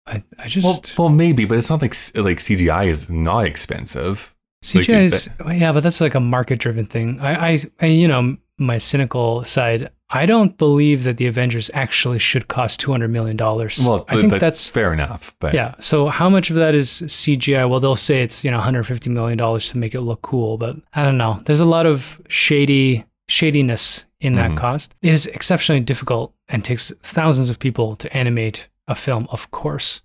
I, 0.06 0.22
I 0.38 0.46
just 0.48 0.96
Well, 0.98 1.06
well, 1.08 1.14
maybe, 1.14 1.44
but 1.46 1.58
it's 1.58 1.68
not 1.68 1.82
like 1.82 1.94
like 2.14 2.38
CGI 2.38 2.86
is 2.86 3.10
not 3.10 3.44
expensive. 3.46 4.34
like, 4.74 4.84
CGI 4.86 5.00
is 5.02 5.28
yeah, 5.48 5.72
but 5.72 5.82
that's 5.82 6.00
like 6.00 6.14
a 6.14 6.20
market 6.20 6.60
driven 6.60 6.86
thing. 6.86 7.18
I, 7.20 7.50
I, 7.52 7.58
I, 7.80 7.86
you 7.86 8.06
know, 8.08 8.36
my 8.58 8.78
cynical 8.78 9.44
side. 9.44 9.90
I 10.14 10.26
don't 10.26 10.56
believe 10.56 11.02
that 11.02 11.16
the 11.16 11.26
Avengers 11.26 11.70
actually 11.74 12.18
should 12.20 12.46
cost 12.48 12.78
two 12.80 12.92
hundred 12.92 13.08
million 13.10 13.36
dollars. 13.36 13.78
Well, 13.84 14.04
I 14.08 14.14
think 14.16 14.30
that- 14.30 14.40
that's 14.40 14.68
fair 14.70 14.92
enough, 14.92 15.34
but 15.40 15.52
yeah. 15.54 15.74
So 15.80 16.06
how 16.06 16.28
much 16.30 16.50
of 16.50 16.56
that 16.56 16.74
is 16.74 16.88
CGI? 16.88 17.68
Well, 17.68 17.80
they'll 17.80 17.96
say 17.96 18.22
it's 18.22 18.44
you 18.44 18.50
know 18.50 18.58
150 18.58 19.10
million 19.10 19.36
dollars 19.36 19.68
to 19.70 19.78
make 19.78 19.94
it 19.94 20.02
look 20.02 20.22
cool, 20.22 20.56
but 20.56 20.76
I 20.94 21.04
don't 21.04 21.18
know. 21.18 21.40
There's 21.44 21.60
a 21.60 21.64
lot 21.76 21.84
of 21.86 22.20
shady 22.28 23.04
shadiness 23.28 24.04
in 24.20 24.36
that 24.36 24.52
Mhm. 24.52 24.56
cost. 24.58 24.94
It 25.02 25.10
is 25.10 25.26
exceptionally 25.26 25.80
difficult 25.80 26.32
and 26.48 26.64
takes 26.64 26.92
thousands 27.02 27.50
of 27.50 27.58
people 27.58 27.96
to 27.96 28.16
animate 28.16 28.68
a 28.86 28.94
film, 28.94 29.26
of 29.30 29.50
course. 29.50 30.00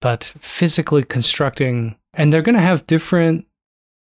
But 0.00 0.32
physically 0.40 1.04
constructing, 1.04 1.96
and 2.14 2.32
they're 2.32 2.42
going 2.42 2.54
to 2.54 2.60
have 2.70 2.86
different 2.86 3.46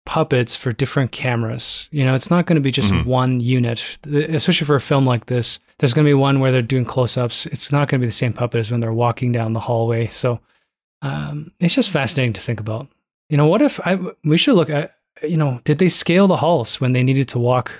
puppets 0.06 0.56
for 0.56 0.72
different 0.72 1.12
cameras. 1.12 1.88
You 1.91 2.06
know, 2.06 2.14
it's 2.14 2.30
not 2.30 2.45
going 2.45 2.56
to 2.56 2.62
be 2.62 2.72
just 2.72 2.91
Mhm. 2.91 3.06
one 3.06 3.39
unit, 3.39 3.97
especially 4.06 4.66
for 4.68 4.76
a 4.76 4.82
film 4.82 5.06
like 5.06 5.26
this. 5.26 5.60
There's 5.80 5.93
going 5.93 6.06
to 6.06 6.10
be 6.10 6.14
one 6.14 6.39
where 6.39 6.51
they're 6.51 6.62
doing 6.62 6.86
close 6.86 7.18
ups. 7.18 7.45
It's 7.47 7.72
not 7.72 7.88
going 7.89 7.99
to 7.99 8.06
be 8.06 8.08
the 8.08 8.12
same 8.12 8.32
puppet 8.34 8.60
as 8.60 8.72
when 8.72 8.80
they're 8.82 8.93
walking 8.93 9.32
down 9.32 9.53
the 9.53 9.60
hallway. 9.60 10.08
So 10.08 10.39
um, 11.01 11.51
it's 11.60 11.74
just 11.76 11.89
fascinating 11.89 12.34
to 12.34 12.41
think 12.41 12.60
about. 12.60 12.88
You 13.30 13.38
know, 13.38 13.47
what 13.47 13.62
if 13.62 13.80
I, 13.86 13.97
we 14.24 14.38
should 14.38 14.56
look 14.56 14.70
at, 14.70 14.93
you 15.24 15.38
know, 15.38 15.60
did 15.64 15.80
they 15.80 15.89
scale 15.89 16.28
the 16.28 16.38
halls 16.38 16.80
when 16.80 16.93
they 16.93 17.03
needed 17.03 17.28
to 17.30 17.39
walk 17.39 17.72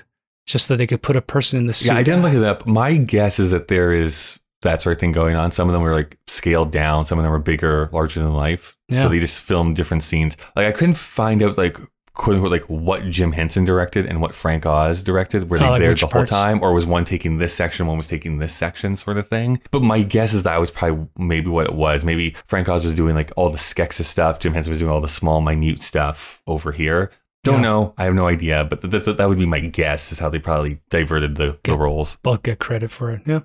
just 0.48 0.68
so 0.68 0.76
they 0.76 0.88
could 0.88 1.02
put 1.02 1.16
a 1.16 1.22
person 1.22 1.60
in 1.60 1.68
the 1.68 1.74
suit? 1.74 1.88
yeah, 1.88 1.98
I 1.98 2.04
didn't 2.04 2.24
look 2.24 2.34
it 2.34 2.44
up. 2.44 2.66
My 2.66 2.98
guess 2.98 3.40
is 3.40 3.52
that 3.52 3.68
there 3.68 3.92
is 3.92 4.40
that 4.64 4.82
sort 4.82 4.96
of 4.96 5.00
thing 5.00 5.12
going 5.12 5.36
on. 5.36 5.52
Some 5.52 5.70
of 5.70 5.74
them 5.74 5.84
were 5.84 5.94
like 5.94 6.18
scaled 6.28 6.72
down. 6.72 7.06
Some 7.06 7.20
of 7.20 7.24
them 7.24 7.32
were 7.32 7.40
bigger, 7.40 7.88
larger 7.94 8.20
than 8.20 8.34
life. 8.34 8.76
Yeah. 8.90 9.04
So 9.04 9.10
they 9.10 9.20
just 9.20 9.42
filmed 9.42 9.76
different 9.76 10.02
scenes. 10.02 10.36
Like 10.56 10.66
I 10.68 10.72
couldn't 10.72 10.96
find 10.98 11.44
out 11.44 11.58
like 11.58 11.78
quote 12.16 12.36
unquote 12.38 12.52
like 12.52 12.64
what 12.64 13.04
Jim 13.10 13.32
Henson 13.34 13.66
directed 13.66 14.06
and 14.06 14.22
what 14.22 14.34
Frank 14.34 14.66
Oz 14.66 15.04
directed? 15.04 15.50
Were 15.50 15.60
they 15.60 15.66
Oh, 15.66 15.72
like 15.72 15.80
there 15.82 15.94
the 15.94 16.08
whole 16.08 16.26
time, 16.26 16.60
or 16.64 16.74
was 16.74 16.86
one 16.86 17.06
taking 17.06 17.38
this 17.38 17.54
section, 17.54 17.86
one 17.88 17.98
was 17.98 18.08
taking 18.08 18.38
this 18.40 18.54
section, 18.54 18.96
sort 18.96 19.18
of 19.18 19.28
thing? 19.28 19.62
But 19.72 19.84
my 19.84 20.02
guess 20.02 20.34
is 20.34 20.44
that 20.44 20.60
was 20.60 20.72
probably 20.72 21.08
maybe 21.18 21.50
what 21.50 21.66
it 21.68 21.74
was. 21.76 22.04
Maybe 22.04 22.32
Frank 22.48 22.68
Oz 22.70 22.84
was 22.86 22.96
doing 22.96 23.16
like 23.16 23.32
all 23.36 23.50
the 23.50 23.58
Skeksis 23.58 24.06
stuff, 24.06 24.40
Jim 24.40 24.54
Henson 24.54 24.72
was 24.72 24.80
doing 24.80 24.92
all 24.92 25.02
the 25.02 25.08
small, 25.08 25.42
minute 25.42 25.82
stuff 25.82 26.42
over 26.48 26.72
here. 26.72 27.12
Don't 27.44 27.56
Yeah. 27.58 27.62
know. 27.62 27.94
I 27.98 28.06
have 28.06 28.16
no 28.16 28.28
idea, 28.28 28.64
but 28.64 28.82
th- 28.82 29.04
th- 29.06 29.18
that 29.18 29.30
would 29.30 29.38
be 29.38 29.46
my 29.46 29.60
guess 29.60 30.12
is 30.12 30.18
how 30.18 30.30
they 30.30 30.40
probably 30.40 30.80
diverted 30.90 31.36
the, 31.36 31.60
the 31.64 31.78
roles. 31.78 32.18
But 32.24 32.42
get 32.42 32.58
credit 32.60 32.90
for 32.90 33.12
it. 33.12 33.22
Yeah. 33.28 33.42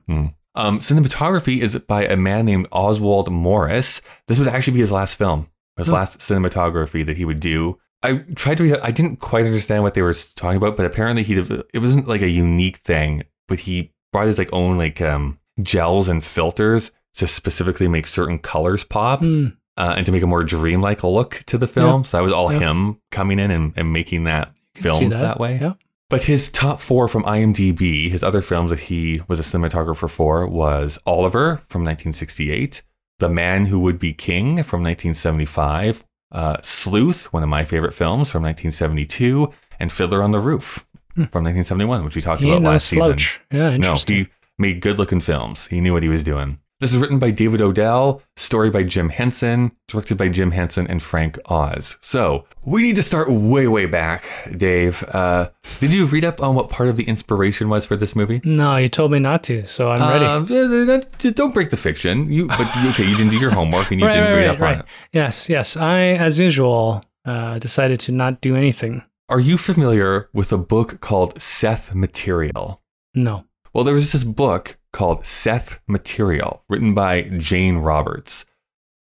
Um, 0.55 0.79
cinematography 0.81 1.61
is 1.61 1.79
by 1.81 2.05
a 2.07 2.17
man 2.17 2.47
named 2.47 2.67
Oswald 2.73 3.31
Morris. 3.31 4.01
This 4.27 4.39
would 4.39 4.49
actually 4.49 4.73
be 4.75 4.81
his 4.81 4.91
last 4.91 5.17
film, 5.17 5.49
his 5.77 5.93
last 5.93 6.19
cinematography 6.21 7.05
that 7.07 7.17
he 7.17 7.25
would 7.25 7.41
do. 7.41 7.79
I 8.03 8.19
tried 8.35 8.57
to 8.59 8.65
read. 8.65 8.81
I 8.83 8.91
didn't 8.91 9.17
quite 9.17 9.45
understand 9.47 9.83
what 9.83 9.95
they 9.95 10.03
were 10.03 10.15
talking 10.15 10.57
about, 10.57 10.77
but 10.77 10.87
apparently 10.87 11.23
he. 11.23 11.35
It 11.75 11.79
wasn't 11.81 12.09
like 12.09 12.23
a 12.23 12.29
unique 12.29 12.79
thing, 12.79 13.25
but 13.49 13.61
he 13.61 13.93
brought 14.13 14.27
his 14.27 14.39
like 14.39 14.53
own 14.53 14.79
like 14.79 15.01
um, 15.01 15.39
gels 15.63 16.09
and 16.09 16.25
filters 16.25 16.91
to 17.15 17.27
specifically 17.27 17.89
make 17.89 18.07
certain 18.07 18.39
colors 18.39 18.85
pop 18.85 19.21
Mm, 19.21 19.57
uh, 19.77 19.95
and 19.97 20.07
to 20.07 20.13
make 20.13 20.23
a 20.23 20.27
more 20.27 20.43
dreamlike 20.43 21.03
look 21.05 21.43
to 21.47 21.59
the 21.59 21.67
film. 21.67 22.05
So 22.05 22.17
that 22.17 22.23
was 22.23 22.33
all 22.33 22.53
Yeah. 22.53 22.61
him 22.61 22.99
coming 23.11 23.39
in 23.39 23.51
and, 23.51 23.73
and 23.77 23.93
making 23.93 24.25
that 24.25 24.53
see 24.77 24.83
filmed 24.83 25.13
that. 25.13 25.39
way. 25.41 25.59
Yeah. 25.61 25.75
But 26.09 26.23
his 26.23 26.49
top 26.51 26.81
four 26.81 27.07
from 27.07 27.23
IMDb, 27.25 28.11
his 28.11 28.23
other 28.25 28.43
films 28.43 28.71
that 28.71 28.81
he 28.81 29.23
was 29.29 29.39
a 29.39 29.43
cinematographer 29.45 30.09
for 30.11 30.45
was 30.47 30.99
Oliver 31.07 31.63
from 31.69 31.83
1968, 31.85 32.83
The 33.21 33.29
Man 33.29 33.67
Who 33.67 33.79
Would 33.81 33.99
Be 34.01 34.13
King 34.13 34.63
from 34.65 34.83
1975, 34.83 36.05
uh, 36.33 36.57
Sleuth, 36.63 37.33
one 37.33 37.43
of 37.43 37.49
my 37.49 37.65
favorite 37.65 37.95
films 37.95 38.31
from 38.31 38.43
1972, 38.43 39.53
and 39.79 39.91
Fiddler 39.93 40.23
on 40.23 40.31
the 40.31 40.41
Roof 40.41 40.87
from 41.15 41.45
1971, 41.45 42.05
which 42.05 42.17
we 42.17 42.23
talked 42.23 42.41
Hmm. 42.43 42.47
He 42.49 42.53
about 42.53 42.63
no 42.63 42.71
last 42.71 42.87
season. 42.89 43.19
Yeah, 43.51 43.71
No, 43.71 43.75
interesting. 43.75 44.17
he 44.17 44.29
made 44.59 44.81
good 44.81 44.99
looking 44.99 45.21
films. 45.21 45.67
He 45.67 45.81
knew 45.81 45.93
what 45.93 46.03
he 46.03 46.09
was 46.09 46.23
doing. 46.23 46.59
This 46.81 46.95
is 46.95 46.99
written 46.99 47.19
by 47.19 47.31
David 47.31 47.61
Odell, 47.61 48.23
story 48.37 48.71
by 48.71 48.85
Jim 48.85 49.11
Henson, 49.11 49.73
directed 49.87 50.17
by 50.17 50.31
Jim 50.31 50.51
Henson 50.51 50.87
and 50.87 51.03
Frank 51.03 51.39
Oz. 51.45 51.99
So 52.01 52.47
we 52.65 52.81
need 52.81 52.97
to 52.97 53.03
start 53.03 53.31
way, 53.31 53.69
way 53.69 53.85
back, 53.85 54.25
Dave. 54.57 55.05
Uh, 55.13 55.51
did 55.81 55.93
you 55.93 56.07
read 56.07 56.25
up 56.25 56.43
on 56.43 56.55
what 56.55 56.71
part 56.71 56.89
of 56.89 56.97
the 56.97 57.05
inspiration 57.05 57.69
was 57.69 57.85
for 57.85 57.97
this 57.97 58.17
movie? 58.17 58.41
no, 58.45 58.77
you 58.77 58.89
told 58.89 59.13
me 59.13 59.19
not 59.19 59.43
to, 59.45 59.67
so 59.67 59.91
I'm 59.91 60.01
ready. 60.01 60.25
Uh, 60.25 61.31
don't 61.33 61.53
break 61.53 61.69
the 61.69 61.77
fiction. 61.77 62.33
You, 62.33 62.47
but 62.47 62.63
okay, 62.87 63.05
you 63.05 63.15
didn't 63.15 63.33
do 63.33 63.39
your 63.39 63.51
homework 63.51 63.91
and 63.91 64.01
you 64.01 64.07
Right, 64.11 64.15
didn't 64.15 64.35
read 64.35 64.47
right, 64.47 64.55
up 64.57 64.61
right. 64.61 64.75
on 64.77 64.81
it. 64.81 64.87
Yes, 65.13 65.51
yes. 65.51 65.77
I, 65.77 66.01
as 66.01 66.39
usual, 66.39 67.05
uh, 67.27 67.59
decided 67.59 68.01
to 68.01 68.13
not 68.13 68.41
do 68.41 68.57
anything. 68.57 69.03
Are 69.29 69.39
you 69.39 69.59
familiar 69.59 70.31
with 70.33 70.51
a 70.51 70.57
book 70.57 71.03
called 71.03 71.39
Seth 71.43 71.95
Material? 71.95 72.81
No. 73.15 73.45
Well, 73.75 73.85
there 73.85 73.95
was 73.95 74.13
this 74.13 74.25
book 74.25 74.79
called 74.93 75.25
Seth 75.27 75.81
Material, 75.87 76.65
written 76.69 76.95
by 76.95 77.23
Jane 77.23 77.77
Roberts. 77.79 78.45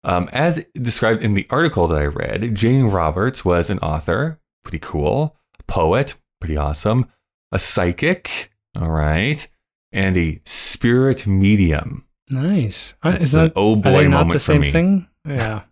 Um, 0.04 0.28
as 0.32 0.64
described 0.74 1.22
in 1.22 1.34
the 1.34 1.46
article 1.50 1.86
that 1.88 1.98
I 1.98 2.06
read, 2.06 2.54
Jane 2.54 2.86
Roberts 2.86 3.44
was 3.44 3.70
an 3.70 3.78
author, 3.80 4.38
pretty 4.62 4.78
cool, 4.78 5.36
a 5.58 5.62
poet, 5.64 6.16
pretty 6.40 6.56
awesome, 6.56 7.06
a 7.52 7.58
psychic, 7.58 8.50
all 8.76 8.90
right, 8.90 9.46
and 9.92 10.16
a 10.16 10.40
spirit 10.44 11.26
medium. 11.26 12.04
Nice. 12.30 12.94
Uh, 13.04 13.16
is 13.20 13.34
an 13.34 13.44
that, 13.46 13.52
oh 13.56 13.72
are 13.74 13.76
boy 13.76 14.08
moment 14.08 14.28
the 14.28 14.34
for 14.34 14.38
same 14.40 14.60
me. 14.60 14.70
thing? 14.72 15.06
Yeah. 15.26 15.62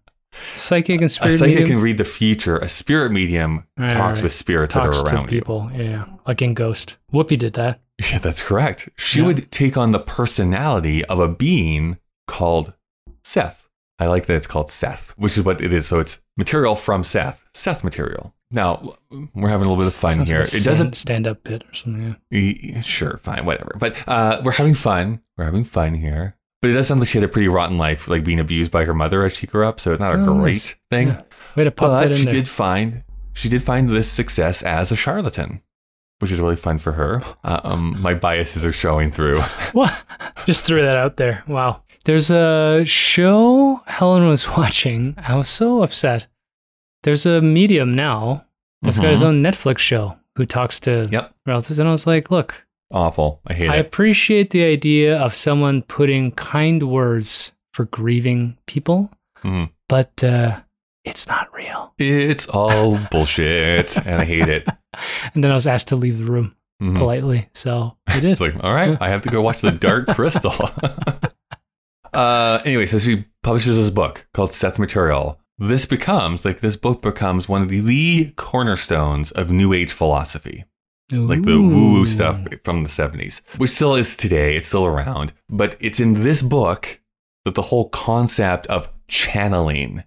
Psychic 0.57 1.01
and 1.01 1.11
spirit. 1.13 1.33
A 1.33 1.37
psychic 1.37 1.55
medium 1.61 1.69
can 1.79 1.81
read 1.81 1.99
the 1.99 2.05
future. 2.05 2.59
A 2.59 2.69
spirit 2.69 3.13
medium 3.13 3.67
Right, 3.77 3.91
talks 3.93 4.19
right. 4.19 4.25
with 4.25 4.33
spirits 4.33 4.75
talks 4.75 4.99
that 4.99 5.05
are 5.07 5.09
to 5.11 5.15
around 5.17 5.31
you. 5.33 5.39
people. 5.39 5.71
Yeah, 5.75 6.07
like 6.27 6.43
in 6.43 6.55
Ghost. 6.55 6.97
Whoopi 7.13 7.39
did 7.39 7.53
that. 7.55 7.81
Yeah, 8.11 8.19
that's 8.19 8.43
correct. 8.43 8.89
She 8.97 9.21
Yeah. 9.21 9.27
would 9.27 9.51
take 9.51 9.77
on 9.77 9.93
the 9.93 10.01
personality 10.01 11.05
of 11.05 11.21
a 11.21 11.29
being 11.29 11.99
called 12.27 12.75
Seth. 13.23 13.69
I 13.99 14.07
like 14.07 14.27
that 14.27 14.35
it's 14.35 14.47
called 14.49 14.71
Seth, 14.71 15.11
which 15.17 15.39
is 15.39 15.45
what 15.45 15.61
it 15.61 15.73
is. 15.73 15.87
So 15.87 16.01
it's 16.01 16.21
material 16.37 16.75
from 16.75 17.05
Seth, 17.05 17.45
Seth 17.55 17.85
material. 17.85 18.35
Now 18.51 18.97
we're 19.35 19.49
having 19.49 19.67
a 19.67 19.71
little 19.71 19.77
bit 19.77 19.87
of 19.87 19.95
fun 19.95 20.15
Sounds 20.17 20.29
here. 20.29 20.41
like 20.41 20.55
It 20.55 20.65
doesn't. 20.65 20.97
stand 20.97 21.27
up 21.27 21.43
bit 21.45 21.63
or 21.63 21.75
something. 21.75 22.17
Yeah. 22.31 22.81
Sure, 22.81 23.17
fine, 23.19 23.45
whatever. 23.47 23.77
But 23.79 23.97
uh, 24.09 24.41
we're 24.45 24.53
having 24.53 24.75
fun. 24.75 25.21
We're 25.37 25.45
having 25.45 25.65
fun 25.65 25.95
here. 25.95 26.37
But 26.61 26.71
it 26.71 26.75
does 26.75 26.89
sound 26.89 27.01
like 27.01 27.09
she 27.09 27.19
had 27.19 27.25
a 27.25 27.29
pretty 27.29 27.49
rotten 27.49 27.79
life, 27.79 28.09
like 28.09 28.25
being 28.25 28.41
abused 28.41 28.73
by 28.73 28.85
her 28.85 28.95
mother 28.95 29.25
as 29.25 29.37
she 29.37 29.47
grew 29.47 29.67
up. 29.67 29.79
So 29.81 29.93
it's 29.93 30.01
not 30.01 30.15
a 30.15 30.19
Oh, 30.23 30.25
great 30.39 30.53
nice. 30.55 30.75
thing. 30.91 31.09
Yeah. 31.09 31.23
Way 31.57 31.65
to 31.65 31.71
pop 31.71 31.89
But 32.09 32.15
she 32.17 32.25
there. 32.25 32.33
did 32.33 32.49
find 32.49 33.05
she 33.33 33.49
did 33.49 33.63
find 33.63 33.89
this 33.89 34.11
success 34.11 34.63
as 34.63 34.91
a 34.93 34.97
charlatan, 34.97 35.61
which 36.25 36.33
is 36.33 36.41
really 36.41 36.57
fun 36.57 36.79
for 36.79 36.93
her. 36.93 37.23
Uh, 37.45 37.61
um, 37.65 38.01
my 38.01 38.15
biases 38.15 38.65
are 38.65 38.73
showing 38.73 39.11
through. 39.11 39.41
What? 39.75 39.93
Just 40.47 40.65
threw 40.65 40.81
that 40.81 40.97
out 40.97 41.19
there. 41.19 41.43
Wow. 41.47 41.83
There's 42.07 42.31
a 42.31 42.83
show 42.87 43.83
Helen 43.87 44.27
was 44.27 44.49
watching. 44.57 45.15
I 45.19 45.37
was 45.37 45.49
so 45.49 45.83
upset. 45.83 46.27
There's 47.03 47.27
a 47.27 47.43
medium 47.43 47.95
now 47.95 48.47
that's 48.81 48.99
got 48.99 49.11
his 49.11 49.21
Mhm. 49.21 49.27
own 49.27 49.43
Netflix 49.43 49.79
show 49.81 50.17
who 50.37 50.47
talks 50.47 50.81
to 50.81 51.07
Yep. 51.11 51.35
relatives. 51.45 51.79
And 51.79 51.87
I 51.89 51.93
was 51.93 52.07
like, 52.07 52.31
look, 52.31 52.65
Awful. 52.91 53.41
I 53.47 53.53
hate 53.53 53.69
I 53.69 53.75
it. 53.75 53.77
I 53.77 53.81
appreciate 53.81 54.49
the 54.51 54.65
idea 54.65 55.19
of 55.19 55.35
someone 55.35 55.83
putting 55.83 56.31
kind 56.33 56.83
words 56.85 57.53
for 57.75 57.85
grieving 57.87 58.57
people, 58.67 59.11
Mhm. 59.43 59.69
but 59.89 60.25
uh, 60.25 60.61
it's 61.05 61.27
not 61.27 61.53
real. 61.55 61.93
It's 61.99 62.47
all 62.49 62.99
bullshit, 63.11 63.97
and 64.07 64.21
I 64.21 64.25
hate 64.25 64.49
it. 64.49 64.67
And 65.35 65.43
then 65.45 65.51
I 65.51 65.55
was 65.55 65.67
asked 65.67 65.89
to 65.89 65.97
leave 65.97 66.19
the 66.19 66.25
room 66.25 66.55
Mhm. 66.83 66.97
politely. 66.97 67.49
So 67.55 67.97
I 68.07 68.21
did. 68.21 68.33
It's 68.33 68.41
like, 68.41 68.63
all 68.65 68.75
right, 68.75 68.97
I 69.01 69.09
have 69.09 69.23
to 69.23 69.29
go 69.31 69.41
watch 69.43 69.61
The 69.61 69.71
Dark 69.73 70.07
Crystal. 70.15 70.53
uh, 72.13 72.61
anyway, 72.65 72.87
so 72.87 72.99
she 72.99 73.25
publishes 73.43 73.77
this 73.77 73.91
book 73.91 74.27
called 74.35 74.53
Seth 74.53 74.79
Material. 74.79 75.41
This 75.59 75.87
becomes 75.87 76.45
like 76.45 76.61
this 76.61 76.77
book 76.77 77.01
becomes 77.03 77.49
one 77.49 77.63
of 77.63 77.69
the, 77.69 77.81
the 77.81 78.33
cornerstones 78.37 79.31
of 79.31 79.51
New 79.51 79.73
Age 79.73 79.93
philosophy. 79.93 80.65
like 81.13 81.43
the 81.43 81.61
woo 81.61 81.93
woo 81.93 82.07
stuff 82.07 82.41
from 82.65 82.83
the 82.83 82.89
70s, 82.89 83.41
which 83.59 83.71
still 83.71 83.95
is 83.95 84.17
today. 84.17 84.57
It's 84.57 84.67
still 84.67 84.85
around. 84.87 85.33
But 85.49 85.77
it's 85.81 86.01
in 86.01 86.25
this 86.25 86.43
book 86.43 87.01
that 87.45 87.55
the 87.55 87.63
whole 87.63 87.89
concept 87.91 88.67
of 88.67 88.89
channeling 89.07 90.03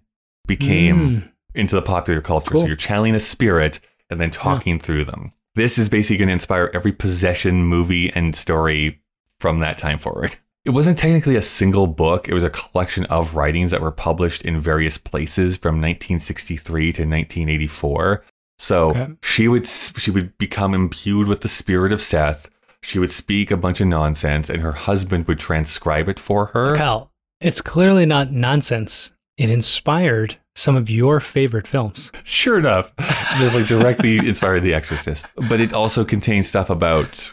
became 0.48 0.98
Mm. 0.98 1.30
into 1.56 1.76
the 1.76 1.82
popular 1.82 2.22
culture. 2.22 2.52
Cool. 2.52 2.62
So 2.62 2.68
you're 2.68 2.76
channeling 2.76 3.16
a 3.16 3.20
spirit 3.20 3.80
and 4.10 4.20
then 4.22 4.32
talking 4.32 4.80
through 4.80 5.06
them. 5.06 5.32
This 5.56 5.78
is 5.78 5.89
basically 5.89 6.18
going 6.18 6.28
to 6.28 6.34
inspire 6.34 6.72
every 6.74 6.91
possession 6.91 7.64
movie 7.64 8.12
and 8.14 8.36
story 8.36 9.02
from 9.39 9.60
that 9.60 9.78
time 9.78 9.98
forward. 10.00 10.36
It 10.66 10.72
wasn't 10.72 10.98
technically 10.98 11.36
a 11.38 11.41
single 11.41 11.88
book, 11.88 12.28
it 12.28 12.34
was 12.34 12.43
a 12.43 12.50
collection 12.50 13.06
of 13.06 13.36
writings 13.36 13.72
that 13.72 13.82
were 13.82 13.91
published 13.91 14.41
in 14.43 14.60
various 14.60 14.98
places 14.98 15.56
from 15.58 15.76
1963 15.80 16.91
to 16.93 17.06
1984. 17.06 18.24
So 18.60 18.89
Okay. 18.91 19.08
she 19.22 19.48
would 19.48 19.66
she 19.68 20.12
would 20.12 20.38
become 20.38 20.74
imbued 20.74 21.28
with 21.28 21.41
the 21.41 21.48
spirit 21.50 21.93
of 21.93 22.02
Seth. 22.02 22.50
She 22.82 23.00
would 23.00 23.12
speak 23.12 23.50
a 23.52 23.58
bunch 23.58 23.82
of 23.82 23.88
nonsense 23.88 24.50
and 24.50 24.62
her 24.62 24.72
husband 24.74 25.28
would 25.28 25.39
transcribe 25.39 26.10
it 26.10 26.20
for 26.20 26.48
her. 26.48 26.76
Cal, 26.76 27.12
it's 27.39 27.62
clearly 27.62 28.06
not 28.06 28.32
nonsense. 28.32 29.12
It 29.38 29.50
inspired 29.50 30.38
some 30.56 30.76
of 30.76 30.90
your 30.90 31.20
favorite 31.20 31.68
films. 31.68 32.12
Sure 32.24 32.58
enough, 32.58 32.96
this 33.40 33.54
like 33.56 33.68
directly 33.68 34.18
inspired 34.18 34.62
The 34.62 34.74
Exorcist, 34.74 35.28
but 35.50 35.60
it 35.60 35.74
also 35.74 36.04
contains 36.04 36.48
stuff 36.48 36.70
about 36.70 37.32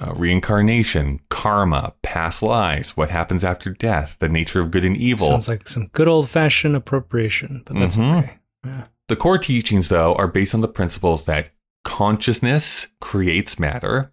uh, 0.00 0.12
reincarnation, 0.16 1.20
karma, 1.30 1.94
past 2.02 2.42
lives, 2.42 2.96
what 2.96 3.10
happens 3.10 3.44
after 3.44 3.70
death, 3.70 4.16
the 4.18 4.28
nature 4.28 4.60
of 4.60 4.72
good 4.72 4.84
and 4.84 4.96
evil. 4.96 5.28
Sounds 5.28 5.46
like 5.46 5.68
some 5.68 5.86
good 5.92 6.08
old 6.08 6.28
fashioned 6.28 6.74
appropriation, 6.74 7.62
but 7.64 7.76
that's 7.76 7.96
Mhm. 7.96 8.18
okay. 8.18 8.32
Yeah. 8.66 8.86
the 9.08 9.14
core 9.16 9.38
teachings, 9.38 9.90
though, 9.90 10.14
are 10.16 10.26
based 10.26 10.54
on 10.54 10.62
the 10.62 10.68
principles 10.68 11.26
that 11.26 11.50
consciousness 11.84 12.88
creates 13.00 13.58
matter, 13.58 14.12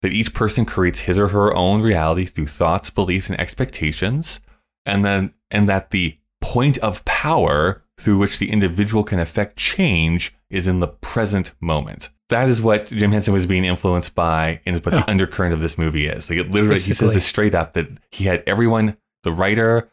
that 0.00 0.12
each 0.12 0.32
person 0.32 0.64
creates 0.64 1.00
his 1.00 1.18
or 1.18 1.28
her 1.28 1.52
own 1.54 1.82
reality 1.82 2.24
through 2.24 2.46
thoughts, 2.46 2.88
beliefs, 2.88 3.28
and 3.28 3.38
expectations, 3.38 4.40
and 4.86 5.04
then 5.04 5.34
and 5.50 5.68
that 5.68 5.90
the 5.90 6.16
point 6.40 6.78
of 6.78 7.04
power 7.04 7.82
through 7.98 8.18
which 8.18 8.38
the 8.38 8.50
individual 8.50 9.04
can 9.04 9.18
affect 9.18 9.56
change 9.56 10.34
is 10.50 10.68
in 10.68 10.80
the 10.80 10.88
present 10.88 11.52
moment. 11.60 12.10
That 12.28 12.48
is 12.48 12.60
what 12.60 12.86
Jim 12.86 13.12
Henson 13.12 13.32
was 13.32 13.46
being 13.46 13.64
influenced 13.64 14.14
by, 14.14 14.60
and 14.66 14.76
is 14.76 14.84
what 14.84 14.94
the 14.94 15.10
undercurrent 15.10 15.54
of 15.54 15.60
this 15.60 15.78
movie 15.78 16.06
is. 16.06 16.28
Like 16.28 16.38
it 16.38 16.50
literally, 16.50 16.80
he 16.80 16.92
says 16.92 17.14
this 17.14 17.26
straight 17.26 17.54
up 17.54 17.72
that 17.72 17.88
he 18.10 18.24
had 18.24 18.42
everyone, 18.46 18.96
the 19.22 19.32
writer, 19.32 19.90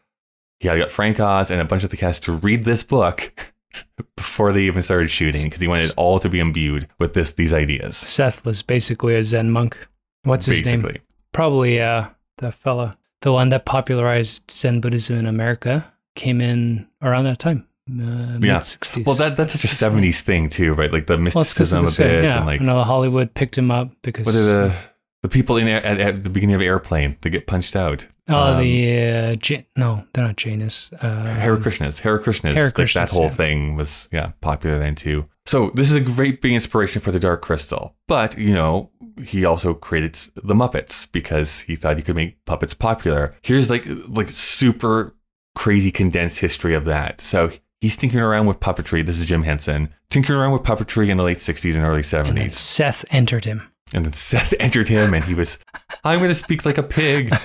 he 0.60 0.68
had 0.68 0.78
got 0.78 0.90
Frank 0.90 1.18
Oz 1.18 1.50
and 1.50 1.60
a 1.60 1.64
bunch 1.64 1.84
of 1.84 1.90
the 1.90 1.96
cast 1.96 2.24
to 2.24 2.32
read 2.32 2.64
this 2.64 2.82
book 2.82 3.54
before 4.16 4.52
they 4.52 4.62
even 4.62 4.82
started 4.82 5.08
shooting 5.08 5.44
because 5.44 5.60
he 5.60 5.68
wanted 5.68 5.92
all 5.96 6.18
to 6.18 6.28
be 6.28 6.38
imbued 6.38 6.88
with 6.98 7.14
this 7.14 7.32
these 7.34 7.52
ideas. 7.52 7.96
Seth 7.96 8.44
was 8.44 8.62
basically 8.62 9.14
a 9.14 9.24
Zen 9.24 9.50
monk. 9.50 9.76
What's 10.24 10.46
his 10.46 10.64
name? 10.64 10.84
Probably 11.32 11.80
uh, 11.80 12.08
the 12.38 12.52
fella, 12.52 12.98
the 13.22 13.32
one 13.32 13.50
that 13.50 13.64
popularized 13.64 14.50
Zen 14.50 14.80
Buddhism 14.80 15.18
in 15.18 15.26
America, 15.26 15.92
came 16.16 16.40
in 16.40 16.88
around 17.02 17.24
that 17.24 17.38
time. 17.38 17.66
uh, 17.88 18.38
Yeah. 18.40 18.58
60s. 18.58 19.04
Well, 19.06 19.14
that 19.16 19.36
that's 19.36 19.52
such 19.52 19.64
a 19.70 19.74
'70s 19.74 20.20
thing 20.22 20.48
too, 20.48 20.72
right? 20.74 20.92
Like 20.92 21.06
the 21.06 21.14
Well, 21.14 21.22
mysticism 21.22 21.84
of 21.84 21.84
the 21.84 21.88
a 21.90 21.92
same- 21.94 22.08
bit, 22.08 22.24
yeah. 22.24 22.36
and 22.38 22.46
like 22.46 22.60
I 22.60 22.64
know 22.64 22.82
Hollywood 22.82 23.32
picked 23.34 23.56
him 23.56 23.70
up 23.70 23.90
because 24.02 24.26
what 24.26 24.34
are 24.34 24.42
the 24.44 24.74
the 25.22 25.28
people 25.28 25.56
in 25.56 25.68
at, 25.68 25.84
at 26.00 26.22
the 26.24 26.30
beginning 26.30 26.56
of 26.56 26.60
Airplane 26.62 27.16
they 27.20 27.30
get 27.30 27.46
punched 27.46 27.76
out? 27.76 28.06
oh 28.28 28.34
Um, 28.54 28.58
the 28.60 28.74
uh, 29.08 29.36
Ja- 29.44 29.62
no 29.76 30.04
they're 30.12 30.24
not 30.26 30.36
Janus. 30.36 30.90
Uh, 31.00 31.34
Hare 31.34 31.56
Krishnas, 31.56 32.00
Hare 32.00 32.18
Krishnas, 32.18 32.54
Hare 32.54 32.72
like 32.76 32.92
that 32.94 33.10
whole 33.10 33.22
yeah. 33.22 33.28
thing 33.28 33.76
was 33.76 34.08
yeah 34.12 34.32
popular 34.40 34.78
then 34.80 34.96
too. 34.96 35.26
So 35.46 35.70
this 35.74 35.88
is 35.88 35.94
a 35.96 36.00
great 36.00 36.42
big 36.42 36.52
inspiration 36.54 37.00
for 37.00 37.12
the 37.12 37.20
Dark 37.20 37.40
Crystal, 37.40 37.94
but 38.08 38.36
you 38.36 38.52
know 38.52 38.90
he 39.24 39.44
also 39.46 39.72
created 39.74 40.14
the 40.34 40.54
Muppets 40.54 41.10
because 41.10 41.60
he 41.60 41.76
thought 41.76 41.96
he 41.96 42.02
could 42.02 42.16
make 42.16 42.44
puppets 42.44 42.74
popular. 42.74 43.32
Here's 43.42 43.70
like 43.70 43.86
like 44.08 44.28
super 44.28 45.14
crazy 45.56 45.90
condensed 45.90 46.38
history 46.38 46.74
of 46.74 46.84
that. 46.84 47.20
So 47.20 47.50
he's 47.80 47.96
tinkering 47.96 48.22
around 48.22 48.46
with 48.46 48.60
puppetry. 48.60 49.04
This 49.04 49.18
is 49.18 49.26
Jim 49.26 49.42
Henson 49.42 49.92
tinkering 50.10 50.38
around 50.38 50.52
with 50.52 50.62
puppetry 50.62 51.08
in 51.08 51.16
the 51.16 51.24
late 51.24 51.38
'60s 51.38 51.74
and 51.74 51.82
early 51.84 52.02
'70s. 52.02 52.40
and 52.40 52.52
Seth 52.52 53.04
entered 53.10 53.44
him. 53.44 53.62
And 53.92 54.04
then 54.04 54.12
Seth 54.12 54.54
entered 54.60 54.86
him, 54.88 55.14
and 55.14 55.24
he 55.24 55.34
was, 55.34 55.58
I'm 56.04 56.18
going 56.20 56.30
to 56.30 56.34
speak 56.36 56.64
like 56.64 56.78
a 56.78 56.84
pig. 56.84 57.34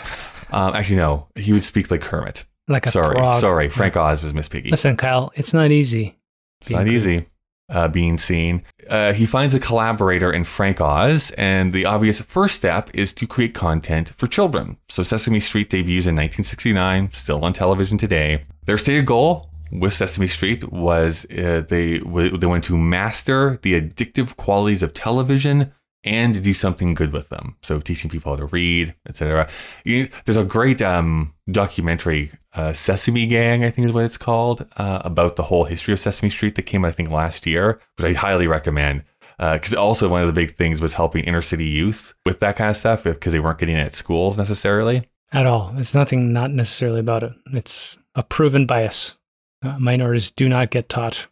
Um, 0.53 0.76
actually, 0.76 0.97
no, 0.97 1.30
he 1.36 1.53
would 1.53 1.64
speak 1.64 1.89
like 1.89 2.01
Kermit. 2.01 2.45
Like 2.68 2.86
a 2.86 2.91
Sorry, 2.91 3.16
frog. 3.16 3.39
sorry. 3.39 3.70
Frank 3.70 3.95
Oz 3.95 4.22
was 4.22 4.34
Miss 4.34 4.49
Piggy. 4.49 4.70
Listen, 4.70 4.97
Kyle, 4.97 5.32
it's 5.34 5.53
not 5.53 5.72
easy. 5.72 6.20
It's 6.59 6.72
not 6.72 6.89
easy 6.89 7.26
uh, 7.72 7.88
being 7.88 8.17
seen. 8.17 8.61
Uh, 8.89 9.13
he 9.13 9.26
finds 9.26 9.55
a 9.55 9.59
collaborator 9.59 10.32
in 10.32 10.43
Frank 10.43 10.80
Oz, 10.82 11.32
and 11.32 11.74
the 11.74 11.86
obvious 11.86 12.22
first 12.22 12.55
step 12.55 12.89
is 12.93 13.13
to 13.13 13.26
create 13.26 13.53
content 13.53 14.11
for 14.17 14.28
children. 14.28 14.78
So 14.89 15.01
Sesame 15.01 15.39
Street 15.39 15.69
debuts 15.69 16.05
in 16.05 16.15
1969, 16.15 17.09
still 17.13 17.43
on 17.43 17.53
television 17.53 17.97
today. 17.97 18.45
Their 18.65 18.78
stated 18.78 19.05
goal 19.05 19.49
with 19.72 19.93
Sesame 19.93 20.28
Street 20.28 20.69
was 20.72 21.26
uh, 21.32 21.63
they 21.67 21.99
w- 21.99 22.38
they 22.38 22.47
wanted 22.47 22.63
to 22.63 22.78
master 22.78 23.57
the 23.61 23.80
addictive 23.80 24.36
qualities 24.36 24.84
of 24.84 24.93
television 24.93 25.72
and 26.04 26.43
do 26.43 26.54
something 26.54 26.93
good 26.93 27.14
with 27.14 27.30
them. 27.30 27.56
So 27.62 27.80
teaching 27.80 28.10
people 28.10 28.32
how 28.32 28.38
to 28.38 28.45
read, 28.47 28.93
etc. 29.08 29.47
There's 29.86 30.38
a 30.38 30.43
great 30.43 30.82
um, 30.82 31.34
documentary, 31.52 32.32
uh, 32.54 32.74
Sesame 32.74 33.28
Gang, 33.28 33.64
I 33.64 33.70
think 33.70 33.88
is 33.88 33.93
what 33.93 34.06
it's 34.06 34.18
called, 34.18 34.68
uh, 34.78 35.02
about 35.06 35.36
the 35.36 35.43
whole 35.43 35.66
history 35.66 35.93
of 35.93 35.99
Sesame 35.99 36.30
Street 36.30 36.56
that 36.56 36.64
came, 36.64 36.84
I 36.84 36.91
think, 36.91 37.10
last 37.10 37.45
year, 37.45 37.80
which 37.97 38.06
I 38.06 38.14
highly 38.14 38.47
recommend. 38.47 39.04
Because 39.38 39.74
also 39.74 40.08
one 40.08 40.22
of 40.22 40.28
the 40.28 40.34
big 40.34 40.56
things 40.56 40.80
was 40.80 40.93
helping 40.93 41.24
inner 41.24 41.41
city 41.41 41.66
youth 41.66 42.14
with 42.28 42.39
that 42.41 42.56
kind 42.58 42.70
of 42.70 42.78
stuff 42.78 43.04
because 43.04 43.34
they 43.34 43.39
weren't 43.39 43.58
getting 43.58 43.76
it 43.76 43.80
at 43.80 43.95
schools 43.95 44.38
necessarily. 44.38 45.10
At 45.32 45.47
all. 45.47 45.74
It's 45.78 45.95
nothing 45.95 46.32
not 46.32 46.52
necessarily 46.52 46.99
about 46.99 47.24
it. 47.24 47.34
It's 47.47 47.97
a 48.14 48.22
proven 48.22 48.68
bias. 48.68 49.18
Uh, 49.64 49.80
minorities 49.80 50.30
do 50.30 50.47
not 50.47 50.70
get 50.70 50.89
taught 50.89 51.28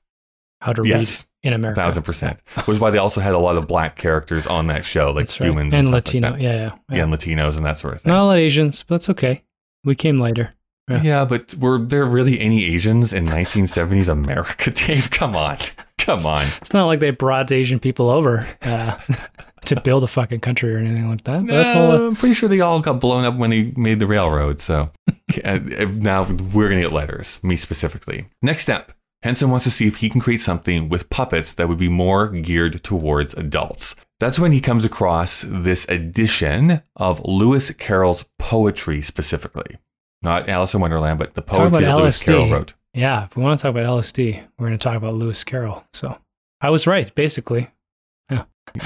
how 0.62 0.74
to 0.74 0.88
Yes, 0.88 1.22
read 1.22 1.29
in 1.44 1.54
America. 1.54 1.80
thousand 1.80 2.04
percent. 2.04 2.42
Which 2.66 2.76
is 2.76 2.80
why 2.80 2.90
they 2.90 2.98
also 2.98 3.22
had 3.22 3.34
a 3.34 3.40
lot 3.40 3.56
of 3.58 3.68
black 3.68 3.96
characters 3.96 4.46
on 4.48 4.68
that 4.68 4.84
show, 4.84 5.12
like 5.12 5.28
That's 5.28 5.40
right. 5.40 5.48
humans 5.48 5.74
and 5.74 5.86
stuff 5.86 5.94
like 5.94 6.06
Latino. 6.06 6.36
yeah, 6.36 6.38
yeah, 6.38 6.54
yeah, 6.54 6.96
yeah. 6.98 7.04
and 7.04 7.14
Latinos 7.14 7.58
and 7.58 7.66
that 7.66 7.78
sort 7.80 7.96
of 7.96 8.02
thing. 8.02 8.12
Not 8.12 8.24
a 8.24 8.26
lot 8.26 8.34
of 8.34 8.40
Asians, 8.40 8.84
but 8.84 8.96
that's 8.96 9.10
okay. 9.10 9.44
We 9.84 9.96
came 9.96 10.20
later. 10.20 10.54
Yeah. 10.90 11.02
Yeah, 11.04 11.26
but 11.26 11.54
were 11.56 11.78
there 11.78 12.06
really 12.06 12.40
any 12.40 12.66
Asians 12.66 13.14
in 13.14 13.28
1970s 13.28 14.10
America, 14.10 14.72
Dave? 14.88 15.12
Come 15.12 15.36
on. 15.36 15.58
Come 16.00 16.26
on. 16.26 16.48
It's 16.62 16.74
not 16.74 16.88
like 16.88 17.00
they 17.00 17.12
brought 17.12 17.52
Asian 17.52 17.80
people 17.80 18.10
over 18.10 18.48
uh, 18.64 19.00
to 19.66 19.80
build 19.82 20.04
a 20.04 20.08
fucking 20.08 20.40
country 20.40 20.74
or 20.74 20.80
anything 20.80 21.08
like 21.08 21.24
that. 21.26 21.76
All. 21.76 21.92
Uh, 21.92 22.08
I'm 22.08 22.16
pretty 22.16 22.34
sure 22.34 22.50
they 22.50 22.62
all 22.62 22.80
got 22.80 23.00
blown 23.00 23.24
up 23.24 23.36
when 23.36 23.52
they 23.52 23.72
made 23.78 24.00
the 24.00 24.08
railroad. 24.08 24.60
So 24.62 24.90
uh, 25.46 25.60
now 25.94 26.24
we're 26.24 26.70
going 26.70 26.82
to 26.82 26.88
get 26.90 26.92
letters, 26.94 27.40
me 27.44 27.56
specifically. 27.56 28.26
Next 28.42 28.64
step 28.64 28.92
Henson 29.22 29.50
wants 29.50 29.66
to 29.66 29.72
see 29.72 29.88
if 29.88 29.98
he 29.98 30.10
can 30.10 30.22
create 30.22 30.40
something 30.40 30.88
with 30.88 31.10
puppets 31.10 31.54
that 31.54 31.68
would 31.68 31.78
be 31.78 31.90
more 31.90 32.30
geared 32.30 32.84
towards 32.84 33.34
adults. 33.34 33.96
That's 34.20 34.40
when 34.40 34.52
he 34.52 34.62
comes 34.62 34.86
across 34.86 35.42
this 35.42 35.88
edition 35.90 36.82
of 36.96 37.24
Lewis 37.26 37.72
Carroll's 37.72 38.26
poetry 38.38 39.02
specifically. 39.02 39.78
Not 40.22 40.48
Alice 40.50 40.74
in 40.74 40.82
Wonderland, 40.82 41.20
but 41.20 41.34
the 41.34 41.42
poetry 41.42 41.86
that 41.86 41.96
Lewis 41.96 42.22
LSD. 42.22 42.26
Carroll 42.26 42.52
wrote. 42.52 42.74
Yeah, 42.94 43.26
if 43.26 43.36
we 43.36 43.44
want 43.44 43.60
to 43.60 43.64
talk 43.64 43.72
about 43.72 43.86
LSD, 43.86 44.44
we're 44.58 44.68
going 44.68 44.80
to 44.80 44.84
talk 44.84 44.96
about 44.98 45.14
Lewis 45.14 45.44
Carroll. 45.44 45.84
So 45.94 46.18
I 46.62 46.70
was 46.70 46.88
right, 46.88 47.14
basically. 47.14 47.70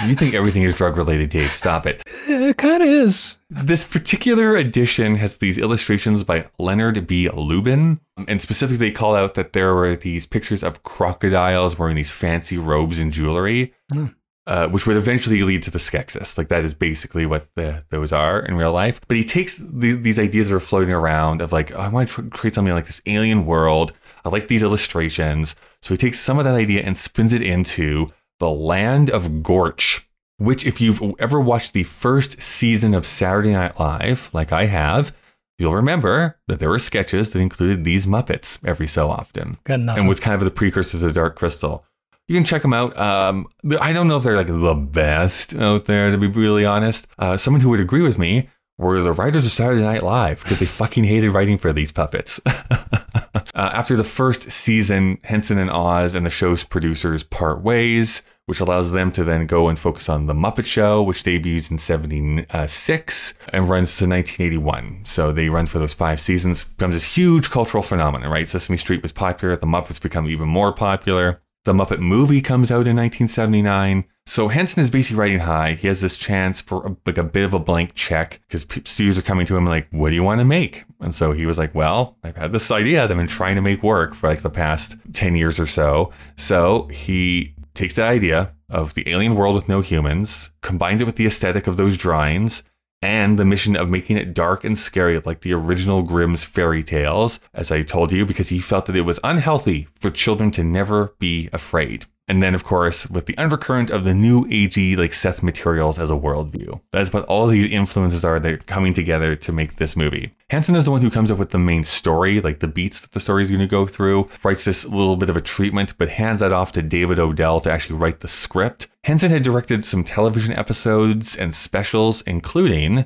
You 0.06 0.16
think 0.16 0.34
everything 0.34 0.64
is 0.64 0.76
drug 0.76 0.98
related, 0.98 1.30
Dave. 1.30 1.54
Stop 1.54 1.86
it. 1.86 2.02
It 2.28 2.58
kind 2.58 2.82
of 2.82 2.90
is. 2.90 3.38
This 3.50 3.84
particular 3.84 4.56
edition 4.56 5.16
has 5.16 5.38
these 5.38 5.58
illustrations 5.58 6.24
by 6.24 6.48
Leonard 6.60 7.06
B. 7.08 7.30
Lubin. 7.30 8.00
And 8.28 8.42
specifically, 8.42 8.78
they 8.78 8.92
call 8.92 9.16
out 9.16 9.34
that 9.36 9.54
there 9.54 9.74
were 9.74 9.96
these 9.96 10.26
pictures 10.26 10.64
of 10.64 10.84
crocodiles 10.84 11.78
wearing 11.78 11.96
these 11.96 12.12
fancy 12.12 12.58
robes 12.58 13.00
and 13.00 13.12
jewelry, 13.12 13.74
Hmm. 13.92 14.08
uh, 14.48 14.68
which 14.68 14.86
would 14.88 14.98
eventually 14.98 15.42
lead 15.44 15.64
to 15.64 15.72
the 15.72 15.80
Skeksis. 15.80 16.38
Like, 16.38 16.48
that 16.50 16.64
is 16.64 16.74
basically 16.74 17.26
what 17.26 17.48
the, 17.56 17.84
those 17.90 18.12
are 18.12 18.40
in 18.40 18.56
real 18.56 18.72
life. 18.72 19.00
But 19.08 19.18
he 19.18 19.24
takes 19.24 19.56
the, 19.58 19.94
these 19.94 20.20
ideas 20.20 20.50
that 20.50 20.56
are 20.56 20.60
floating 20.60 20.94
around 20.94 21.42
of, 21.42 21.52
like, 21.52 21.74
oh, 21.74 21.80
I 21.80 21.88
want 21.90 22.10
to 22.10 22.30
create 22.30 22.56
something 22.56 22.74
like 22.74 22.86
this 22.88 23.02
alien 23.06 23.46
world. 23.46 23.94
I 24.26 24.30
like 24.30 24.48
these 24.48 24.64
illustrations. 24.64 25.56
So 25.82 25.94
he 25.94 25.98
takes 25.98 26.20
some 26.20 26.40
of 26.40 26.46
that 26.46 26.56
idea 26.56 26.82
and 26.84 26.98
spins 26.98 27.34
it 27.34 27.42
into 27.42 28.10
the 28.40 28.50
land 28.50 29.10
of 29.10 29.44
Gorch, 29.44 30.08
which, 30.38 30.66
if 30.66 30.82
you've 30.82 31.02
ever 31.20 31.40
watched 31.40 31.74
the 31.74 31.84
first 31.84 32.42
season 32.42 32.94
of 32.94 33.06
Saturday 33.06 33.52
Night 33.52 33.80
Live, 33.80 34.30
like 34.34 34.52
I 34.52 34.66
have, 34.66 35.16
you'll 35.60 35.76
remember 35.76 36.38
that 36.48 36.60
there 36.60 36.70
were 36.70 36.80
sketches 36.80 37.32
that 37.32 37.40
included 37.40 37.84
these 37.84 38.06
Muppets 38.06 38.60
every 38.68 38.88
so 38.88 39.10
often 39.10 39.58
and 39.96 40.08
was 40.08 40.20
kind 40.20 40.36
of 40.36 40.44
the 40.44 40.52
precursor 40.52 40.98
to 40.98 41.08
the 41.08 41.14
Dark 41.14 41.36
Crystal. 41.36 41.86
You 42.28 42.36
can 42.36 42.46
check 42.46 42.62
them 42.62 42.74
out. 42.74 42.98
Um, 42.98 43.48
I 43.80 43.92
don't 43.92 44.08
know 44.08 44.18
if 44.18 44.24
they're 44.24 44.38
like 44.38 44.48
the 44.48 44.74
best 44.76 45.54
out 45.56 45.86
there, 45.86 46.10
to 46.10 46.18
be 46.18 46.28
really 46.28 46.66
honest. 46.66 47.06
Uh, 47.20 47.36
someone 47.38 47.62
who 47.62 47.70
would 47.70 47.82
agree 47.82 48.02
with 48.02 48.18
me 48.18 48.50
were 48.78 49.01
the 49.01 49.13
writers 49.13 49.45
of 49.45 49.51
Saturday 49.51 49.82
Night 49.82 50.03
Live 50.03 50.41
because 50.41 50.59
they 50.59 50.65
fucking 50.65 51.03
hated 51.03 51.32
writing 51.32 51.57
for 51.57 51.71
these 51.74 51.91
puppets. 51.91 52.41
uh, 52.45 53.41
after 53.53 53.95
the 53.95 54.03
first 54.03 54.49
season, 54.51 55.19
Henson 55.24 55.59
and 55.59 55.69
Oz 55.69 56.15
and 56.15 56.26
the 56.26 56.32
show's 56.32 56.63
producers 56.63 57.24
part 57.24 57.61
ways, 57.61 58.24
which 58.47 58.59
allows 58.59 58.91
them 58.91 59.11
to 59.11 59.24
then 59.24 59.45
go 59.45 59.69
and 59.69 59.80
focus 59.80 60.09
on 60.09 60.26
The 60.26 60.34
Muppet 60.34 60.65
Show, 60.65 61.03
which 61.03 61.24
debuts 61.24 61.69
in 61.69 61.78
76 61.78 63.34
and 63.49 63.69
runs 63.69 63.97
to 63.97 64.07
1981. 64.07 65.01
So 65.05 65.32
they 65.32 65.49
run 65.49 65.67
for 65.67 65.80
those 65.80 65.93
five 65.93 66.19
seasons, 66.19 66.63
becomes 66.63 66.95
this 66.95 67.15
huge 67.15 67.51
cultural 67.51 67.84
phenomenon, 67.84 68.32
right? 68.32 68.49
Sesame 68.49 68.78
Street 68.78 69.03
was 69.03 69.11
popular, 69.11 69.55
The 69.55 69.67
Muppets 69.67 70.01
become 70.01 70.28
even 70.28 70.49
more 70.49 70.74
popular. 70.74 71.43
The 71.66 71.74
Muppet 71.74 71.99
movie 71.99 72.41
comes 72.41 72.72
out 72.72 72.88
in 72.88 72.97
1979. 72.97 74.03
So 74.26 74.49
Henson 74.49 74.82
is 74.82 74.89
basically 74.89 75.20
riding 75.20 75.39
high. 75.39 75.74
He 75.74 75.88
has 75.88 76.01
this 76.01 76.18
chance 76.18 76.59
for 76.59 76.86
a, 76.86 76.95
like 77.05 77.18
a 77.18 77.24
bit 77.24 77.45
of 77.45 77.53
a 77.53 77.59
blank 77.59 77.93
check 77.93 78.41
because 78.47 78.66
studios 78.84 79.18
are 79.18 79.22
coming 79.22 79.45
to 79.45 79.55
him 79.55 79.66
like, 79.66 79.88
"What 79.91 80.09
do 80.09 80.16
you 80.16 80.24
want 80.24 80.39
to 80.39 80.45
make?" 80.45 80.84
And 80.99 81.16
so 81.16 81.32
he 81.32 81.45
was 81.45 81.57
like, 81.57 81.74
"Well, 81.74 82.18
I've 82.22 82.36
had 82.36 82.51
this 82.51 82.70
idea 82.70 83.01
that 83.01 83.11
I've 83.11 83.18
been 83.18 83.28
trying 83.28 83.55
to 83.55 83.61
make 83.61 83.82
work 83.82 84.14
for 84.14 84.28
like 84.28 84.41
the 84.41 84.49
past 84.49 84.97
ten 85.14 85.36
years 85.36 85.57
or 85.57 85.66
so." 85.66 86.11
So 86.36 86.88
he 86.88 87.55
takes 87.74 87.95
that 87.95 88.09
idea 88.09 88.53
of 88.70 88.93
the 88.93 89.09
alien 89.09 89.36
world 89.36 89.55
with 89.55 89.70
no 89.70 89.80
humans, 89.80 90.51
combines 90.61 91.01
it 91.01 91.05
with 91.05 91.16
the 91.16 91.26
aesthetic 91.26 91.68
of 91.68 91.78
those 91.78 91.97
drawings, 91.97 92.64
and 93.04 93.38
the 93.38 93.43
mission 93.43 93.76
of 93.76 93.89
making 93.89 94.16
it 94.16 94.34
dark 94.34 94.64
and 94.64 94.78
scary 94.78 95.20
like 95.20 95.41
the 95.41 95.54
original 95.54 96.01
Grimm's 96.04 96.45
fairy 96.45 96.82
tales, 96.82 97.41
as 97.54 97.70
I 97.70 97.82
told 97.82 98.14
you, 98.14 98.26
because 98.26 98.47
he 98.47 98.60
felt 98.60 98.86
that 98.86 98.95
it 98.95 99.01
was 99.01 99.20
unhealthy 99.26 99.89
for 99.99 100.10
children 100.10 100.51
to 100.51 100.64
never 100.64 101.14
be 101.20 101.49
afraid. 101.51 102.05
And 102.28 102.41
then, 102.41 102.55
of 102.55 102.63
course, 102.63 103.09
with 103.09 103.25
the 103.25 103.37
undercurrent 103.37 103.89
of 103.89 104.05
the 104.05 104.13
new 104.13 104.45
agey, 104.45 104.95
like 104.95 105.12
Seth 105.12 105.43
materials 105.43 106.00
as 106.00 106.09
a 106.09 106.16
worldview. 106.16 106.79
That 106.91 107.01
is 107.01 107.12
what 107.12 107.25
all 107.25 107.47
these 107.47 107.70
influences 107.70 108.24
are 108.24 108.39
that 108.39 108.51
are 108.51 108.58
coming 108.59 108.93
together 108.93 109.36
to 109.36 109.51
make 109.51 109.75
this 109.75 109.97
movie. 109.97 110.33
Henson 110.50 110.75
is 110.75 110.86
the 110.86 110.91
one 110.91 111.01
who 111.01 111.09
comes 111.09 111.32
up 111.32 111.37
with 111.37 111.50
the 111.50 111.59
main 111.59 111.83
story, 111.83 112.39
like 112.39 112.59
the 112.59 112.67
beats 112.67 113.01
that 113.01 113.12
the 113.12 113.20
story 113.20 113.43
is 113.43 113.50
going 113.50 113.59
to 113.59 113.67
go 113.67 113.86
through, 113.86 114.29
writes 114.43 114.63
this 114.63 114.86
little 114.86 115.17
bit 115.17 115.29
of 115.29 115.36
a 115.36 115.41
treatment, 115.41 115.97
but 115.97 116.09
hands 116.09 116.39
that 116.39 116.54
off 116.54 116.71
to 116.74 116.82
David 116.82 117.20
Odell 117.20 117.59
to 117.59 117.71
actually 117.71 117.97
write 117.97 118.21
the 118.21 118.28
script. 118.29 118.87
Henson 119.04 119.32
had 119.32 119.43
directed 119.43 119.83
some 119.83 120.05
television 120.05 120.54
episodes 120.54 121.36
and 121.36 121.54
specials, 121.54 122.21
including 122.21 123.05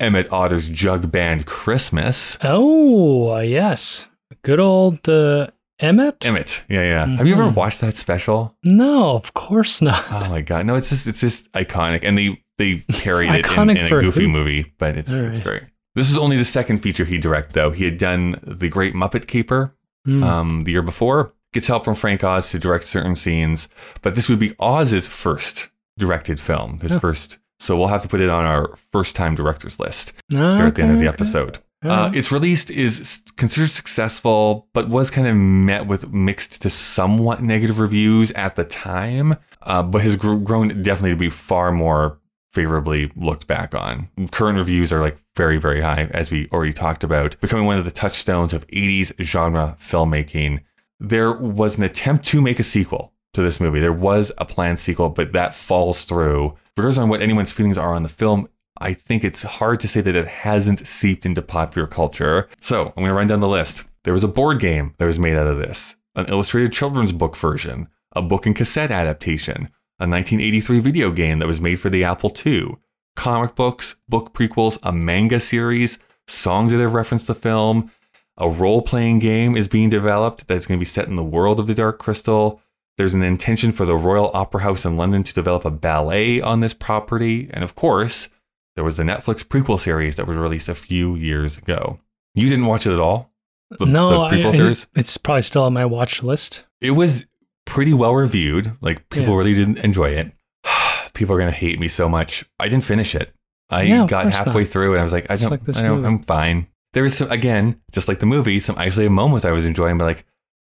Emmett 0.00 0.32
Otter's 0.32 0.70
Jug 0.70 1.12
Band 1.12 1.44
Christmas. 1.44 2.38
Oh, 2.42 3.38
yes. 3.40 4.08
Good 4.42 4.58
old 4.58 5.08
uh, 5.08 5.48
Emmett? 5.80 6.24
Emmett, 6.24 6.62
yeah, 6.68 6.82
yeah. 6.82 7.06
Have 7.16 7.26
you 7.26 7.34
ever 7.34 7.44
Mhm. 7.50 7.54
watched 7.54 7.80
that 7.80 7.94
special? 7.94 8.56
No, 8.62 9.14
of 9.16 9.34
course 9.34 9.82
not. 9.82 10.04
Oh 10.10 10.28
my 10.30 10.40
god, 10.40 10.66
no! 10.66 10.76
It's 10.76 10.88
just 10.90 11.06
it's 11.06 11.20
just 11.20 11.50
iconic, 11.52 12.00
and 12.04 12.16
they 12.16 12.40
they 12.58 12.76
parried 13.02 13.30
it 13.34 13.46
in, 13.52 13.70
in 13.70 13.86
a 13.86 13.88
goofy 14.00 14.22
who? 14.22 14.28
movie, 14.28 14.72
but 14.78 14.96
it's 14.96 15.12
All 15.12 15.24
it's 15.24 15.38
great. 15.40 15.64
This 15.96 16.10
is 16.10 16.18
only 16.18 16.36
the 16.36 16.44
second 16.44 16.78
feature 16.78 17.04
he 17.04 17.18
directed, 17.18 17.52
though. 17.54 17.70
He 17.70 17.84
had 17.84 17.98
done 17.98 18.36
The 18.42 18.68
Great 18.68 18.94
Muppet 18.94 19.26
Caper 19.26 19.76
Mm. 20.06 20.22
um, 20.24 20.64
the 20.64 20.72
year 20.72 20.82
before. 20.82 21.32
Gets 21.54 21.66
help 21.68 21.84
from 21.84 21.94
Frank 21.94 22.22
Oz 22.24 22.50
to 22.50 22.58
direct 22.58 22.84
certain 22.84 23.14
scenes, 23.16 23.68
but 24.02 24.14
this 24.16 24.28
would 24.28 24.38
be 24.40 24.54
Oz's 24.58 25.06
first 25.08 25.70
directed 25.98 26.38
film. 26.40 26.80
His 26.80 26.96
Oh. 26.96 26.98
first, 26.98 27.38
so 27.60 27.76
we'll 27.76 27.88
have 27.88 28.02
to 28.02 28.08
put 28.08 28.20
it 28.20 28.28
on 28.28 28.44
our 28.44 28.74
first 28.92 29.14
time 29.16 29.34
directors 29.36 29.78
list 29.80 30.12
Ah, 30.34 30.56
here 30.56 30.66
at 30.66 30.74
the 30.74 30.82
end 30.82 30.92
of 30.92 30.98
the 30.98 31.06
episode. 31.08 31.56
okay. 31.56 31.60
Uh, 31.84 32.10
its 32.14 32.32
released 32.32 32.70
is 32.70 33.22
considered 33.36 33.70
successful, 33.70 34.68
but 34.72 34.88
was 34.88 35.10
kind 35.10 35.26
of 35.26 35.36
met 35.36 35.86
with 35.86 36.12
mixed 36.12 36.62
to 36.62 36.70
somewhat 36.70 37.42
negative 37.42 37.78
reviews 37.78 38.30
at 38.32 38.56
the 38.56 38.64
time. 38.64 39.36
Uh, 39.62 39.82
but 39.82 40.02
has 40.02 40.16
gr- 40.16 40.36
grown 40.36 40.68
definitely 40.82 41.10
to 41.10 41.16
be 41.16 41.30
far 41.30 41.72
more 41.72 42.18
favorably 42.52 43.10
looked 43.16 43.46
back 43.46 43.74
on. 43.74 44.08
Current 44.30 44.58
reviews 44.58 44.92
are 44.92 45.00
like 45.00 45.18
very, 45.36 45.58
very 45.58 45.80
high, 45.80 46.08
as 46.12 46.30
we 46.30 46.48
already 46.52 46.72
talked 46.72 47.02
about, 47.02 47.38
becoming 47.40 47.66
one 47.66 47.78
of 47.78 47.84
the 47.84 47.90
touchstones 47.90 48.52
of 48.52 48.66
80s 48.68 49.12
genre 49.20 49.76
filmmaking. 49.80 50.60
There 51.00 51.32
was 51.32 51.76
an 51.76 51.82
attempt 51.82 52.24
to 52.26 52.40
make 52.40 52.60
a 52.60 52.62
sequel 52.62 53.12
to 53.32 53.42
this 53.42 53.60
movie. 53.60 53.80
There 53.80 53.92
was 53.92 54.30
a 54.38 54.44
planned 54.44 54.78
sequel, 54.78 55.08
but 55.08 55.32
that 55.32 55.54
falls 55.54 56.04
through. 56.04 56.54
Regardless 56.76 56.98
on 56.98 57.08
what 57.08 57.22
anyone's 57.22 57.52
feelings 57.52 57.76
are 57.76 57.94
on 57.94 58.04
the 58.04 58.08
film, 58.08 58.48
I 58.78 58.92
think 58.92 59.24
it's 59.24 59.42
hard 59.42 59.80
to 59.80 59.88
say 59.88 60.00
that 60.00 60.16
it 60.16 60.26
hasn't 60.26 60.86
seeped 60.86 61.24
into 61.24 61.42
popular 61.42 61.86
culture. 61.86 62.48
So 62.60 62.86
I'm 62.88 63.02
going 63.02 63.08
to 63.08 63.14
run 63.14 63.28
down 63.28 63.40
the 63.40 63.48
list. 63.48 63.84
There 64.02 64.12
was 64.12 64.24
a 64.24 64.28
board 64.28 64.58
game 64.60 64.94
that 64.98 65.06
was 65.06 65.18
made 65.18 65.36
out 65.36 65.46
of 65.46 65.58
this, 65.58 65.96
an 66.14 66.26
illustrated 66.26 66.72
children's 66.72 67.12
book 67.12 67.36
version, 67.36 67.88
a 68.12 68.22
book 68.22 68.46
and 68.46 68.54
cassette 68.54 68.90
adaptation, 68.90 69.70
a 69.98 70.06
1983 70.08 70.80
video 70.80 71.10
game 71.10 71.38
that 71.38 71.46
was 71.46 71.60
made 71.60 71.76
for 71.76 71.88
the 71.88 72.04
Apple 72.04 72.32
II, 72.44 72.76
comic 73.16 73.54
books, 73.54 73.96
book 74.08 74.34
prequels, 74.34 74.78
a 74.82 74.92
manga 74.92 75.40
series, 75.40 75.98
songs 76.26 76.72
that 76.72 76.80
have 76.80 76.94
referenced 76.94 77.28
the 77.28 77.34
film. 77.34 77.90
A 78.36 78.48
role 78.48 78.82
playing 78.82 79.20
game 79.20 79.56
is 79.56 79.68
being 79.68 79.88
developed 79.88 80.48
that's 80.48 80.66
going 80.66 80.78
to 80.78 80.82
be 80.82 80.84
set 80.84 81.06
in 81.06 81.14
the 81.14 81.22
world 81.22 81.60
of 81.60 81.68
the 81.68 81.74
Dark 81.74 82.00
Crystal. 82.00 82.60
There's 82.96 83.14
an 83.14 83.22
intention 83.22 83.70
for 83.70 83.86
the 83.86 83.96
Royal 83.96 84.30
Opera 84.34 84.62
House 84.62 84.84
in 84.84 84.96
London 84.96 85.22
to 85.22 85.34
develop 85.34 85.64
a 85.64 85.70
ballet 85.70 86.40
on 86.40 86.60
this 86.60 86.74
property. 86.74 87.48
And 87.52 87.62
of 87.62 87.74
course, 87.74 88.28
there 88.76 88.84
was 88.84 88.96
the 88.96 89.02
Netflix 89.02 89.44
prequel 89.44 89.78
series 89.78 90.16
that 90.16 90.26
was 90.26 90.36
released 90.36 90.68
a 90.68 90.74
few 90.74 91.14
years 91.16 91.56
ago. 91.58 92.00
You 92.34 92.48
didn't 92.48 92.66
watch 92.66 92.86
it 92.86 92.92
at 92.92 93.00
all? 93.00 93.30
The, 93.70 93.86
no, 93.86 94.08
the 94.28 94.36
prequel 94.36 94.46
I- 94.46 94.50
series? 94.52 94.86
it's 94.94 95.16
probably 95.16 95.42
still 95.42 95.62
on 95.64 95.72
my 95.72 95.84
watch 95.84 96.22
list. 96.22 96.64
It 96.80 96.92
was 96.92 97.26
pretty 97.66 97.94
well 97.94 98.14
reviewed. 98.14 98.76
Like 98.80 99.08
people 99.08 99.30
Yeah. 99.32 99.38
really 99.38 99.54
didn't 99.54 99.78
enjoy 99.78 100.10
it. 100.10 100.32
people 101.14 101.34
are 101.34 101.38
gonna 101.38 101.50
hate 101.50 101.78
me 101.78 101.88
so 101.88 102.08
much. 102.08 102.44
I 102.60 102.68
didn't 102.68 102.84
finish 102.84 103.14
it. 103.14 103.32
I 103.70 104.06
got 104.06 104.30
halfway 104.32 104.62
not. 104.62 104.68
through 104.70 104.92
and 104.92 105.00
I 105.00 105.02
was 105.02 105.12
like, 105.12 105.24
I 105.30 105.34
Just 105.34 105.42
don't, 105.42 105.50
like 105.52 105.64
this 105.64 105.76
I 105.78 105.82
don't 105.82 105.96
movie. 106.02 106.06
I'm 106.08 106.22
fine. 106.22 106.66
There 106.92 107.02
was 107.02 107.16
some 107.16 107.30
again, 107.32 107.80
just 107.92 108.06
like 108.08 108.20
the 108.20 108.26
movie, 108.26 108.60
some 108.60 108.76
isolated 108.78 109.10
moments 109.10 109.44
I 109.44 109.50
was 109.52 109.64
enjoying, 109.64 109.98
but 109.98 110.04
like 110.04 110.24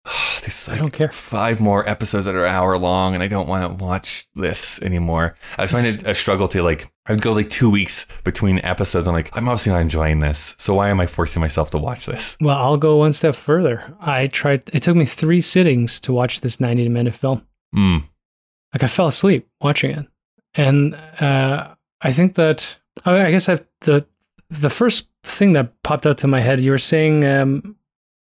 there's 0.41 0.67
I 0.67 0.73
like 0.73 0.81
don't 0.81 0.91
care. 0.93 1.09
five 1.09 1.61
more 1.61 1.87
episodes 1.87 2.25
that 2.25 2.35
are 2.35 2.45
hour 2.45 2.77
long 2.77 3.13
and 3.13 3.21
I 3.23 3.27
don't 3.27 3.47
want 3.47 3.77
to 3.77 3.83
watch 3.83 4.27
this 4.35 4.81
anymore. 4.81 5.35
I 5.57 5.63
was 5.63 5.71
finding 5.71 5.93
it 5.93 6.07
a 6.07 6.15
struggle 6.15 6.47
to 6.49 6.63
like 6.63 6.91
I'd 7.07 7.21
go 7.21 7.33
like 7.33 7.49
two 7.49 7.69
weeks 7.69 8.07
between 8.23 8.59
episodes. 8.59 9.07
I'm 9.07 9.13
like, 9.13 9.29
I'm 9.33 9.47
obviously 9.47 9.73
not 9.73 9.81
enjoying 9.81 10.19
this. 10.19 10.55
So 10.57 10.75
why 10.75 10.89
am 10.89 10.99
I 10.99 11.07
forcing 11.07 11.39
myself 11.39 11.71
to 11.71 11.77
watch 11.77 12.05
this? 12.05 12.37
Well, 12.39 12.57
I'll 12.57 12.77
go 12.77 12.97
one 12.97 13.13
step 13.13 13.35
further. 13.35 13.95
I 13.99 14.27
tried. 14.27 14.69
It 14.73 14.83
took 14.83 14.95
me 14.95 15.05
three 15.05 15.41
sittings 15.41 15.99
to 16.01 16.13
watch 16.13 16.41
this 16.41 16.59
ninety-minute 16.59 17.15
film. 17.15 17.45
Mm. 17.75 18.03
Like 18.73 18.83
I 18.83 18.87
fell 18.87 19.07
asleep 19.07 19.47
watching 19.61 19.91
it, 19.91 20.07
and 20.55 20.95
uh, 21.19 21.73
I 22.01 22.13
think 22.13 22.35
that 22.35 22.77
I 23.05 23.25
I 23.27 23.31
guess 23.31 23.49
I've 23.49 23.65
the 23.81 24.05
the 24.49 24.69
first 24.69 25.09
thing 25.23 25.53
that 25.53 25.81
popped 25.83 26.05
out 26.05 26.17
to 26.19 26.27
my 26.27 26.39
head. 26.39 26.59
You 26.59 26.71
were 26.71 26.77
saying, 26.77 27.25
um, 27.25 27.75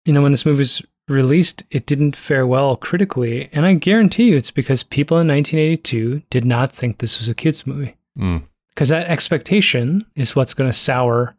you 0.05 0.13
know, 0.13 0.23
when 0.23 0.33
this 0.33 0.47
movie 0.47 0.59
was 0.59 0.83
released, 1.09 1.65
it 1.71 1.87
didn't 1.87 2.17
fare 2.17 2.47
well 2.47 2.77
critically, 2.77 3.49
and 3.53 3.65
I 3.67 3.75
guarantee 3.75 4.25
you, 4.31 4.37
it's 4.37 4.51
because 4.51 4.83
people 4.83 5.19
in 5.19 5.29
1982 5.29 6.23
did 6.31 6.45
not 6.45 6.73
think 6.73 6.99
this 6.99 7.19
was 7.19 7.29
a 7.29 7.35
kids 7.35 7.67
movie. 7.67 7.97
Mm. 8.19 8.43
because 8.71 8.89
that 8.89 9.07
expectation 9.07 10.05
is 10.17 10.35
what's 10.35 10.53
going 10.53 10.69
to 10.69 10.77
sour 10.77 11.37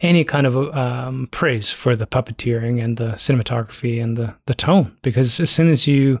any 0.00 0.24
kind 0.24 0.46
of 0.46 0.56
um, 0.74 1.28
praise 1.30 1.70
for 1.70 1.94
the 1.94 2.06
puppeteering 2.06 2.82
and 2.82 2.96
the 2.96 3.12
cinematography 3.12 4.02
and 4.02 4.16
the, 4.16 4.34
the 4.46 4.54
tone. 4.54 4.96
Because 5.02 5.38
as 5.40 5.50
soon 5.50 5.70
as 5.70 5.86
you 5.86 6.20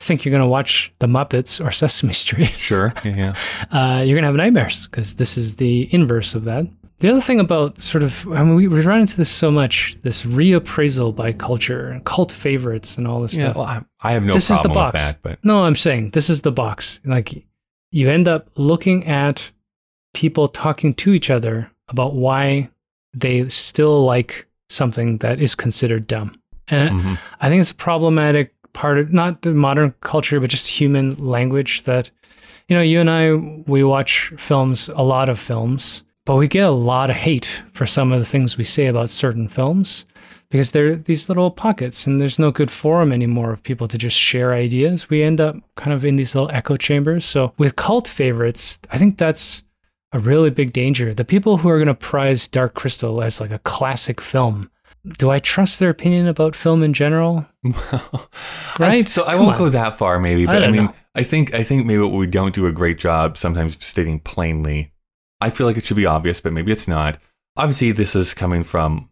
think 0.00 0.24
you're 0.24 0.30
going 0.30 0.42
to 0.42 0.46
watch 0.48 0.92
The 0.98 1.06
Muppets 1.06 1.64
or 1.64 1.72
Sesame 1.72 2.12
Street, 2.12 2.50
Sure. 2.50 2.92
Yeah. 3.04 3.34
yeah. 3.70 3.70
uh, 3.72 4.02
you're 4.02 4.14
going 4.14 4.22
to 4.22 4.28
have 4.28 4.34
nightmares 4.36 4.86
because 4.86 5.14
this 5.14 5.36
is 5.38 5.56
the 5.56 5.92
inverse 5.92 6.34
of 6.34 6.44
that. 6.44 6.66
The 7.00 7.10
other 7.10 7.20
thing 7.20 7.38
about 7.38 7.80
sort 7.80 8.02
of, 8.02 8.26
I 8.32 8.42
mean, 8.42 8.56
we, 8.56 8.66
we 8.66 8.80
run 8.80 9.00
into 9.02 9.16
this 9.16 9.30
so 9.30 9.50
much 9.52 9.96
this 10.02 10.24
reappraisal 10.24 11.14
by 11.14 11.32
culture 11.32 11.88
and 11.88 12.04
cult 12.04 12.32
favorites 12.32 12.98
and 12.98 13.06
all 13.06 13.20
this 13.22 13.34
Yeah, 13.34 13.52
stuff. 13.52 13.56
well, 13.56 13.66
I, 13.66 13.82
I 14.02 14.12
have 14.12 14.24
no 14.24 14.34
this 14.34 14.50
is 14.50 14.56
the 14.58 14.62
problem 14.64 14.86
with 14.86 14.92
box. 14.94 15.04
that, 15.04 15.22
but 15.22 15.38
No, 15.44 15.62
I'm 15.62 15.76
saying 15.76 16.10
this 16.10 16.28
is 16.28 16.42
the 16.42 16.50
box. 16.50 16.98
Like 17.04 17.44
you 17.92 18.10
end 18.10 18.26
up 18.26 18.50
looking 18.56 19.06
at 19.06 19.50
people 20.12 20.48
talking 20.48 20.92
to 20.94 21.12
each 21.12 21.30
other 21.30 21.70
about 21.88 22.14
why 22.14 22.68
they 23.14 23.48
still 23.48 24.04
like 24.04 24.46
something 24.68 25.18
that 25.18 25.40
is 25.40 25.54
considered 25.54 26.06
dumb. 26.08 26.32
And 26.66 27.00
Mhm. 27.00 27.18
I 27.40 27.48
think 27.48 27.60
it's 27.60 27.70
a 27.70 27.74
problematic 27.76 28.54
part 28.72 28.98
of 28.98 29.12
not 29.12 29.42
the 29.42 29.54
modern 29.54 29.94
culture, 30.00 30.40
but 30.40 30.50
just 30.50 30.66
human 30.66 31.14
language 31.16 31.84
that, 31.84 32.10
you 32.68 32.76
know, 32.76 32.82
you 32.82 32.98
and 33.00 33.08
I, 33.08 33.32
we 33.34 33.84
watch 33.84 34.32
films, 34.36 34.88
a 34.88 35.02
lot 35.02 35.28
of 35.28 35.38
films, 35.38 36.02
but 36.28 36.36
we 36.36 36.46
get 36.46 36.66
a 36.66 36.70
lot 36.70 37.08
of 37.08 37.16
hate 37.16 37.62
for 37.72 37.86
some 37.86 38.12
of 38.12 38.18
the 38.18 38.24
things 38.26 38.58
we 38.58 38.64
say 38.64 38.86
about 38.86 39.08
certain 39.08 39.48
films 39.48 40.04
because 40.50 40.72
they're 40.72 40.94
these 40.96 41.30
little 41.30 41.50
pockets 41.50 42.06
and 42.06 42.20
there's 42.20 42.38
no 42.38 42.50
good 42.50 42.70
forum 42.70 43.12
anymore 43.12 43.50
of 43.50 43.62
people 43.62 43.88
to 43.88 43.96
just 43.96 44.14
share 44.16 44.52
ideas. 44.52 45.08
We 45.08 45.22
end 45.22 45.40
up 45.40 45.56
kind 45.76 45.94
of 45.94 46.04
in 46.04 46.16
these 46.16 46.34
little 46.34 46.50
echo 46.52 46.76
chambers. 46.76 47.24
So 47.24 47.54
with 47.56 47.76
cult 47.76 48.06
favorites, 48.06 48.78
I 48.90 48.98
think 48.98 49.16
that's 49.16 49.62
a 50.12 50.18
really 50.18 50.50
big 50.50 50.74
danger. 50.74 51.14
The 51.14 51.24
people 51.24 51.56
who 51.56 51.70
are 51.70 51.78
going 51.78 51.86
to 51.88 51.94
prize 51.94 52.46
Dark 52.46 52.74
Crystal 52.74 53.22
as 53.22 53.40
like 53.40 53.50
a 53.50 53.58
classic 53.60 54.20
film, 54.20 54.70
do 55.16 55.30
I 55.30 55.38
trust 55.38 55.78
their 55.78 55.88
opinion 55.90 56.28
about 56.28 56.54
film 56.54 56.82
in 56.82 56.92
general? 56.92 57.46
Right? 58.78 58.98
I- 58.98 59.04
so 59.04 59.24
I 59.26 59.32
Come 59.32 59.40
won't 59.46 59.52
on. 59.52 59.58
go 59.58 59.68
that 59.70 59.96
far, 59.98 60.20
maybe, 60.20 60.44
but 60.46 60.56
I, 60.56 60.58
don't 60.60 60.72
mean, 60.72 60.84
know. 60.84 60.94
I 61.14 61.22
think 61.24 61.52
I 61.54 61.64
think 61.64 61.84
maybe 61.86 62.02
we 62.02 62.26
don't 62.26 62.54
do 62.54 62.66
a 62.66 62.72
great 62.72 62.98
job 62.98 63.36
sometimes 63.36 63.82
stating 63.84 64.20
plainly. 64.20 64.92
I 65.40 65.50
feel 65.50 65.66
like 65.66 65.76
it 65.76 65.84
should 65.84 65.96
be 65.96 66.06
obvious, 66.06 66.40
but 66.40 66.52
maybe 66.52 66.72
it's 66.72 66.88
not. 66.88 67.18
Obviously, 67.56 67.92
this 67.92 68.14
is 68.16 68.34
coming 68.34 68.62
from 68.64 69.10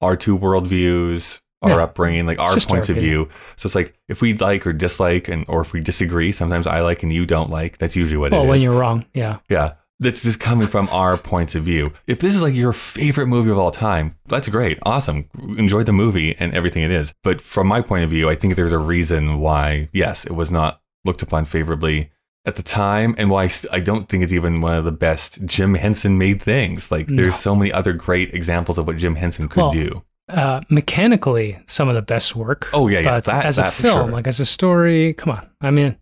our 0.00 0.16
two 0.16 0.36
worldviews, 0.38 1.40
our 1.62 1.70
Yeah. 1.70 1.82
upbringing, 1.84 2.26
like 2.26 2.38
our 2.38 2.54
just 2.54 2.68
our 2.70 2.74
points 2.76 2.88
of 2.90 2.96
view. 2.96 3.28
So 3.56 3.66
it's 3.66 3.74
like 3.74 3.94
if 4.08 4.20
we 4.20 4.34
like 4.34 4.66
or 4.66 4.72
dislike, 4.72 5.28
and 5.28 5.44
or 5.48 5.60
if 5.62 5.72
we 5.72 5.80
disagree, 5.80 6.32
sometimes 6.32 6.66
I 6.66 6.80
like 6.80 7.02
and 7.02 7.12
you 7.12 7.26
don't 7.26 7.50
like. 7.50 7.78
That's 7.78 7.96
usually 7.96 8.18
what 8.18 8.32
Well, 8.32 8.44
it 8.44 8.46
when 8.46 8.56
is. 8.56 8.64
you're 8.64 8.78
wrong, 8.78 9.04
yeah. 9.14 9.38
Yeah. 9.48 9.72
That's 9.98 10.22
just 10.24 10.40
coming 10.40 10.68
from 10.68 10.88
our 10.90 11.16
points 11.32 11.54
of 11.54 11.64
view. 11.64 11.92
If 12.06 12.20
this 12.20 12.34
is 12.36 12.42
like 12.42 12.54
your 12.54 12.74
favorite 12.74 13.28
movie 13.28 13.50
of 13.50 13.58
all 13.58 13.70
time, 13.70 14.14
that's 14.28 14.48
great. 14.48 14.78
Awesome. 14.82 15.26
Enjoy 15.56 15.82
the 15.84 15.92
movie 15.92 16.36
and 16.38 16.52
everything 16.52 16.82
it 16.82 16.90
is. 16.90 17.14
But 17.22 17.40
from 17.40 17.66
my 17.66 17.80
point 17.80 18.04
of 18.04 18.10
view, 18.10 18.28
I 18.28 18.34
think 18.34 18.56
there's 18.56 18.72
a 18.72 18.78
reason 18.78 19.38
why, 19.40 19.88
yes, 19.94 20.26
it 20.26 20.32
was 20.32 20.50
not 20.50 20.82
looked 21.06 21.22
upon 21.22 21.46
favorably 21.46 22.10
at 22.46 22.54
the 22.54 22.62
time 22.62 23.14
and 23.18 23.28
why 23.28 23.42
I 23.44 23.46
st- 23.48 23.74
I 23.74 23.80
don't 23.80 24.08
think 24.08 24.22
it's 24.24 24.32
even 24.32 24.60
one 24.60 24.76
of 24.76 24.84
the 24.84 24.92
best 24.92 25.44
Jim 25.44 25.74
Henson 25.74 26.16
made 26.16 26.40
things. 26.40 26.90
Like 26.92 27.08
No. 27.10 27.16
there's 27.16 27.36
so 27.36 27.54
many 27.56 27.72
other 27.72 27.92
great 27.92 28.32
examples 28.32 28.78
of 28.78 28.86
what 28.86 28.96
Jim 28.96 29.16
Henson 29.16 29.48
could 29.48 29.62
Well, 29.62 29.72
do. 29.72 30.02
Uh, 30.28 30.60
mechanically, 30.70 31.58
some 31.66 31.88
of 31.88 31.94
the 31.94 32.02
best 32.02 32.34
work. 32.34 32.68
Oh, 32.72 32.88
yeah, 32.88 33.00
yeah. 33.00 33.10
But 33.16 33.24
That- 33.24 33.44
as 33.46 33.56
that 33.56 33.68
a 33.68 33.70
film, 33.72 34.06
sure. 34.08 34.12
like 34.12 34.26
as 34.26 34.40
a 34.40 34.46
story, 34.46 35.12
come 35.14 35.30
on. 35.32 35.46
I 35.60 35.70
mean, 35.70 35.96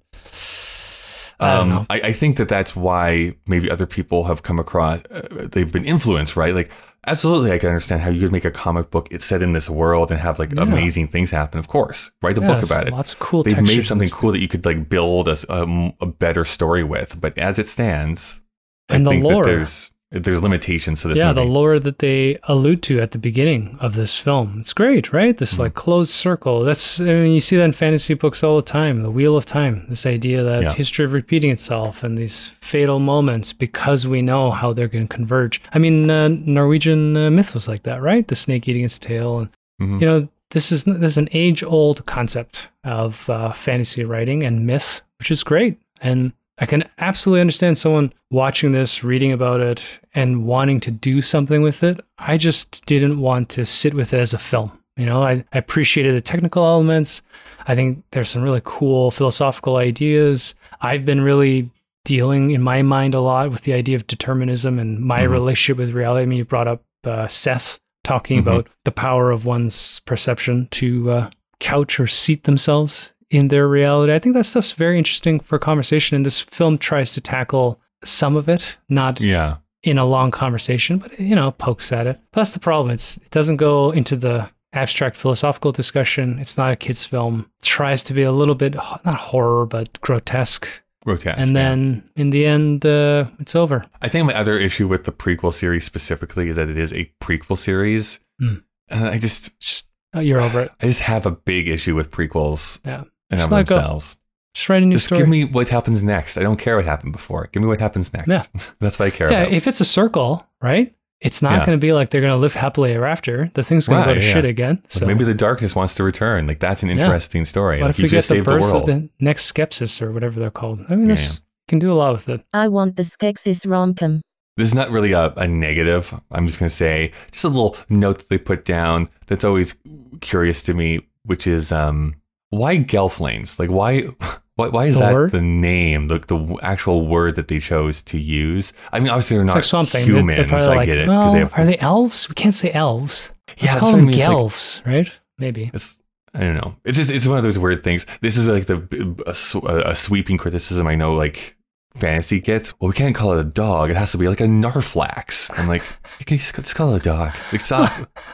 I. 1.41 1.57
Um, 1.57 1.87
I, 1.91 2.01
I 2.01 2.13
think 2.13 2.37
that 2.37 2.49
that's 2.49 2.77
why 2.77 3.35
maybe 3.47 3.71
other 3.71 3.87
people 3.87 4.25
have 4.25 4.43
come 4.43 4.59
across, 4.59 5.01
uh, 5.11 5.49
they've 5.51 5.71
been 5.73 5.85
influenced, 5.85 6.37
right? 6.37 6.55
Like, 6.55 6.71
absolutely, 7.07 7.53
I 7.53 7.59
can 7.59 7.69
understand 7.71 8.03
how 8.03 8.11
you 8.11 8.21
could 8.21 8.33
make 8.33 8.45
a 8.45 8.51
comic 8.51 8.91
book, 8.91 9.09
it's 9.11 9.25
set 9.25 9.43
in 9.43 9.53
this 9.53 9.69
world 9.71 10.11
and 10.11 10.21
have 10.21 10.39
like 10.39 10.53
Yeah. 10.53 10.63
amazing 10.63 11.09
things 11.09 11.31
happen. 11.31 11.59
Of 11.59 11.69
course, 11.69 12.11
write 12.23 12.35
the 12.35 12.41
Yeah, 12.43 12.55
book 12.55 12.63
about 12.65 12.87
it. 12.89 12.93
Lots 12.93 13.13
of 13.13 13.19
cool. 13.19 13.43
They've 13.43 13.61
made 13.63 13.85
something 13.85 14.09
cool 14.11 14.33
that 14.33 14.41
you 14.41 14.49
could 14.49 14.65
like 14.65 14.89
build 14.89 15.29
a 15.29 16.07
better 16.07 16.45
story 16.45 16.85
with. 16.85 17.21
But 17.21 17.37
as 17.39 17.59
it 17.59 17.69
stands, 17.69 18.41
And 18.89 19.07
the 19.07 19.11
I 19.11 19.13
think 19.15 19.25
lore. 19.25 19.45
that 19.45 19.51
there's 19.51 19.91
there's 20.23 20.41
limitations 20.43 21.03
to 21.03 21.09
this 21.09 21.19
yeah, 21.19 21.33
movie. 21.33 21.47
the 21.47 21.53
lore 21.53 21.79
that 21.81 21.99
they 21.99 22.39
allude 22.45 22.83
to 22.85 23.01
at 23.01 23.11
the 23.11 23.19
beginning 23.19 23.77
of 23.81 23.95
this 23.95 24.19
film. 24.19 24.59
It's 24.61 24.73
great, 24.73 25.13
right? 25.13 25.37
This 25.37 25.53
Mm-hmm. 25.55 25.63
like 25.63 25.75
closed 25.75 26.13
circle. 26.13 26.63
That's 26.65 27.01
I 27.01 27.05
mean, 27.05 27.33
you 27.33 27.41
see 27.41 27.57
that 27.57 27.65
in 27.65 27.73
fantasy 27.73 28.15
books 28.15 28.43
all 28.45 28.57
the 28.57 28.63
time. 28.63 29.03
The 29.03 29.11
wheel 29.11 29.37
of 29.37 29.45
time. 29.47 29.87
This 29.89 30.07
idea 30.07 30.43
that 30.43 30.63
Yeah. 30.63 30.73
history 30.73 31.05
of 31.05 31.13
repeating 31.13 31.51
itself 31.51 32.03
and 32.05 32.17
these 32.17 32.53
fatal 32.61 32.99
moments 32.99 33.53
because 33.53 34.07
we 34.07 34.23
know 34.23 34.51
how 34.51 34.73
they're 34.73 34.89
going 34.89 35.09
to 35.09 35.15
converge. 35.15 35.61
I 35.73 35.79
mean, 35.79 36.11
uh, 36.11 36.29
Norwegian 36.29 37.17
uh, 37.17 37.31
myth 37.31 37.53
was 37.55 37.69
like 37.69 37.83
that, 37.83 38.01
right? 38.01 38.27
The 38.27 38.37
snake 38.37 38.69
eating 38.69 38.85
its 38.85 38.99
tail, 38.99 39.39
and 39.41 39.49
Mhm. 39.83 40.01
you 40.01 40.07
know, 40.07 40.29
this 40.51 40.71
is 40.71 40.85
this 40.85 41.13
is 41.13 41.19
an 41.19 41.29
age 41.33 41.63
old 41.65 42.07
concept 42.07 42.69
of 42.85 43.29
uh, 43.29 43.53
fantasy 43.53 44.05
writing 44.05 44.45
and 44.45 44.65
myth, 44.67 45.01
which 45.19 45.31
is 45.33 45.43
great. 45.43 45.79
And 46.01 46.33
I 46.59 46.67
can 46.67 46.85
absolutely 46.99 47.41
understand 47.41 47.77
someone 47.79 48.13
watching 48.31 48.73
this, 48.73 49.03
reading 49.03 49.33
about 49.33 49.61
it, 49.61 49.85
and 50.15 50.47
wanting 50.47 50.79
to 50.81 50.91
do 50.91 51.21
something 51.21 51.63
with 51.63 51.83
it. 51.83 52.01
I 52.19 52.37
just 52.37 52.85
didn't 52.87 53.19
want 53.19 53.49
to 53.51 53.67
sit 53.67 53.93
with 53.95 54.15
it 54.15 54.21
as 54.21 54.33
a 54.33 54.39
film. 54.39 54.73
You 54.97 55.07
know, 55.07 55.23
I, 55.25 55.45
I 55.53 55.59
appreciated 55.59 56.15
the 56.15 56.21
technical 56.21 56.65
elements. 56.65 57.23
I 57.67 57.75
think 57.75 58.05
there's 58.13 58.31
some 58.31 58.43
really 58.43 58.61
cool 58.65 59.11
philosophical 59.11 59.77
ideas. 59.77 60.55
I've 60.81 61.05
been 61.05 61.21
really 61.23 61.71
dealing 62.05 62.51
in 62.51 62.63
my 62.63 62.83
mind 62.83 63.15
a 63.15 63.21
lot 63.21 63.51
with 63.51 63.63
the 63.63 63.73
idea 63.73 63.97
of 63.97 64.07
determinism 64.07 64.79
and 64.79 65.01
my 65.01 65.23
Mhm. 65.23 65.31
relationship 65.31 65.79
with 65.79 65.91
reality. 65.91 66.23
I 66.23 66.27
mean, 66.27 66.39
you 66.39 66.45
brought 66.45 66.69
up 66.69 66.83
uh, 67.05 67.27
Seth 67.27 67.79
talking 68.05 68.39
Mhm. 68.39 68.43
about 68.43 68.69
the 68.85 68.93
power 68.93 69.31
of 69.31 69.45
one's 69.45 70.01
perception 70.05 70.69
to 70.73 71.11
uh, 71.11 71.31
couch 71.61 71.99
or 71.99 72.07
seat 72.07 72.45
themselves 72.45 73.13
in 73.37 73.49
their 73.49 73.67
reality. 73.69 74.13
I 74.15 74.19
think 74.19 74.35
that 74.35 74.45
stuff's 74.45 74.73
very 74.73 74.97
interesting 74.99 75.41
for 75.41 75.59
conversation, 75.59 76.17
and 76.17 76.25
this 76.27 76.41
film 76.41 76.79
tries 76.79 77.13
to 77.15 77.21
tackle 77.21 77.81
some 78.05 78.37
of 78.37 78.49
it, 78.49 78.77
not 78.89 79.21
Yeah. 79.21 79.57
in 79.83 79.99
a 79.99 80.05
long 80.05 80.31
conversation, 80.31 80.99
but 80.99 81.19
you 81.19 81.35
know, 81.35 81.51
pokes 81.53 81.93
at 81.93 82.07
it. 82.07 82.19
Plus, 82.33 82.53
the 82.53 82.61
problem 82.61 82.91
it's 82.95 83.17
it 83.19 83.31
doesn't 83.31 83.57
go 83.57 83.91
into 83.91 84.17
the 84.17 84.49
abstract 84.73 85.17
philosophical 85.17 85.73
discussion. 85.73 86.39
It's 86.39 86.57
not 86.57 86.73
a 86.73 86.77
kids' 86.77 87.05
film. 87.05 87.47
It 87.61 87.67
tries 87.67 88.03
to 88.05 88.13
be 88.15 88.23
a 88.23 88.33
little 88.33 88.55
bit 88.55 88.75
not 88.75 89.15
horror, 89.15 89.67
but 89.67 90.01
grotesque. 90.01 90.67
Grotesque. 91.05 91.39
and 91.39 91.49
yeah. 91.49 91.53
then 91.53 92.03
in 92.17 92.31
the 92.31 92.47
end, 92.47 92.87
uh, 92.87 93.27
it's 93.39 93.55
over. 93.55 93.85
I 94.01 94.09
think 94.09 94.27
my 94.27 94.35
other 94.35 94.57
issue 94.57 94.89
with 94.89 95.05
the 95.05 95.13
prequel 95.13 95.53
series 95.53 95.85
specifically 95.85 96.49
is 96.49 96.57
that 96.57 96.71
it 96.71 96.79
is 96.79 96.93
a 96.95 97.11
prequel 97.23 97.59
series. 97.59 98.21
Hmm. 98.41 98.55
And 98.89 99.09
I 99.09 99.19
just 99.19 99.59
just 99.61 99.87
oh, 100.15 100.21
you're 100.21 100.41
over 100.41 100.63
it. 100.63 100.71
I 100.81 100.87
just 100.87 101.03
have 101.03 101.27
a 101.27 101.31
big 101.31 101.69
issue 101.69 101.95
with 101.95 102.11
prequels 102.11 102.81
Yeah, 102.87 103.05
and 103.31 103.39
Just 103.41 103.49
of 103.49 103.53
let 103.53 103.67
go. 103.67 103.75
themselves. 103.77 104.17
just 104.55 104.69
write 104.69 104.83
a 104.83 104.87
new 104.87 104.93
Just 104.93 105.07
story. 105.07 105.21
give 105.21 105.29
me 105.29 105.45
what 105.45 105.69
happens 105.69 106.03
next. 106.03 106.37
I 106.39 106.43
don't 106.43 106.59
care 106.59 106.77
what 106.77 106.85
happened 106.85 107.13
before. 107.13 107.49
Give 107.53 107.63
me 107.63 107.69
what 107.69 107.81
happens 107.81 108.13
next. 108.13 108.29
Yeah. 108.29 108.61
That's 108.81 108.99
what 108.99 109.07
I 109.07 109.11
care 109.11 109.29
about. 109.29 109.37
yeah, 109.37 109.43
about. 109.45 109.55
if 109.55 109.67
it's 109.67 109.81
a 109.81 109.85
circle, 109.85 110.47
right? 110.63 110.95
It's 111.21 111.41
not 111.41 111.53
Yeah. 111.53 111.67
going 111.67 111.79
to 111.79 111.81
be 111.81 111.93
like 111.95 112.11
they're 112.11 112.21
going 112.21 112.33
to 112.33 112.37
live 112.39 112.55
happily 112.55 112.93
ever 112.93 113.07
after. 113.07 113.51
The 113.55 113.65
thing's 113.65 113.89
going 113.89 114.03
to 114.05 114.11
go 114.15 114.15
to 114.21 114.25
yeah. 114.25 114.33
shit 114.35 114.45
again. 114.45 114.81
Like, 114.83 114.93
So 114.93 115.07
maybe 115.07 115.25
the 115.25 115.33
darkness 115.35 115.75
wants 115.75 115.95
to 115.95 116.05
return. 116.05 116.47
Like 116.47 116.61
that's 116.61 116.83
an 116.83 116.89
Yeah. 116.91 116.97
interesting 116.97 117.45
story. 117.47 117.79
what 117.79 117.87
like 117.87 117.91
if 117.91 117.97
we 117.99 118.03
you've 118.03 118.11
get 118.11 118.17
just 118.19 118.29
the 118.29 118.35
saved 118.37 118.47
the 118.49 118.53
birth 118.53 118.65
of 118.65 118.71
world. 118.73 118.87
the 118.89 119.09
next 119.21 119.51
Skeksis 119.53 120.03
or 120.03 120.13
whatever 120.13 120.39
they're 120.39 120.51
called? 120.51 120.81
I 120.91 120.97
mean, 120.97 121.09
this 121.09 121.25
yeah. 121.35 121.39
can 121.69 121.79
do 121.79 121.91
a 121.91 121.95
lot 121.95 122.13
with 122.13 122.29
it. 122.29 122.45
I 122.53 122.69
want 122.69 122.97
the 122.97 123.03
Skeksis 123.03 123.65
romcom. 123.67 124.21
This 124.57 124.69
is 124.69 124.75
not 124.75 124.91
really 124.91 125.13
a, 125.13 125.31
a 125.37 125.49
negative. 125.49 126.15
I'm 126.31 126.47
just 126.47 126.61
going 126.61 126.69
to 126.69 126.75
say 126.77 127.11
just 127.33 127.43
a 127.45 127.49
little 127.49 127.77
note 127.89 128.19
that 128.19 128.29
they 128.29 128.39
put 128.39 128.65
down 128.65 129.09
that's 129.27 129.43
always 129.45 129.75
curious 130.21 130.63
to 130.65 130.75
me, 130.75 131.01
which 131.25 131.47
is 131.47 131.73
um, 131.73 132.15
why 132.55 132.79
Gelflings? 132.79 133.59
Like 133.59 133.71
why 133.71 134.03
why, 134.57 134.69
why 134.69 134.87
is 134.87 134.95
The 134.95 135.01
that 135.01 135.15
word? 135.15 135.31
the 135.33 135.41
name, 135.43 136.09
the, 136.09 136.19
the 136.21 136.59
actual 136.63 137.07
word 137.07 137.37
that 137.37 137.49
they 137.49 137.59
chose 137.59 138.03
to 138.03 138.19
use? 138.19 138.73
I 138.93 139.01
mean, 139.01 139.09
obviously 139.09 139.37
they're 139.37 139.45
not 139.45 139.57
like 139.57 139.65
Swamp 139.65 139.89
Thing. 139.89 140.07
They're- 140.07 140.17
humans. 140.17 140.49
They're 140.51 140.59
I 140.73 140.77
like, 140.77 140.87
get 140.87 140.99
it 140.99 141.09
well, 141.09 141.33
they 141.33 141.41
have 141.41 141.55
are 141.59 141.65
they 141.67 141.79
elves? 141.79 142.29
We 142.29 142.35
can't 142.35 142.55
say 142.55 142.71
elves. 142.73 143.31
Let's 143.49 143.63
Yeah, 143.63 143.79
call 143.79 143.89
what 143.91 143.95
I 143.95 143.99
them 143.99 144.07
mean. 144.07 144.21
It's 144.21 144.77
like- 144.79 144.87
right? 144.87 145.11
Maybe. 145.39 145.71
It's 145.75 146.01
I 146.33 146.41
don't 146.41 146.55
know. 146.55 146.77
It's 146.85 146.97
just 146.97 147.11
it's 147.11 147.27
one 147.27 147.39
of 147.39 147.45
those 147.45 147.59
weird 147.59 147.83
things. 147.85 148.07
This 148.21 148.37
is 148.37 148.49
like 148.49 148.67
the 148.67 148.79
a, 149.27 149.91
a 149.91 149.95
sweeping 149.95 150.37
criticism 150.37 150.87
I 150.87 150.95
know 150.97 151.15
like 151.15 151.57
fantasy 151.97 152.41
gets. 152.41 152.75
Well, 152.81 152.89
we 152.89 152.95
can't 152.95 153.15
call 153.15 153.35
it 153.35 153.41
a 153.41 153.45
dog. 153.45 153.91
It 153.91 153.97
has 153.97 154.11
to 154.13 154.19
be 154.19 154.29
like 154.29 154.41
a 154.41 154.45
Narflax. 154.47 155.49
I'm 155.57 155.69
like, 155.69 155.83
you 156.19 156.25
can 156.25 156.39
just, 156.39 156.55
just 156.55 156.75
call 156.75 156.93
it 156.95 156.97
a 156.97 157.05
dog. 157.05 157.37
Like 157.53 157.61
stop, 157.61 157.93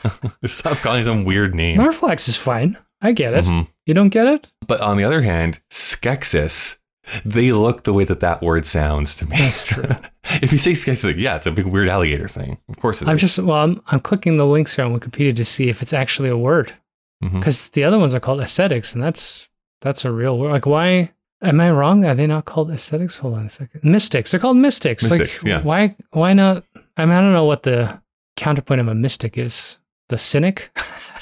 stop 0.47 0.79
calling 0.79 1.05
some 1.05 1.25
weird 1.25 1.55
name. 1.55 1.77
Narflax 1.79 2.27
is 2.29 2.37
fine. 2.37 2.79
I 3.03 3.13
get 3.13 3.35
it. 3.35 3.45
Mhm. 3.45 3.67
You 3.87 3.95
don't 3.95 4.11
get 4.11 4.27
it? 4.27 4.53
But 4.67 4.81
on 4.81 4.97
the 4.97 5.05
other 5.05 5.23
hand, 5.23 5.61
Skeksis, 5.71 6.77
they 7.25 7.51
look 7.53 7.85
the 7.85 7.93
way 7.93 8.05
that 8.05 8.21
that 8.21 8.41
word 8.43 8.67
sounds 8.67 9.15
to 9.17 9.27
me. 9.29 9.37
That's 9.39 9.63
true. 9.65 9.89
if 10.43 10.53
you 10.53 10.59
say 10.59 10.73
Skeksis, 10.73 11.05
like 11.05 11.17
yeah, 11.17 11.37
it's 11.37 11.47
a 11.47 11.51
big 11.51 11.67
weird 11.67 11.89
alligator 11.89 12.29
thing. 12.29 12.59
Of 12.69 12.77
course 12.79 13.01
it 13.01 13.05
is. 13.05 13.09
I'm 13.09 13.19
just 13.19 13.39
well, 13.39 13.63
I'm, 13.63 13.83
I'm 13.89 14.01
clicking 14.01 14.37
the 14.37 14.47
links 14.47 14.77
here 14.77 14.85
on 14.85 14.99
Wikipedia 14.99 15.35
to 15.37 15.45
see 15.45 15.69
if 15.69 15.83
it's 15.83 15.93
actually 15.93 16.29
a 16.29 16.37
word 16.37 16.73
because 17.23 17.69
the 17.71 17.85
other 17.85 17.99
ones 17.99 18.15
are 18.15 18.21
called 18.21 18.41
aesthetics, 18.41 18.95
and 18.95 19.03
that's 19.03 19.49
that's 19.83 20.05
a 20.05 20.13
real 20.13 20.39
word. 20.39 20.53
Like, 20.53 20.65
why 20.67 21.11
am 21.43 21.61
I 21.61 21.71
wrong? 21.71 22.05
Are 22.05 22.15
they 22.15 22.27
not 22.27 22.45
called 22.47 22.71
aesthetics? 22.71 23.19
Hold 23.19 23.35
on 23.35 23.47
a 23.47 23.51
second. 23.51 23.83
Mystics. 23.85 24.31
They're 24.31 24.41
called 24.41 24.57
mystics. 24.57 25.03
Mystics, 25.03 25.43
like, 25.43 25.49
yeah. 25.51 25.63
Why? 25.63 25.97
Why 26.13 26.33
not? 26.33 26.65
I 26.97 27.05
mean, 27.05 27.15
I 27.15 27.21
don't 27.21 27.33
know 27.33 27.45
what 27.45 27.63
the 27.65 28.01
counterpoint 28.37 28.81
of 28.81 28.89
a 28.89 28.95
mystic 28.95 29.37
is. 29.37 29.77
The 30.09 30.17
cynic, 30.19 30.71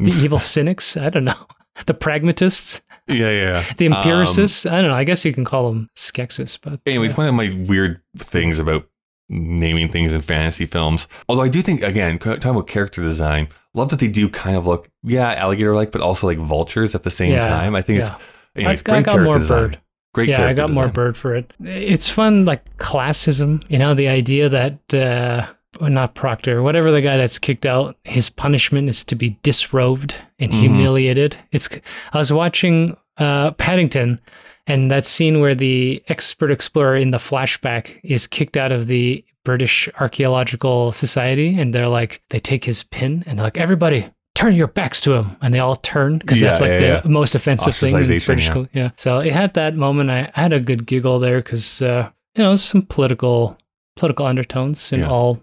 the 0.00 0.12
evil 0.12 0.38
cynics. 0.38 0.96
I 0.96 1.10
don't 1.10 1.24
know. 1.24 1.46
The 1.84 1.92
pragmatists, 1.92 2.80
yeah, 3.06 3.28
yeah. 3.28 3.64
the 3.76 3.88
Um, 3.88 3.92
empiricists. 3.92 4.64
I 4.64 4.80
don't 4.80 4.90
know. 4.90 4.96
I 4.96 5.04
guess 5.04 5.26
you 5.26 5.34
can 5.34 5.44
call 5.44 5.68
them 5.70 5.90
skeksis, 5.94 6.58
but 6.62 6.80
Anyways, 6.86 7.12
uh, 7.12 7.16
one 7.16 7.28
of 7.28 7.34
my 7.34 7.54
weird 7.68 8.00
things 8.16 8.58
about 8.58 8.88
naming 9.28 9.90
things 9.90 10.14
in 10.14 10.22
fantasy 10.22 10.64
films, 10.64 11.06
although 11.28 11.42
I 11.42 11.48
do 11.48 11.60
think, 11.60 11.82
again, 11.82 12.18
talking 12.18 12.48
about 12.50 12.66
character 12.66 13.02
design, 13.02 13.48
love 13.74 13.90
that 13.90 13.98
they 14.00 14.08
do 14.08 14.30
kind 14.30 14.56
of 14.56 14.66
look, 14.66 14.88
yeah, 15.02 15.34
alligator 15.34 15.74
like, 15.74 15.92
but 15.92 16.00
also 16.00 16.26
like 16.26 16.38
vultures 16.38 16.94
at 16.94 17.02
the 17.02 17.10
same 17.10 17.32
Yeah, 17.34 17.46
time. 17.46 17.74
I 17.74 17.82
think 17.82 17.98
yeah. 18.00 18.06
it's, 18.16 18.24
anyways, 18.56 18.80
I, 18.80 18.82
great 18.82 18.96
I 18.96 19.02
got 19.02 19.12
character 19.12 19.24
more 19.30 19.38
design. 19.38 19.58
bird. 19.72 19.80
Great 20.14 20.28
yeah, 20.30 20.46
I 20.46 20.54
got 20.54 20.70
more 20.70 20.88
bird 20.88 21.14
for 21.18 21.34
it. 21.34 21.52
It's 21.62 22.08
fun, 22.08 22.46
like 22.46 22.78
classism. 22.78 23.62
You 23.68 23.78
know, 23.78 23.92
the 23.92 24.08
idea 24.08 24.48
that 24.48 24.94
uh, 24.94 25.46
not 25.80 26.14
Proctor, 26.14 26.62
whatever 26.62 26.90
the 26.90 27.02
guy 27.02 27.16
that's 27.16 27.38
kicked 27.38 27.66
out, 27.66 27.96
his 28.04 28.30
punishment 28.30 28.88
is 28.88 29.04
to 29.04 29.14
be 29.14 29.38
disrobed 29.42 30.14
and 30.38 30.52
Mhm. 30.52 30.60
humiliated. 30.60 31.36
It's. 31.52 31.68
I 32.12 32.18
was 32.18 32.32
watching 32.32 32.96
uh, 33.18 33.52
Paddington, 33.52 34.20
and 34.66 34.90
that 34.90 35.06
scene 35.06 35.40
where 35.40 35.54
the 35.54 36.02
expert 36.08 36.50
explorer 36.50 36.96
in 36.96 37.10
the 37.12 37.18
flashback 37.18 37.98
is 38.04 38.26
kicked 38.26 38.56
out 38.56 38.72
of 38.72 38.86
the 38.88 39.24
British 39.44 39.88
Archaeological 40.00 40.92
Society, 40.92 41.58
and 41.58 41.74
they're 41.74 41.88
like, 41.88 42.20
they 42.30 42.38
take 42.38 42.64
his 42.64 42.82
pin, 42.82 43.22
and 43.26 43.38
they're 43.38 43.44
like, 43.46 43.58
everybody. 43.58 44.08
Turn 44.34 44.54
your 44.54 44.66
backs 44.66 45.00
to 45.02 45.14
him, 45.14 45.34
and 45.40 45.54
they 45.54 45.60
all 45.60 45.76
turn 45.76 46.18
because 46.18 46.40
that's 46.40 46.60
like 46.60 46.72
yeah, 46.72 47.00
the 47.00 47.08
most 47.08 47.34
offensive 47.34 47.74
thing 47.74 47.96
in 47.96 48.02
British 48.06 48.48
yeah. 48.48 48.64
yeah. 48.74 48.90
So 48.96 49.20
it 49.20 49.32
had 49.32 49.54
that 49.54 49.76
moment. 49.76 50.10
I, 50.10 50.30
I 50.36 50.42
had 50.42 50.52
a 50.52 50.60
good 50.60 50.84
giggle 50.86 51.18
there 51.20 51.38
because 51.38 51.80
uh, 51.80 52.10
you 52.34 52.42
know 52.42 52.56
some 52.56 52.82
political 52.82 53.56
political 53.96 54.26
undertones 54.26 54.92
in 54.92 55.00
Yeah. 55.00 55.08
all 55.08 55.40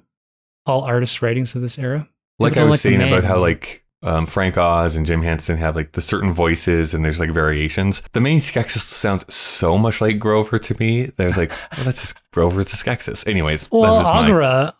all 0.65 0.81
artist 0.83 1.21
writings 1.21 1.55
of 1.55 1.61
this 1.61 1.77
era. 1.77 2.07
Like 2.39 2.57
I 2.57 2.63
was 2.63 2.81
the 2.81 2.89
saying 2.89 3.01
about 3.01 3.23
how 3.23 3.39
like 3.39 3.85
um, 4.01 4.25
Frank 4.25 4.57
Oz 4.57 4.95
and 4.97 5.05
Jim 5.05 5.21
Henson 5.21 5.55
have 5.57 5.75
like 5.77 5.93
the 5.93 6.01
certain 6.01 6.33
voices 6.33 6.93
and 6.93 7.05
there's 7.05 7.19
like 7.19 7.29
variations. 7.31 8.01
The 8.11 8.19
main 8.19 8.39
Skeksis 8.39 8.79
sounds 8.79 9.23
so 9.33 9.77
much 9.77 10.01
like 10.01 10.19
Grover 10.19 10.57
to 10.57 10.75
me. 10.79 11.11
There's 11.15 11.37
like, 11.37 11.51
well, 11.77 11.85
that's 11.85 12.01
just 12.01 12.17
Grover 12.31 12.63
to 12.63 12.75
Skeksis. 12.75 13.25
Anyways, 13.27 13.69
Well, 13.71 13.95
was 13.97 14.05
my- 14.05 14.29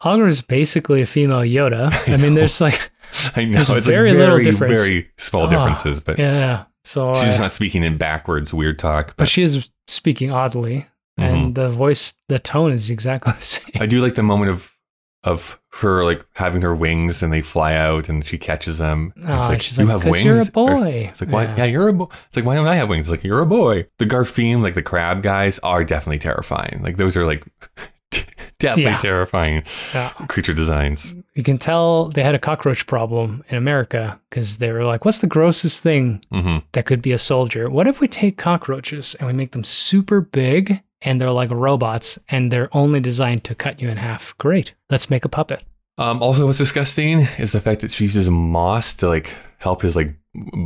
Aughra 0.04 0.28
is 0.28 0.42
basically 0.42 1.02
a 1.02 1.06
female 1.06 1.40
Yoda. 1.40 1.94
I, 2.14 2.18
mean, 2.18 2.34
there's 2.34 2.60
like 2.60 2.92
I 3.36 3.46
know 3.46 3.64
there's 3.64 3.70
it's 3.70 3.88
very 3.88 4.10
like 4.10 4.18
little 4.18 4.36
very, 4.38 4.44
difference. 4.52 4.74
very 4.80 5.12
small 5.18 5.44
Ah, 5.44 5.50
differences, 5.50 6.00
but 6.02 6.20
yeah. 6.20 6.66
So 6.84 7.14
she's 7.14 7.40
uh, 7.40 7.44
not 7.44 7.52
speaking 7.52 7.84
in 7.84 7.98
backwards 7.98 8.54
weird 8.54 8.78
talk. 8.78 9.08
but 9.10 9.18
But 9.18 9.30
she 9.30 9.44
is 9.44 9.70
speaking 9.88 10.32
oddly, 10.32 10.86
Mhm. 11.18 11.24
and 11.24 11.56
the 11.56 11.70
voice, 11.70 12.16
the 12.28 12.40
tone 12.40 12.74
is 12.74 12.90
exactly 12.90 13.32
the 13.32 13.42
same. 13.42 13.70
I 13.80 13.86
do 13.86 14.02
like 14.02 14.16
the 14.16 14.24
moment 14.24 14.52
of 14.52 14.76
of 15.24 15.62
her 15.82 16.04
like 16.04 16.24
having 16.34 16.62
her 16.62 16.76
wings 16.76 17.24
and 17.24 17.34
they 17.34 17.41
fly 17.41 17.74
out 17.74 18.08
and 18.08 18.24
she 18.24 18.38
catches 18.38 18.78
them. 18.78 19.12
And 19.16 19.34
it's 19.34 19.48
like 19.50 19.62
she's 19.62 19.78
you 19.78 19.86
like, 19.86 20.02
have 20.02 20.12
wings. 20.12 20.26
You're 20.26 20.38
a 20.41 20.41
Or- 20.41 20.78
boy. 20.78 21.08
It's 21.10 21.20
like 21.22 21.32
why? 21.32 21.44
Yeah, 21.56 21.66
you're 21.66 21.88
a 21.88 21.94
boy. 21.94 22.08
It's 22.28 22.38
like 22.38 22.45
why 22.45 22.56
don't 22.56 22.68
I 22.68 22.76
have 22.76 22.90
wings? 22.90 23.06
It's 23.08 23.12
like 23.12 23.24
you're 23.24 23.41
a 23.41 23.45
boy. 23.45 23.88
The 23.98 24.06
Garthim, 24.06 24.62
like 24.62 24.76
the 24.76 24.84
crab 24.84 25.24
guys, 25.24 25.60
are 25.60 25.84
definitely 25.84 26.20
terrifying. 26.20 26.82
Like 26.84 26.98
those 26.98 27.18
are 27.18 27.26
like 27.26 27.44
definitely 28.60 28.84
Yeah. 28.91 28.98
terrifying 29.00 29.64
Yeah. 29.94 30.10
creature 30.28 30.54
designs. 30.54 31.16
You 31.34 31.44
can 31.44 31.58
tell 31.58 32.10
they 32.10 32.24
had 32.24 32.36
a 32.36 32.40
cockroach 32.40 32.86
problem 32.86 33.44
in 33.50 33.58
America 33.58 34.20
because 34.30 34.58
they 34.58 34.72
were 34.72 34.84
like, 34.86 35.06
"What's 35.06 35.20
the 35.20 35.28
grossest 35.28 35.82
thing 35.82 36.24
hmm 36.32 36.58
that 36.74 36.86
could 36.86 37.02
be 37.02 37.12
a 37.12 37.18
soldier. 37.20 37.70
What 37.70 37.88
if 37.88 38.00
we 38.00 38.08
take 38.08 38.38
cockroaches 38.38 39.16
and 39.16 39.28
we 39.28 39.34
make 39.34 39.52
them 39.52 39.64
super 39.64 40.22
big 40.22 40.82
and 41.04 41.20
they're 41.20 41.32
like 41.32 41.52
robots 41.52 42.20
and 42.30 42.52
they're 42.52 42.70
only 42.76 43.00
designed 43.00 43.44
to 43.46 43.56
cut 43.56 43.82
you 43.82 43.90
in 43.90 43.98
half? 43.98 44.36
Great. 44.38 44.74
Let's 44.90 45.10
make 45.10 45.26
a 45.26 45.30
puppet. 45.30 45.64
Um, 45.98 46.22
also, 46.24 46.46
what's 46.46 46.58
disgusting 46.58 47.28
is 47.38 47.52
the 47.52 47.62
fact 47.62 47.82
that 47.82 47.92
she 47.92 48.06
uses 48.06 48.30
moss 48.30 48.94
to 48.96 49.08
like 49.08 49.34
help 49.60 49.82
his 49.84 49.96
like 49.96 50.16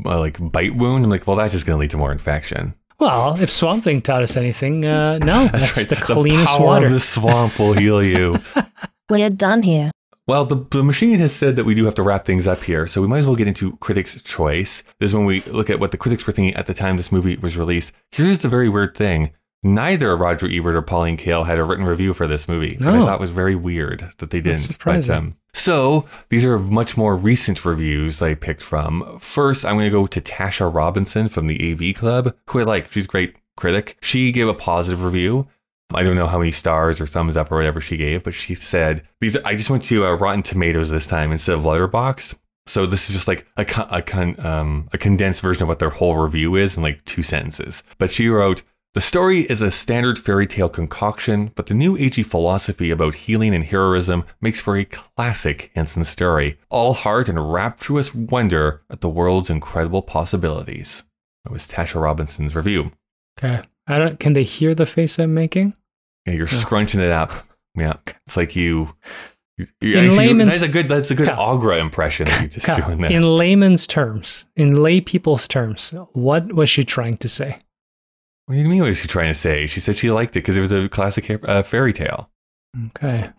uh, 0.05 0.19
like 0.19 0.37
bite 0.51 0.75
wound. 0.75 1.03
I'm 1.03 1.09
like, 1.09 1.27
well, 1.27 1.35
that's 1.35 1.53
just 1.53 1.65
gonna 1.65 1.79
lead 1.79 1.91
to 1.91 1.97
more 1.97 2.11
infection. 2.11 2.73
Well, 2.99 3.39
if 3.39 3.51
Swamp 3.51 3.83
Thing 3.83 4.01
taught 4.01 4.23
us 4.23 4.37
anything, 4.37 4.85
uh, 4.85 5.19
no, 5.19 5.47
that's, 5.49 5.77
right. 5.77 5.87
the 5.87 5.95
cleanest 5.95 6.53
the 6.53 6.57
power 6.57 6.65
water. 6.65 6.85
of 6.85 6.91
the 6.91 6.99
swamp 6.99 7.59
will 7.59 7.73
heal 7.73 8.01
you. 8.01 8.39
We're 9.09 9.29
done 9.29 9.61
here. 9.61 9.91
Well, 10.25 10.45
the, 10.45 10.65
the 10.71 10.83
machine 10.83 11.19
has 11.19 11.31
said 11.31 11.55
that 11.55 11.63
we 11.65 11.75
do 11.75 11.85
have 11.85 11.95
to 11.95 12.03
wrap 12.03 12.25
things 12.25 12.47
up 12.47 12.63
here, 12.63 12.85
so 12.87 13.01
we 13.01 13.07
might 13.07 13.19
as 13.19 13.27
well 13.27 13.35
get 13.35 13.47
into 13.47 13.77
critics' 13.77 14.21
choice. 14.23 14.83
This 14.99 15.11
is 15.11 15.15
when 15.15 15.25
we 15.25 15.41
look 15.41 15.69
at 15.69 15.79
what 15.79 15.91
the 15.91 15.97
critics 15.97 16.25
were 16.25 16.33
thinking 16.33 16.55
at 16.55 16.65
the 16.65 16.73
time 16.73 16.97
this 16.97 17.11
movie 17.11 17.37
was 17.37 17.55
released. 17.55 17.93
Here's 18.11 18.39
the 18.39 18.49
very 18.49 18.67
weird 18.67 18.97
thing. 18.97 19.31
Neither 19.63 20.15
Roger 20.15 20.47
Ebert 20.47 20.75
or 20.75 20.81
Pauline 20.81 21.17
Kael 21.17 21.45
had 21.45 21.57
a 21.57 21.63
written 21.63 21.85
review 21.85 22.13
for 22.13 22.27
this 22.27 22.47
movie, 22.47 22.75
which 22.77 22.85
I 22.85 23.05
thought 23.05 23.19
was 23.19 23.31
very 23.31 23.55
weird 23.55 24.07
that 24.19 24.29
they 24.29 24.39
didn't. 24.39 24.77
But, 25.07 25.15
um, 25.17 25.35
so 25.53 26.05
these 26.29 26.45
are 26.45 26.59
much 26.59 26.95
more 26.95 27.15
recent 27.15 27.65
reviews 27.65 28.21
I 28.21 28.35
picked 28.35 28.61
from. 28.61 29.17
First, 29.19 29.65
I'm 29.65 29.75
going 29.75 29.85
to 29.85 29.91
go 29.91 30.05
to 30.07 30.21
Tasha 30.21 30.71
Robinson 30.73 31.27
from 31.27 31.47
the 31.47 31.71
AV 31.71 31.95
Club, 31.95 32.35
who 32.49 32.59
I 32.59 32.63
like. 32.63 32.91
She's 32.91 33.05
a 33.05 33.07
great 33.07 33.35
critic. 33.55 33.97
She 34.01 34.31
gave 34.31 34.47
a 34.47 34.53
positive 34.53 35.03
review. 35.03 35.47
I 35.93 36.03
don't 36.03 36.15
know 36.15 36.27
how 36.27 36.37
many 36.37 36.51
stars 36.51 37.01
or 37.01 37.07
thumbs 37.07 37.35
up 37.37 37.51
or 37.51 37.55
whatever 37.55 37.81
she 37.81 37.97
gave, 37.97 38.23
but 38.23 38.33
she 38.33 38.55
said 38.55 39.07
these. 39.21 39.37
I 39.37 39.55
just 39.55 39.69
went 39.69 39.83
to 39.83 40.05
uh, 40.05 40.13
Rotten 40.15 40.43
Tomatoes 40.43 40.89
this 40.89 41.07
time 41.07 41.31
instead 41.31 41.57
of 41.57 41.63
Letterboxd. 41.63 42.35
So 42.67 42.85
this 42.85 43.09
is 43.09 43.15
just 43.15 43.27
like 43.29 43.47
a 43.55 43.63
con- 43.63 43.87
a, 43.89 44.01
con- 44.01 44.39
um, 44.45 44.89
a 44.91 44.97
condensed 44.97 45.41
version 45.41 45.63
of 45.63 45.69
what 45.69 45.79
their 45.79 45.89
whole 45.89 46.17
review 46.17 46.55
is 46.55 46.75
in 46.75 46.83
like 46.83 47.03
two 47.05 47.23
sentences. 47.23 47.83
But 47.97 48.11
she 48.11 48.27
wrote, 48.27 48.63
The 48.93 49.01
story 49.01 49.41
is 49.41 49.61
a 49.61 49.69
standard 49.69 50.17
fairy 50.17 50.47
tale 50.47 50.69
concoction, 50.69 51.51
but 51.55 51.67
the 51.67 51.75
new 51.75 51.95
agey 51.97 52.25
philosophy 52.25 52.89
about 52.89 53.13
healing 53.13 53.53
and 53.53 53.63
heroism 53.63 54.23
makes 54.41 54.59
for 54.59 54.75
a 54.75 54.85
classic 54.85 55.71
Henson 55.75 56.03
story, 56.03 56.57
all 56.69 56.93
heart 56.93 57.29
and 57.29 57.51
rapturous 57.53 58.15
wonder 58.15 58.81
at 58.89 59.01
the 59.01 59.09
world's 59.09 59.51
incredible 59.51 60.01
possibilities. 60.01 61.03
That 61.43 61.51
was 61.53 61.67
Tasha 61.67 62.01
Robinson's 62.01 62.55
review. 62.55 62.91
Okay. 63.37 63.61
I 63.85 63.97
don't. 63.99 64.19
Can 64.19 64.33
they 64.33 64.43
hear 64.43 64.73
the 64.73 64.87
face 64.87 65.19
I'm 65.19 65.33
making? 65.33 65.73
Yeah, 66.25 66.33
you're 66.33 66.47
Yeah. 66.47 66.53
scrunching 66.57 66.99
it 67.01 67.11
up. 67.11 67.31
Yeah, 67.75 67.93
it's 68.25 68.35
like 68.35 68.55
you. 68.55 68.95
you, 69.57 69.67
you 69.81 69.97
actually- 69.99 70.33
that's 70.33 70.61
a 70.63 70.67
good. 70.67 70.87
That's 70.89 71.11
a 71.11 71.15
good 71.15 71.27
Kyle. 71.29 71.59
Aughra 71.59 71.79
impression 71.79 72.25
that 72.27 72.41
you're 72.41 72.49
just 72.49 72.65
Kyle, 72.65 72.75
doing 72.87 72.99
there. 73.01 73.11
in 73.11 73.21
layman's 73.21 73.85
terms, 73.85 74.45
in 74.55 74.81
lay 74.81 74.99
people's 75.01 75.47
terms, 75.47 75.93
what 76.13 76.51
was 76.53 76.69
she 76.69 76.83
trying 76.83 77.17
to 77.17 77.29
say? 77.29 77.59
What 78.47 78.55
do 78.55 78.61
you 78.61 78.67
mean? 78.67 78.79
What 78.81 78.89
is 78.89 78.97
she 78.99 79.07
trying 79.07 79.27
to 79.29 79.33
say? 79.33 79.67
She 79.67 79.79
said 79.79 79.97
she 79.97 80.09
liked 80.09 80.31
it 80.35 80.39
because 80.39 80.57
it 80.57 80.61
was 80.61 80.71
a 80.71 80.89
classic 80.89 81.29
uh, 81.43 81.63
fairy 81.63 81.93
tale. 81.93 82.29
Okay. 82.87 83.29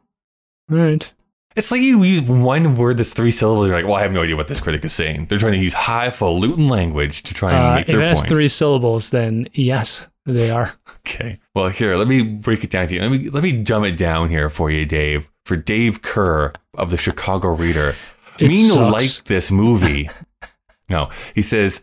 All 0.71 0.77
right. 0.77 1.13
It's 1.57 1.73
like 1.73 1.81
you 1.81 2.03
use 2.05 2.23
one 2.23 2.77
word 2.77 2.99
that's 2.99 3.15
three 3.15 3.31
syllables. 3.33 3.67
You're 3.67 3.77
like, 3.77 3.87
well, 3.87 3.95
I 3.97 4.03
have 4.03 4.13
no 4.13 4.23
idea 4.23 4.37
what 4.37 4.47
this 4.49 4.61
critic 4.61 4.85
is 4.85 4.93
saying. 4.93 5.27
They're 5.27 5.39
trying 5.39 5.55
to 5.55 5.59
use 5.59 5.73
highfalutin 5.75 6.69
language 6.69 7.23
to 7.25 7.35
try 7.35 7.53
and 7.53 7.65
Uh, 7.65 7.75
make 7.77 7.81
if 7.89 7.95
their 7.95 8.01
it 8.03 8.09
has 8.09 8.19
point. 8.21 8.29
three 8.29 8.49
syllables, 8.49 9.11
then 9.11 9.49
yes, 9.55 10.07
they 10.25 10.51
are. 10.51 10.73
Okay. 11.09 11.41
Well, 11.55 11.69
here, 11.71 11.97
let 11.97 12.07
me 12.07 12.23
break 12.23 12.63
it 12.65 12.71
down 12.71 12.87
to 12.89 12.95
you. 12.95 13.01
Let 13.01 13.11
me 13.11 13.31
let 13.31 13.43
me 13.43 13.63
dumb 13.63 13.85
it 13.87 13.97
down 13.97 14.29
here 14.29 14.51
for 14.51 14.71
you, 14.71 14.85
Dave. 14.85 15.31
For 15.47 15.57
Dave 15.57 16.03
Kehr 16.03 16.53
of 16.75 16.91
the 16.91 16.99
Chicago 16.99 17.49
Reader. 17.49 17.95
It 18.39 18.49
Me 18.49 18.69
no 18.69 18.75
sucks. 18.75 18.93
like 18.93 19.25
this 19.25 19.51
movie. 19.51 20.11
no, 20.91 21.09
he 21.35 21.41
says 21.43 21.81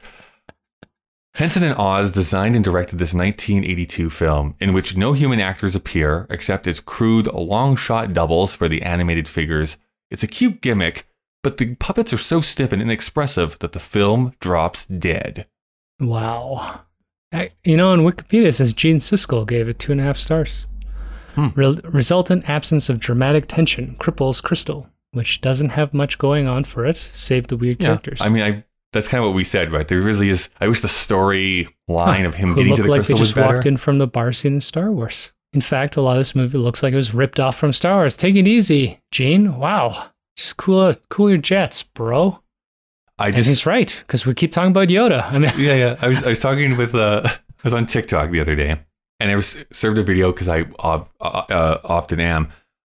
Henson 1.36 1.64
and 1.64 1.78
Oz 1.78 2.14
designed 2.14 2.56
and 2.56 2.64
directed 2.64 2.98
this 2.98 3.14
1982 3.14 4.10
film 4.10 4.56
in 4.62 4.72
which 4.72 4.96
no 4.96 5.12
human 5.12 5.42
actors 5.42 5.76
appear 5.76 6.28
except 6.30 6.66
as 6.66 6.80
crude 6.80 7.28
long 7.28 7.76
shot 7.76 8.14
doubles 8.14 8.56
for 8.56 8.70
the 8.70 8.82
animated 8.84 9.28
figures. 9.28 9.78
It's 10.10 10.24
a 10.24 10.28
cute 10.28 10.62
gimmick, 10.62 11.10
but 11.44 11.58
the 11.58 11.76
puppets 11.76 12.14
are 12.14 12.18
so 12.18 12.40
stiff 12.40 12.72
and 12.72 12.82
inexpressive 12.82 13.60
that 13.60 13.74
the 13.74 13.82
film 13.82 14.32
drops 14.40 14.86
dead. 14.86 15.46
Wow. 16.00 16.82
I, 17.34 17.52
you 17.66 17.76
know, 17.76 17.90
on 17.90 18.02
Wikipedia 18.02 18.48
it 18.48 18.54
says 18.54 18.74
Gene 18.74 18.98
Siskel 18.98 19.46
gave 19.46 19.68
it 19.68 19.78
two 19.78 19.92
and 19.92 20.00
a 20.00 20.06
half 20.06 20.18
stars. 20.18 20.68
Hmm. 21.34 21.48
Re- 21.54 21.82
resultant 21.84 22.50
absence 22.50 22.88
of 22.88 23.02
dramatic 23.02 23.48
tension 23.50 23.98
cripples 24.00 24.42
Crystal, 24.42 24.90
which 25.12 25.42
doesn't 25.42 25.72
have 25.72 25.94
much 25.94 26.18
going 26.18 26.48
on 26.48 26.64
for 26.64 26.86
it, 26.86 26.96
save 26.96 27.48
the 27.48 27.58
weird 27.58 27.80
characters. 27.80 28.22
I 28.22 28.30
mean, 28.30 28.42
I 28.42 28.64
that's 28.96 29.10
kind 29.10 29.22
of 29.22 29.28
what 29.28 29.36
we 29.36 29.44
said, 29.44 29.72
right? 29.74 29.86
There 29.86 30.00
really 30.00 30.30
is. 30.30 30.50
I 30.62 30.70
wish 30.70 30.80
the 30.80 30.88
story 30.88 31.68
line 31.90 32.26
of 32.26 32.34
him 32.34 32.56
getting 32.56 32.76
to 32.76 32.84
the 32.84 32.88
like 32.88 33.00
crystal 33.00 33.18
they 33.18 33.20
was 33.20 33.30
just 33.30 33.36
better. 33.36 33.56
walked 33.56 33.66
in 33.68 33.76
from 33.76 33.98
the 33.98 34.08
bar 34.08 34.32
scene 34.32 34.56
in 34.56 34.62
Star 34.62 34.90
Wars. 34.90 35.34
In 35.52 35.60
fact, 35.60 35.98
a 35.98 36.02
lot 36.02 36.14
of 36.14 36.20
this 36.20 36.34
movie 36.34 36.58
looks 36.58 36.82
like 36.82 36.94
it 36.94 36.96
was 36.96 37.14
ripped 37.14 37.40
off 37.40 37.58
from 37.58 37.74
Star 37.74 37.98
Wars. 37.98 38.16
Take 38.16 38.36
it 38.36 38.48
easy, 38.48 39.02
Gene. 39.12 39.58
Wow, 39.58 40.12
just 40.38 40.56
cool, 40.56 40.96
cool 41.10 41.30
your 41.30 41.38
jets, 41.38 41.84
bro. 41.84 42.40
I 43.20 43.28
and 43.28 43.36
just 43.36 43.50
he's 43.50 43.66
right 43.66 43.94
because 44.08 44.26
we 44.26 44.34
keep 44.34 44.54
talking 44.54 44.72
about 44.72 44.88
Yoda. 44.88 45.30
I 45.30 45.38
mean, 45.40 45.52
yeah, 45.58 45.76
yeah. 45.76 45.98
I 46.02 46.08
was 46.08 46.24
I 46.24 46.30
was 46.30 46.40
talking 46.40 46.78
with 46.78 46.96
uh, 46.96 47.24
I 47.26 47.38
was 47.66 47.74
on 47.74 47.86
TikTok 47.86 48.32
the 48.32 48.40
other 48.40 48.56
day, 48.56 48.78
and 49.20 49.30
I 49.30 49.36
was 49.36 49.66
served 49.74 50.00
a 50.00 50.04
video 50.04 50.32
because 50.32 50.48
I 50.48 50.62
uh, 50.80 51.04
uh, 51.20 51.80
often 51.84 52.22
am 52.22 52.50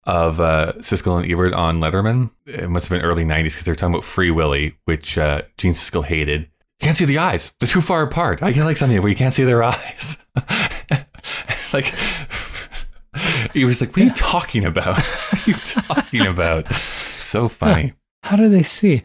of 0.10 0.40
uh, 0.40 0.73
Siskel 0.80 1.22
and 1.22 1.31
Ebert 1.31 1.53
on 1.53 1.80
Letterman. 1.80 2.31
It 2.48 2.69
must 2.69 2.88
have 2.88 2.98
been 2.99 3.06
early 3.07 3.23
'90s 3.23 3.44
because 3.44 3.64
they 3.64 3.72
were 3.72 3.76
talking 3.76 3.94
about 3.94 4.03
Free 4.03 4.31
Willy, 4.31 4.76
which 4.86 5.18
uh, 5.18 5.44
Gene 5.57 5.73
Siskel 5.73 6.03
hated. 6.03 6.41
You 6.41 6.86
can't 6.86 6.98
see 6.98 7.06
the 7.06 7.19
eyes; 7.19 7.53
they're 7.60 7.68
too 7.69 7.81
far 7.81 8.03
apart. 8.03 8.41
I 8.41 8.52
can 8.52 8.65
like 8.65 8.77
something 8.77 8.99
where 9.02 9.10
you 9.10 9.15
can't 9.15 9.34
see 9.34 9.44
their 9.44 9.64
eyes. 9.76 10.18
like 11.73 11.94
he 13.53 13.65
was 13.65 13.81
like, 13.81 13.91
"What 13.91 14.02
are 14.02 14.06
you 14.06 14.11
talking 14.11 14.65
about? 14.65 14.98
What 15.30 15.48
are 15.48 15.52
you 15.52 15.57
talking 15.57 16.26
about?" 16.26 16.73
So 16.73 17.48
funny. 17.48 17.94
how 18.23 18.36
do 18.36 18.49
they 18.49 18.64
see? 18.64 19.03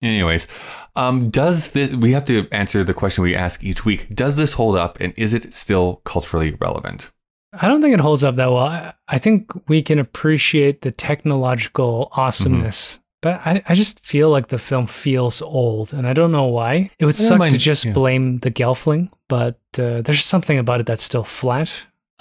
Anyways, 0.00 0.46
um, 0.94 1.28
does 1.28 1.72
this, 1.72 1.92
we 1.92 2.12
have 2.12 2.24
to 2.26 2.46
answer 2.52 2.84
the 2.84 2.94
question 2.94 3.24
we 3.24 3.34
ask 3.34 3.64
each 3.64 3.84
week? 3.84 4.08
Does 4.14 4.36
this 4.36 4.52
hold 4.52 4.76
up, 4.76 4.96
and 5.00 5.12
is 5.16 5.34
it 5.34 5.52
still 5.52 5.96
culturally 6.04 6.56
relevant? 6.60 7.10
I 7.52 7.66
don't 7.66 7.80
think 7.80 7.94
it 7.94 8.00
holds 8.00 8.24
up 8.24 8.36
that 8.36 8.50
well. 8.50 8.66
I, 8.66 8.92
I 9.08 9.18
think 9.18 9.50
we 9.68 9.82
can 9.82 9.98
appreciate 9.98 10.82
the 10.82 10.90
technological 10.90 12.10
awesomeness, 12.12 12.98
but 13.22 13.46
I, 13.46 13.62
I 13.66 13.74
just 13.74 14.04
feel 14.04 14.30
like 14.30 14.48
the 14.48 14.58
film 14.58 14.86
feels 14.86 15.40
old, 15.40 15.92
and 15.92 16.06
I 16.06 16.12
don't 16.12 16.32
know 16.32 16.44
why. 16.44 16.90
It 16.98 17.06
would 17.06 17.14
I 17.14 17.18
suck 17.18 17.40
to 17.40 17.58
just 17.58 17.86
yeah. 17.86 17.92
blame 17.92 18.38
the 18.38 18.50
Gelfling, 18.50 19.10
but 19.28 19.58
uh, 19.78 20.02
there's 20.02 20.24
something 20.24 20.58
about 20.58 20.80
it 20.80 20.86
that's 20.86 21.02
still 21.02 21.24
flat. 21.24 21.72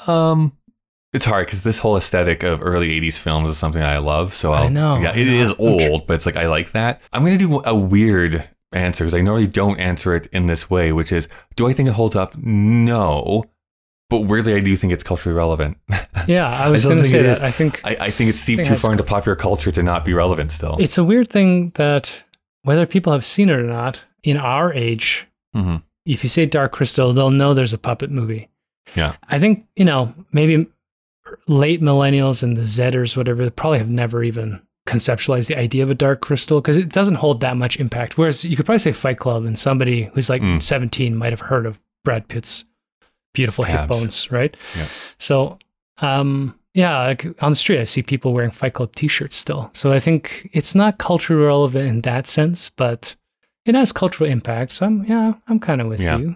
Um, 0.08 0.54
it's 1.14 1.26
hard 1.26 1.48
because 1.48 1.64
this 1.64 1.80
whole 1.80 1.98
aesthetic 1.98 2.44
of 2.44 2.62
early 2.62 3.00
'80s 3.02 3.20
films 3.20 3.50
is 3.50 3.58
something 3.58 3.82
I 3.82 3.98
love. 3.98 4.34
So 4.34 4.54
I 4.54 4.64
I'll, 4.64 4.70
know, 4.70 4.98
yeah, 4.98 5.12
I 5.12 5.16
it 5.16 5.28
is 5.28 5.54
old, 5.60 6.08
but 6.08 6.14
it's 6.14 6.26
like 6.26 6.38
I 6.38 6.48
like 6.48 6.72
that. 6.72 7.02
I'm 7.12 7.24
gonna 7.24 7.38
do 7.38 7.62
a 7.66 7.76
weird 7.76 8.48
answer 8.72 9.04
because 9.04 9.14
I 9.14 9.22
normally 9.22 9.48
don't 9.48 9.80
answer 9.80 10.16
it 10.16 10.28
in 10.28 10.48
this 10.48 10.70
way, 10.70 10.92
which 10.92 11.12
is, 11.12 11.28
do 11.56 11.68
I 11.68 11.74
think 11.74 11.90
it 11.90 11.94
holds 11.94 12.16
up? 12.16 12.36
No, 12.38 13.46
but 14.10 14.22
weirdly, 14.22 14.54
I 14.56 14.60
do 14.60 14.76
think 14.76 14.94
it's 14.94 15.04
culturally 15.04 15.36
relevant. 15.36 15.78
Yeah, 16.28 16.48
I 16.50 16.68
was 16.70 16.84
going 16.84 16.98
to 16.98 17.06
say 17.06 17.22
that. 17.22 17.42
I 17.42 17.52
think 17.52 17.80
I, 17.86 17.96
I 18.02 18.10
think 18.10 18.30
it's 18.30 18.38
seeped 18.40 18.66
Think 18.66 18.76
too 18.76 18.82
far 18.82 18.92
into 18.92 19.04
popular 19.06 19.36
culture 19.38 19.72
to 19.72 19.82
not 19.82 20.04
be 20.04 20.14
relevant 20.14 20.52
still. 20.52 20.76
it's 20.78 20.98
a 20.98 21.04
weird 21.06 21.30
thing 21.30 21.72
that 21.76 22.24
whether 22.64 22.86
people 22.86 23.14
have 23.14 23.24
seen 23.24 23.48
it 23.50 23.54
or 23.56 23.64
not, 23.64 24.04
in 24.24 24.36
our 24.36 24.74
age, 24.74 25.26
Mhm. 25.56 25.84
if 26.06 26.24
you 26.24 26.30
say 26.30 26.46
Dark 26.46 26.74
Crystal, 26.74 27.14
they'll 27.14 27.32
know 27.32 27.54
there's 27.54 27.72
a 27.72 27.78
puppet 27.78 28.12
movie. 28.12 28.50
Yeah. 28.94 29.16
I 29.30 29.40
think, 29.40 29.66
you 29.78 29.86
know, 29.86 30.14
maybe 30.34 30.68
late 31.48 31.82
millennials 31.82 32.44
and 32.44 32.58
the 32.58 32.64
Zetters, 32.64 33.16
whatever, 33.16 33.44
they 33.46 33.50
probably 33.50 33.78
have 33.80 33.90
never 33.90 34.22
even 34.24 34.62
conceptualized 34.86 35.48
the 35.48 35.58
idea 35.58 35.84
of 35.84 35.90
a 35.90 35.96
Dark 35.96 36.20
Crystal 36.22 36.60
because 36.62 36.76
it 36.78 36.90
doesn't 36.90 37.16
hold 37.16 37.40
that 37.42 37.56
much 37.58 37.78
impact. 37.80 38.18
Whereas 38.18 38.44
you 38.44 38.56
could 38.58 38.66
probably 38.66 38.80
say 38.80 38.92
Fight 38.92 39.20
Club 39.20 39.46
and 39.46 39.58
somebody 39.58 40.10
who's 40.14 40.30
like 40.30 40.42
Mm. 40.42 40.62
17 40.62 41.16
might 41.16 41.32
have 41.32 41.42
heard 41.42 41.66
of 41.66 41.80
Brad 42.04 42.28
Pitt's 42.28 42.66
beautiful 43.38 43.64
hip 43.66 43.88
bones, 43.88 44.32
right? 44.32 44.58
Yeah. 44.76 44.88
So, 45.20 45.58
um, 46.00 46.54
yeah, 46.74 46.98
like 47.10 47.26
on 47.44 47.52
the 47.52 47.56
street, 47.56 47.80
I 47.82 47.86
see 47.86 48.04
people 48.04 48.34
wearing 48.34 48.52
Fight 48.52 48.74
Club 48.74 48.94
T-shirts 48.96 49.36
still. 49.36 49.70
So 49.74 49.92
I 49.98 50.00
think 50.00 50.50
it's 50.54 50.76
not 50.76 50.98
culturally 50.98 51.44
relevant 51.44 51.88
in 51.88 52.02
that 52.02 52.28
sense, 52.28 52.70
but 52.84 53.16
it 53.66 53.76
has 53.76 53.92
cultural 53.92 54.30
impact. 54.30 54.72
So 54.74 54.86
I'm, 54.86 55.04
yeah, 55.06 55.34
I'm 55.48 55.60
kind 55.60 55.82
of 55.82 55.88
with 55.88 56.00
Yeah. 56.02 56.18
you. 56.18 56.36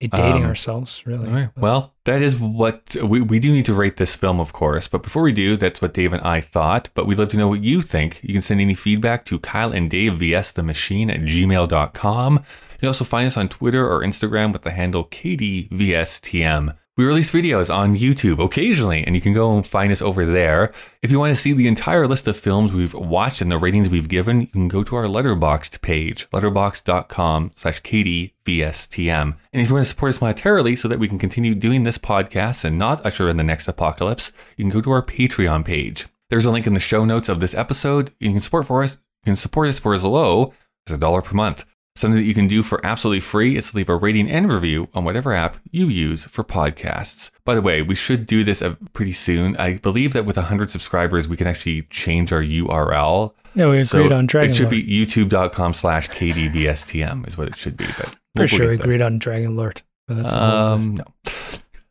Dating 0.00 0.44
Um, 0.44 0.44
ourselves, 0.44 1.02
really. 1.06 1.28
Right. 1.28 1.48
Well, 1.56 1.92
that 2.04 2.22
is 2.22 2.38
what 2.38 2.94
we, 3.02 3.20
we 3.20 3.40
do 3.40 3.50
need 3.50 3.64
to 3.64 3.74
rate 3.74 3.96
this 3.96 4.14
film, 4.14 4.38
of 4.38 4.52
course. 4.52 4.86
But 4.86 5.02
before 5.02 5.22
we 5.22 5.32
do, 5.32 5.56
that's 5.56 5.82
what 5.82 5.92
Dave 5.92 6.12
and 6.12 6.22
I 6.22 6.40
thought. 6.40 6.88
But 6.94 7.06
we'd 7.06 7.18
love 7.18 7.30
to 7.30 7.36
know 7.36 7.48
what 7.48 7.64
you 7.64 7.82
think. 7.82 8.20
You 8.22 8.32
can 8.32 8.42
send 8.42 8.60
any 8.60 8.74
feedback 8.74 9.24
to 9.24 9.40
Kyle 9.40 9.72
and 9.72 9.90
Dave 9.90 10.14
vs 10.14 10.52
the 10.52 10.62
machine 10.62 11.10
at 11.10 11.20
gmail.com. 11.22 12.34
You 12.34 12.78
can 12.78 12.86
also 12.88 13.04
find 13.04 13.26
us 13.26 13.36
on 13.36 13.48
Twitter 13.48 13.84
or 13.90 14.02
Instagram 14.02 14.52
with 14.52 14.62
the 14.62 14.70
handle 14.70 15.04
KDVSTM. 15.04 16.76
We 16.98 17.04
release 17.04 17.30
videos 17.30 17.72
on 17.72 17.94
YouTube 17.94 18.44
occasionally, 18.44 19.04
and 19.04 19.14
you 19.14 19.20
can 19.20 19.32
go 19.32 19.54
and 19.54 19.64
find 19.64 19.92
us 19.92 20.02
over 20.02 20.26
there. 20.26 20.72
If 21.00 21.12
you 21.12 21.20
want 21.20 21.30
to 21.30 21.40
see 21.40 21.52
the 21.52 21.68
entire 21.68 22.08
list 22.08 22.26
of 22.26 22.36
films 22.36 22.72
we've 22.72 22.92
watched 22.92 23.40
and 23.40 23.52
the 23.52 23.56
ratings 23.56 23.88
we've 23.88 24.08
given, 24.08 24.40
you 24.40 24.46
can 24.48 24.66
go 24.66 24.82
to 24.82 24.96
our 24.96 25.04
Letterboxd 25.04 25.80
page, 25.80 26.28
letterboxd.com 26.30 27.52
slash 27.54 27.80
KDVSTM. 27.82 29.36
And 29.52 29.62
if 29.62 29.68
you 29.68 29.74
want 29.74 29.86
to 29.86 29.88
support 29.88 30.10
us 30.10 30.18
monetarily 30.18 30.76
so 30.76 30.88
that 30.88 30.98
we 30.98 31.06
can 31.06 31.20
continue 31.20 31.54
doing 31.54 31.84
this 31.84 31.98
podcast 31.98 32.64
and 32.64 32.80
not 32.80 33.06
usher 33.06 33.28
in 33.28 33.36
the 33.36 33.44
next 33.44 33.68
apocalypse, 33.68 34.32
you 34.56 34.64
can 34.64 34.72
go 34.72 34.80
to 34.80 34.90
our 34.90 35.02
Patreon 35.06 35.64
page. 35.64 36.08
There's 36.30 36.46
a 36.46 36.50
link 36.50 36.66
in 36.66 36.74
the 36.74 36.80
show 36.80 37.04
notes 37.04 37.28
of 37.28 37.38
this 37.38 37.54
episode. 37.54 38.10
You 38.18 38.30
can 38.30 38.40
support 38.40 38.66
for 38.66 38.82
us. 38.82 38.98
You 39.22 39.30
can 39.30 39.36
support 39.36 39.68
us 39.68 39.78
for 39.78 39.94
as 39.94 40.02
low 40.02 40.52
as 40.88 40.96
a 40.96 40.98
dollar 40.98 41.22
per 41.22 41.36
month. 41.36 41.64
Something 41.98 42.18
that 42.20 42.26
you 42.26 42.34
can 42.34 42.46
do 42.46 42.62
for 42.62 42.80
absolutely 42.86 43.20
free 43.20 43.56
is 43.56 43.70
to 43.72 43.76
leave 43.76 43.88
a 43.88 43.96
rating 43.96 44.30
and 44.30 44.48
review 44.52 44.88
on 44.94 45.02
whatever 45.02 45.32
app 45.34 45.56
you 45.72 45.88
use 45.88 46.24
for 46.26 46.44
podcasts. 46.44 47.32
By 47.44 47.56
the 47.56 47.60
way, 47.60 47.82
we 47.82 47.96
should 47.96 48.24
do 48.24 48.44
this 48.44 48.62
uh, 48.62 48.76
pretty 48.92 49.12
soon. 49.12 49.56
I 49.56 49.78
believe 49.78 50.12
that 50.12 50.24
with 50.24 50.36
100 50.36 50.70
subscribers, 50.70 51.26
we 51.26 51.36
can 51.36 51.48
actually 51.48 51.82
change 51.90 52.32
our 52.32 52.40
URL. 52.40 53.32
Yeah, 53.56 53.64
we 53.66 53.70
agreed 53.80 53.86
So 53.88 54.12
on 54.14 54.26
Dragon 54.26 54.50
it 54.50 54.54
should 54.54 54.70
Lord. 54.70 54.86
be 54.86 55.04
youtube.com 55.06 55.74
slash 55.74 56.08
KDVSTM 56.10 57.26
is 57.26 57.36
what 57.36 57.48
it 57.48 57.56
should 57.56 57.76
be. 57.76 57.86
But 57.96 57.96
we'll- 58.36 58.46
Pretty 58.46 58.52
we'll 58.54 58.58
sure 58.58 58.70
we 58.70 58.76
get 58.76 58.84
agreed 58.84 59.02
on 59.02 59.18
Dragon 59.18 59.56
Lord. 59.56 59.82
But 60.06 60.18
that's 60.18 60.32
Um, 60.32 60.96
no. 60.98 61.04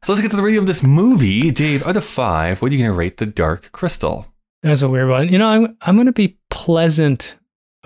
So 0.03 0.13
let's 0.13 0.21
get 0.21 0.31
to 0.31 0.37
the 0.37 0.41
rating 0.41 0.59
of 0.59 0.67
this 0.67 0.83
movie. 0.83 1.51
Dave, 1.51 1.85
out 1.85 1.97
of 1.97 2.05
five, 2.05 2.61
what 2.61 2.71
are 2.71 2.75
you 2.75 2.81
going 2.81 2.91
to 2.93 2.97
rate 2.97 3.17
The 3.17 3.25
Dark 3.25 3.73
Crystal? 3.73 4.25
That's 4.63 4.81
a 4.81 4.87
weird 4.89 5.09
one. 5.09 5.27
You 5.27 5.37
know, 5.37 5.47
I'm 5.47 5.77
I'm 5.81 5.97
gonna 5.97 6.11
be 6.11 6.37
pleasant 6.49 7.35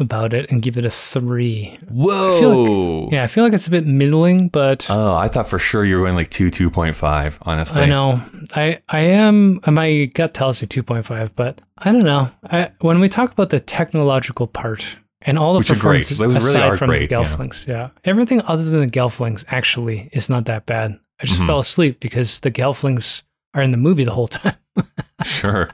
about 0.02 0.34
it 0.34 0.50
and 0.52 0.62
give 0.62 0.78
it 0.78 0.86
a 0.86 0.90
three. 0.90 1.78
Whoa. 1.90 2.40
feel 2.40 3.10
Yeah, 3.14 3.24
I 3.24 3.28
feel 3.28 3.44
like 3.44 3.54
it's 3.54 3.68
a 3.68 3.72
bit 3.72 3.86
middling, 3.86 4.50
but 4.50 4.86
Oh, 4.90 5.16
I 5.16 5.28
thought 5.28 5.48
for 5.48 5.60
sure 5.60 5.86
you 5.86 5.98
were 5.98 6.06
going 6.06 6.16
like 6.16 6.30
2, 6.30 6.50
2.5, 6.50 7.38
honestly. 7.44 7.82
I 7.82 7.86
know 7.86 8.22
I 8.56 8.80
I 8.90 9.00
am. 9.02 9.62
My 9.68 10.06
gut 10.06 10.34
tells 10.34 10.62
me 10.62 10.68
two 10.68 10.84
point 10.84 11.06
five, 11.06 11.36
but 11.36 11.62
I 11.78 11.92
don't 11.92 12.04
know. 12.04 12.30
I 12.44 12.72
when 12.82 13.00
we 13.00 13.08
talk 13.10 13.32
about 13.32 13.50
the 13.52 13.60
technological 13.60 14.48
part 14.48 14.98
and 15.22 15.38
all 15.38 15.54
the 15.54 15.60
Which 15.60 15.70
are 15.70 15.74
great. 15.76 16.06
performances 16.06 16.18
Those 16.18 16.34
really 16.36 16.50
aside 16.50 16.68
are 16.74 16.78
from 16.78 16.90
great, 16.90 17.10
the. 17.10 17.16
Gelflings, 17.18 17.68
yeah. 17.68 17.90
everything 18.04 18.42
other 18.42 18.64
than 18.64 18.80
the 18.82 18.88
Gelflings 18.88 19.46
actually 19.50 20.10
is 20.12 20.30
not 20.30 20.46
that 20.46 20.66
bad. 20.66 20.98
I 21.22 21.26
just 21.28 21.40
Mhm. 21.40 21.46
fell 21.48 21.60
asleep 21.60 22.00
because 22.00 22.40
the 22.40 22.50
Gelflings 22.52 23.22
are 23.54 23.62
in 23.62 23.70
the 23.72 23.78
movie 23.78 24.04
the 24.04 24.14
whole 24.14 24.28
time. 24.28 24.56
Sure. 25.24 25.70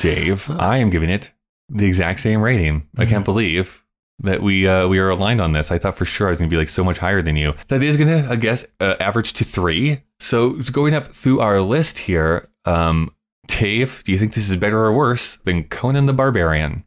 Dave, 0.00 0.48
I 0.50 0.76
am 0.78 0.90
giving 0.90 1.10
it 1.10 1.32
the 1.68 1.86
exact 1.86 2.20
same 2.20 2.40
rating. 2.42 2.88
I 2.96 3.04
can't 3.04 3.24
believe 3.24 3.82
that 4.20 4.42
we 4.42 4.68
uh, 4.68 4.86
we 4.86 4.98
are 4.98 5.10
aligned 5.10 5.40
on 5.40 5.52
this. 5.52 5.70
I 5.72 5.78
thought 5.78 5.96
for 5.96 6.04
sure 6.04 6.28
I 6.28 6.30
was 6.30 6.38
going 6.38 6.48
to 6.48 6.54
be 6.54 6.58
like 6.58 6.68
so 6.68 6.84
much 6.84 6.98
higher 6.98 7.22
than 7.22 7.36
you. 7.36 7.54
That 7.68 7.82
is 7.82 7.96
going 7.96 8.08
to, 8.08 8.30
I 8.30 8.36
guess, 8.36 8.64
uh, 8.80 8.94
average 9.00 9.32
to 9.34 9.44
three. 9.44 10.02
So 10.20 10.50
going 10.72 10.94
up 10.94 11.06
through 11.08 11.40
our 11.40 11.60
list 11.60 11.98
here, 11.98 12.48
um, 12.64 13.14
Dave, 13.46 14.02
do 14.04 14.12
you 14.12 14.18
think 14.18 14.34
this 14.34 14.48
is 14.48 14.56
better 14.56 14.78
or 14.78 14.92
worse 14.92 15.36
than 15.44 15.64
Conan 15.64 16.06
the 16.06 16.12
Barbarian? 16.12 16.84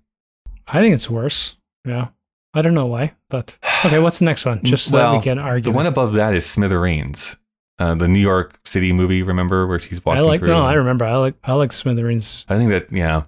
I 0.67 0.81
think 0.81 0.93
it's 0.95 1.09
worse. 1.09 1.55
Yeah. 1.85 2.09
I 2.53 2.61
don't 2.61 2.73
know 2.73 2.87
why, 2.87 3.13
but 3.29 3.55
okay. 3.85 3.99
What's 3.99 4.19
the 4.19 4.25
next 4.25 4.45
one? 4.45 4.61
Just 4.63 4.87
so 4.87 4.93
Well, 4.95 5.17
we 5.17 5.21
can 5.21 5.37
argue. 5.37 5.71
The 5.71 5.75
one 5.75 5.85
above 5.85 6.13
that 6.13 6.33
is 6.33 6.45
Smithereens, 6.45 7.35
uh, 7.77 7.93
the 7.93 8.07
New 8.07 8.19
York 8.19 8.59
City 8.65 8.91
movie. 8.93 9.21
Remember 9.21 9.67
where 9.67 9.77
she's 9.77 9.99
I 9.99 10.01
walking 10.05 10.23
like. 10.23 10.39
through? 10.39 10.47
No, 10.47 10.65
I 10.65 10.73
remember. 10.73 11.05
I 11.05 11.17
like. 11.17 11.35
I 11.43 11.53
like 11.53 11.71
Smithereens, 11.71 12.45
I 12.49 12.57
think 12.57 12.71
that 12.71 12.91
yeah. 12.91 13.23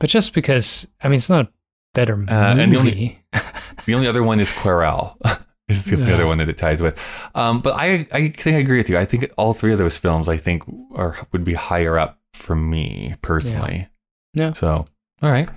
But 0.00 0.10
just 0.10 0.34
because 0.34 0.86
I 1.02 1.08
mean, 1.08 1.16
it's 1.16 1.28
not 1.30 1.46
a 1.46 1.48
better 1.94 2.16
movie. 2.16 2.30
Uh, 2.32 2.56
and 2.56 2.72
the 2.72 2.76
only- 2.78 3.22
The 3.86 3.94
only 3.94 4.06
other 4.08 4.22
one 4.22 4.40
is 4.40 4.50
Querelle. 4.50 5.16
is 5.68 5.84
the 5.84 5.96
Yeah. 5.96 6.14
other 6.14 6.26
one 6.26 6.38
that 6.38 6.48
it 6.48 6.56
ties 6.56 6.80
with. 6.80 6.96
Um, 7.34 7.58
but 7.60 7.74
I, 7.74 8.06
I 8.12 8.28
think 8.28 8.46
I 8.56 8.58
agree 8.60 8.76
with 8.78 8.88
you. 8.88 8.96
I 8.98 9.04
think 9.04 9.30
all 9.36 9.52
three 9.52 9.72
of 9.72 9.78
those 9.78 9.98
films, 9.98 10.28
I 10.28 10.36
think, 10.38 10.62
are 10.94 11.16
would 11.32 11.42
be 11.44 11.54
higher 11.54 11.98
up 11.98 12.20
for 12.34 12.54
me 12.56 13.16
personally. 13.22 13.88
Yeah. 14.32 14.52
So, 14.52 14.84
all 15.22 15.30
right. 15.30 15.48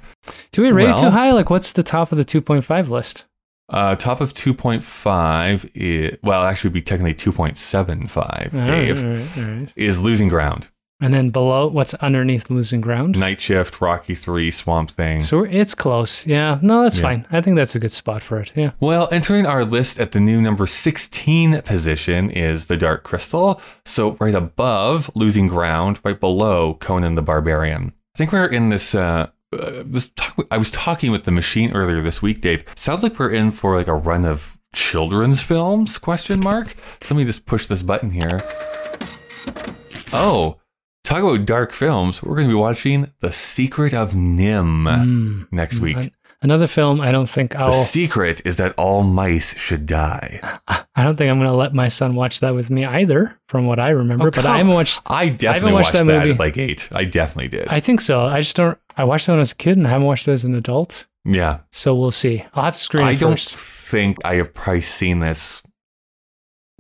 Do 0.52 0.62
we 0.64 0.72
rate 0.72 0.90
it 0.90 0.98
too 0.98 1.10
high? 1.12 1.32
Like, 1.32 1.50
what's 1.50 1.74
the 1.74 1.84
top 1.84 2.12
of 2.12 2.18
the 2.18 2.26
2.5 2.26 2.88
list? 2.90 3.26
Uh, 3.70 3.96
top 3.96 4.20
of 4.20 4.34
two 4.34 4.52
point 4.54 4.84
five. 4.84 5.64
Well, 6.24 6.42
actually, 6.44 6.70
would 6.70 6.74
be 6.74 6.82
technically 6.82 7.14
two 7.14 7.32
point 7.32 7.56
seven 7.56 8.08
five. 8.08 8.50
All 8.54 8.62
right, 8.62 8.68
Dave 8.68 9.04
all 9.04 9.10
right, 9.12 9.38
all 9.38 9.44
right. 9.44 9.74
is 9.76 10.00
losing 10.00 10.28
ground. 10.28 10.70
And 11.02 11.14
then 11.14 11.30
below, 11.30 11.68
what's 11.68 11.94
underneath 11.96 12.50
losing 12.50 12.82
ground? 12.82 13.18
Night 13.18 13.40
Shift, 13.40 13.80
Rocky 13.80 14.16
Three, 14.16 14.52
Swamp 14.52 14.92
Thing. 14.92 15.22
So 15.22 15.46
it's 15.46 15.74
close. 15.74 16.28
Yeah. 16.28 16.60
No, 16.62 16.84
that's 16.84 16.98
Yeah. 16.98 17.04
fine. 17.04 17.26
I 17.32 17.40
think 17.40 17.56
that's 17.56 17.74
a 17.74 17.80
good 17.80 17.92
spot 17.94 18.22
for 18.22 18.40
it. 18.42 18.52
Yeah. 18.54 18.72
Well, 18.82 19.08
entering 19.12 19.46
our 19.46 19.64
list 19.64 19.98
at 20.00 20.12
the 20.12 20.20
new 20.20 20.42
number 20.42 20.66
16 20.68 21.62
position 21.62 22.30
is 22.30 22.66
The 22.66 22.76
Dark 22.76 23.04
Crystal. 23.04 23.62
So, 23.86 24.18
right 24.20 24.36
above 24.36 25.10
Losing 25.16 25.48
Ground, 25.48 26.00
right 26.04 26.20
below 26.20 26.74
Conan 26.82 27.16
the 27.16 27.22
Barbarian. 27.22 27.94
I 28.16 28.18
think 28.18 28.34
we're 28.34 28.48
in 28.48 28.68
this. 28.70 28.94
Uh, 28.94 29.28
uh, 29.54 29.84
this 29.86 30.10
talk, 30.18 30.46
I 30.52 30.58
was 30.58 30.70
talking 30.70 31.12
with 31.12 31.24
the 31.24 31.32
machine 31.32 31.72
earlier 31.72 32.02
this 32.02 32.22
week, 32.22 32.42
Dave. 32.42 32.66
Sounds 32.76 33.04
like 33.04 33.18
we're 33.18 33.32
in 33.32 33.52
for 33.52 33.78
like 33.78 33.88
a 33.88 33.96
run 33.96 34.26
of 34.26 34.58
children's 34.76 35.42
films? 35.42 35.98
Question 35.98 36.42
mark. 36.42 36.76
So 37.02 37.16
let 37.16 37.20
me 37.20 37.26
just 37.26 37.46
push 37.46 37.66
this 37.68 37.82
button 37.84 38.12
here. 38.12 38.42
Oh, 40.14 40.58
talk 41.10 41.24
about 41.24 41.46
dark 41.46 41.74
films. 41.74 42.22
We're 42.24 42.36
going 42.36 42.48
to 42.48 42.54
be 42.54 42.60
watching 42.60 43.12
The 43.20 43.32
Secret 43.32 43.94
of 43.94 44.12
NIMH 44.14 44.84
Mm. 45.06 45.48
next 45.52 45.80
week. 45.80 45.98
An- 45.98 46.12
Another 46.42 46.68
film 46.68 47.02
I 47.02 47.12
don't 47.12 47.30
think 47.30 47.54
I'll. 47.54 47.68
The 47.68 47.74
secret 47.74 48.42
is 48.46 48.56
that 48.58 48.74
all 48.78 49.04
mice 49.04 49.58
should 49.60 49.86
die. 49.86 50.40
I 50.96 51.04
don't 51.04 51.18
think 51.18 51.30
I'm 51.30 51.38
going 51.38 51.52
to 51.52 51.58
let 51.58 51.74
my 51.74 51.90
son 51.90 52.16
watch 52.16 52.40
that 52.40 52.56
with 52.56 52.70
me 52.70 52.86
either, 52.86 53.38
from 53.50 53.66
what 53.68 53.78
I 53.78 53.90
remember. 53.90 54.28
Oh, 54.28 54.32
but 54.32 54.46
I 54.46 54.56
haven't 54.56 54.72
watched. 54.74 55.02
I 55.06 55.28
definitely 55.28 55.74
watched 55.74 55.88
watched, 55.94 56.06
that 56.06 56.06
that, 56.06 56.20
movie. 56.20 56.32
at 56.32 56.40
like 56.40 56.58
eight. 56.58 56.88
I 56.94 57.04
definitely 57.04 57.50
did. 57.50 57.68
I 57.68 57.82
think 57.82 58.00
so. 58.00 58.22
I 58.22 58.40
just 58.40 58.56
don't. 58.56 58.78
I 58.96 59.04
watched 59.04 59.26
that 59.26 59.34
when 59.34 59.40
I 59.40 59.42
was 59.42 59.52
a 59.52 59.56
kid, 59.56 59.78
and 59.78 59.86
I 59.86 59.90
haven't 59.90 60.08
watched 60.08 60.30
it 60.30 60.32
as 60.32 60.46
an 60.46 60.56
adult. 60.56 61.08
yeah. 61.26 61.60
So 61.72 61.94
we'll 61.94 62.10
see. 62.12 62.46
I'll 62.54 62.64
have 62.64 62.78
to 62.78 62.82
screen 62.82 63.06
I 63.06 63.16
don't 63.16 63.38
think 63.38 64.16
I 64.24 64.36
have 64.36 64.54
probably 64.54 64.80
seen 64.80 65.20
this 65.20 65.62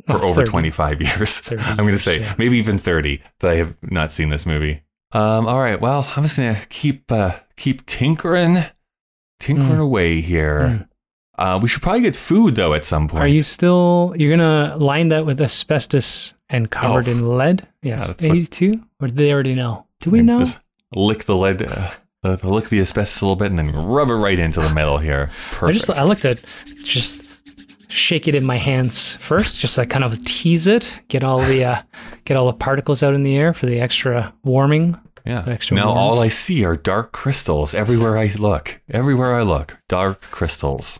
for 0.07 0.17
Oh, 0.23 0.29
over 0.29 0.41
30. 0.41 0.49
25 0.51 1.01
years. 1.01 1.39
30 1.41 1.61
I'm 1.63 1.77
going 1.77 1.91
to 1.91 1.99
say 1.99 2.21
yeah. 2.21 2.35
maybe 2.37 2.57
even 2.57 2.77
30 2.77 3.21
that 3.39 3.51
I 3.51 3.55
have 3.55 3.75
not 3.83 4.11
seen 4.11 4.29
this 4.29 4.45
movie. 4.45 4.81
Um, 5.11 5.47
all 5.47 5.59
right. 5.59 5.79
Well, 5.81 6.07
I'm 6.15 6.23
just 6.23 6.37
going 6.37 6.55
to 6.55 6.65
keep 6.67 7.11
uh, 7.11 7.31
keep 7.57 7.85
tinkering, 7.85 8.63
tinkering 9.39 9.69
Mm. 9.79 9.81
away 9.81 10.21
here. 10.21 10.87
Uh, 11.37 11.57
we 11.61 11.69
should 11.69 11.81
probably 11.81 12.01
get 12.01 12.17
food 12.17 12.55
though 12.55 12.73
at 12.73 12.83
some 12.83 13.07
point. 13.07 13.23
Are 13.23 13.27
you 13.27 13.43
still? 13.43 14.13
You're 14.17 14.35
gonna 14.35 14.75
line 14.75 15.07
that 15.07 15.25
with 15.25 15.39
asbestos 15.39 16.33
and 16.49 16.69
covered 16.69 17.07
Oh. 17.07 17.11
in 17.11 17.37
lead? 17.37 17.65
Yes. 17.81 18.07
that's 18.07 18.25
what- 18.25 18.35
82? 18.35 18.81
Or 18.99 19.07
do 19.07 19.13
they 19.13 19.31
already 19.31 19.55
know? 19.55 19.85
Do 20.01 20.09
we 20.09 20.21
know? 20.21 20.39
Just 20.39 20.59
lick 20.93 21.23
the 21.23 21.37
lead, 21.37 21.61
uh, 21.61 21.91
lick 22.43 22.67
the 22.67 22.81
asbestos 22.81 23.21
a 23.21 23.25
little 23.25 23.37
bit, 23.37 23.51
and 23.51 23.57
then 23.57 23.71
rub 23.71 24.09
it 24.09 24.15
right 24.15 24.37
into 24.37 24.59
the 24.59 24.73
metal 24.73 24.97
here. 24.97 25.29
Perfect. 25.51 25.63
I 25.63 25.71
just 25.71 25.89
I 26.01 26.03
like 26.03 26.19
to 26.21 26.35
just 26.83 27.23
shake 27.89 28.27
it 28.27 28.35
in 28.35 28.45
my 28.45 28.55
hands 28.55 29.15
first, 29.15 29.59
just 29.59 29.75
to 29.75 29.85
kind 29.85 30.03
of 30.05 30.23
tease 30.23 30.67
it, 30.67 31.01
get 31.09 31.23
all 31.23 31.39
the 31.41 31.65
uh, 31.65 31.81
get 32.25 32.37
all 32.37 32.45
the 32.47 32.53
particles 32.53 33.03
out 33.03 33.13
in 33.13 33.23
the 33.23 33.35
air 33.35 33.53
for 33.53 33.65
the 33.65 33.79
extra 33.81 34.33
warming. 34.43 34.97
Yeah. 35.25 35.43
extra 35.47 35.75
Now 35.75 35.87
warmth. 35.87 35.99
all 35.99 36.19
I 36.21 36.29
see 36.29 36.63
are 36.63 36.75
dark 36.75 37.11
crystals 37.11 37.73
everywhere 37.75 38.17
I 38.17 38.27
look. 38.39 38.81
Everywhere 38.89 39.35
I 39.35 39.41
look, 39.43 39.77
dark 39.87 40.21
crystals. 40.21 40.97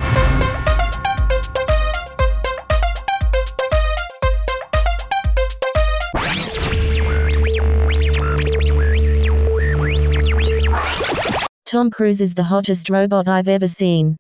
Tom 11.66 11.92
Cruise 11.92 12.20
is 12.20 12.34
the 12.34 12.44
hottest 12.44 12.90
robot 12.90 13.28
I've 13.28 13.48
ever 13.48 13.68
seen. 13.68 14.18